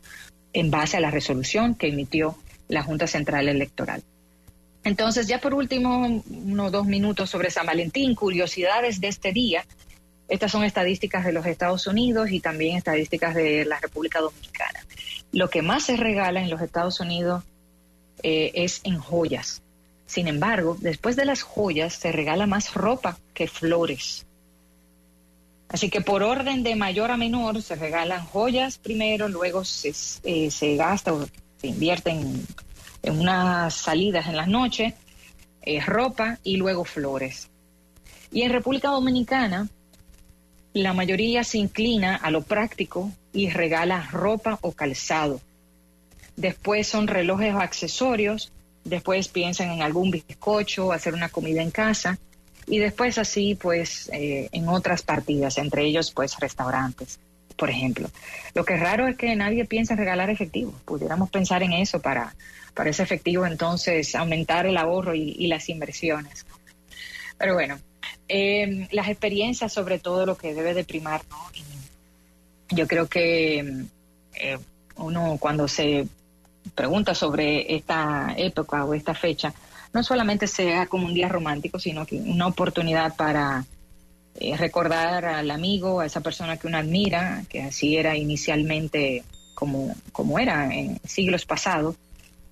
en 0.56 0.70
base 0.70 0.96
a 0.96 1.00
la 1.00 1.10
resolución 1.10 1.74
que 1.74 1.88
emitió 1.88 2.34
la 2.68 2.82
Junta 2.82 3.06
Central 3.06 3.46
Electoral. 3.46 4.02
Entonces, 4.84 5.26
ya 5.26 5.38
por 5.38 5.52
último, 5.52 6.22
unos 6.30 6.72
dos 6.72 6.86
minutos 6.86 7.28
sobre 7.28 7.50
San 7.50 7.66
Valentín, 7.66 8.14
curiosidades 8.14 8.98
de 8.98 9.08
este 9.08 9.32
día. 9.32 9.66
Estas 10.28 10.50
son 10.50 10.64
estadísticas 10.64 11.26
de 11.26 11.32
los 11.32 11.44
Estados 11.44 11.86
Unidos 11.86 12.30
y 12.30 12.40
también 12.40 12.78
estadísticas 12.78 13.34
de 13.34 13.66
la 13.66 13.78
República 13.80 14.20
Dominicana. 14.20 14.80
Lo 15.30 15.50
que 15.50 15.60
más 15.60 15.84
se 15.84 15.98
regala 15.98 16.40
en 16.40 16.48
los 16.48 16.62
Estados 16.62 17.00
Unidos 17.00 17.44
eh, 18.22 18.52
es 18.54 18.80
en 18.84 18.98
joyas. 18.98 19.62
Sin 20.06 20.26
embargo, 20.26 20.78
después 20.80 21.16
de 21.16 21.26
las 21.26 21.42
joyas 21.42 21.92
se 21.92 22.12
regala 22.12 22.46
más 22.46 22.72
ropa 22.72 23.18
que 23.34 23.46
flores. 23.46 24.25
Así 25.68 25.90
que 25.90 26.00
por 26.00 26.22
orden 26.22 26.62
de 26.62 26.76
mayor 26.76 27.10
a 27.10 27.16
menor 27.16 27.60
se 27.60 27.74
regalan 27.74 28.24
joyas 28.24 28.78
primero, 28.78 29.28
luego 29.28 29.64
se, 29.64 29.92
eh, 30.22 30.50
se 30.50 30.76
gasta 30.76 31.12
o 31.12 31.26
se 31.60 31.66
invierte 31.66 32.10
en, 32.10 32.46
unas 33.08 33.74
salidas 33.74 34.26
en 34.26 34.36
las 34.36 34.48
noches, 34.48 34.94
eh, 35.62 35.80
ropa 35.80 36.38
y 36.42 36.56
luego 36.56 36.84
flores. 36.84 37.50
Y 38.32 38.42
en 38.42 38.52
República 38.52 38.88
Dominicana 38.88 39.68
la 40.72 40.92
mayoría 40.92 41.42
se 41.42 41.58
inclina 41.58 42.16
a 42.16 42.30
lo 42.30 42.42
práctico 42.42 43.10
y 43.32 43.48
regala 43.50 44.08
ropa 44.10 44.58
o 44.60 44.72
calzado. 44.72 45.40
Después 46.36 46.86
son 46.86 47.06
relojes 47.06 47.54
o 47.54 47.60
accesorios, 47.60 48.52
después 48.84 49.28
piensan 49.28 49.70
en 49.70 49.82
algún 49.82 50.10
bizcocho, 50.10 50.92
hacer 50.92 51.14
una 51.14 51.28
comida 51.28 51.62
en 51.62 51.70
casa 51.70 52.18
y 52.66 52.78
después 52.78 53.18
así 53.18 53.54
pues 53.54 54.10
eh, 54.12 54.48
en 54.52 54.68
otras 54.68 55.02
partidas, 55.02 55.58
entre 55.58 55.84
ellos 55.84 56.10
pues 56.10 56.38
restaurantes, 56.38 57.18
por 57.56 57.70
ejemplo. 57.70 58.10
Lo 58.54 58.64
que 58.64 58.74
es 58.74 58.80
raro 58.80 59.06
es 59.06 59.16
que 59.16 59.34
nadie 59.36 59.64
piensa 59.64 59.94
en 59.94 59.98
regalar 59.98 60.30
efectivo. 60.30 60.74
Pudiéramos 60.84 61.30
pensar 61.30 61.62
en 61.62 61.72
eso 61.72 62.00
para, 62.00 62.34
para 62.74 62.90
ese 62.90 63.02
efectivo 63.02 63.46
entonces 63.46 64.14
aumentar 64.14 64.66
el 64.66 64.76
ahorro 64.76 65.14
y 65.14 65.46
las 65.46 65.68
inversiones. 65.68 66.44
Pero 67.38 67.54
bueno, 67.54 67.78
eh, 68.28 68.88
las 68.90 69.08
experiencias 69.08 69.72
sobre 69.72 69.98
todo 69.98 70.26
lo 70.26 70.36
que 70.36 70.52
debe 70.52 70.74
de 70.74 70.84
primar, 70.84 71.22
¿no? 71.30 71.36
yo 72.70 72.88
creo 72.88 73.08
que 73.08 73.84
eh, 74.34 74.58
uno 74.96 75.36
cuando 75.38 75.68
se 75.68 76.08
pregunta 76.74 77.14
sobre 77.14 77.76
esta 77.76 78.34
época 78.36 78.84
o 78.84 78.94
esta 78.94 79.14
fecha, 79.14 79.54
no 79.92 80.02
solamente 80.02 80.46
sea 80.46 80.86
como 80.86 81.06
un 81.06 81.14
día 81.14 81.28
romántico, 81.28 81.78
sino 81.78 82.06
que 82.06 82.16
una 82.16 82.46
oportunidad 82.46 83.16
para 83.16 83.64
eh, 84.38 84.56
recordar 84.56 85.24
al 85.24 85.50
amigo, 85.50 86.00
a 86.00 86.06
esa 86.06 86.20
persona 86.20 86.56
que 86.56 86.66
uno 86.66 86.78
admira, 86.78 87.44
que 87.48 87.62
así 87.62 87.96
era 87.96 88.16
inicialmente 88.16 89.24
como, 89.54 89.94
como 90.12 90.38
era 90.38 90.74
en 90.74 91.00
siglos 91.04 91.46
pasados, 91.46 91.96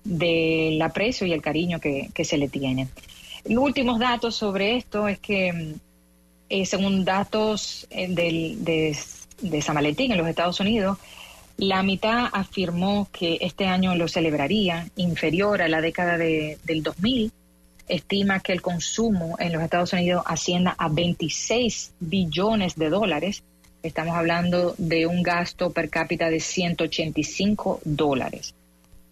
del 0.03 0.81
aprecio 0.81 1.27
y 1.27 1.33
el 1.33 1.41
cariño 1.41 1.79
que, 1.79 2.11
se 2.23 2.37
le 2.37 2.47
tiene. 2.47 2.87
Los 3.45 3.63
últimos 3.63 3.99
datos 3.99 4.35
sobre 4.35 4.77
esto 4.77 5.07
es 5.07 5.19
que, 5.19 5.75
eh, 6.49 6.65
según 6.65 7.05
datos 7.05 7.87
eh, 7.89 8.07
del, 8.09 8.63
de, 8.63 8.97
de 9.41 9.61
San 9.61 9.75
Valentín 9.75 10.11
en 10.11 10.17
los 10.17 10.27
Estados 10.27 10.59
Unidos, 10.59 10.97
la 11.57 11.83
mitad 11.83 12.27
afirmó 12.33 13.07
que 13.11 13.37
este 13.41 13.65
año 13.65 13.95
lo 13.95 14.07
celebraría, 14.07 14.87
inferior 14.97 15.61
a 15.61 15.69
la 15.69 15.81
década 15.81 16.17
de, 16.17 16.57
del 16.63 16.83
2000. 16.83 17.31
Estima 17.87 18.39
que 18.39 18.51
el 18.51 18.61
consumo 18.61 19.35
en 19.39 19.53
los 19.53 19.61
Estados 19.61 19.93
Unidos 19.93 20.23
ascienda 20.25 20.75
a 20.77 20.89
26 20.89 21.93
billones 21.99 22.75
de 22.75 22.89
dólares. 22.89 23.43
Estamos 23.83 24.15
hablando 24.15 24.73
de 24.77 25.05
un 25.05 25.21
gasto 25.21 25.71
per 25.71 25.89
cápita 25.89 26.29
de 26.29 26.39
185 26.39 27.81
dólares. 27.85 28.55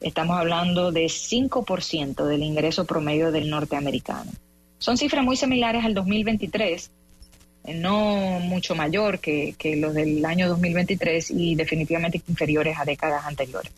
Estamos 0.01 0.37
hablando 0.37 0.91
de 0.91 1.05
5% 1.05 2.25
del 2.25 2.43
ingreso 2.43 2.85
promedio 2.85 3.31
del 3.31 3.49
norteamericano. 3.49 4.31
Son 4.79 4.97
cifras 4.97 5.23
muy 5.23 5.37
similares 5.37 5.85
al 5.85 5.93
2023, 5.93 6.91
no 7.65 8.39
mucho 8.39 8.75
mayor 8.75 9.19
que, 9.19 9.55
los 9.77 9.93
del 9.93 10.25
año 10.25 10.49
2023 10.49 11.31
y 11.31 11.55
definitivamente 11.55 12.21
inferiores 12.27 12.77
a 12.77 12.85
décadas 12.85 13.25
anteriores. 13.25 13.71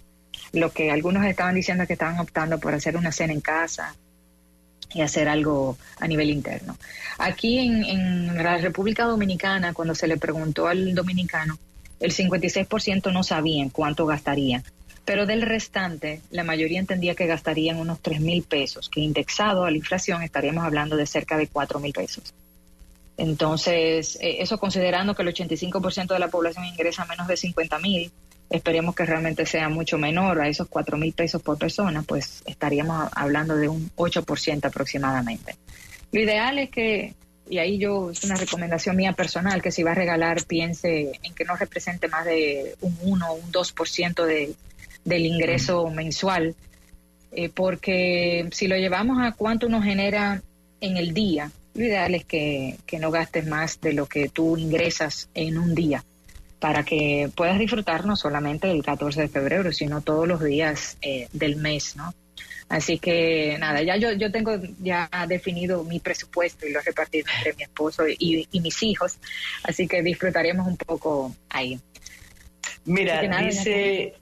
Lo 0.54 0.72
que 0.72 0.92
algunos 0.92 1.26
estaban 1.26 1.56
diciendo 1.56 1.84
es 1.84 1.88
que 1.88 1.94
estaban 1.94 2.20
optando 2.20 2.60
por 2.60 2.74
hacer 2.74 2.98
una 2.98 3.12
cena 3.12 3.34
en 3.34 3.42
casa 3.42 3.96
y 4.94 5.02
hacer 5.02 5.28
algo 5.28 5.78
a 6.00 6.08
nivel 6.08 6.30
interno. 6.30 6.78
Aquí 7.18 7.60
en, 7.60 7.84
en 7.84 8.44
la 8.44 8.58
República 8.58 9.06
Dominicana, 9.06 9.74
cuando 9.74 9.94
se 9.94 10.08
le 10.08 10.18
preguntó 10.18 10.68
al 10.68 10.96
dominicano, 10.96 11.58
el 12.00 12.14
56% 12.14 13.12
no 13.12 13.24
sabían 13.24 13.70
cuánto 13.70 14.06
gastaría, 14.06 14.64
pero 15.06 15.28
del 15.28 15.44
restante, 15.44 16.22
la 16.32 16.44
mayoría 16.44 16.80
entendía 16.80 17.14
que 17.14 17.28
gastarían 17.28 17.78
unos 17.78 18.02
3 18.02 18.20
mil 18.22 18.44
pesos, 18.44 18.90
que 18.90 19.02
indexado 19.02 19.64
a 19.64 19.72
la 19.72 19.78
inflación 19.78 20.24
estaríamos 20.24 20.66
hablando 20.66 20.98
de 20.98 21.06
cerca 21.06 21.38
de 21.38 21.48
4 21.48 21.80
mil 21.80 21.94
pesos. 21.94 22.34
Entonces, 23.18 24.18
eh, 24.22 24.38
eso 24.40 24.58
considerando 24.58 25.16
que 25.16 25.22
el 25.22 25.30
85% 25.30 26.14
de 26.14 26.20
la 26.20 26.28
población 26.28 26.66
ingresa 26.66 27.06
menos 27.06 27.28
de 27.28 27.38
50 27.38 27.80
mil, 27.80 28.12
esperemos 28.50 28.96
que 28.96 29.06
realmente 29.06 29.46
sea 29.46 29.70
mucho 29.70 29.98
menor 29.98 30.42
a 30.42 30.48
esos 30.48 30.68
4 30.68 30.98
mil 30.98 31.14
pesos 31.14 31.42
por 31.42 31.58
persona, 31.58 32.04
pues 32.04 32.44
estaríamos 32.46 33.10
hablando 33.14 33.56
de 33.56 33.68
un 33.68 33.90
8% 33.96 34.66
aproximadamente. 34.66 35.56
Lo 36.12 36.22
ideal 36.22 36.60
es 36.60 36.70
que, 36.70 37.16
y 37.50 37.58
ahí 37.58 37.78
yo, 37.78 38.12
es 38.12 38.24
una 38.24 38.36
recomendación 38.36 38.96
mía 38.96 39.14
personal, 39.14 39.62
que 39.62 39.72
si 39.72 39.84
va 39.84 39.92
a 39.92 39.96
regalar 39.96 40.44
piense 40.46 41.14
en 41.24 41.34
que 41.34 41.46
no 41.46 41.56
represente 41.56 42.08
más 42.08 42.26
de 42.26 42.76
un 42.82 42.98
1 43.02 43.32
o 43.32 43.34
un 43.34 43.52
2% 43.52 44.26
de, 44.26 44.54
del 45.04 45.26
ingreso 45.26 45.90
mensual, 45.90 46.56
eh, 47.32 47.50
porque 47.50 48.48
si 48.52 48.68
lo 48.68 48.78
llevamos 48.78 49.18
a 49.22 49.32
cuánto 49.34 49.68
nos 49.68 49.84
genera 49.84 50.42
en 50.82 50.98
el 50.98 51.14
día, 51.14 51.52
lo 51.76 51.86
ideal 51.86 52.16
es 52.16 52.26
que, 52.26 52.78
no 53.00 53.12
gastes 53.12 53.46
más 53.46 53.80
de 53.82 53.94
lo 53.94 54.08
que 54.08 54.30
tú 54.30 54.58
ingresas 54.58 55.30
en 55.34 55.58
un 55.58 55.76
día 55.76 56.04
para 56.60 56.84
que 56.84 57.30
puedas 57.36 57.60
disfrutar 57.60 58.06
no 58.06 58.16
solamente 58.16 58.72
el 58.72 58.84
14 58.84 59.22
de 59.22 59.28
febrero, 59.28 59.72
sino 59.72 60.02
todos 60.02 60.28
los 60.28 60.42
días 60.42 60.98
eh, 61.02 61.28
del 61.34 61.58
mes, 61.58 61.96
¿no? 61.96 62.14
Así 62.70 62.98
que 62.98 63.58
nada, 63.60 63.84
ya 63.84 63.98
yo, 63.98 64.14
yo 64.14 64.32
tengo 64.32 64.54
ya 64.82 65.08
definido 65.28 65.84
mi 65.84 66.00
presupuesto 66.00 66.66
y 66.66 66.72
lo 66.72 66.80
he 66.80 66.84
repartido 66.84 67.28
entre 67.38 67.54
mi 67.54 67.64
esposo 67.64 68.08
y, 68.08 68.48
y 68.52 68.60
mis 68.62 68.82
hijos, 68.82 69.20
así 69.64 69.88
que 69.88 70.02
disfrutaremos 70.02 70.66
un 70.66 70.78
poco 70.78 71.36
ahí. 71.50 71.80
Mira, 72.86 73.22
dice, 73.44 74.16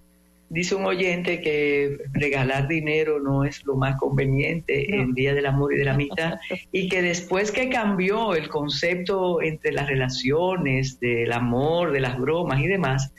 Dice 0.53 0.75
un 0.75 0.85
oyente 0.85 1.41
que 1.41 1.97
regalar 2.11 2.67
dinero 2.67 3.19
no 3.19 3.43
es 3.43 3.65
lo 3.65 3.75
más 3.75 3.95
conveniente 3.97 4.95
en 4.95 5.15
Día 5.15 5.33
del 5.33 5.47
Amor 5.47 5.73
y 5.73 5.77
de 5.77 5.85
la 5.85 5.93
Amistad 5.93 6.35
y 6.71 6.89
que 6.89 7.01
después 7.01 7.51
que 7.51 7.69
cambió 7.69 8.35
el 8.35 8.49
concepto 8.49 9.41
entre 9.41 9.71
las 9.71 9.87
relaciones, 9.87 10.99
del 10.99 11.31
amor, 11.31 11.91
de 11.91 12.01
las 12.01 12.19
bromas 12.19 12.59
y 12.59 12.67
demás, 12.67 13.11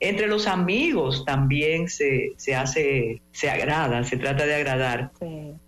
entre 0.00 0.26
los 0.26 0.48
amigos 0.48 1.24
también 1.24 1.88
se, 1.88 2.32
se 2.36 2.56
hace, 2.56 3.22
se 3.30 3.48
agrada, 3.48 4.02
se 4.02 4.16
trata 4.16 4.44
de 4.44 4.56
agradar 4.56 5.12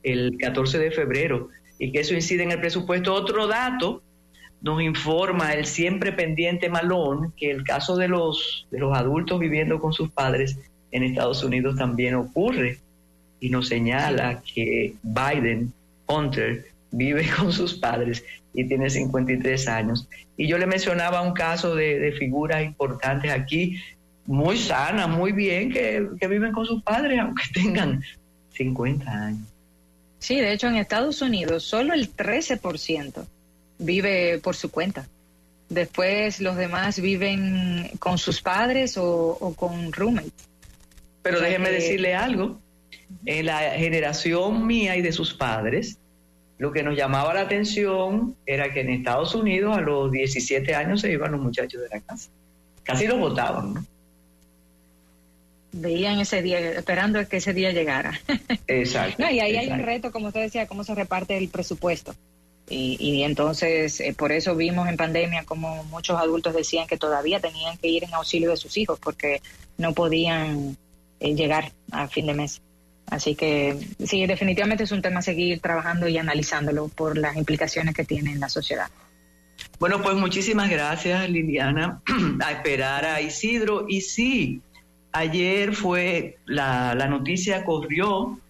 el 0.03 0.37
14 0.41 0.77
de 0.81 0.91
febrero 0.91 1.51
y 1.79 1.93
que 1.93 2.01
eso 2.01 2.15
incide 2.15 2.43
en 2.43 2.51
el 2.51 2.59
presupuesto. 2.59 3.15
Otro 3.15 3.47
dato 3.47 4.03
nos 4.61 4.83
informa 4.83 5.53
el 5.53 5.67
siempre 5.67 6.11
pendiente 6.11 6.69
Malón 6.69 7.33
que 7.37 7.53
el 7.53 7.63
caso 7.63 7.97
de 7.97 8.09
los, 8.09 8.67
de 8.73 8.81
los 8.81 8.97
adultos 8.99 9.39
viviendo 9.39 9.79
con 9.79 9.93
sus 9.93 10.11
padres 10.11 10.59
en 10.93 11.03
Estados 11.03 11.43
Unidos 11.43 11.77
también 11.77 12.15
ocurre 12.15 12.79
y 13.41 13.49
nos 13.49 13.69
señala 13.69 14.43
que 14.43 14.95
Biden, 15.03 15.73
Hunter, 16.07 16.67
vive 16.93 17.29
con 17.37 17.53
sus 17.53 17.75
padres 17.75 18.25
y 18.55 18.65
tiene 18.69 18.89
53 18.89 19.69
años. 19.69 20.07
Y 20.37 20.47
yo 20.47 20.59
le 20.59 20.67
mencionaba 20.67 21.23
un 21.23 21.33
caso 21.33 21.75
de, 21.75 22.15
figuras 22.19 22.63
importantes 22.63 23.33
aquí, 23.33 23.81
muy 24.27 24.57
sanas, 24.59 25.09
muy 25.09 25.33
bien, 25.33 25.73
que, 25.73 26.07
que 26.21 26.29
viven 26.29 26.53
con 26.53 26.67
sus 26.67 26.83
padres, 26.83 27.19
aunque 27.23 27.45
tengan 27.53 28.03
50 28.53 29.11
años. 29.11 29.49
Sí, 30.19 30.37
de 30.39 30.53
hecho 30.53 30.69
en 30.69 30.77
Estados 30.77 31.21
Unidos 31.21 31.65
solo 31.65 31.95
el 31.95 32.15
13% 32.15 33.27
vive 33.79 34.39
por 34.39 34.55
su 34.55 34.71
cuenta. 34.71 35.09
Después 35.69 36.41
los 36.41 36.57
demás 36.57 37.01
viven 37.01 37.91
con 37.99 38.19
sus 38.19 38.41
padres 38.41 38.97
o, 38.99 39.07
o 39.41 39.55
con 39.55 39.93
roommates. 39.93 40.52
Pero 41.23 41.41
déjeme 41.41 41.71
decirle 41.71 42.15
algo. 42.15 42.61
En 43.25 43.47
la 43.47 43.59
generación 43.77 44.67
mía 44.67 44.97
y 44.97 45.03
de 45.03 45.13
sus 45.13 45.35
padres, 45.35 45.99
lo 46.59 46.73
que 46.73 46.83
nos 46.83 46.97
llamaba 46.97 47.35
la 47.35 47.41
atención 47.41 48.37
era 48.47 48.73
que 48.73 48.81
en 48.81 48.91
Estados 48.91 49.35
Unidos 49.35 49.77
a 49.77 49.81
los 49.81 50.11
17 50.13 50.75
años 50.75 51.01
se 51.01 51.11
iban 51.11 51.33
los 51.33 51.41
muchachos 51.41 51.83
de 51.83 51.89
la 51.89 52.01
casa. 52.01 52.31
Casi 52.83 53.07
los 53.07 53.19
votaban, 53.19 53.75
¿no? 53.75 53.87
Veían 55.73 56.21
ese 56.21 56.43
día, 56.43 56.61
esperando 56.61 57.27
que 57.27 57.39
ese 57.39 57.55
día 57.55 57.73
llegara. 57.73 58.21
Exacto. 58.67 59.23
no, 59.23 59.31
y 59.31 59.41
ahí 59.41 59.57
hay 59.57 59.69
un 59.69 59.81
reto, 59.81 60.13
como 60.13 60.29
usted 60.29 60.43
decía, 60.43 60.67
cómo 60.67 60.85
se 60.85 60.95
reparte 60.95 61.37
el 61.37 61.49
presupuesto. 61.49 62.15
Y, 62.69 62.97
y 63.01 63.23
entonces, 63.25 64.01
eh, 64.01 64.15
por 64.17 64.33
eso 64.33 64.55
vimos 64.55 64.89
en 64.89 64.97
pandemia 64.97 65.45
como 65.45 65.83
muchos 65.85 66.19
adultos 66.19 66.55
decían 66.55 66.87
que 66.87 66.97
todavía 66.97 67.41
tenían 67.41 67.77
que 67.77 67.89
ir 67.89 68.05
en 68.05 68.15
auxilio 68.15 68.51
de 68.51 68.57
sus 68.57 68.77
hijos 68.77 69.01
porque 69.01 69.43
no 69.79 69.95
podían 69.95 70.77
eh, 71.23 71.35
llegar 71.37 71.73
a 71.93 72.09
fin 72.09 72.27
de 72.27 72.35
mes. 72.35 72.61
Así 73.07 73.37
que 73.37 73.79
sí, 74.05 74.27
definitivamente 74.27 74.85
es 74.85 74.91
un 74.91 75.03
tema 75.03 75.21
a 75.21 75.23
seguir 75.23 75.61
trabajando 75.61 76.09
y 76.09 76.19
analizándolo 76.19 76.89
por 76.89 77.17
las 77.17 77.37
implicaciones 77.37 77.95
que 77.95 78.05
tiene 78.05 78.33
en 78.33 78.41
la 78.41 78.49
sociedad. 78.49 78.89
Bueno, 79.79 80.03
pues 80.03 80.17
muchísimas 80.17 80.69
gracias 80.69 81.29
Liliana, 81.31 82.01
a 82.45 82.53
esperar 82.53 83.05
a 83.05 83.21
Isidro. 83.21 83.87
Y 83.89 84.01
sí, 84.01 84.63
ayer 85.13 85.75
fue, 85.75 86.39
la, 86.45 86.97
la 86.97 87.07
noticia 87.07 87.65
corrió, 87.65 88.41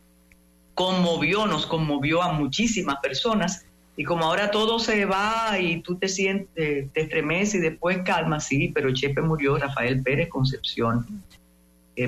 conmovió, 0.74 1.46
nos 1.46 1.66
conmovió 1.66 2.22
a 2.22 2.32
muchísimas 2.32 2.96
personas. 3.02 3.66
Y 3.96 4.04
como 4.04 4.24
ahora 4.24 4.50
todo 4.50 4.78
se 4.78 5.04
va 5.04 5.58
y 5.60 5.82
tú 5.82 5.96
te 5.96 6.08
sientes, 6.08 6.90
te 6.90 7.00
estremeces 7.00 7.56
y 7.56 7.58
después 7.58 7.98
calma, 8.02 8.40
sí, 8.40 8.70
pero 8.74 8.94
Chepe 8.94 9.20
murió, 9.20 9.58
Rafael 9.58 10.02
Pérez 10.02 10.30
Concepción 10.30 11.06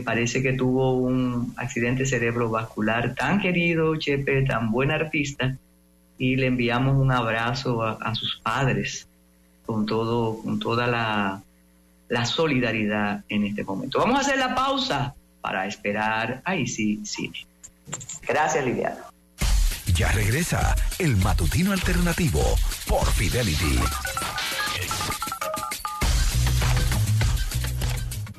parece 0.04 0.42
que 0.42 0.52
tuvo 0.52 0.94
un 0.94 1.54
accidente 1.56 2.06
cerebrovascular 2.06 3.14
tan 3.14 3.40
querido, 3.40 3.96
Chepe, 3.96 4.42
tan 4.42 4.70
buen 4.70 4.90
artista, 4.90 5.56
y 6.18 6.36
le 6.36 6.46
enviamos 6.46 6.96
un 6.96 7.12
abrazo 7.12 7.82
a, 7.82 8.14
sus 8.14 8.40
padres 8.42 9.06
con 9.66 9.84
todo, 9.86 10.40
con 10.42 10.58
toda 10.58 10.86
la, 10.86 11.42
la, 12.08 12.24
solidaridad 12.24 13.24
en 13.28 13.44
este 13.44 13.64
momento. 13.64 13.98
Vamos 13.98 14.18
a 14.18 14.20
hacer 14.20 14.38
la 14.38 14.54
pausa 14.54 15.14
para 15.40 15.66
esperar 15.66 16.40
ahí 16.44 16.66
sí 16.66 17.00
cine. 17.04 17.46
Gracias, 18.26 18.64
Liliana. 18.64 18.96
Ya 19.94 20.10
regresa 20.12 20.74
el 20.98 21.16
matutino 21.16 21.72
alternativo 21.72 22.42
por 22.88 23.06
Fidelity. 23.12 23.78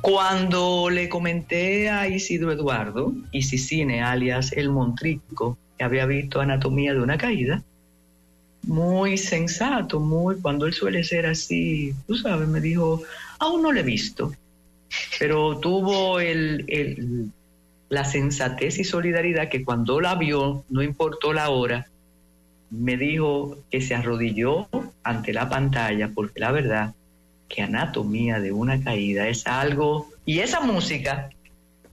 Cuando 0.05 0.91
le 0.91 1.09
comenté 1.09 1.89
a 1.89 2.07
Isidro 2.07 2.51
Eduardo, 2.51 3.11
Isicine, 3.31 4.03
alias 4.03 4.51
El 4.51 4.69
Montrico, 4.69 5.57
que 5.75 5.83
había 5.83 6.05
visto 6.05 6.39
Anatomía 6.39 6.93
de 6.93 7.01
una 7.01 7.17
Caída, 7.17 7.63
muy 8.61 9.17
sensato, 9.17 9.99
muy, 9.99 10.39
cuando 10.39 10.67
él 10.67 10.73
suele 10.73 11.03
ser 11.03 11.25
así, 11.25 11.95
tú 12.05 12.15
sabes, 12.17 12.47
me 12.47 12.61
dijo, 12.61 13.01
aún 13.39 13.63
no 13.63 13.71
lo 13.71 13.79
he 13.79 13.83
visto, 13.83 14.31
pero 15.17 15.57
tuvo 15.57 16.19
el, 16.19 17.31
la 17.89 18.05
sensatez 18.05 18.77
y 18.77 18.83
solidaridad 18.83 19.49
que 19.49 19.65
cuando 19.65 19.99
la 19.99 20.13
vio, 20.13 20.65
no 20.69 20.83
importó 20.83 21.33
la 21.33 21.49
hora, 21.49 21.87
me 22.69 22.95
dijo 22.95 23.57
que 23.71 23.81
se 23.81 23.95
arrodilló 23.95 24.67
ante 25.01 25.33
la 25.33 25.49
pantalla 25.49 26.11
porque 26.13 26.39
la 26.41 26.51
verdad 26.51 26.93
que 27.47 27.61
anatomía 27.61 28.39
de 28.39 28.51
una 28.51 28.81
caída 28.83 29.27
es 29.27 29.45
algo... 29.47 30.09
Y 30.25 30.39
esa 30.39 30.61
música, 30.61 31.29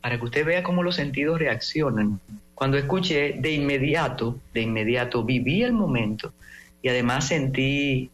para 0.00 0.18
que 0.18 0.24
usted 0.24 0.44
vea 0.44 0.62
cómo 0.62 0.82
los 0.82 0.96
sentidos 0.96 1.38
reaccionan, 1.38 2.18
cuando 2.54 2.78
escuché 2.78 3.34
de 3.38 3.52
inmediato, 3.52 4.38
de 4.54 4.62
inmediato 4.62 5.24
viví 5.24 5.62
el 5.62 5.72
momento 5.72 6.32
y 6.80 6.88
además 6.88 7.28
sentí, 7.28 8.10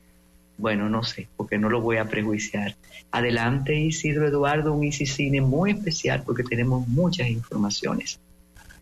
bueno, 0.56 0.88
no 0.88 1.02
sé, 1.02 1.28
porque 1.36 1.58
no 1.58 1.68
lo 1.68 1.80
voy 1.80 1.98
a 1.98 2.06
prejuiciar. 2.06 2.74
Adelante 3.10 3.74
Isidro 3.78 4.26
Eduardo, 4.26 4.72
un 4.72 4.90
Cine 4.90 5.40
muy 5.40 5.72
especial 5.72 6.22
porque 6.24 6.42
tenemos 6.42 6.88
muchas 6.88 7.28
informaciones. 7.28 8.20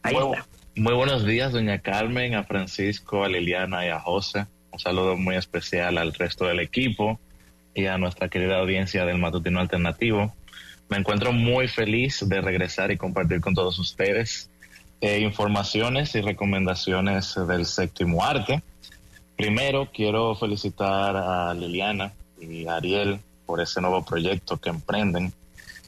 Ahí 0.02 0.14
está. 0.14 0.46
Muy 0.76 0.94
buenos 0.94 1.24
días, 1.24 1.52
doña 1.52 1.80
Carmen, 1.80 2.34
a 2.34 2.44
Francisco, 2.44 3.24
a 3.24 3.28
Liliana 3.28 3.86
y 3.86 3.88
a 3.88 3.98
José. 3.98 4.46
Un 4.70 4.78
saludo 4.78 5.16
muy 5.16 5.36
especial 5.36 5.98
al 5.98 6.12
resto 6.12 6.44
del 6.46 6.60
equipo 6.60 7.18
y 7.76 7.86
a 7.86 7.98
nuestra 7.98 8.28
querida 8.28 8.58
audiencia 8.58 9.04
del 9.04 9.18
Matutino 9.18 9.60
Alternativo. 9.60 10.34
Me 10.88 10.96
encuentro 10.96 11.32
muy 11.32 11.68
feliz 11.68 12.26
de 12.26 12.40
regresar 12.40 12.90
y 12.90 12.96
compartir 12.96 13.40
con 13.40 13.54
todos 13.54 13.78
ustedes 13.78 14.50
eh, 15.02 15.20
informaciones 15.20 16.14
y 16.14 16.22
recomendaciones 16.22 17.34
del 17.46 17.66
séptimo 17.66 18.24
arte. 18.24 18.62
Primero, 19.36 19.90
quiero 19.92 20.34
felicitar 20.34 21.16
a 21.16 21.52
Liliana 21.52 22.14
y 22.40 22.66
a 22.66 22.76
Ariel 22.76 23.20
por 23.44 23.60
ese 23.60 23.82
nuevo 23.82 24.02
proyecto 24.02 24.56
que 24.56 24.70
emprenden. 24.70 25.34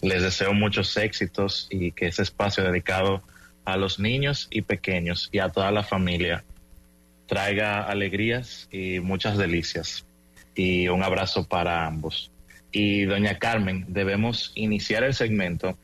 Les 0.03 0.23
deseo 0.23 0.53
muchos 0.53 0.95
éxitos 0.99 1.69
y 1.71 1.93
que 1.93 2.09
ese 2.09 2.23
espacio 2.23 2.65
dedicado 2.65 3.23
a 3.65 3.79
los 3.79 3.99
niños 3.99 4.47
y 4.51 4.61
pequeños 4.61 5.31
y 5.33 5.39
a 5.39 5.49
toda 5.49 5.71
la 5.71 5.83
familia 5.83 6.45
traiga 7.27 7.83
alegrías 7.83 8.69
y 8.71 9.01
muchas 9.01 9.39
delicias. 9.39 10.05
Y 10.59 10.89
un 10.89 11.05
abrazo 11.05 11.47
para 11.47 11.87
ambos. 11.87 12.33
Y 12.73 13.05
doña 13.05 13.39
Carmen, 13.39 13.85
debemos 13.87 14.51
iniciar 14.57 15.05
el 15.05 15.15
segmento 15.15 15.79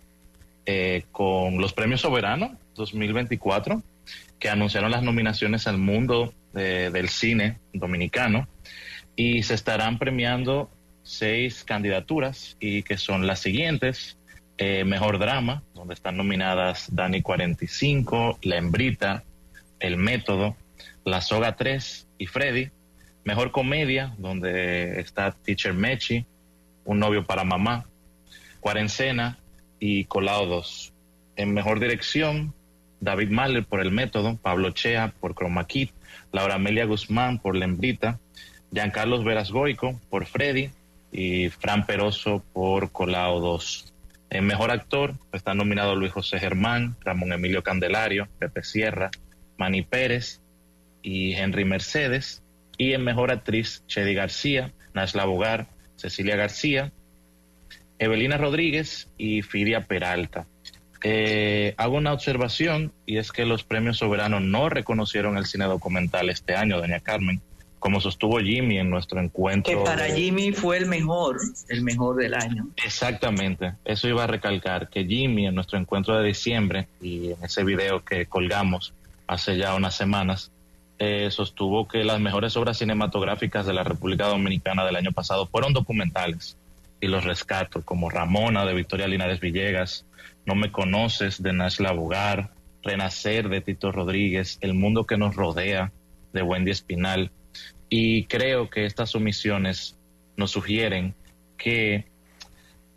eh, 0.66 1.04
con 1.12 1.58
los 1.58 1.72
premios 1.72 2.00
Soberano 2.00 2.58
2024, 2.74 3.80
que 4.40 4.48
anunciaron 4.48 4.90
las 4.90 5.04
nominaciones 5.04 5.68
al 5.68 5.78
mundo 5.78 6.34
del 6.52 7.08
cine 7.08 7.58
dominicano 7.72 8.48
y 9.14 9.44
se 9.44 9.54
estarán 9.54 9.98
premiando 9.98 10.70
seis 11.04 11.62
candidaturas 11.62 12.56
y 12.58 12.82
que 12.82 12.96
son 12.96 13.28
las 13.28 13.38
siguientes. 13.38 14.18
Eh, 14.58 14.84
mejor 14.84 15.20
drama, 15.20 15.62
donde 15.74 15.94
están 15.94 16.16
nominadas 16.16 16.86
Dani 16.92 17.22
45, 17.22 18.40
La 18.42 18.56
Hembrita, 18.56 19.22
El 19.78 19.98
Método, 19.98 20.56
La 21.04 21.20
Soga 21.20 21.54
3 21.54 22.08
y 22.18 22.26
Freddy. 22.26 22.70
Mejor 23.24 23.52
comedia, 23.52 24.14
donde 24.18 25.00
está 25.00 25.32
Teacher 25.32 25.74
Mechi, 25.74 26.26
Un 26.84 26.98
novio 26.98 27.24
para 27.24 27.44
mamá, 27.44 27.86
Cuarencena 28.60 29.38
y 29.80 30.04
Colado 30.04 30.46
2. 30.46 30.92
En 31.36 31.54
mejor 31.54 31.80
dirección, 31.80 32.54
David 33.00 33.30
Mahler 33.30 33.64
por 33.64 33.80
El 33.80 33.90
Método, 33.90 34.36
Pablo 34.36 34.70
Chea 34.70 35.12
por 35.20 35.34
Chroma 35.34 35.66
Kid, 35.66 35.90
Laura 36.32 36.56
Amelia 36.56 36.84
Guzmán 36.84 37.38
por 37.38 37.56
La 37.56 37.64
Hembrita, 37.64 38.20
Giancarlos 38.72 39.24
Veras 39.24 39.50
Goico 39.50 40.00
por 40.10 40.26
Freddy 40.26 40.70
y 41.10 41.48
Fran 41.48 41.86
Peroso 41.86 42.44
por 42.52 42.92
Colado 42.92 43.40
2. 43.40 43.94
En 44.30 44.46
Mejor 44.46 44.70
Actor 44.70 45.14
están 45.32 45.58
nominados 45.58 45.96
Luis 45.96 46.12
José 46.12 46.38
Germán, 46.38 46.96
Ramón 47.00 47.32
Emilio 47.32 47.62
Candelario, 47.62 48.28
Pepe 48.38 48.64
Sierra, 48.64 49.10
Manny 49.56 49.82
Pérez 49.82 50.40
y 51.02 51.34
Henry 51.34 51.64
Mercedes. 51.64 52.42
Y 52.76 52.92
en 52.92 53.04
Mejor 53.04 53.30
Actriz, 53.30 53.84
Chedi 53.86 54.14
García, 54.14 54.72
Nashla 54.94 55.24
Bogar, 55.24 55.68
Cecilia 55.96 56.36
García, 56.36 56.92
Evelina 57.98 58.36
Rodríguez 58.36 59.08
y 59.16 59.42
Fidia 59.42 59.86
Peralta. 59.86 60.46
Eh, 61.02 61.74
hago 61.76 61.96
una 61.96 62.12
observación 62.12 62.92
y 63.04 63.18
es 63.18 63.30
que 63.30 63.44
los 63.44 63.62
premios 63.62 63.98
soberanos 63.98 64.40
no 64.40 64.68
reconocieron 64.70 65.36
el 65.36 65.44
cine 65.44 65.66
documental 65.66 66.30
este 66.30 66.56
año, 66.56 66.78
doña 66.78 67.00
Carmen 67.00 67.42
como 67.84 68.00
sostuvo 68.00 68.38
Jimmy 68.38 68.78
en 68.78 68.88
nuestro 68.88 69.20
encuentro. 69.20 69.70
Que 69.70 69.84
para 69.84 70.06
Jimmy 70.06 70.52
fue 70.52 70.78
el 70.78 70.86
mejor, 70.86 71.36
el 71.68 71.82
mejor 71.82 72.16
del 72.16 72.32
año. 72.32 72.68
Exactamente, 72.82 73.74
eso 73.84 74.08
iba 74.08 74.24
a 74.24 74.26
recalcar, 74.26 74.88
que 74.88 75.04
Jimmy 75.04 75.46
en 75.46 75.54
nuestro 75.54 75.78
encuentro 75.78 76.16
de 76.16 76.26
diciembre 76.26 76.88
y 77.02 77.32
en 77.32 77.44
ese 77.44 77.62
video 77.62 78.02
que 78.02 78.24
colgamos 78.24 78.94
hace 79.26 79.58
ya 79.58 79.74
unas 79.74 79.94
semanas, 79.94 80.50
eh, 80.98 81.28
sostuvo 81.30 81.88
que 81.88 82.04
las 82.04 82.20
mejores 82.20 82.56
obras 82.56 82.78
cinematográficas 82.78 83.66
de 83.66 83.72
la 83.72 83.84
República 83.84 84.26
Dominicana 84.28 84.84
del 84.84 84.96
año 84.96 85.12
pasado 85.12 85.46
fueron 85.46 85.72
documentales 85.72 86.56
y 87.00 87.08
los 87.08 87.24
rescato, 87.24 87.82
como 87.84 88.10
Ramona 88.10 88.64
de 88.64 88.74
Victoria 88.74 89.08
Linares 89.08 89.40
Villegas, 89.40 90.06
No 90.46 90.54
me 90.54 90.72
conoces 90.72 91.42
de 91.42 91.52
Nashla 91.52 91.92
Bogar, 91.92 92.50
Renacer 92.82 93.48
de 93.48 93.60
Tito 93.60 93.92
Rodríguez, 93.92 94.58
El 94.60 94.74
mundo 94.74 95.04
que 95.04 95.16
nos 95.16 95.34
rodea 95.34 95.92
de 96.32 96.42
Wendy 96.42 96.70
Espinal, 96.70 97.30
y 97.88 98.24
creo 98.24 98.70
que 98.70 98.86
estas 98.86 99.14
omisiones 99.14 99.98
nos 100.36 100.50
sugieren 100.50 101.14
que 101.56 102.06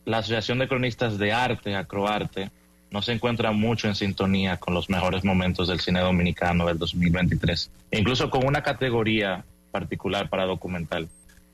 la 0.05 0.19
Asociación 0.19 0.59
de 0.59 0.67
Cronistas 0.67 1.17
de 1.17 1.33
Arte, 1.33 1.75
Acroarte, 1.75 2.49
no 2.91 3.01
se 3.01 3.11
encuentra 3.11 3.51
mucho 3.51 3.87
en 3.87 3.95
sintonía 3.95 4.57
con 4.57 4.73
los 4.73 4.89
mejores 4.89 5.23
momentos 5.23 5.67
del 5.67 5.79
cine 5.79 5.99
dominicano 5.99 6.65
del 6.65 6.77
2023, 6.77 7.71
incluso 7.91 8.29
con 8.29 8.45
una 8.45 8.63
categoría 8.63 9.43
particular 9.71 10.29
para 10.29 10.45
documental. 10.45 11.09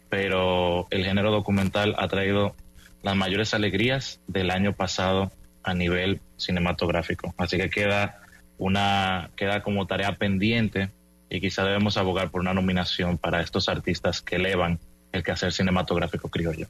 Pero 0.10 0.88
el 0.92 1.04
género 1.04 1.32
documental 1.32 1.96
ha 1.98 2.08
traído 2.08 2.56
las 3.02 3.16
mayores 3.16 3.54
alegrías 3.54 4.20
del 4.28 4.52
año 4.52 4.74
pasado 4.74 5.32
a 5.64 5.74
nivel 5.74 6.22
cinematográfico. 6.38 7.34
Así 7.38 7.58
que 7.58 7.70
queda 7.70 8.20
una 8.58 9.32
queda 9.36 9.64
como 9.64 9.88
tarea 9.88 10.16
pendiente 10.16 10.90
y 11.30 11.42
quizá 11.42 11.64
debemos 11.64 11.98
abogar 11.98 12.30
por 12.30 12.42
una 12.42 12.54
nominación 12.54 13.18
para 13.18 13.42
estos 13.42 13.68
artistas 13.68 14.22
que 14.22 14.36
elevan 14.36 14.80
el 15.12 15.24
quehacer 15.24 15.52
cinematográfico 15.52 16.30
criollo. 16.30 16.68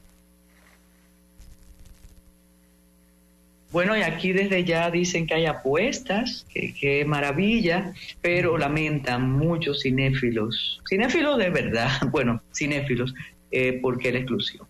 Bueno, 3.74 3.96
y 3.98 4.02
aquí 4.02 4.32
desde 4.32 4.62
ya 4.62 4.88
dicen 4.88 5.26
que 5.26 5.34
hay 5.34 5.46
apuestas, 5.46 6.46
que, 6.48 7.04
maravilla, 7.04 7.92
pero 8.22 8.56
lamentan 8.56 9.28
muchos 9.32 9.80
cinéfilos, 9.80 10.80
cinéfilos 10.88 11.36
de 11.38 11.50
verdad, 11.50 11.90
bueno, 12.12 12.40
cinéfilos, 12.54 13.12
eh, 13.50 13.80
porque 13.82 14.12
la 14.12 14.20
exclusión. 14.20 14.64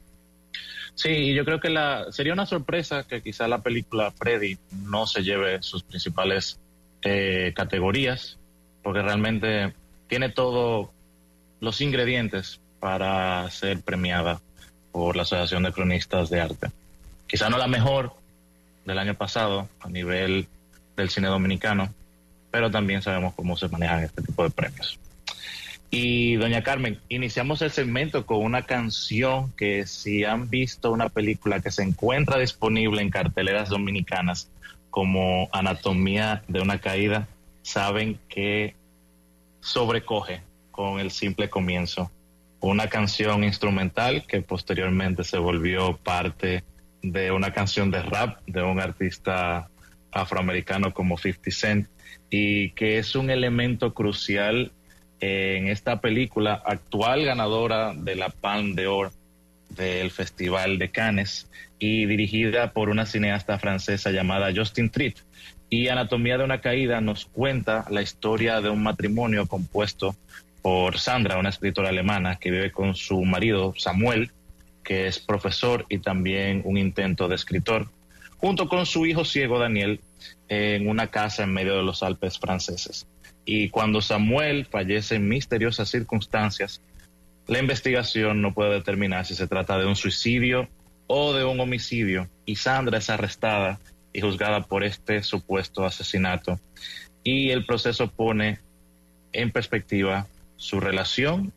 Sí, 0.94 1.35
yo 1.35 1.44
creo 1.44 1.60
que 1.60 1.68
la, 1.68 2.06
sería 2.12 2.32
una 2.32 2.47
sorpresa 2.47 3.06
que 3.06 3.20
quizá 3.20 3.47
la 3.47 3.60
película 3.60 4.10
Freddy 4.10 4.56
no 4.86 5.06
se 5.06 5.22
lleve 5.22 5.62
sus 5.62 5.82
principales 5.82 6.59
eh, 7.02 7.52
categorías, 7.55 8.39
porque 8.82 9.02
realmente 9.02 9.74
tiene 10.09 10.31
todos 10.31 10.89
los 11.60 11.82
ingredientes 11.82 12.59
para 12.81 13.51
ser 13.51 13.82
premiada 13.82 14.40
por 14.93 15.14
la 15.14 15.24
Asociación 15.24 15.64
de 15.64 15.72
Cronistas 15.72 16.31
de 16.31 16.40
Arte. 16.40 16.68
Quizá 17.26 17.51
no 17.51 17.59
la 17.59 17.68
mejor 17.68 18.23
del 18.85 18.98
año 18.98 19.15
pasado 19.15 19.69
a 19.81 19.89
nivel 19.89 20.47
del 20.97 21.11
cine 21.11 21.28
dominicano, 21.28 21.93
pero 22.51 22.70
también 22.70 23.02
sabemos 23.02 23.35
cómo 23.35 23.56
se 23.56 23.69
manejan 23.69 24.05
este 24.05 24.23
tipo 24.23 24.44
de 24.44 24.51
premios. 24.51 24.98
Y 25.90 26.35
doña 26.36 26.62
Carmen, 26.62 26.98
iniciamos 27.09 27.62
el 27.62 27.70
segmento 27.70 28.27
con 28.27 28.39
una 28.39 28.62
canción 28.62 29.52
que 29.52 29.86
si 29.86 30.24
han 30.24 30.51
visto 30.51 30.90
una 30.90 31.09
película 31.09 31.61
que 31.61 31.70
se 31.70 31.85
encuentra 31.85 32.39
disponible 32.39 33.01
en 33.01 33.11
carteleras 33.11 33.69
dominicanas 33.69 34.51
como 34.90 35.48
Anatomía 35.52 36.43
de 36.48 36.61
una 36.61 36.81
caída, 36.81 37.28
saben 37.62 38.19
que 38.28 38.74
sobrecoge 39.61 40.43
con 40.73 40.98
el 40.98 41.12
simple 41.12 41.48
comienzo. 41.48 42.11
Una 42.61 42.89
canción 42.89 43.44
instrumental 43.44 44.27
que 44.27 44.43
posteriormente 44.43 45.23
se 45.23 45.39
volvió 45.39 45.97
parte 45.97 46.65
de 47.05 47.31
una 47.31 47.52
canción 47.52 47.90
de 47.90 48.02
rap 48.02 48.39
de 48.47 48.62
un 48.62 48.81
artista 48.81 49.68
afroamericano 50.10 50.94
como 50.94 51.18
50 51.18 51.51
Cent 51.51 51.89
y 52.31 52.70
que 52.70 52.98
es 52.98 53.14
un 53.14 53.31
elemento 53.31 53.93
crucial 53.93 54.72
en 55.20 55.68
esta 55.68 56.01
película 56.01 56.62
actual 56.64 57.24
ganadora 57.24 57.93
de 57.94 58.16
la 58.16 58.31
Palme 58.31 58.74
d'Or 58.74 59.12
del 59.68 60.10
Festival 60.10 60.78
de 60.78 60.90
Cannes 60.90 61.51
y 61.78 62.06
dirigida 62.06 62.72
por 62.72 62.89
una 62.89 63.06
cineasta 63.06 63.59
francesa 63.59 64.10
llamada 64.10 64.52
Justin 64.55 64.90
Tritt, 64.90 65.18
y 65.68 65.89
Anatomía 65.89 66.39
de 66.39 66.44
una 66.44 66.60
Caída 66.60 67.01
nos 67.01 67.26
cuenta 67.26 67.85
la 67.90 68.01
historia 68.01 68.60
de 68.60 68.70
un 68.70 68.82
matrimonio 68.82 69.47
compuesto 69.47 70.14
por 70.62 70.98
Sandra, 70.98 71.39
una 71.39 71.48
escritora 71.48 71.89
alemana 71.89 72.36
que 72.36 72.51
vive 72.51 72.70
con 72.70 72.94
su 72.94 73.22
marido 73.24 73.74
Samuel, 73.76 74.31
que 74.85 75.06
es 75.06 75.19
profesor 75.19 75.86
y 75.89 75.98
también 75.98 76.62
un 76.65 76.77
intento 76.77 77.27
de 77.27 77.35
escritor, 77.35 77.89
junto 78.36 78.69
con 78.69 78.86
su 78.86 79.06
hijo 79.06 79.24
ciego 79.24 79.59
Daniel 79.59 80.01
en 80.48 80.89
una 80.89 81.09
casa 81.09 81.43
en 81.43 81.52
medio 81.52 81.77
de 81.77 81.82
los 81.82 82.02
Alpes 82.02 82.39
franceses. 82.39 83.09
Y 83.44 83.70
cuando 83.70 84.01
Samuel 84.01 84.66
fallece 84.66 85.16
en 85.16 85.28
misteriosas 85.28 85.90
circunstancias, 85.90 86.81
la 87.47 87.59
investigación 87.59 88.40
no 88.40 88.55
puede 88.55 88.74
determinar 88.74 89.27
si 89.27 89.35
se 89.35 89.47
trata 89.47 89.78
de 89.78 89.86
un 89.86 89.97
suicidio 89.97 90.69
o 91.06 91.35
de 91.35 91.44
un 91.44 91.61
homicidio 91.61 92.28
y 92.47 92.56
Sandra 92.56 92.98
es 92.98 93.11
arrestada 93.11 93.81
y 94.12 94.20
juzgada 94.20 94.62
por 94.62 94.85
este 94.85 95.23
supuesto 95.23 95.85
asesinato. 95.85 96.59
Y 97.23 97.51
el 97.51 97.66
proceso 97.66 98.09
pone 98.09 98.61
en 99.32 99.51
perspectiva 99.51 100.27
su 100.56 100.81
relación 100.81 101.52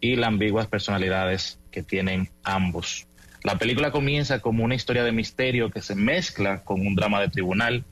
y 0.00 0.16
las 0.16 0.28
ambiguas 0.28 0.66
personalidades 0.66 1.58
que 1.72 1.82
tienen 1.82 2.28
ambos. 2.44 3.08
La 3.42 3.58
película 3.58 3.90
comienza 3.90 4.38
como 4.38 4.62
una 4.62 4.76
historia 4.76 5.02
de 5.02 5.10
misterio 5.10 5.70
que 5.70 5.82
se 5.82 5.96
mezcla 5.96 6.62
con 6.62 6.86
un 6.86 6.94
drama 6.94 7.20
de 7.20 7.28
tribunal 7.28 7.84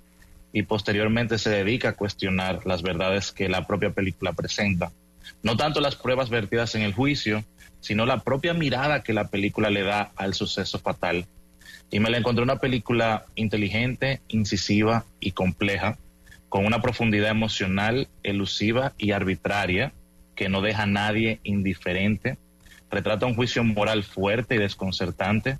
y 0.52 0.62
posteriormente 0.62 1.38
se 1.38 1.50
dedica 1.50 1.90
a 1.90 1.94
cuestionar 1.94 2.64
las 2.66 2.82
verdades 2.82 3.32
que 3.32 3.48
la 3.48 3.66
propia 3.66 3.90
película 3.90 4.32
presenta. 4.32 4.92
No 5.42 5.56
tanto 5.56 5.80
las 5.80 5.96
pruebas 5.96 6.30
vertidas 6.30 6.76
en 6.76 6.82
el 6.82 6.94
juicio, 6.94 7.44
sino 7.80 8.06
la 8.06 8.20
propia 8.20 8.54
mirada 8.54 9.02
que 9.02 9.12
la 9.12 9.28
película 9.28 9.70
le 9.70 9.82
da 9.82 10.12
al 10.16 10.34
suceso 10.34 10.78
fatal. 10.78 11.26
Y 11.90 11.98
me 11.98 12.10
la 12.10 12.18
encontré 12.18 12.42
una 12.42 12.60
película 12.60 13.24
inteligente, 13.34 14.20
incisiva 14.28 15.04
y 15.18 15.32
compleja, 15.32 15.98
con 16.48 16.66
una 16.66 16.82
profundidad 16.82 17.30
emocional, 17.30 18.08
elusiva 18.22 18.92
y 18.98 19.12
arbitraria, 19.12 19.92
que 20.36 20.48
no 20.48 20.60
deja 20.60 20.82
a 20.82 20.86
nadie 20.86 21.40
indiferente. 21.42 22.38
Retrata 22.90 23.26
un 23.26 23.34
juicio 23.34 23.62
moral 23.64 24.02
fuerte 24.02 24.56
y 24.56 24.58
desconcertante, 24.58 25.58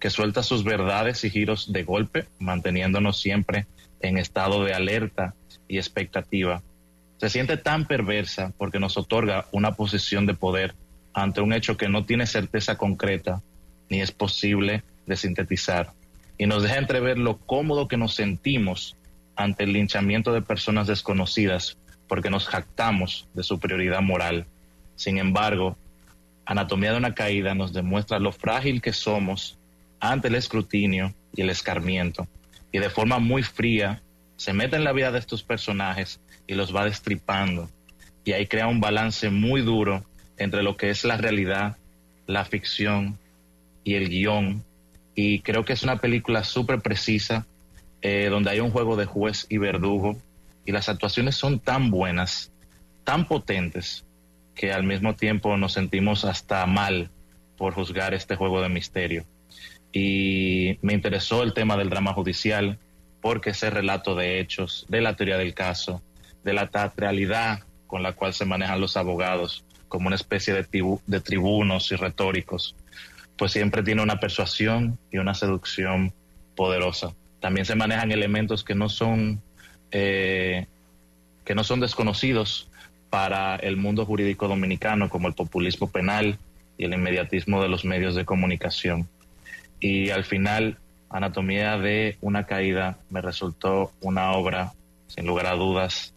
que 0.00 0.10
suelta 0.10 0.42
sus 0.42 0.64
verdades 0.64 1.22
y 1.24 1.30
giros 1.30 1.72
de 1.72 1.84
golpe, 1.84 2.26
manteniéndonos 2.38 3.20
siempre 3.20 3.66
en 4.00 4.18
estado 4.18 4.64
de 4.64 4.74
alerta 4.74 5.34
y 5.68 5.78
expectativa. 5.78 6.62
Se 7.18 7.30
siente 7.30 7.56
tan 7.56 7.86
perversa 7.86 8.52
porque 8.58 8.80
nos 8.80 8.96
otorga 8.96 9.46
una 9.52 9.72
posición 9.72 10.26
de 10.26 10.34
poder 10.34 10.74
ante 11.14 11.40
un 11.40 11.52
hecho 11.52 11.76
que 11.76 11.88
no 11.88 12.04
tiene 12.04 12.26
certeza 12.26 12.76
concreta 12.76 13.42
ni 13.88 14.00
es 14.00 14.10
posible 14.10 14.82
de 15.06 15.16
sintetizar 15.16 15.92
y 16.38 16.46
nos 16.46 16.62
deja 16.62 16.78
entrever 16.78 17.18
lo 17.18 17.38
cómodo 17.38 17.86
que 17.86 17.96
nos 17.96 18.14
sentimos 18.14 18.96
ante 19.36 19.64
el 19.64 19.72
linchamiento 19.72 20.32
de 20.32 20.42
personas 20.42 20.88
desconocidas 20.88 21.78
porque 22.08 22.30
nos 22.30 22.48
jactamos 22.48 23.28
de 23.34 23.42
superioridad 23.42 24.02
moral. 24.02 24.46
Sin 24.96 25.18
embargo, 25.18 25.76
Anatomía 26.44 26.92
de 26.92 26.98
una 26.98 27.14
caída 27.14 27.54
nos 27.54 27.72
demuestra 27.72 28.18
lo 28.18 28.32
frágil 28.32 28.82
que 28.82 28.92
somos 28.92 29.58
ante 30.00 30.28
el 30.28 30.34
escrutinio 30.34 31.14
y 31.34 31.42
el 31.42 31.50
escarmiento. 31.50 32.26
Y 32.72 32.78
de 32.78 32.90
forma 32.90 33.18
muy 33.18 33.42
fría 33.42 34.02
se 34.36 34.52
mete 34.52 34.76
en 34.76 34.84
la 34.84 34.92
vida 34.92 35.12
de 35.12 35.18
estos 35.18 35.42
personajes 35.42 36.20
y 36.46 36.54
los 36.54 36.74
va 36.74 36.84
destripando. 36.84 37.70
Y 38.24 38.32
ahí 38.32 38.46
crea 38.46 38.66
un 38.66 38.80
balance 38.80 39.30
muy 39.30 39.62
duro 39.62 40.04
entre 40.36 40.62
lo 40.62 40.76
que 40.76 40.90
es 40.90 41.04
la 41.04 41.16
realidad, 41.16 41.76
la 42.26 42.44
ficción 42.44 43.18
y 43.84 43.94
el 43.94 44.08
guion. 44.08 44.64
Y 45.14 45.40
creo 45.40 45.64
que 45.64 45.74
es 45.74 45.82
una 45.82 45.96
película 45.96 46.42
súper 46.42 46.80
precisa, 46.80 47.46
eh, 48.00 48.28
donde 48.30 48.50
hay 48.50 48.60
un 48.60 48.70
juego 48.70 48.96
de 48.96 49.06
juez 49.06 49.46
y 49.48 49.58
verdugo, 49.58 50.20
y 50.64 50.72
las 50.72 50.88
actuaciones 50.88 51.36
son 51.36 51.60
tan 51.60 51.90
buenas, 51.90 52.52
tan 53.04 53.26
potentes, 53.26 54.04
que 54.54 54.72
al 54.72 54.84
mismo 54.84 55.14
tiempo 55.14 55.56
nos 55.56 55.72
sentimos 55.72 56.24
hasta 56.24 56.66
mal 56.66 57.10
por 57.56 57.74
juzgar 57.74 58.14
este 58.14 58.36
juego 58.36 58.60
de 58.60 58.68
misterio. 58.68 59.24
Y 59.92 60.78
me 60.82 60.94
interesó 60.94 61.42
el 61.42 61.52
tema 61.52 61.76
del 61.76 61.90
drama 61.90 62.14
judicial, 62.14 62.78
porque 63.20 63.50
ese 63.50 63.70
relato 63.70 64.14
de 64.14 64.40
hechos, 64.40 64.86
de 64.88 65.00
la 65.00 65.16
teoría 65.16 65.36
del 65.36 65.54
caso, 65.54 66.02
de 66.44 66.52
la 66.54 66.66
teatralidad 66.68 67.60
con 67.86 68.02
la 68.02 68.14
cual 68.14 68.32
se 68.32 68.46
manejan 68.46 68.80
los 68.80 68.96
abogados, 68.96 69.64
como 69.88 70.06
una 70.06 70.16
especie 70.16 70.54
de, 70.54 71.20
tribunos 71.20 71.92
y 71.92 71.96
retóricos, 71.96 72.74
pues 73.36 73.52
siempre 73.52 73.82
tiene 73.82 74.02
una 74.02 74.18
persuasión 74.18 74.98
y 75.10 75.18
una 75.18 75.34
seducción 75.34 76.14
poderosa. 76.56 77.14
También 77.40 77.66
se 77.66 77.74
manejan 77.74 78.10
elementos 78.10 78.64
que 78.64 78.74
no 78.74 78.88
son 78.88 79.42
eh, 79.90 80.66
que 81.44 81.54
no 81.54 81.64
son 81.64 81.80
desconocidos 81.80 82.70
para 83.12 83.56
el 83.56 83.76
mundo 83.76 84.06
jurídico 84.06 84.48
dominicano, 84.48 85.10
como 85.10 85.28
el 85.28 85.34
populismo 85.34 85.90
penal 85.90 86.38
y 86.78 86.86
el 86.86 86.94
inmediatismo 86.94 87.60
de 87.60 87.68
los 87.68 87.84
medios 87.84 88.14
de 88.14 88.24
comunicación. 88.24 89.06
Y 89.80 90.08
al 90.08 90.24
final, 90.24 90.78
Anatomía 91.10 91.76
de 91.76 92.16
una 92.22 92.46
caída 92.46 92.96
me 93.10 93.20
resultó 93.20 93.92
una 94.00 94.32
obra, 94.32 94.72
sin 95.08 95.26
lugar 95.26 95.44
a 95.44 95.56
dudas, 95.56 96.14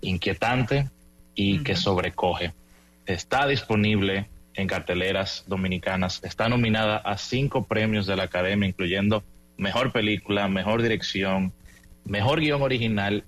inquietante, 0.00 0.90
y 1.36 1.62
que 1.62 1.76
sobrecoge. 1.76 2.52
Está 3.06 3.46
disponible 3.46 4.26
en 4.54 4.66
carteleras 4.66 5.44
dominicanas, 5.46 6.24
está 6.24 6.48
nominada 6.48 6.96
a 6.96 7.16
cinco 7.18 7.62
premios 7.68 8.08
de 8.08 8.16
la 8.16 8.24
Academia, 8.24 8.68
incluyendo 8.68 9.22
Mejor 9.58 9.92
Película, 9.92 10.48
Mejor 10.48 10.82
Dirección, 10.82 11.52
Mejor 12.04 12.40
Guión 12.40 12.62
Original 12.62 13.22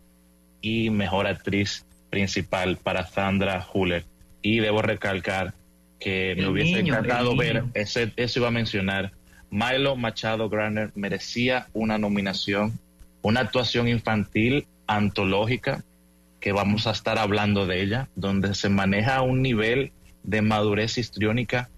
y 0.61 0.90
Mejor 0.90 1.28
Actriz 1.28 1.86
Principal 2.15 2.77
para 2.77 3.09
Sandra 3.09 3.66
Huller. 3.74 4.05
Y 4.41 4.61
debo 4.61 4.82
recalcar 4.82 5.53
que 5.99 6.36
me 6.39 6.47
hubiese 6.47 6.78
encantado 6.78 7.35
ver, 7.35 7.65
ese, 7.74 8.12
eso 8.15 8.39
iba 8.39 8.47
a 8.47 8.53
mencionar, 8.53 9.11
Milo 9.51 9.97
Machado 9.97 10.49
Graner 10.49 10.93
merecía 10.95 11.66
una 11.73 11.99
nominación, 11.99 12.78
una 13.23 13.41
actuación 13.41 13.89
infantil 13.89 14.69
antológica 14.86 15.82
que 16.39 16.53
vamos 16.53 16.86
a 16.86 16.93
estar 16.93 17.19
hablando 17.19 17.66
de 17.66 17.82
ella, 17.82 18.09
donde 18.15 18.55
se 18.55 18.69
maneja 18.69 19.20
un 19.23 19.43
nivel 19.43 19.91
de 20.23 20.41
madurez 20.41 20.99
histriónica 20.99 21.69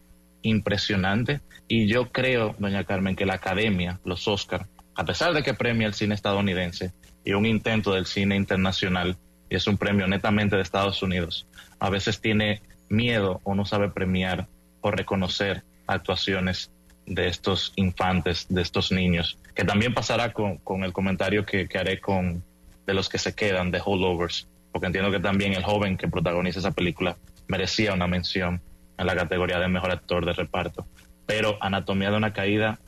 impresionante. 0.43 1.41
Y 1.67 1.87
yo 1.87 2.13
creo, 2.13 2.55
doña 2.59 2.85
Carmen, 2.85 3.17
que 3.17 3.25
la 3.25 3.35
academia, 3.37 4.01
los 4.05 4.29
Oscar, 4.29 4.67
a 4.95 5.07
pesar 5.07 5.33
de 5.33 5.43
que 5.43 5.55
premia 5.55 5.87
el 5.87 5.95
cine 5.95 6.15
estadounidense 6.15 6.93
y 7.25 7.33
un 7.33 7.47
intento 7.47 7.95
del 7.95 8.05
cine 8.05 8.37
internacional, 8.37 9.17
y 9.49 9.57
es 9.57 9.67
un 9.67 9.77
premio 9.77 10.07
netamente 10.07 10.57
de 10.57 10.63
Estados 10.63 11.03
Unidos, 11.03 11.47
a 11.79 11.91
veces 11.91 12.21
tiene 12.21 12.63
miedo 12.89 13.41
o 13.45 13.55
no 13.55 13.65
sabe 13.65 13.91
premiar 13.91 14.47
o 14.81 14.91
reconocer 14.91 15.63
actuaciones 15.87 16.71
de 17.07 17.29
estos 17.29 17.73
infantes, 17.77 18.47
de 18.49 18.63
estos 18.63 18.91
niños, 18.91 19.39
que 19.55 19.65
también 19.65 19.95
pasará 19.95 20.33
con, 20.33 20.61
el 20.83 20.93
comentario 20.93 21.47
que, 21.47 21.69
haré 21.79 22.01
con 22.01 22.43
de 22.87 22.95
los 22.95 23.09
que 23.09 23.19
se 23.19 23.35
quedan, 23.35 23.71
de 23.71 23.81
holdovers, 23.85 24.49
porque 24.73 24.87
entiendo 24.87 25.11
que 25.11 25.21
también 25.21 25.55
el 25.55 25.65
joven 25.65 25.97
que 25.97 26.09
protagoniza 26.09 26.59
esa 26.59 26.73
película 26.73 27.17
merecía 27.49 27.95
una 27.95 28.07
mención 28.07 28.61
en 28.99 29.07
la 29.07 29.15
categoría 29.15 29.59
de 29.59 29.69
mejor 29.69 29.91
actor 29.91 30.25
de 30.25 30.33
reparto. 30.33 30.87
Pero 31.27 31.59
Anatomía 31.61 32.11
de 32.11 32.17
una 32.17 32.33
caída 32.33 32.79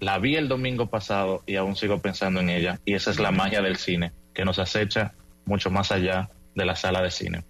la 0.00 0.18
vi 0.18 0.36
el 0.36 0.48
domingo 0.48 0.86
pasado 0.86 1.42
y 1.46 1.56
aún 1.56 1.76
sigo 1.76 1.98
pensando 1.98 2.40
en 2.40 2.50
ella. 2.50 2.80
Y 2.84 2.94
esa 2.94 3.10
es 3.10 3.18
la 3.18 3.30
magia 3.30 3.62
del 3.62 3.76
cine, 3.76 4.12
que 4.34 4.44
nos 4.44 4.58
acecha 4.58 5.12
mucho 5.46 5.70
más 5.70 5.92
allá 5.92 6.30
de 6.54 6.64
la 6.64 6.76
sala 6.76 7.02
de 7.02 7.10
cine. 7.10 7.44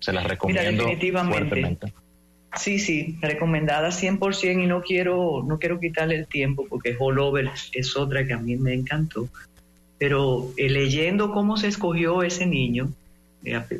Se 0.00 0.12
las 0.12 0.24
recomiendo 0.24 0.84
fuertemente. 1.30 1.92
Sí, 2.56 2.78
sí, 2.78 3.18
recomendada 3.20 3.90
100% 3.90 4.62
y 4.62 4.66
no 4.66 4.80
quiero 4.80 5.44
no 5.46 5.58
quiero 5.58 5.78
quitarle 5.78 6.16
el 6.16 6.26
tiempo 6.26 6.66
porque 6.68 6.96
All 6.98 7.50
es 7.72 7.96
otra 7.96 8.26
que 8.26 8.32
a 8.32 8.38
mí 8.38 8.56
me 8.56 8.72
encantó. 8.72 9.28
Pero 9.98 10.52
eh, 10.56 10.70
leyendo 10.70 11.32
cómo 11.32 11.56
se 11.56 11.68
escogió 11.68 12.22
ese 12.22 12.46
niño, 12.46 12.92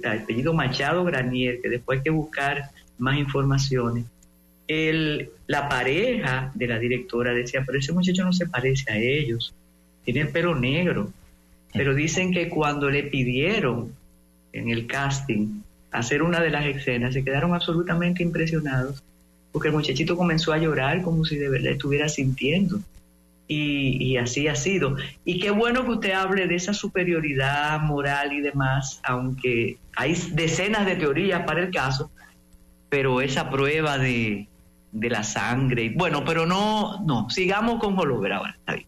apellido 0.04 0.52
Machado 0.52 1.04
Granier, 1.04 1.60
que 1.62 1.68
después 1.68 1.98
hay 1.98 2.04
que 2.04 2.10
buscar 2.10 2.70
más 2.98 3.16
informaciones. 3.16 4.04
El, 4.66 5.30
la 5.46 5.68
pareja 5.68 6.52
de 6.54 6.66
la 6.66 6.78
directora 6.78 7.32
decía, 7.32 7.62
pero 7.64 7.78
ese 7.78 7.92
muchacho 7.92 8.24
no 8.24 8.32
se 8.32 8.46
parece 8.46 8.92
a 8.92 8.96
ellos, 8.96 9.54
tiene 10.04 10.20
el 10.22 10.28
pelo 10.28 10.54
negro. 10.54 11.10
Pero 11.72 11.94
dicen 11.94 12.32
que 12.32 12.48
cuando 12.48 12.90
le 12.90 13.04
pidieron 13.04 13.92
en 14.52 14.70
el 14.70 14.86
casting 14.86 15.60
hacer 15.90 16.22
una 16.22 16.40
de 16.40 16.50
las 16.50 16.66
escenas, 16.66 17.14
se 17.14 17.24
quedaron 17.24 17.54
absolutamente 17.54 18.22
impresionados, 18.22 19.02
porque 19.52 19.68
el 19.68 19.74
muchachito 19.74 20.16
comenzó 20.16 20.52
a 20.52 20.58
llorar 20.58 21.02
como 21.02 21.24
si 21.24 21.36
de 21.36 21.48
verdad 21.48 21.72
estuviera 21.72 22.08
sintiendo 22.08 22.80
y, 23.48 24.16
así 24.18 24.46
ha 24.46 24.54
sido. 24.54 24.96
Y 25.24 25.40
qué 25.40 25.50
bueno 25.50 25.84
que 25.84 25.90
usted 25.92 26.12
hable 26.12 26.46
de 26.46 26.54
esa 26.54 26.74
superioridad 26.74 27.80
moral 27.80 28.32
y 28.32 28.40
demás, 28.40 29.00
aunque 29.02 29.78
hay 29.96 30.14
decenas 30.32 30.86
de 30.86 30.96
teorías 30.96 31.44
para 31.44 31.62
el 31.62 31.70
caso, 31.70 32.10
pero 32.90 33.20
esa 33.20 33.50
prueba 33.50 33.98
de, 33.98 34.48
la 34.92 35.22
sangre, 35.22 35.92
bueno, 35.94 36.24
pero 36.24 36.46
no, 36.46 37.02
no, 37.04 37.28
sigamos 37.30 37.80
con 37.80 37.98
Holover 37.98 38.32
ahora, 38.32 38.54
está 38.58 38.74
bien. 38.74 38.87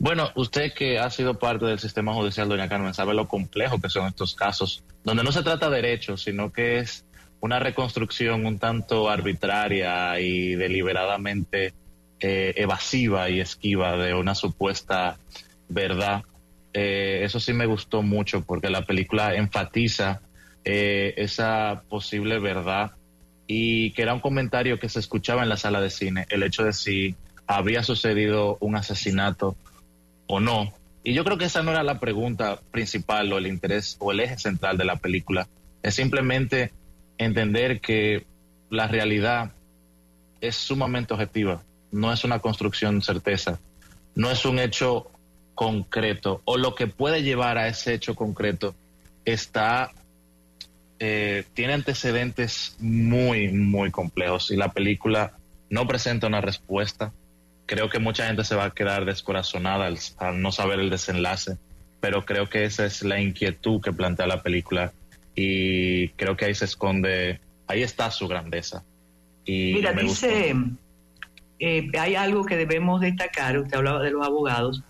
Bueno, 0.00 0.30
usted 0.34 0.72
que 0.72 0.98
ha 0.98 1.10
sido 1.10 1.38
parte 1.38 1.66
del 1.66 1.78
sistema 1.78 2.14
judicial, 2.14 2.48
doña 2.48 2.70
Carmen, 2.70 2.94
sabe 2.94 3.12
lo 3.12 3.28
complejo 3.28 3.78
que 3.82 3.90
son 3.90 4.06
estos 4.06 4.34
casos, 4.34 4.82
donde 5.04 5.22
no 5.22 5.30
se 5.30 5.42
trata 5.42 5.68
de 5.68 5.76
derechos, 5.76 6.22
sino 6.22 6.50
que 6.50 6.78
es 6.78 7.04
una 7.40 7.58
reconstrucción 7.58 8.46
un 8.46 8.58
tanto 8.58 9.10
arbitraria 9.10 10.18
y 10.18 10.54
deliberadamente 10.54 11.74
eh, 12.18 12.54
evasiva 12.56 13.28
y 13.28 13.40
esquiva 13.40 13.98
de 13.98 14.14
una 14.14 14.34
supuesta 14.34 15.18
verdad. 15.68 16.22
Eh, 16.72 17.20
eso 17.22 17.38
sí 17.38 17.52
me 17.52 17.66
gustó 17.66 18.00
mucho 18.00 18.40
porque 18.40 18.70
la 18.70 18.86
película 18.86 19.34
enfatiza 19.34 20.22
eh, 20.64 21.12
esa 21.18 21.82
posible 21.90 22.38
verdad 22.38 22.92
y 23.46 23.90
que 23.92 24.00
era 24.00 24.14
un 24.14 24.20
comentario 24.20 24.78
que 24.78 24.88
se 24.88 25.00
escuchaba 25.00 25.42
en 25.42 25.50
la 25.50 25.58
sala 25.58 25.82
de 25.82 25.90
cine, 25.90 26.24
el 26.30 26.42
hecho 26.42 26.64
de 26.64 26.72
si 26.72 27.16
había 27.46 27.82
sucedido 27.82 28.56
un 28.60 28.76
asesinato 28.76 29.56
o 30.30 30.40
no. 30.40 30.72
Y 31.02 31.14
yo 31.14 31.24
creo 31.24 31.38
que 31.38 31.46
esa 31.46 31.62
no 31.62 31.70
era 31.70 31.82
la 31.82 31.98
pregunta 31.98 32.60
principal 32.70 33.32
o 33.32 33.38
el 33.38 33.46
interés 33.46 33.96
o 34.00 34.12
el 34.12 34.20
eje 34.20 34.38
central 34.38 34.76
de 34.76 34.84
la 34.84 34.96
película. 34.96 35.48
Es 35.82 35.94
simplemente 35.94 36.72
entender 37.18 37.80
que 37.80 38.26
la 38.70 38.86
realidad 38.86 39.52
es 40.40 40.56
sumamente 40.56 41.14
objetiva 41.14 41.62
no 41.92 42.12
es 42.12 42.24
una 42.24 42.38
construcción 42.38 43.02
certeza, 43.02 43.58
no 44.14 44.30
es 44.30 44.44
un 44.44 44.58
hecho 44.58 45.10
concreto, 45.54 46.40
o 46.44 46.56
lo 46.56 46.74
que 46.74 46.86
puede 46.86 47.22
llevar 47.22 47.58
a 47.58 47.68
ese 47.68 47.94
hecho 47.94 48.14
concreto 48.14 48.74
está, 49.24 49.92
eh, 50.98 51.44
tiene 51.54 51.74
antecedentes 51.74 52.76
muy, 52.78 53.48
muy 53.48 53.90
complejos 53.90 54.50
y 54.50 54.56
la 54.56 54.72
película 54.72 55.32
no 55.68 55.86
presenta 55.86 56.26
una 56.26 56.40
respuesta. 56.40 57.12
Creo 57.70 57.88
que 57.88 58.00
mucha 58.00 58.26
gente 58.26 58.42
se 58.42 58.56
va 58.56 58.64
a 58.64 58.70
quedar 58.72 59.04
descorazonada 59.04 59.86
al, 59.86 59.96
al 60.18 60.42
no 60.42 60.50
saber 60.50 60.80
el 60.80 60.90
desenlace, 60.90 61.56
pero 62.00 62.24
creo 62.24 62.48
que 62.48 62.64
esa 62.64 62.84
es 62.84 63.04
la 63.04 63.20
inquietud 63.20 63.80
que 63.80 63.92
plantea 63.92 64.26
la 64.26 64.42
película 64.42 64.92
y 65.36 66.08
creo 66.08 66.36
que 66.36 66.46
ahí 66.46 66.54
se 66.56 66.64
esconde, 66.64 67.38
ahí 67.68 67.84
está 67.84 68.10
su 68.10 68.26
grandeza. 68.26 68.82
Y 69.44 69.74
Mira, 69.74 69.92
dice, 69.92 70.52
eh, 71.60 71.88
hay 71.96 72.16
algo 72.16 72.44
que 72.44 72.56
debemos 72.56 73.00
destacar, 73.02 73.56
usted 73.56 73.76
hablaba 73.76 74.02
de 74.02 74.10
los 74.10 74.26
abogados, 74.26 74.82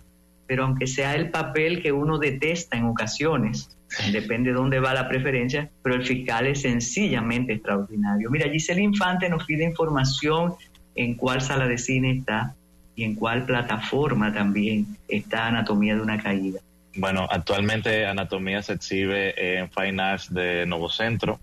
pero 0.47 0.63
aunque 0.63 0.87
sea 0.87 1.13
el 1.13 1.29
papel 1.29 1.83
que 1.83 1.91
uno 1.91 2.17
detesta 2.17 2.77
en 2.77 2.85
ocasiones, 2.85 3.77
depende 4.11 4.49
de 4.49 4.55
dónde 4.55 4.79
va 4.79 4.95
la 4.95 5.07
preferencia, 5.07 5.69
pero 5.83 5.97
el 5.97 6.03
fiscal 6.03 6.47
es 6.47 6.63
sencillamente 6.63 7.53
extraordinario. 7.53 8.31
Mira, 8.31 8.49
Giselle 8.49 8.81
Infante 8.81 9.29
nos 9.29 9.45
pide 9.45 9.65
información 9.65 10.55
en 10.95 11.13
cuál 11.13 11.41
sala 11.41 11.67
de 11.67 11.77
cine 11.77 12.17
está 12.17 12.55
y 12.95 13.03
en 13.03 13.15
cuál 13.15 13.45
plataforma 13.45 14.33
también 14.33 14.85
está 15.07 15.47
Anatomía 15.47 15.95
de 15.95 16.01
una 16.01 16.21
Caída. 16.21 16.59
Bueno, 16.95 17.27
actualmente 17.29 18.05
Anatomía 18.05 18.61
se 18.61 18.73
exhibe 18.73 19.59
en 19.59 19.69
Fine 19.71 20.01
Arts 20.01 20.33
de 20.33 20.65
Nuevo 20.65 20.89
Centro. 20.89 21.39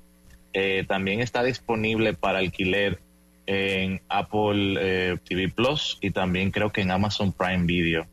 Eh, 0.53 0.85
también 0.87 1.21
está 1.21 1.43
disponible 1.43 2.15
para 2.15 2.39
alquiler 2.39 3.01
en 3.47 4.03
Apple 4.09 4.77
eh, 4.79 5.17
TV 5.27 5.49
Plus 5.49 5.99
y 6.03 6.11
también 6.11 6.51
creo 6.51 6.71
que 6.71 6.83
en 6.83 6.91
Amazon 6.91 7.33
Prime 7.33 7.65
Video. 7.65 8.07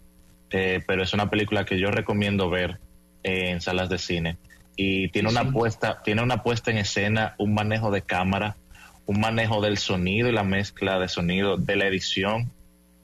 Eh, 0.50 0.82
pero 0.88 1.04
es 1.04 1.14
una 1.14 1.30
película 1.30 1.66
que 1.66 1.78
yo 1.78 1.92
recomiendo 1.92 2.50
ver 2.50 2.80
en 3.24 3.60
salas 3.60 3.90
de 3.90 3.98
cine. 3.98 4.38
Y 4.78 5.10
tiene 5.10 5.30
una 5.30 5.52
puesta, 5.52 6.02
tiene 6.04 6.22
una 6.22 6.44
puesta 6.44 6.72
en 6.72 6.78
escena, 6.78 7.36
un 7.38 7.54
manejo 7.54 7.92
de 7.92 8.02
cámara, 8.02 8.56
un 9.06 9.20
manejo 9.20 9.62
del 9.62 9.78
sonido 9.78 10.30
y 10.30 10.32
la 10.32 10.44
mezcla 10.44 11.00
de 11.00 11.10
sonido 11.10 11.58
de 11.58 11.76
la 11.76 11.88
edición, 11.88 12.52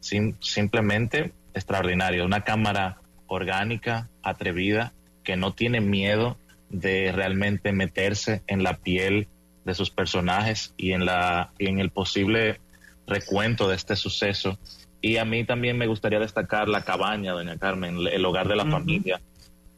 simplemente 0.02 1.32
extraordinario. 1.54 2.26
Una 2.26 2.44
cámara 2.44 2.98
orgánica, 3.28 4.10
atrevida, 4.24 4.94
que 5.24 5.38
no 5.38 5.54
tiene 5.54 5.80
miedo 5.80 6.38
de 6.70 7.12
realmente 7.12 7.72
meterse 7.72 8.42
en 8.48 8.64
la 8.64 8.78
piel 8.78 9.28
de 9.66 9.74
sus 9.74 9.90
personajes 9.90 10.74
y 10.78 10.94
en, 10.94 11.06
la, 11.06 11.52
en 11.60 11.80
el 11.80 11.92
posible 11.92 12.60
recuento 13.08 13.68
de 13.70 13.76
este 13.76 13.96
suceso. 13.96 14.58
Y 15.02 15.18
a 15.18 15.26
mí 15.26 15.44
también 15.44 15.78
me 15.78 15.88
gustaría 15.88 16.20
destacar 16.20 16.68
La 16.68 16.84
Cabaña, 16.84 17.34
doña 17.34 17.58
Carmen, 17.58 17.98
el 18.12 18.26
hogar 18.26 18.48
de 18.48 18.56
la 18.56 18.66
familia, 18.66 19.22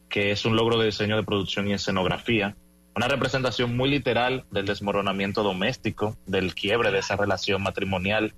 que 0.09 0.31
es 0.31 0.45
un 0.45 0.55
logro 0.55 0.77
de 0.77 0.87
diseño 0.87 1.15
de 1.15 1.23
producción 1.23 1.67
y 1.67 1.73
escenografía, 1.73 2.55
una 2.95 3.07
representación 3.07 3.75
muy 3.75 3.89
literal 3.89 4.45
del 4.51 4.65
desmoronamiento 4.65 5.41
doméstico, 5.41 6.15
del 6.27 6.53
quiebre 6.53 6.91
de 6.91 6.99
esa 6.99 7.15
relación 7.15 7.63
matrimonial, 7.63 8.33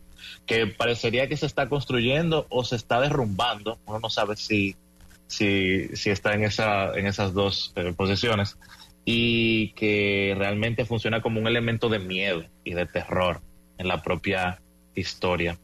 que 0.46 0.68
parecería 0.68 1.28
que 1.28 1.38
se 1.38 1.46
está 1.46 1.68
construyendo 1.70 2.46
o 2.50 2.64
se 2.64 2.76
está 2.76 3.02
derrumbando, 3.02 3.80
uno 3.86 4.00
no 4.00 4.10
sabe 4.10 4.36
si, 4.36 4.76
si, 5.28 5.90
si 5.96 6.10
está 6.10 6.34
en, 6.34 6.44
esa, 6.44 6.94
en 6.98 7.08
esas 7.08 7.34
dos 7.34 7.74
eh, 7.76 7.94
posiciones, 7.96 8.58
y 9.06 9.70
que 9.74 10.34
realmente 10.38 10.86
funciona 10.86 11.22
como 11.22 11.40
un 11.40 11.48
elemento 11.48 11.90
de 11.90 12.00
miedo 12.00 12.44
y 12.64 12.74
de 12.74 12.86
terror 12.86 13.42
en 13.78 13.88
la 13.88 14.02
propia 14.02 14.60
historia. 14.96 15.58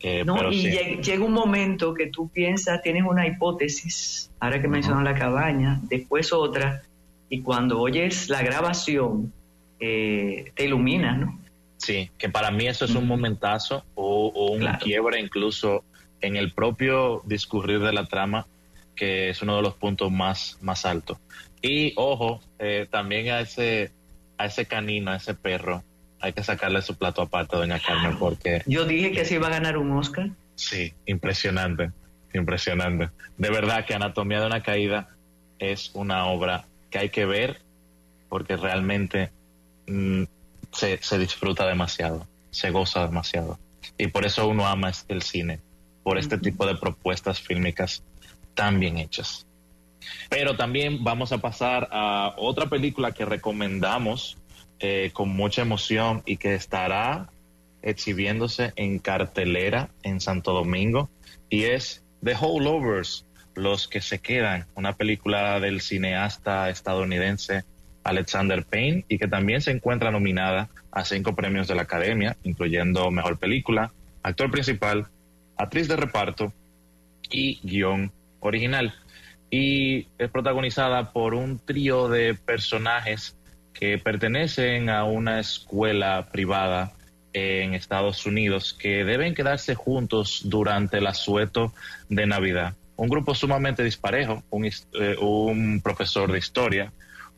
Eh, 0.00 0.24
no, 0.24 0.52
y 0.52 0.70
llega 1.02 1.24
un 1.24 1.32
momento 1.32 1.94
que 1.94 2.08
tú 2.08 2.28
piensas, 2.28 2.82
tienes 2.82 3.04
una 3.04 3.26
hipótesis, 3.26 4.30
ahora 4.40 4.60
que 4.60 4.68
mencionó 4.68 5.02
la 5.02 5.14
cabaña, 5.14 5.80
después 5.84 6.32
otra, 6.32 6.82
y 7.28 7.40
cuando 7.40 7.80
oyes 7.80 8.28
la 8.28 8.42
grabación, 8.42 9.32
eh, 9.80 10.52
te 10.54 10.64
ilumina, 10.64 11.16
¿no? 11.16 11.38
Sí, 11.76 12.10
que 12.18 12.28
para 12.28 12.50
mí 12.50 12.66
eso 12.66 12.84
es 12.84 12.94
un 12.94 13.06
momentazo 13.06 13.84
o, 13.94 14.50
un 14.52 14.66
quiebre 14.80 15.20
incluso 15.20 15.84
en 16.20 16.36
el 16.36 16.52
propio 16.52 17.22
discurrir 17.26 17.80
de 17.80 17.92
la 17.92 18.06
trama, 18.06 18.46
que 18.94 19.30
es 19.30 19.42
uno 19.42 19.56
de 19.56 19.62
los 19.62 19.74
puntos 19.74 20.10
más, 20.10 20.58
más 20.62 20.86
altos. 20.86 21.18
Y 21.60 21.92
ojo, 21.96 22.40
eh, 22.58 22.86
también 22.90 23.28
a 23.28 23.40
ese, 23.40 23.92
a 24.38 24.46
ese 24.46 24.66
canino, 24.66 25.10
a 25.10 25.16
ese 25.16 25.34
perro, 25.34 25.84
hay 26.20 26.32
que 26.32 26.42
sacarle 26.42 26.80
su 26.82 26.96
plato 26.96 27.22
aparte, 27.22 27.56
doña 27.56 27.78
Carmen, 27.78 28.18
porque... 28.18 28.62
Yo 28.66 28.84
dije 28.84 29.12
que 29.12 29.24
se 29.24 29.34
iba 29.34 29.48
a 29.48 29.50
ganar 29.50 29.76
un 29.76 29.92
Oscar. 29.92 30.30
Sí, 30.54 30.94
impresionante, 31.04 31.90
impresionante. 32.32 33.10
De 33.36 33.50
verdad 33.50 33.84
que 33.84 33.94
Anatomía 33.94 34.40
de 34.40 34.46
una 34.46 34.62
Caída 34.62 35.10
es 35.58 35.90
una 35.94 36.26
obra 36.26 36.66
que 36.90 36.98
hay 36.98 37.10
que 37.10 37.26
ver 37.26 37.60
porque 38.28 38.56
realmente 38.56 39.30
mm, 39.86 40.24
se, 40.76 40.98
se 41.02 41.18
disfruta 41.18 41.66
demasiado, 41.66 42.26
se 42.50 42.70
goza 42.70 43.06
demasiado. 43.06 43.58
Y 43.98 44.08
por 44.08 44.26
eso 44.26 44.46
uno 44.46 44.66
ama 44.66 44.92
el 45.08 45.22
cine, 45.22 45.60
por 46.02 46.18
este 46.18 46.38
tipo 46.38 46.66
de 46.66 46.76
propuestas 46.76 47.40
fílmicas 47.40 48.02
tan 48.54 48.78
bien 48.78 48.98
hechas. 48.98 49.46
Pero 50.28 50.56
también 50.56 51.02
vamos 51.02 51.32
a 51.32 51.38
pasar 51.38 51.88
a 51.90 52.34
otra 52.36 52.66
película 52.66 53.12
que 53.12 53.24
recomendamos 53.24 54.36
eh, 54.78 55.10
con 55.12 55.30
mucha 55.30 55.62
emoción 55.62 56.22
y 56.26 56.36
que 56.36 56.54
estará 56.54 57.30
exhibiéndose 57.82 58.72
en 58.76 58.98
cartelera 58.98 59.90
en 60.02 60.20
Santo 60.20 60.52
Domingo 60.52 61.08
y 61.48 61.64
es 61.64 62.02
The 62.22 62.34
Holdovers, 62.38 63.24
Los 63.54 63.88
que 63.88 64.02
se 64.02 64.18
quedan, 64.18 64.66
una 64.74 64.94
película 64.94 65.60
del 65.60 65.80
cineasta 65.80 66.68
estadounidense 66.68 67.64
Alexander 68.06 68.64
Payne 68.64 69.04
y 69.08 69.18
que 69.18 69.28
también 69.28 69.60
se 69.60 69.70
encuentra 69.70 70.10
nominada 70.10 70.68
a 70.90 71.04
cinco 71.04 71.34
premios 71.34 71.68
de 71.68 71.74
la 71.74 71.82
Academia, 71.82 72.36
incluyendo 72.44 73.10
Mejor 73.10 73.38
Película, 73.38 73.92
Actor 74.22 74.50
Principal, 74.50 75.06
Actriz 75.56 75.88
de 75.88 75.96
Reparto 75.96 76.52
y 77.30 77.60
Guión 77.62 78.12
Original 78.40 78.94
y 79.50 80.08
es 80.18 80.30
protagonizada 80.30 81.12
por 81.12 81.34
un 81.34 81.58
trío 81.58 82.08
de 82.08 82.34
personajes 82.34 83.36
que 83.72 83.98
pertenecen 83.98 84.90
a 84.90 85.04
una 85.04 85.38
escuela 85.38 86.28
privada 86.32 86.92
en 87.32 87.74
Estados 87.74 88.24
Unidos 88.26 88.74
que 88.74 89.04
deben 89.04 89.34
quedarse 89.34 89.74
juntos 89.74 90.42
durante 90.44 90.98
el 90.98 91.06
asueto 91.06 91.72
de 92.08 92.26
Navidad. 92.26 92.74
Un 92.96 93.08
grupo 93.08 93.34
sumamente 93.34 93.84
disparejo, 93.84 94.42
un, 94.48 94.64
eh, 94.64 95.16
un 95.20 95.82
profesor 95.82 96.32
de 96.32 96.38
historia, 96.38 96.92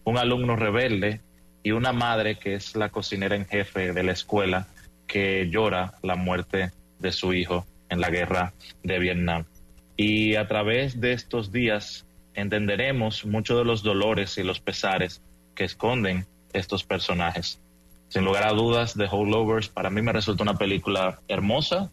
un 0.08 0.16
alumno 0.16 0.56
rebelde 0.56 1.20
y 1.62 1.72
una 1.72 1.92
madre 1.92 2.36
que 2.36 2.54
es 2.54 2.74
la 2.74 2.88
cocinera 2.88 3.36
en 3.36 3.44
jefe 3.44 3.92
de 3.92 4.02
la 4.02 4.12
escuela 4.12 4.66
que 5.06 5.50
llora 5.50 5.92
la 6.02 6.16
muerte 6.16 6.70
de 6.98 7.12
su 7.12 7.34
hijo 7.34 7.66
en 7.90 8.00
la 8.00 8.08
guerra 8.08 8.54
de 8.82 8.98
Vietnam. 8.98 9.44
Y 9.98 10.36
a 10.36 10.48
través 10.48 10.98
de 10.98 11.12
estos 11.12 11.52
días 11.52 12.06
entenderemos 12.32 13.26
muchos 13.26 13.58
de 13.58 13.66
los 13.66 13.82
dolores 13.82 14.38
y 14.38 14.44
los 14.44 14.60
pesares 14.60 15.20
que 15.54 15.64
esconden 15.64 16.24
estos 16.54 16.84
personajes. 16.84 17.60
Sin 18.08 18.24
lugar 18.24 18.48
a 18.48 18.54
dudas, 18.54 18.94
The 18.94 19.08
Lovers 19.12 19.68
para 19.68 19.90
mí 19.90 20.00
me 20.00 20.14
resulta 20.14 20.42
una 20.42 20.56
película 20.56 21.20
hermosa, 21.28 21.90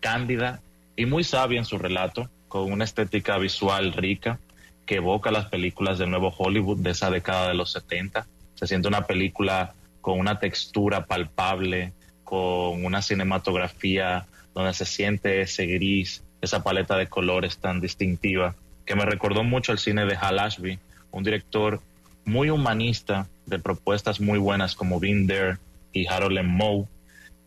cándida 0.00 0.60
y 0.96 1.06
muy 1.06 1.24
sabia 1.24 1.60
en 1.60 1.64
su 1.64 1.78
relato, 1.78 2.28
con 2.46 2.70
una 2.70 2.84
estética 2.84 3.38
visual 3.38 3.94
rica 3.94 4.38
que 4.86 4.96
evoca 4.96 5.30
las 5.30 5.46
películas 5.46 5.98
del 5.98 6.10
nuevo 6.10 6.34
Hollywood 6.36 6.78
de 6.78 6.90
esa 6.90 7.10
década 7.10 7.48
de 7.48 7.54
los 7.54 7.72
70. 7.72 8.26
Se 8.54 8.66
siente 8.66 8.88
una 8.88 9.06
película 9.06 9.74
con 10.00 10.18
una 10.18 10.38
textura 10.38 11.06
palpable, 11.06 11.92
con 12.22 12.84
una 12.84 13.02
cinematografía 13.02 14.26
donde 14.54 14.74
se 14.74 14.84
siente 14.84 15.40
ese 15.40 15.66
gris, 15.66 16.22
esa 16.40 16.62
paleta 16.62 16.96
de 16.96 17.06
colores 17.06 17.58
tan 17.58 17.80
distintiva, 17.80 18.54
que 18.84 18.94
me 18.94 19.06
recordó 19.06 19.42
mucho 19.42 19.72
el 19.72 19.78
cine 19.78 20.04
de 20.04 20.16
Hal 20.16 20.38
Ashby, 20.38 20.78
un 21.10 21.24
director 21.24 21.80
muy 22.24 22.50
humanista 22.50 23.28
de 23.46 23.58
propuestas 23.58 24.20
muy 24.20 24.38
buenas 24.38 24.74
como 24.74 25.00
Binder 25.00 25.58
y 25.92 26.06
Harold 26.06 26.38
M. 26.38 26.48
Moe. 26.50 26.86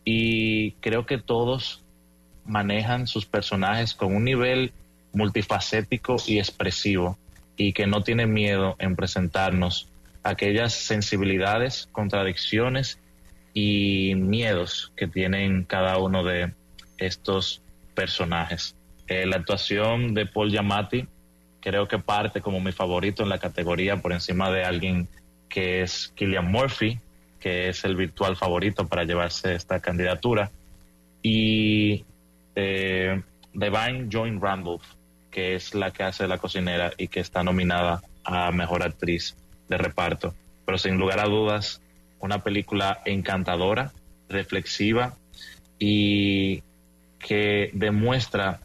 Y 0.04 0.72
creo 0.74 1.06
que 1.06 1.18
todos 1.18 1.84
manejan 2.46 3.08
sus 3.08 3.26
personajes 3.26 3.94
con 3.94 4.16
un 4.16 4.24
nivel 4.24 4.72
multifacético 5.14 6.18
y 6.26 6.40
expresivo 6.40 7.18
y 7.58 7.74
que 7.74 7.88
no 7.88 8.04
tiene 8.04 8.28
miedo 8.28 8.76
en 8.80 8.96
presentarnos 8.96 9.90
aquellas 10.24 10.74
sensibilidades, 10.74 11.90
contradicciones 11.92 13.00
y 13.54 14.14
miedos 14.16 14.94
que 14.96 15.08
tienen 15.08 15.64
cada 15.64 15.98
uno 15.98 16.24
de 16.24 16.54
estos 16.98 17.62
personajes. 17.96 18.76
Eh, 19.08 19.26
la 19.26 19.38
actuación 19.38 20.14
de 20.14 20.26
Paul 20.26 20.52
Giamatti 20.52 21.08
creo 21.60 21.88
que 21.88 21.98
parte 21.98 22.42
como 22.42 22.62
mi 22.62 22.72
favorito 22.72 23.24
en 23.24 23.30
la 23.30 23.40
categoría 23.40 23.98
por 23.98 24.14
encima 24.14 24.52
de 24.52 24.64
alguien 24.64 25.08
que 25.50 25.82
es 25.82 26.14
Killian 26.16 26.52
Murphy, 26.52 27.00
que 27.40 27.70
es 27.70 27.84
el 27.84 27.96
virtual 27.96 28.36
favorito 28.36 28.88
para 28.88 29.06
llevarse 29.06 29.56
esta 29.56 29.80
candidatura, 29.80 30.52
y 31.22 32.06
eh, 32.56 33.22
Divine 33.54 34.08
Join 34.12 34.42
Randolph, 34.42 34.84
que 35.32 35.56
es 35.56 35.74
la 35.74 35.92
que 35.92 36.04
hace 36.04 36.28
la 36.28 36.38
cocinera 36.38 36.92
y 36.98 37.08
que 37.08 37.20
está 37.20 37.44
nominada 37.44 38.02
a 38.24 38.52
Mejor 38.52 38.84
Actriz 38.84 39.36
de 39.70 39.78
Reparto. 39.78 40.34
Pero 40.66 40.78
sin 40.78 40.98
lugar 40.98 41.20
a 41.20 41.26
dudas, 41.26 41.82
una 42.20 42.44
película 42.44 43.02
encantadora, 43.06 43.94
reflexiva 44.30 45.16
y 45.80 46.64
que 47.20 47.70
demuestra 47.74 48.60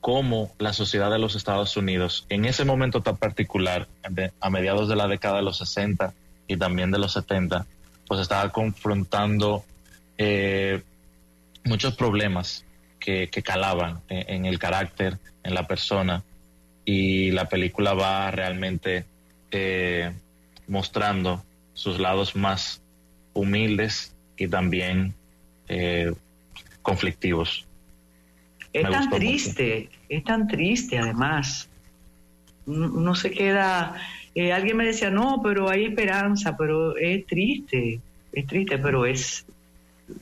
cómo 0.00 0.52
la 0.58 0.72
sociedad 0.72 1.10
de 1.10 1.18
los 1.18 1.34
Estados 1.34 1.76
Unidos, 1.76 2.26
en 2.28 2.44
ese 2.44 2.64
momento 2.64 3.00
tan 3.02 3.16
particular, 3.16 3.88
a 4.40 4.50
mediados 4.50 4.88
de 4.88 4.96
la 4.96 5.08
década 5.08 5.36
de 5.36 5.42
los 5.42 5.58
60 5.58 6.14
y 6.46 6.56
también 6.56 6.90
de 6.90 6.98
los 6.98 7.12
70, 7.12 7.66
pues 8.06 8.20
estaba 8.20 8.48
confrontando 8.50 9.64
eh, 10.16 10.82
muchos 11.64 11.94
problemas 11.94 12.64
que, 12.98 13.28
calaban 13.42 14.02
en, 14.08 14.44
el 14.44 14.58
carácter, 14.58 15.18
en 15.48 15.54
la 15.54 15.66
persona, 15.66 16.22
y 16.84 17.30
la 17.30 17.48
película 17.48 17.94
va 17.94 18.30
realmente 18.30 19.04
eh, 19.50 20.12
mostrando 20.66 21.42
sus 21.72 21.98
lados 21.98 22.36
más 22.36 22.82
humildes 23.32 24.14
y 24.36 24.46
también 24.46 25.14
eh, 25.68 26.12
conflictivos. 26.82 27.66
Es 28.72 28.88
tan 28.90 29.10
triste, 29.10 29.88
es 30.08 30.24
tan 30.24 30.46
triste 30.48 30.98
además. 30.98 31.68
Uno 32.66 33.14
se 33.14 33.30
queda, 33.30 33.96
eh, 34.34 34.52
alguien 34.52 34.76
me 34.76 34.84
decía, 34.84 35.10
no, 35.10 35.40
pero 35.42 35.70
hay 35.70 35.86
esperanza, 35.86 36.56
pero 36.56 36.96
es 36.96 37.26
triste, 37.26 38.00
es 38.32 38.46
triste, 38.46 38.76
pero 38.76 39.06
es 39.06 39.46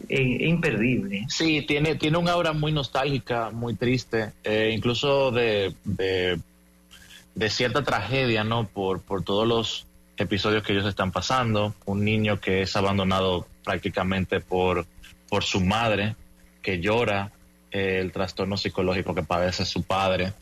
eh, 0.09 0.47
imperdible. 0.47 1.27
Sí, 1.29 1.63
tiene, 1.63 1.95
tiene 1.97 2.19
una 2.19 2.33
aura 2.33 2.53
muy 2.53 2.73
nostálgica, 2.73 3.51
muy 3.51 3.75
triste, 3.75 4.33
eh, 4.45 4.71
incluso 4.75 5.31
de, 5.31 5.75
de, 5.85 6.41
cierta 7.51 7.83
tragedia, 7.83 8.45
¿no? 8.45 8.67
Por, 8.67 9.03
por 9.03 9.23
todos 9.23 9.47
los 9.47 9.87
episodios 10.17 10.63
que 10.63 10.73
ellos 10.73 10.87
están 10.87 11.13
pasando. 11.13 11.75
Un 11.85 12.05
niño 12.05 12.41
que 12.41 12.63
es 12.63 12.77
abandonado 12.77 13.47
prácticamente 13.65 14.41
por, 14.41 14.87
por 15.29 15.45
su 15.45 15.61
madre, 15.61 16.17
que 16.63 16.81
llora 16.81 17.33
el 17.71 18.13
trastorno 18.13 18.57
psicológico 18.57 19.15
que 19.15 19.23
padece 19.23 19.65
su 19.65 19.83
padre, 19.83 20.33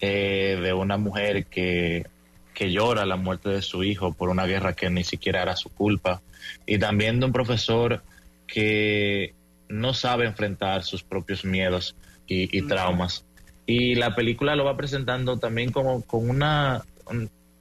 eh, 0.00 0.58
de 0.62 0.72
una 0.72 0.96
mujer 0.96 1.46
que, 1.46 2.06
que 2.52 2.70
llora 2.70 3.04
la 3.04 3.16
muerte 3.16 3.48
de 3.48 3.62
su 3.62 3.82
hijo 3.82 4.12
por 4.12 4.28
una 4.28 4.46
guerra 4.46 4.74
que 4.74 4.90
ni 4.90 5.02
siquiera 5.02 5.42
era 5.42 5.56
su 5.56 5.70
culpa, 5.70 6.22
y 6.66 6.78
también 6.78 7.20
de 7.20 7.26
un 7.26 7.32
profesor 7.32 8.02
que 8.46 9.34
no 9.68 9.94
sabe 9.94 10.26
enfrentar 10.26 10.82
sus 10.82 11.02
propios 11.02 11.44
miedos 11.44 11.96
y, 12.26 12.62
traumas. 12.62 13.24
Y 13.66 13.94
la 13.94 14.14
película 14.14 14.56
lo 14.56 14.64
va 14.64 14.76
presentando 14.76 15.38
también 15.38 15.72
como 15.72 16.02
con 16.02 16.28
una, 16.28 16.84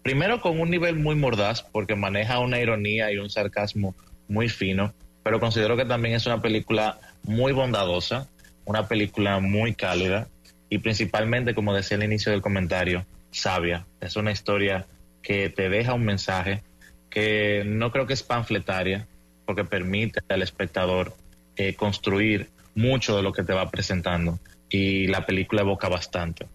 primero 0.02 0.42
con 0.42 0.60
un 0.60 0.70
nivel 0.70 0.96
muy 0.98 1.16
mordaz, 1.16 1.64
porque 1.64 1.96
maneja 1.96 2.40
una 2.40 2.60
ironía 2.60 3.12
y 3.12 3.18
un 3.18 3.30
sarcasmo 3.30 3.96
muy 4.28 4.50
fino, 4.50 4.94
pero 5.24 5.40
considero 5.40 5.78
que 5.78 5.86
también 5.86 6.16
es 6.16 6.26
una 6.26 6.42
película 6.42 7.00
muy 7.24 7.52
bondadosa, 7.54 8.28
una 8.66 8.88
película 8.88 9.40
muy 9.40 9.74
cálida 9.74 10.28
y 10.70 10.80
principalmente, 10.80 11.54
como 11.54 11.74
decía 11.74 11.98
al 11.98 12.04
inicio 12.04 12.32
del 12.32 12.42
comentario, 12.42 13.06
sabia. 13.32 13.86
Es 14.02 14.16
una 14.16 14.32
historia 14.32 14.86
que 15.22 15.50
te 15.50 15.70
deja 15.70 15.94
un 15.94 16.06
mensaje 16.06 16.64
que 17.10 17.64
no 17.66 17.92
creo 17.92 18.08
que 18.08 18.14
es 18.14 18.24
panfletaria, 18.24 19.08
porque 19.46 19.66
permite 19.66 20.22
al 20.30 20.42
espectador 20.42 21.14
eh, 21.56 21.76
construir 21.76 22.50
mucho 22.76 23.16
de 23.16 23.24
lo 23.24 23.34
que 23.34 23.44
te 23.44 23.54
va 23.54 23.70
presentando 23.70 24.40
y 24.70 25.08
la 25.08 25.26
película 25.26 25.62
evoca 25.62 25.90
bastante. 25.90 26.48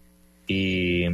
Y 0.47 1.05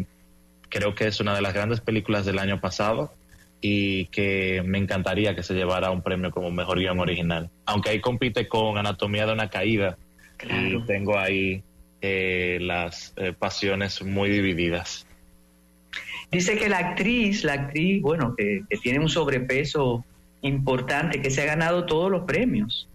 creo 0.70 0.96
que 0.96 1.08
es 1.08 1.20
una 1.20 1.36
de 1.36 1.42
las 1.42 1.54
grandes 1.54 1.82
películas 1.82 2.26
del 2.26 2.40
año 2.40 2.60
pasado 2.60 3.14
y 3.62 4.06
que 4.08 4.64
me 4.66 4.78
encantaría 4.78 5.36
que 5.36 5.44
se 5.44 5.54
llevara 5.54 5.92
un 5.92 6.02
premio 6.02 6.32
como 6.32 6.52
mejor 6.52 6.80
guion 6.80 7.00
original. 7.00 7.50
Aunque 7.66 7.90
ahí 7.90 8.02
compite 8.02 8.48
con 8.48 8.78
Anatomía 8.78 9.26
de 9.26 9.34
una 9.34 9.50
Caída, 9.50 9.98
y 10.44 10.80
tengo 10.86 11.18
ahí 11.18 11.64
eh, 12.02 12.60
las 12.62 13.14
eh, 13.16 13.34
pasiones 13.34 14.04
muy 14.04 14.30
divididas. 14.30 15.08
Dice 16.32 16.58
que 16.58 16.70
la 16.70 16.80
actriz, 16.80 17.44
la 17.44 17.54
actriz, 17.54 18.02
bueno, 18.02 18.36
que, 18.36 18.64
tiene 18.82 19.00
un 19.00 19.10
sobrepeso 19.10 20.04
importante, 20.46 21.22
que 21.22 21.30
se 21.30 21.42
ha 21.42 21.46
ganado 21.46 21.86
todos 21.86 22.12
los 22.12 22.24
premios. 22.24 22.88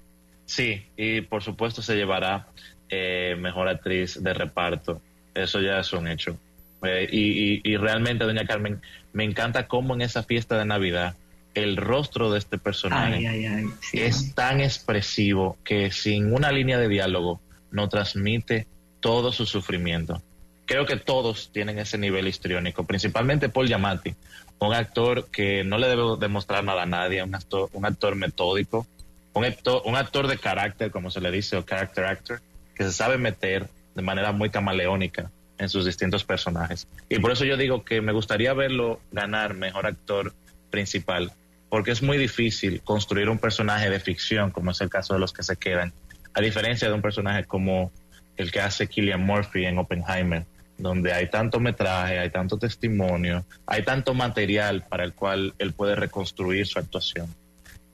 Sí, 0.45 0.83
y 0.97 1.21
por 1.21 1.43
supuesto 1.43 1.83
se 1.83 1.97
llevará 1.97 2.49
eh, 2.89 3.37
mejor 3.39 3.69
actriz 3.69 4.23
de 4.23 4.35
reparto. 4.35 5.01
Eso 5.35 5.61
ya 5.61 5.81
es 5.81 5.93
un 5.93 6.09
hecho. 6.09 6.39
y, 6.83 7.61
y, 7.63 7.77
realmente, 7.77 8.25
doña 8.25 8.47
Carmen, 8.47 8.81
me 9.13 9.25
encanta 9.25 9.69
cómo 9.69 9.95
en 9.95 10.03
esa 10.03 10.23
fiesta 10.23 10.59
de 10.59 10.65
Navidad 10.65 11.15
el 11.55 11.77
rostro 11.77 12.31
de 12.31 12.39
este 12.39 12.59
personaje 12.59 13.69
es 13.93 14.35
tan 14.35 14.61
expresivo 14.61 15.59
que 15.65 15.91
sin 15.91 16.33
una 16.33 16.53
línea 16.53 16.79
de 16.79 16.89
diálogo 16.89 17.41
no 17.71 17.89
transmite 17.89 18.67
todo 19.01 19.33
su 19.33 19.47
sufrimiento. 19.47 20.23
Creo 20.71 20.87
que 20.87 20.97
todos 20.97 21.51
tienen 21.51 21.81
ese 21.81 21.99
nivel 21.99 22.29
histriónico, 22.29 22.85
principalmente 22.85 23.49
Paul 23.49 23.67
Giamatti, 23.67 24.15
un 24.61 24.73
actor 24.73 25.29
que 25.29 25.65
no 25.65 25.79
le 25.79 25.89
debe 25.89 26.03
demostrar 26.21 26.63
nada 26.63 26.85
a 26.85 26.87
nadie, 26.87 27.25
un 27.25 27.35
actor, 27.35 27.69
un 27.73 27.85
actor 27.85 28.15
metódico, 28.15 28.87
un 29.33 29.45
actor, 29.45 29.83
un 29.85 29.97
actor 29.97 30.29
de 30.29 30.39
carácter, 30.39 30.93
como 30.93 31.11
se 31.11 31.21
le 31.21 31.33
dice, 31.33 31.57
o 31.57 31.65
character 31.65 32.05
actor, 32.05 32.41
que 32.77 32.85
se 32.85 32.93
sabe 32.93 33.19
meter 33.19 33.67
de 33.97 34.03
manera 34.03 34.31
muy 34.31 34.51
camaleónica 34.51 35.33
en 35.59 35.69
sus 35.69 35.85
distintos 35.85 36.23
personajes. 36.23 36.87
Y 37.09 37.19
por 37.19 37.33
eso 37.33 37.45
yo 37.45 37.57
digo 37.57 37.85
que 37.85 38.01
me 38.01 38.13
gustaría 38.13 38.55
verlo 38.55 39.01
ganar 39.11 39.55
mejor 39.55 39.87
actor 39.89 40.35
principal, 40.71 41.33
porque 41.69 41.91
es 41.91 42.01
muy 42.01 42.17
difícil 42.17 42.81
construir 42.83 43.29
un 43.29 43.39
personaje 43.39 43.91
de 43.91 43.99
ficción, 43.99 44.53
como 44.53 44.71
es 44.71 44.81
el 44.81 44.89
caso 44.89 45.15
de 45.15 45.19
los 45.19 45.33
que 45.33 45.43
se 45.43 45.57
quedan, 45.57 45.93
a 46.33 46.41
diferencia 46.41 46.87
de 46.87 46.95
un 46.95 47.03
personaje 47.03 47.43
como 47.43 47.91
el 48.37 48.53
que 48.53 48.61
hace 48.61 48.87
Killian 48.87 49.21
Murphy 49.21 49.67
en 49.67 49.77
Oppenheimer, 49.77 50.47
donde 50.81 51.13
hay 51.13 51.29
tanto 51.31 51.61
metraje, 51.61 52.19
hay 52.19 52.31
tanto 52.31 52.59
testimonio, 52.59 53.45
hay 53.67 53.83
tanto 53.85 54.15
material 54.15 54.85
para 54.89 55.05
el 55.05 55.15
cual 55.15 55.55
él 55.59 55.73
puede 55.73 55.95
reconstruir 55.95 56.67
su 56.67 56.79
actuación. 56.79 57.29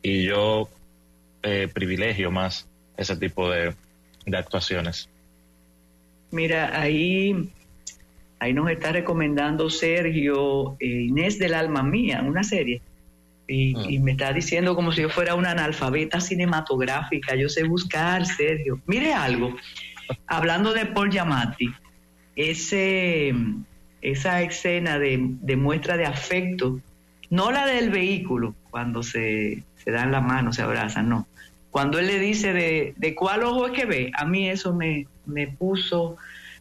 Y 0.02 0.24
yo 0.24 0.68
eh, 1.42 1.68
privilegio 1.72 2.30
más 2.30 2.68
ese 2.96 3.16
tipo 3.16 3.50
de, 3.50 3.74
de 4.24 4.36
actuaciones. 4.36 5.08
Mira, 6.30 6.80
ahí 6.80 7.50
Ahí 8.38 8.52
nos 8.52 8.70
está 8.70 8.92
recomendando 8.92 9.70
Sergio 9.70 10.76
eh, 10.78 10.86
Inés 10.86 11.38
del 11.38 11.54
Alma 11.54 11.82
Mía, 11.82 12.22
una 12.26 12.44
serie. 12.44 12.82
Y, 13.48 13.74
mm. 13.74 13.90
y, 13.90 13.98
me 14.00 14.12
está 14.12 14.32
diciendo 14.32 14.74
como 14.74 14.92
si 14.92 15.02
yo 15.02 15.08
fuera 15.08 15.34
una 15.34 15.52
analfabeta 15.52 16.20
cinematográfica. 16.20 17.34
Yo 17.34 17.48
sé 17.48 17.64
buscar, 17.64 18.26
Sergio. 18.26 18.80
Mire 18.86 19.14
algo. 19.14 19.56
Hablando 20.26 20.74
de 20.74 20.86
Paul 20.86 21.10
Giamatti, 21.10 21.70
ese, 22.36 23.34
esa 24.02 24.42
escena 24.42 24.98
de, 24.98 25.18
de, 25.20 25.56
muestra 25.56 25.96
de 25.96 26.06
afecto, 26.06 26.80
no 27.30 27.50
la 27.50 27.66
del 27.66 27.90
vehículo, 27.90 28.54
cuando 28.70 29.02
se, 29.02 29.64
se 29.82 29.90
dan 29.90 30.12
la 30.12 30.20
mano, 30.20 30.52
se 30.52 30.62
abrazan, 30.62 31.08
no. 31.08 31.26
Cuando 31.70 31.98
él 31.98 32.06
le 32.06 32.18
dice 32.18 32.52
de, 32.52 32.94
de 32.96 33.14
cuál 33.14 33.42
ojo 33.42 33.66
es 33.66 33.72
que 33.72 33.84
ve, 33.84 34.10
a 34.14 34.24
mí 34.24 34.48
eso 34.48 34.74
me, 34.74 35.06
me 35.26 35.48
puso 35.48 36.16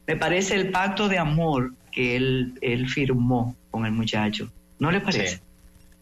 me 0.07 0.15
parece 0.15 0.55
el 0.55 0.69
pacto 0.71 1.07
de 1.07 1.17
amor 1.17 1.73
que 1.91 2.15
él, 2.15 2.53
él 2.61 2.89
firmó 2.89 3.55
con 3.71 3.85
el 3.85 3.91
muchacho. 3.91 4.51
¿No 4.79 4.91
le 4.91 5.01
parece? 5.01 5.41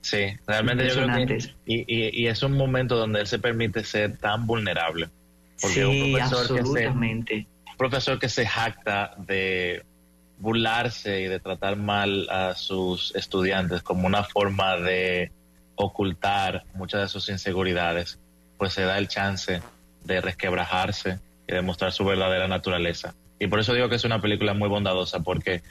Sí, 0.01 0.25
realmente 0.45 0.87
yo 0.89 0.95
creo 0.95 1.27
que... 1.27 1.37
Y, 1.65 2.23
y, 2.23 2.27
es 2.27 2.43
un 2.43 2.53
momento 2.53 2.97
donde 2.97 3.21
él 3.21 3.27
se 3.27 3.39
permite 3.39 3.83
ser 3.83 4.17
tan 4.17 4.45
vulnerable. 4.45 5.09
Porque 5.61 5.75
sí, 5.75 5.81
un 5.83 6.13
profesor 6.13 6.59
absolutamente. 6.59 7.33
Que 7.33 7.41
se, 7.41 7.47
profesor 7.77 8.19
que 8.19 8.29
se 8.29 8.45
jacta 8.45 9.15
de 9.17 9.83
burlarse 10.37 11.21
y 11.21 11.27
de 11.27 11.39
tratar 11.39 11.77
mal 11.77 12.27
a 12.29 12.55
sus 12.55 13.15
estudiantes 13.15 13.81
como 13.81 14.07
una 14.07 14.23
forma 14.23 14.77
de 14.77 15.31
ocultar 15.75 16.65
muchas 16.73 17.01
de 17.01 17.07
sus 17.07 17.29
inseguridades, 17.29 18.19
pues 18.57 18.73
se 18.73 18.83
da 18.83 18.97
el 18.97 19.07
chance 19.07 19.61
de 20.03 20.21
resquebrajarse 20.21 21.19
y 21.47 21.53
demostrar 21.53 21.91
su 21.91 22.05
verdadera 22.05 22.47
naturaleza 22.47 23.13
Y 23.39 23.47
por 23.47 23.59
eso 23.59 23.73
digo 23.73 23.89
que 23.89 23.95
es 23.95 24.03
una 24.03 24.21
película 24.21 24.53
muy 24.53 24.69
bondadosa, 24.69 25.19
porque 25.21 25.63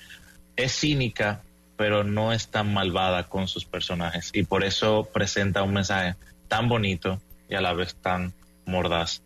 es 0.57 0.73
cínica, 0.73 1.43
pero 1.77 2.05
no 2.05 2.33
es 2.33 2.49
tan 2.49 2.73
malvada 2.73 3.29
con 3.29 3.49
sus 3.49 3.65
personajes. 3.65 4.31
Y 4.35 4.45
por 4.45 4.65
eso 4.65 5.09
presenta 5.13 5.63
un 5.63 5.73
mensaje 5.73 6.17
tan 6.49 6.69
bonito 6.69 7.21
y 7.49 7.55
a 7.55 7.61
la 7.61 7.73
vez 7.73 7.95
tan 7.95 8.33
mordaz. 8.67 9.23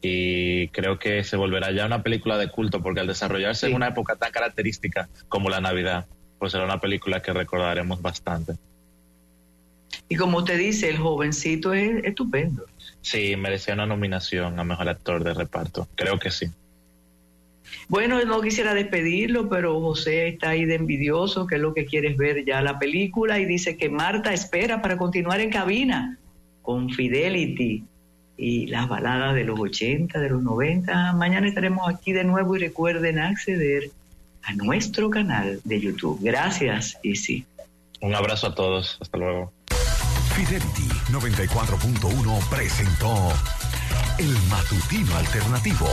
Y 0.00 0.68
creo 0.68 0.98
que 0.98 1.24
se 1.24 1.36
volverá 1.36 1.72
ya 1.72 1.86
una 1.86 2.02
película 2.02 2.38
de 2.38 2.48
culto, 2.50 2.80
porque 2.82 3.00
al 3.00 3.06
desarrollarse 3.06 3.66
en 3.66 3.74
una 3.74 3.88
época 3.88 4.16
tan 4.16 4.30
característica 4.30 5.08
como 5.28 5.50
la 5.50 5.60
Navidad, 5.60 6.06
pues 6.38 6.52
será 6.52 6.64
una 6.64 6.80
película 6.80 7.20
que 7.20 7.32
recordaremos 7.32 8.00
bastante. 8.00 8.54
Y 10.08 10.16
como 10.16 10.38
usted 10.38 10.58
dice, 10.58 10.88
el 10.88 10.98
jovencito 10.98 11.72
es 11.74 12.04
estupendo. 12.04 12.64
Sí, 13.00 13.36
merecía 13.36 13.74
una 13.74 13.86
nominación 13.86 14.58
a 14.58 14.64
Mejor 14.64 14.88
Actor 14.88 15.24
de 15.24 15.34
Reparto. 15.34 15.88
Creo 15.96 16.18
que 16.18 16.30
sí. 16.30 16.46
Bueno, 17.88 18.22
no 18.24 18.40
quisiera 18.40 18.74
despedirlo, 18.74 19.48
pero 19.48 19.80
José 19.80 20.28
está 20.28 20.50
ahí 20.50 20.64
de 20.64 20.76
envidioso, 20.76 21.46
que 21.46 21.56
es 21.56 21.60
lo 21.60 21.74
que 21.74 21.86
quieres 21.86 22.16
ver 22.16 22.44
ya 22.44 22.62
la 22.62 22.78
película, 22.78 23.38
y 23.38 23.44
dice 23.44 23.76
que 23.76 23.88
Marta 23.88 24.32
espera 24.32 24.80
para 24.80 24.96
continuar 24.96 25.40
en 25.40 25.50
cabina 25.50 26.18
con 26.62 26.90
Fidelity 26.90 27.84
y 28.38 28.68
las 28.68 28.88
baladas 28.88 29.34
de 29.34 29.44
los 29.44 29.58
80, 29.58 30.18
de 30.18 30.30
los 30.30 30.42
90. 30.42 31.12
Mañana 31.14 31.48
estaremos 31.48 31.88
aquí 31.88 32.12
de 32.12 32.24
nuevo 32.24 32.56
y 32.56 32.60
recuerden 32.60 33.18
acceder 33.18 33.90
a 34.44 34.54
nuestro 34.54 35.10
canal 35.10 35.60
de 35.64 35.80
YouTube. 35.80 36.20
Gracias 36.22 36.96
y 37.02 37.16
sí. 37.16 37.44
Un 38.00 38.14
abrazo 38.14 38.46
a 38.46 38.54
todos. 38.54 38.96
Hasta 39.00 39.18
luego. 39.18 39.52
Fidelity 40.34 40.88
94.1 41.10 42.48
presentó 42.48 43.32
El 44.18 44.32
Matutino 44.48 45.16
Alternativo 45.16 45.88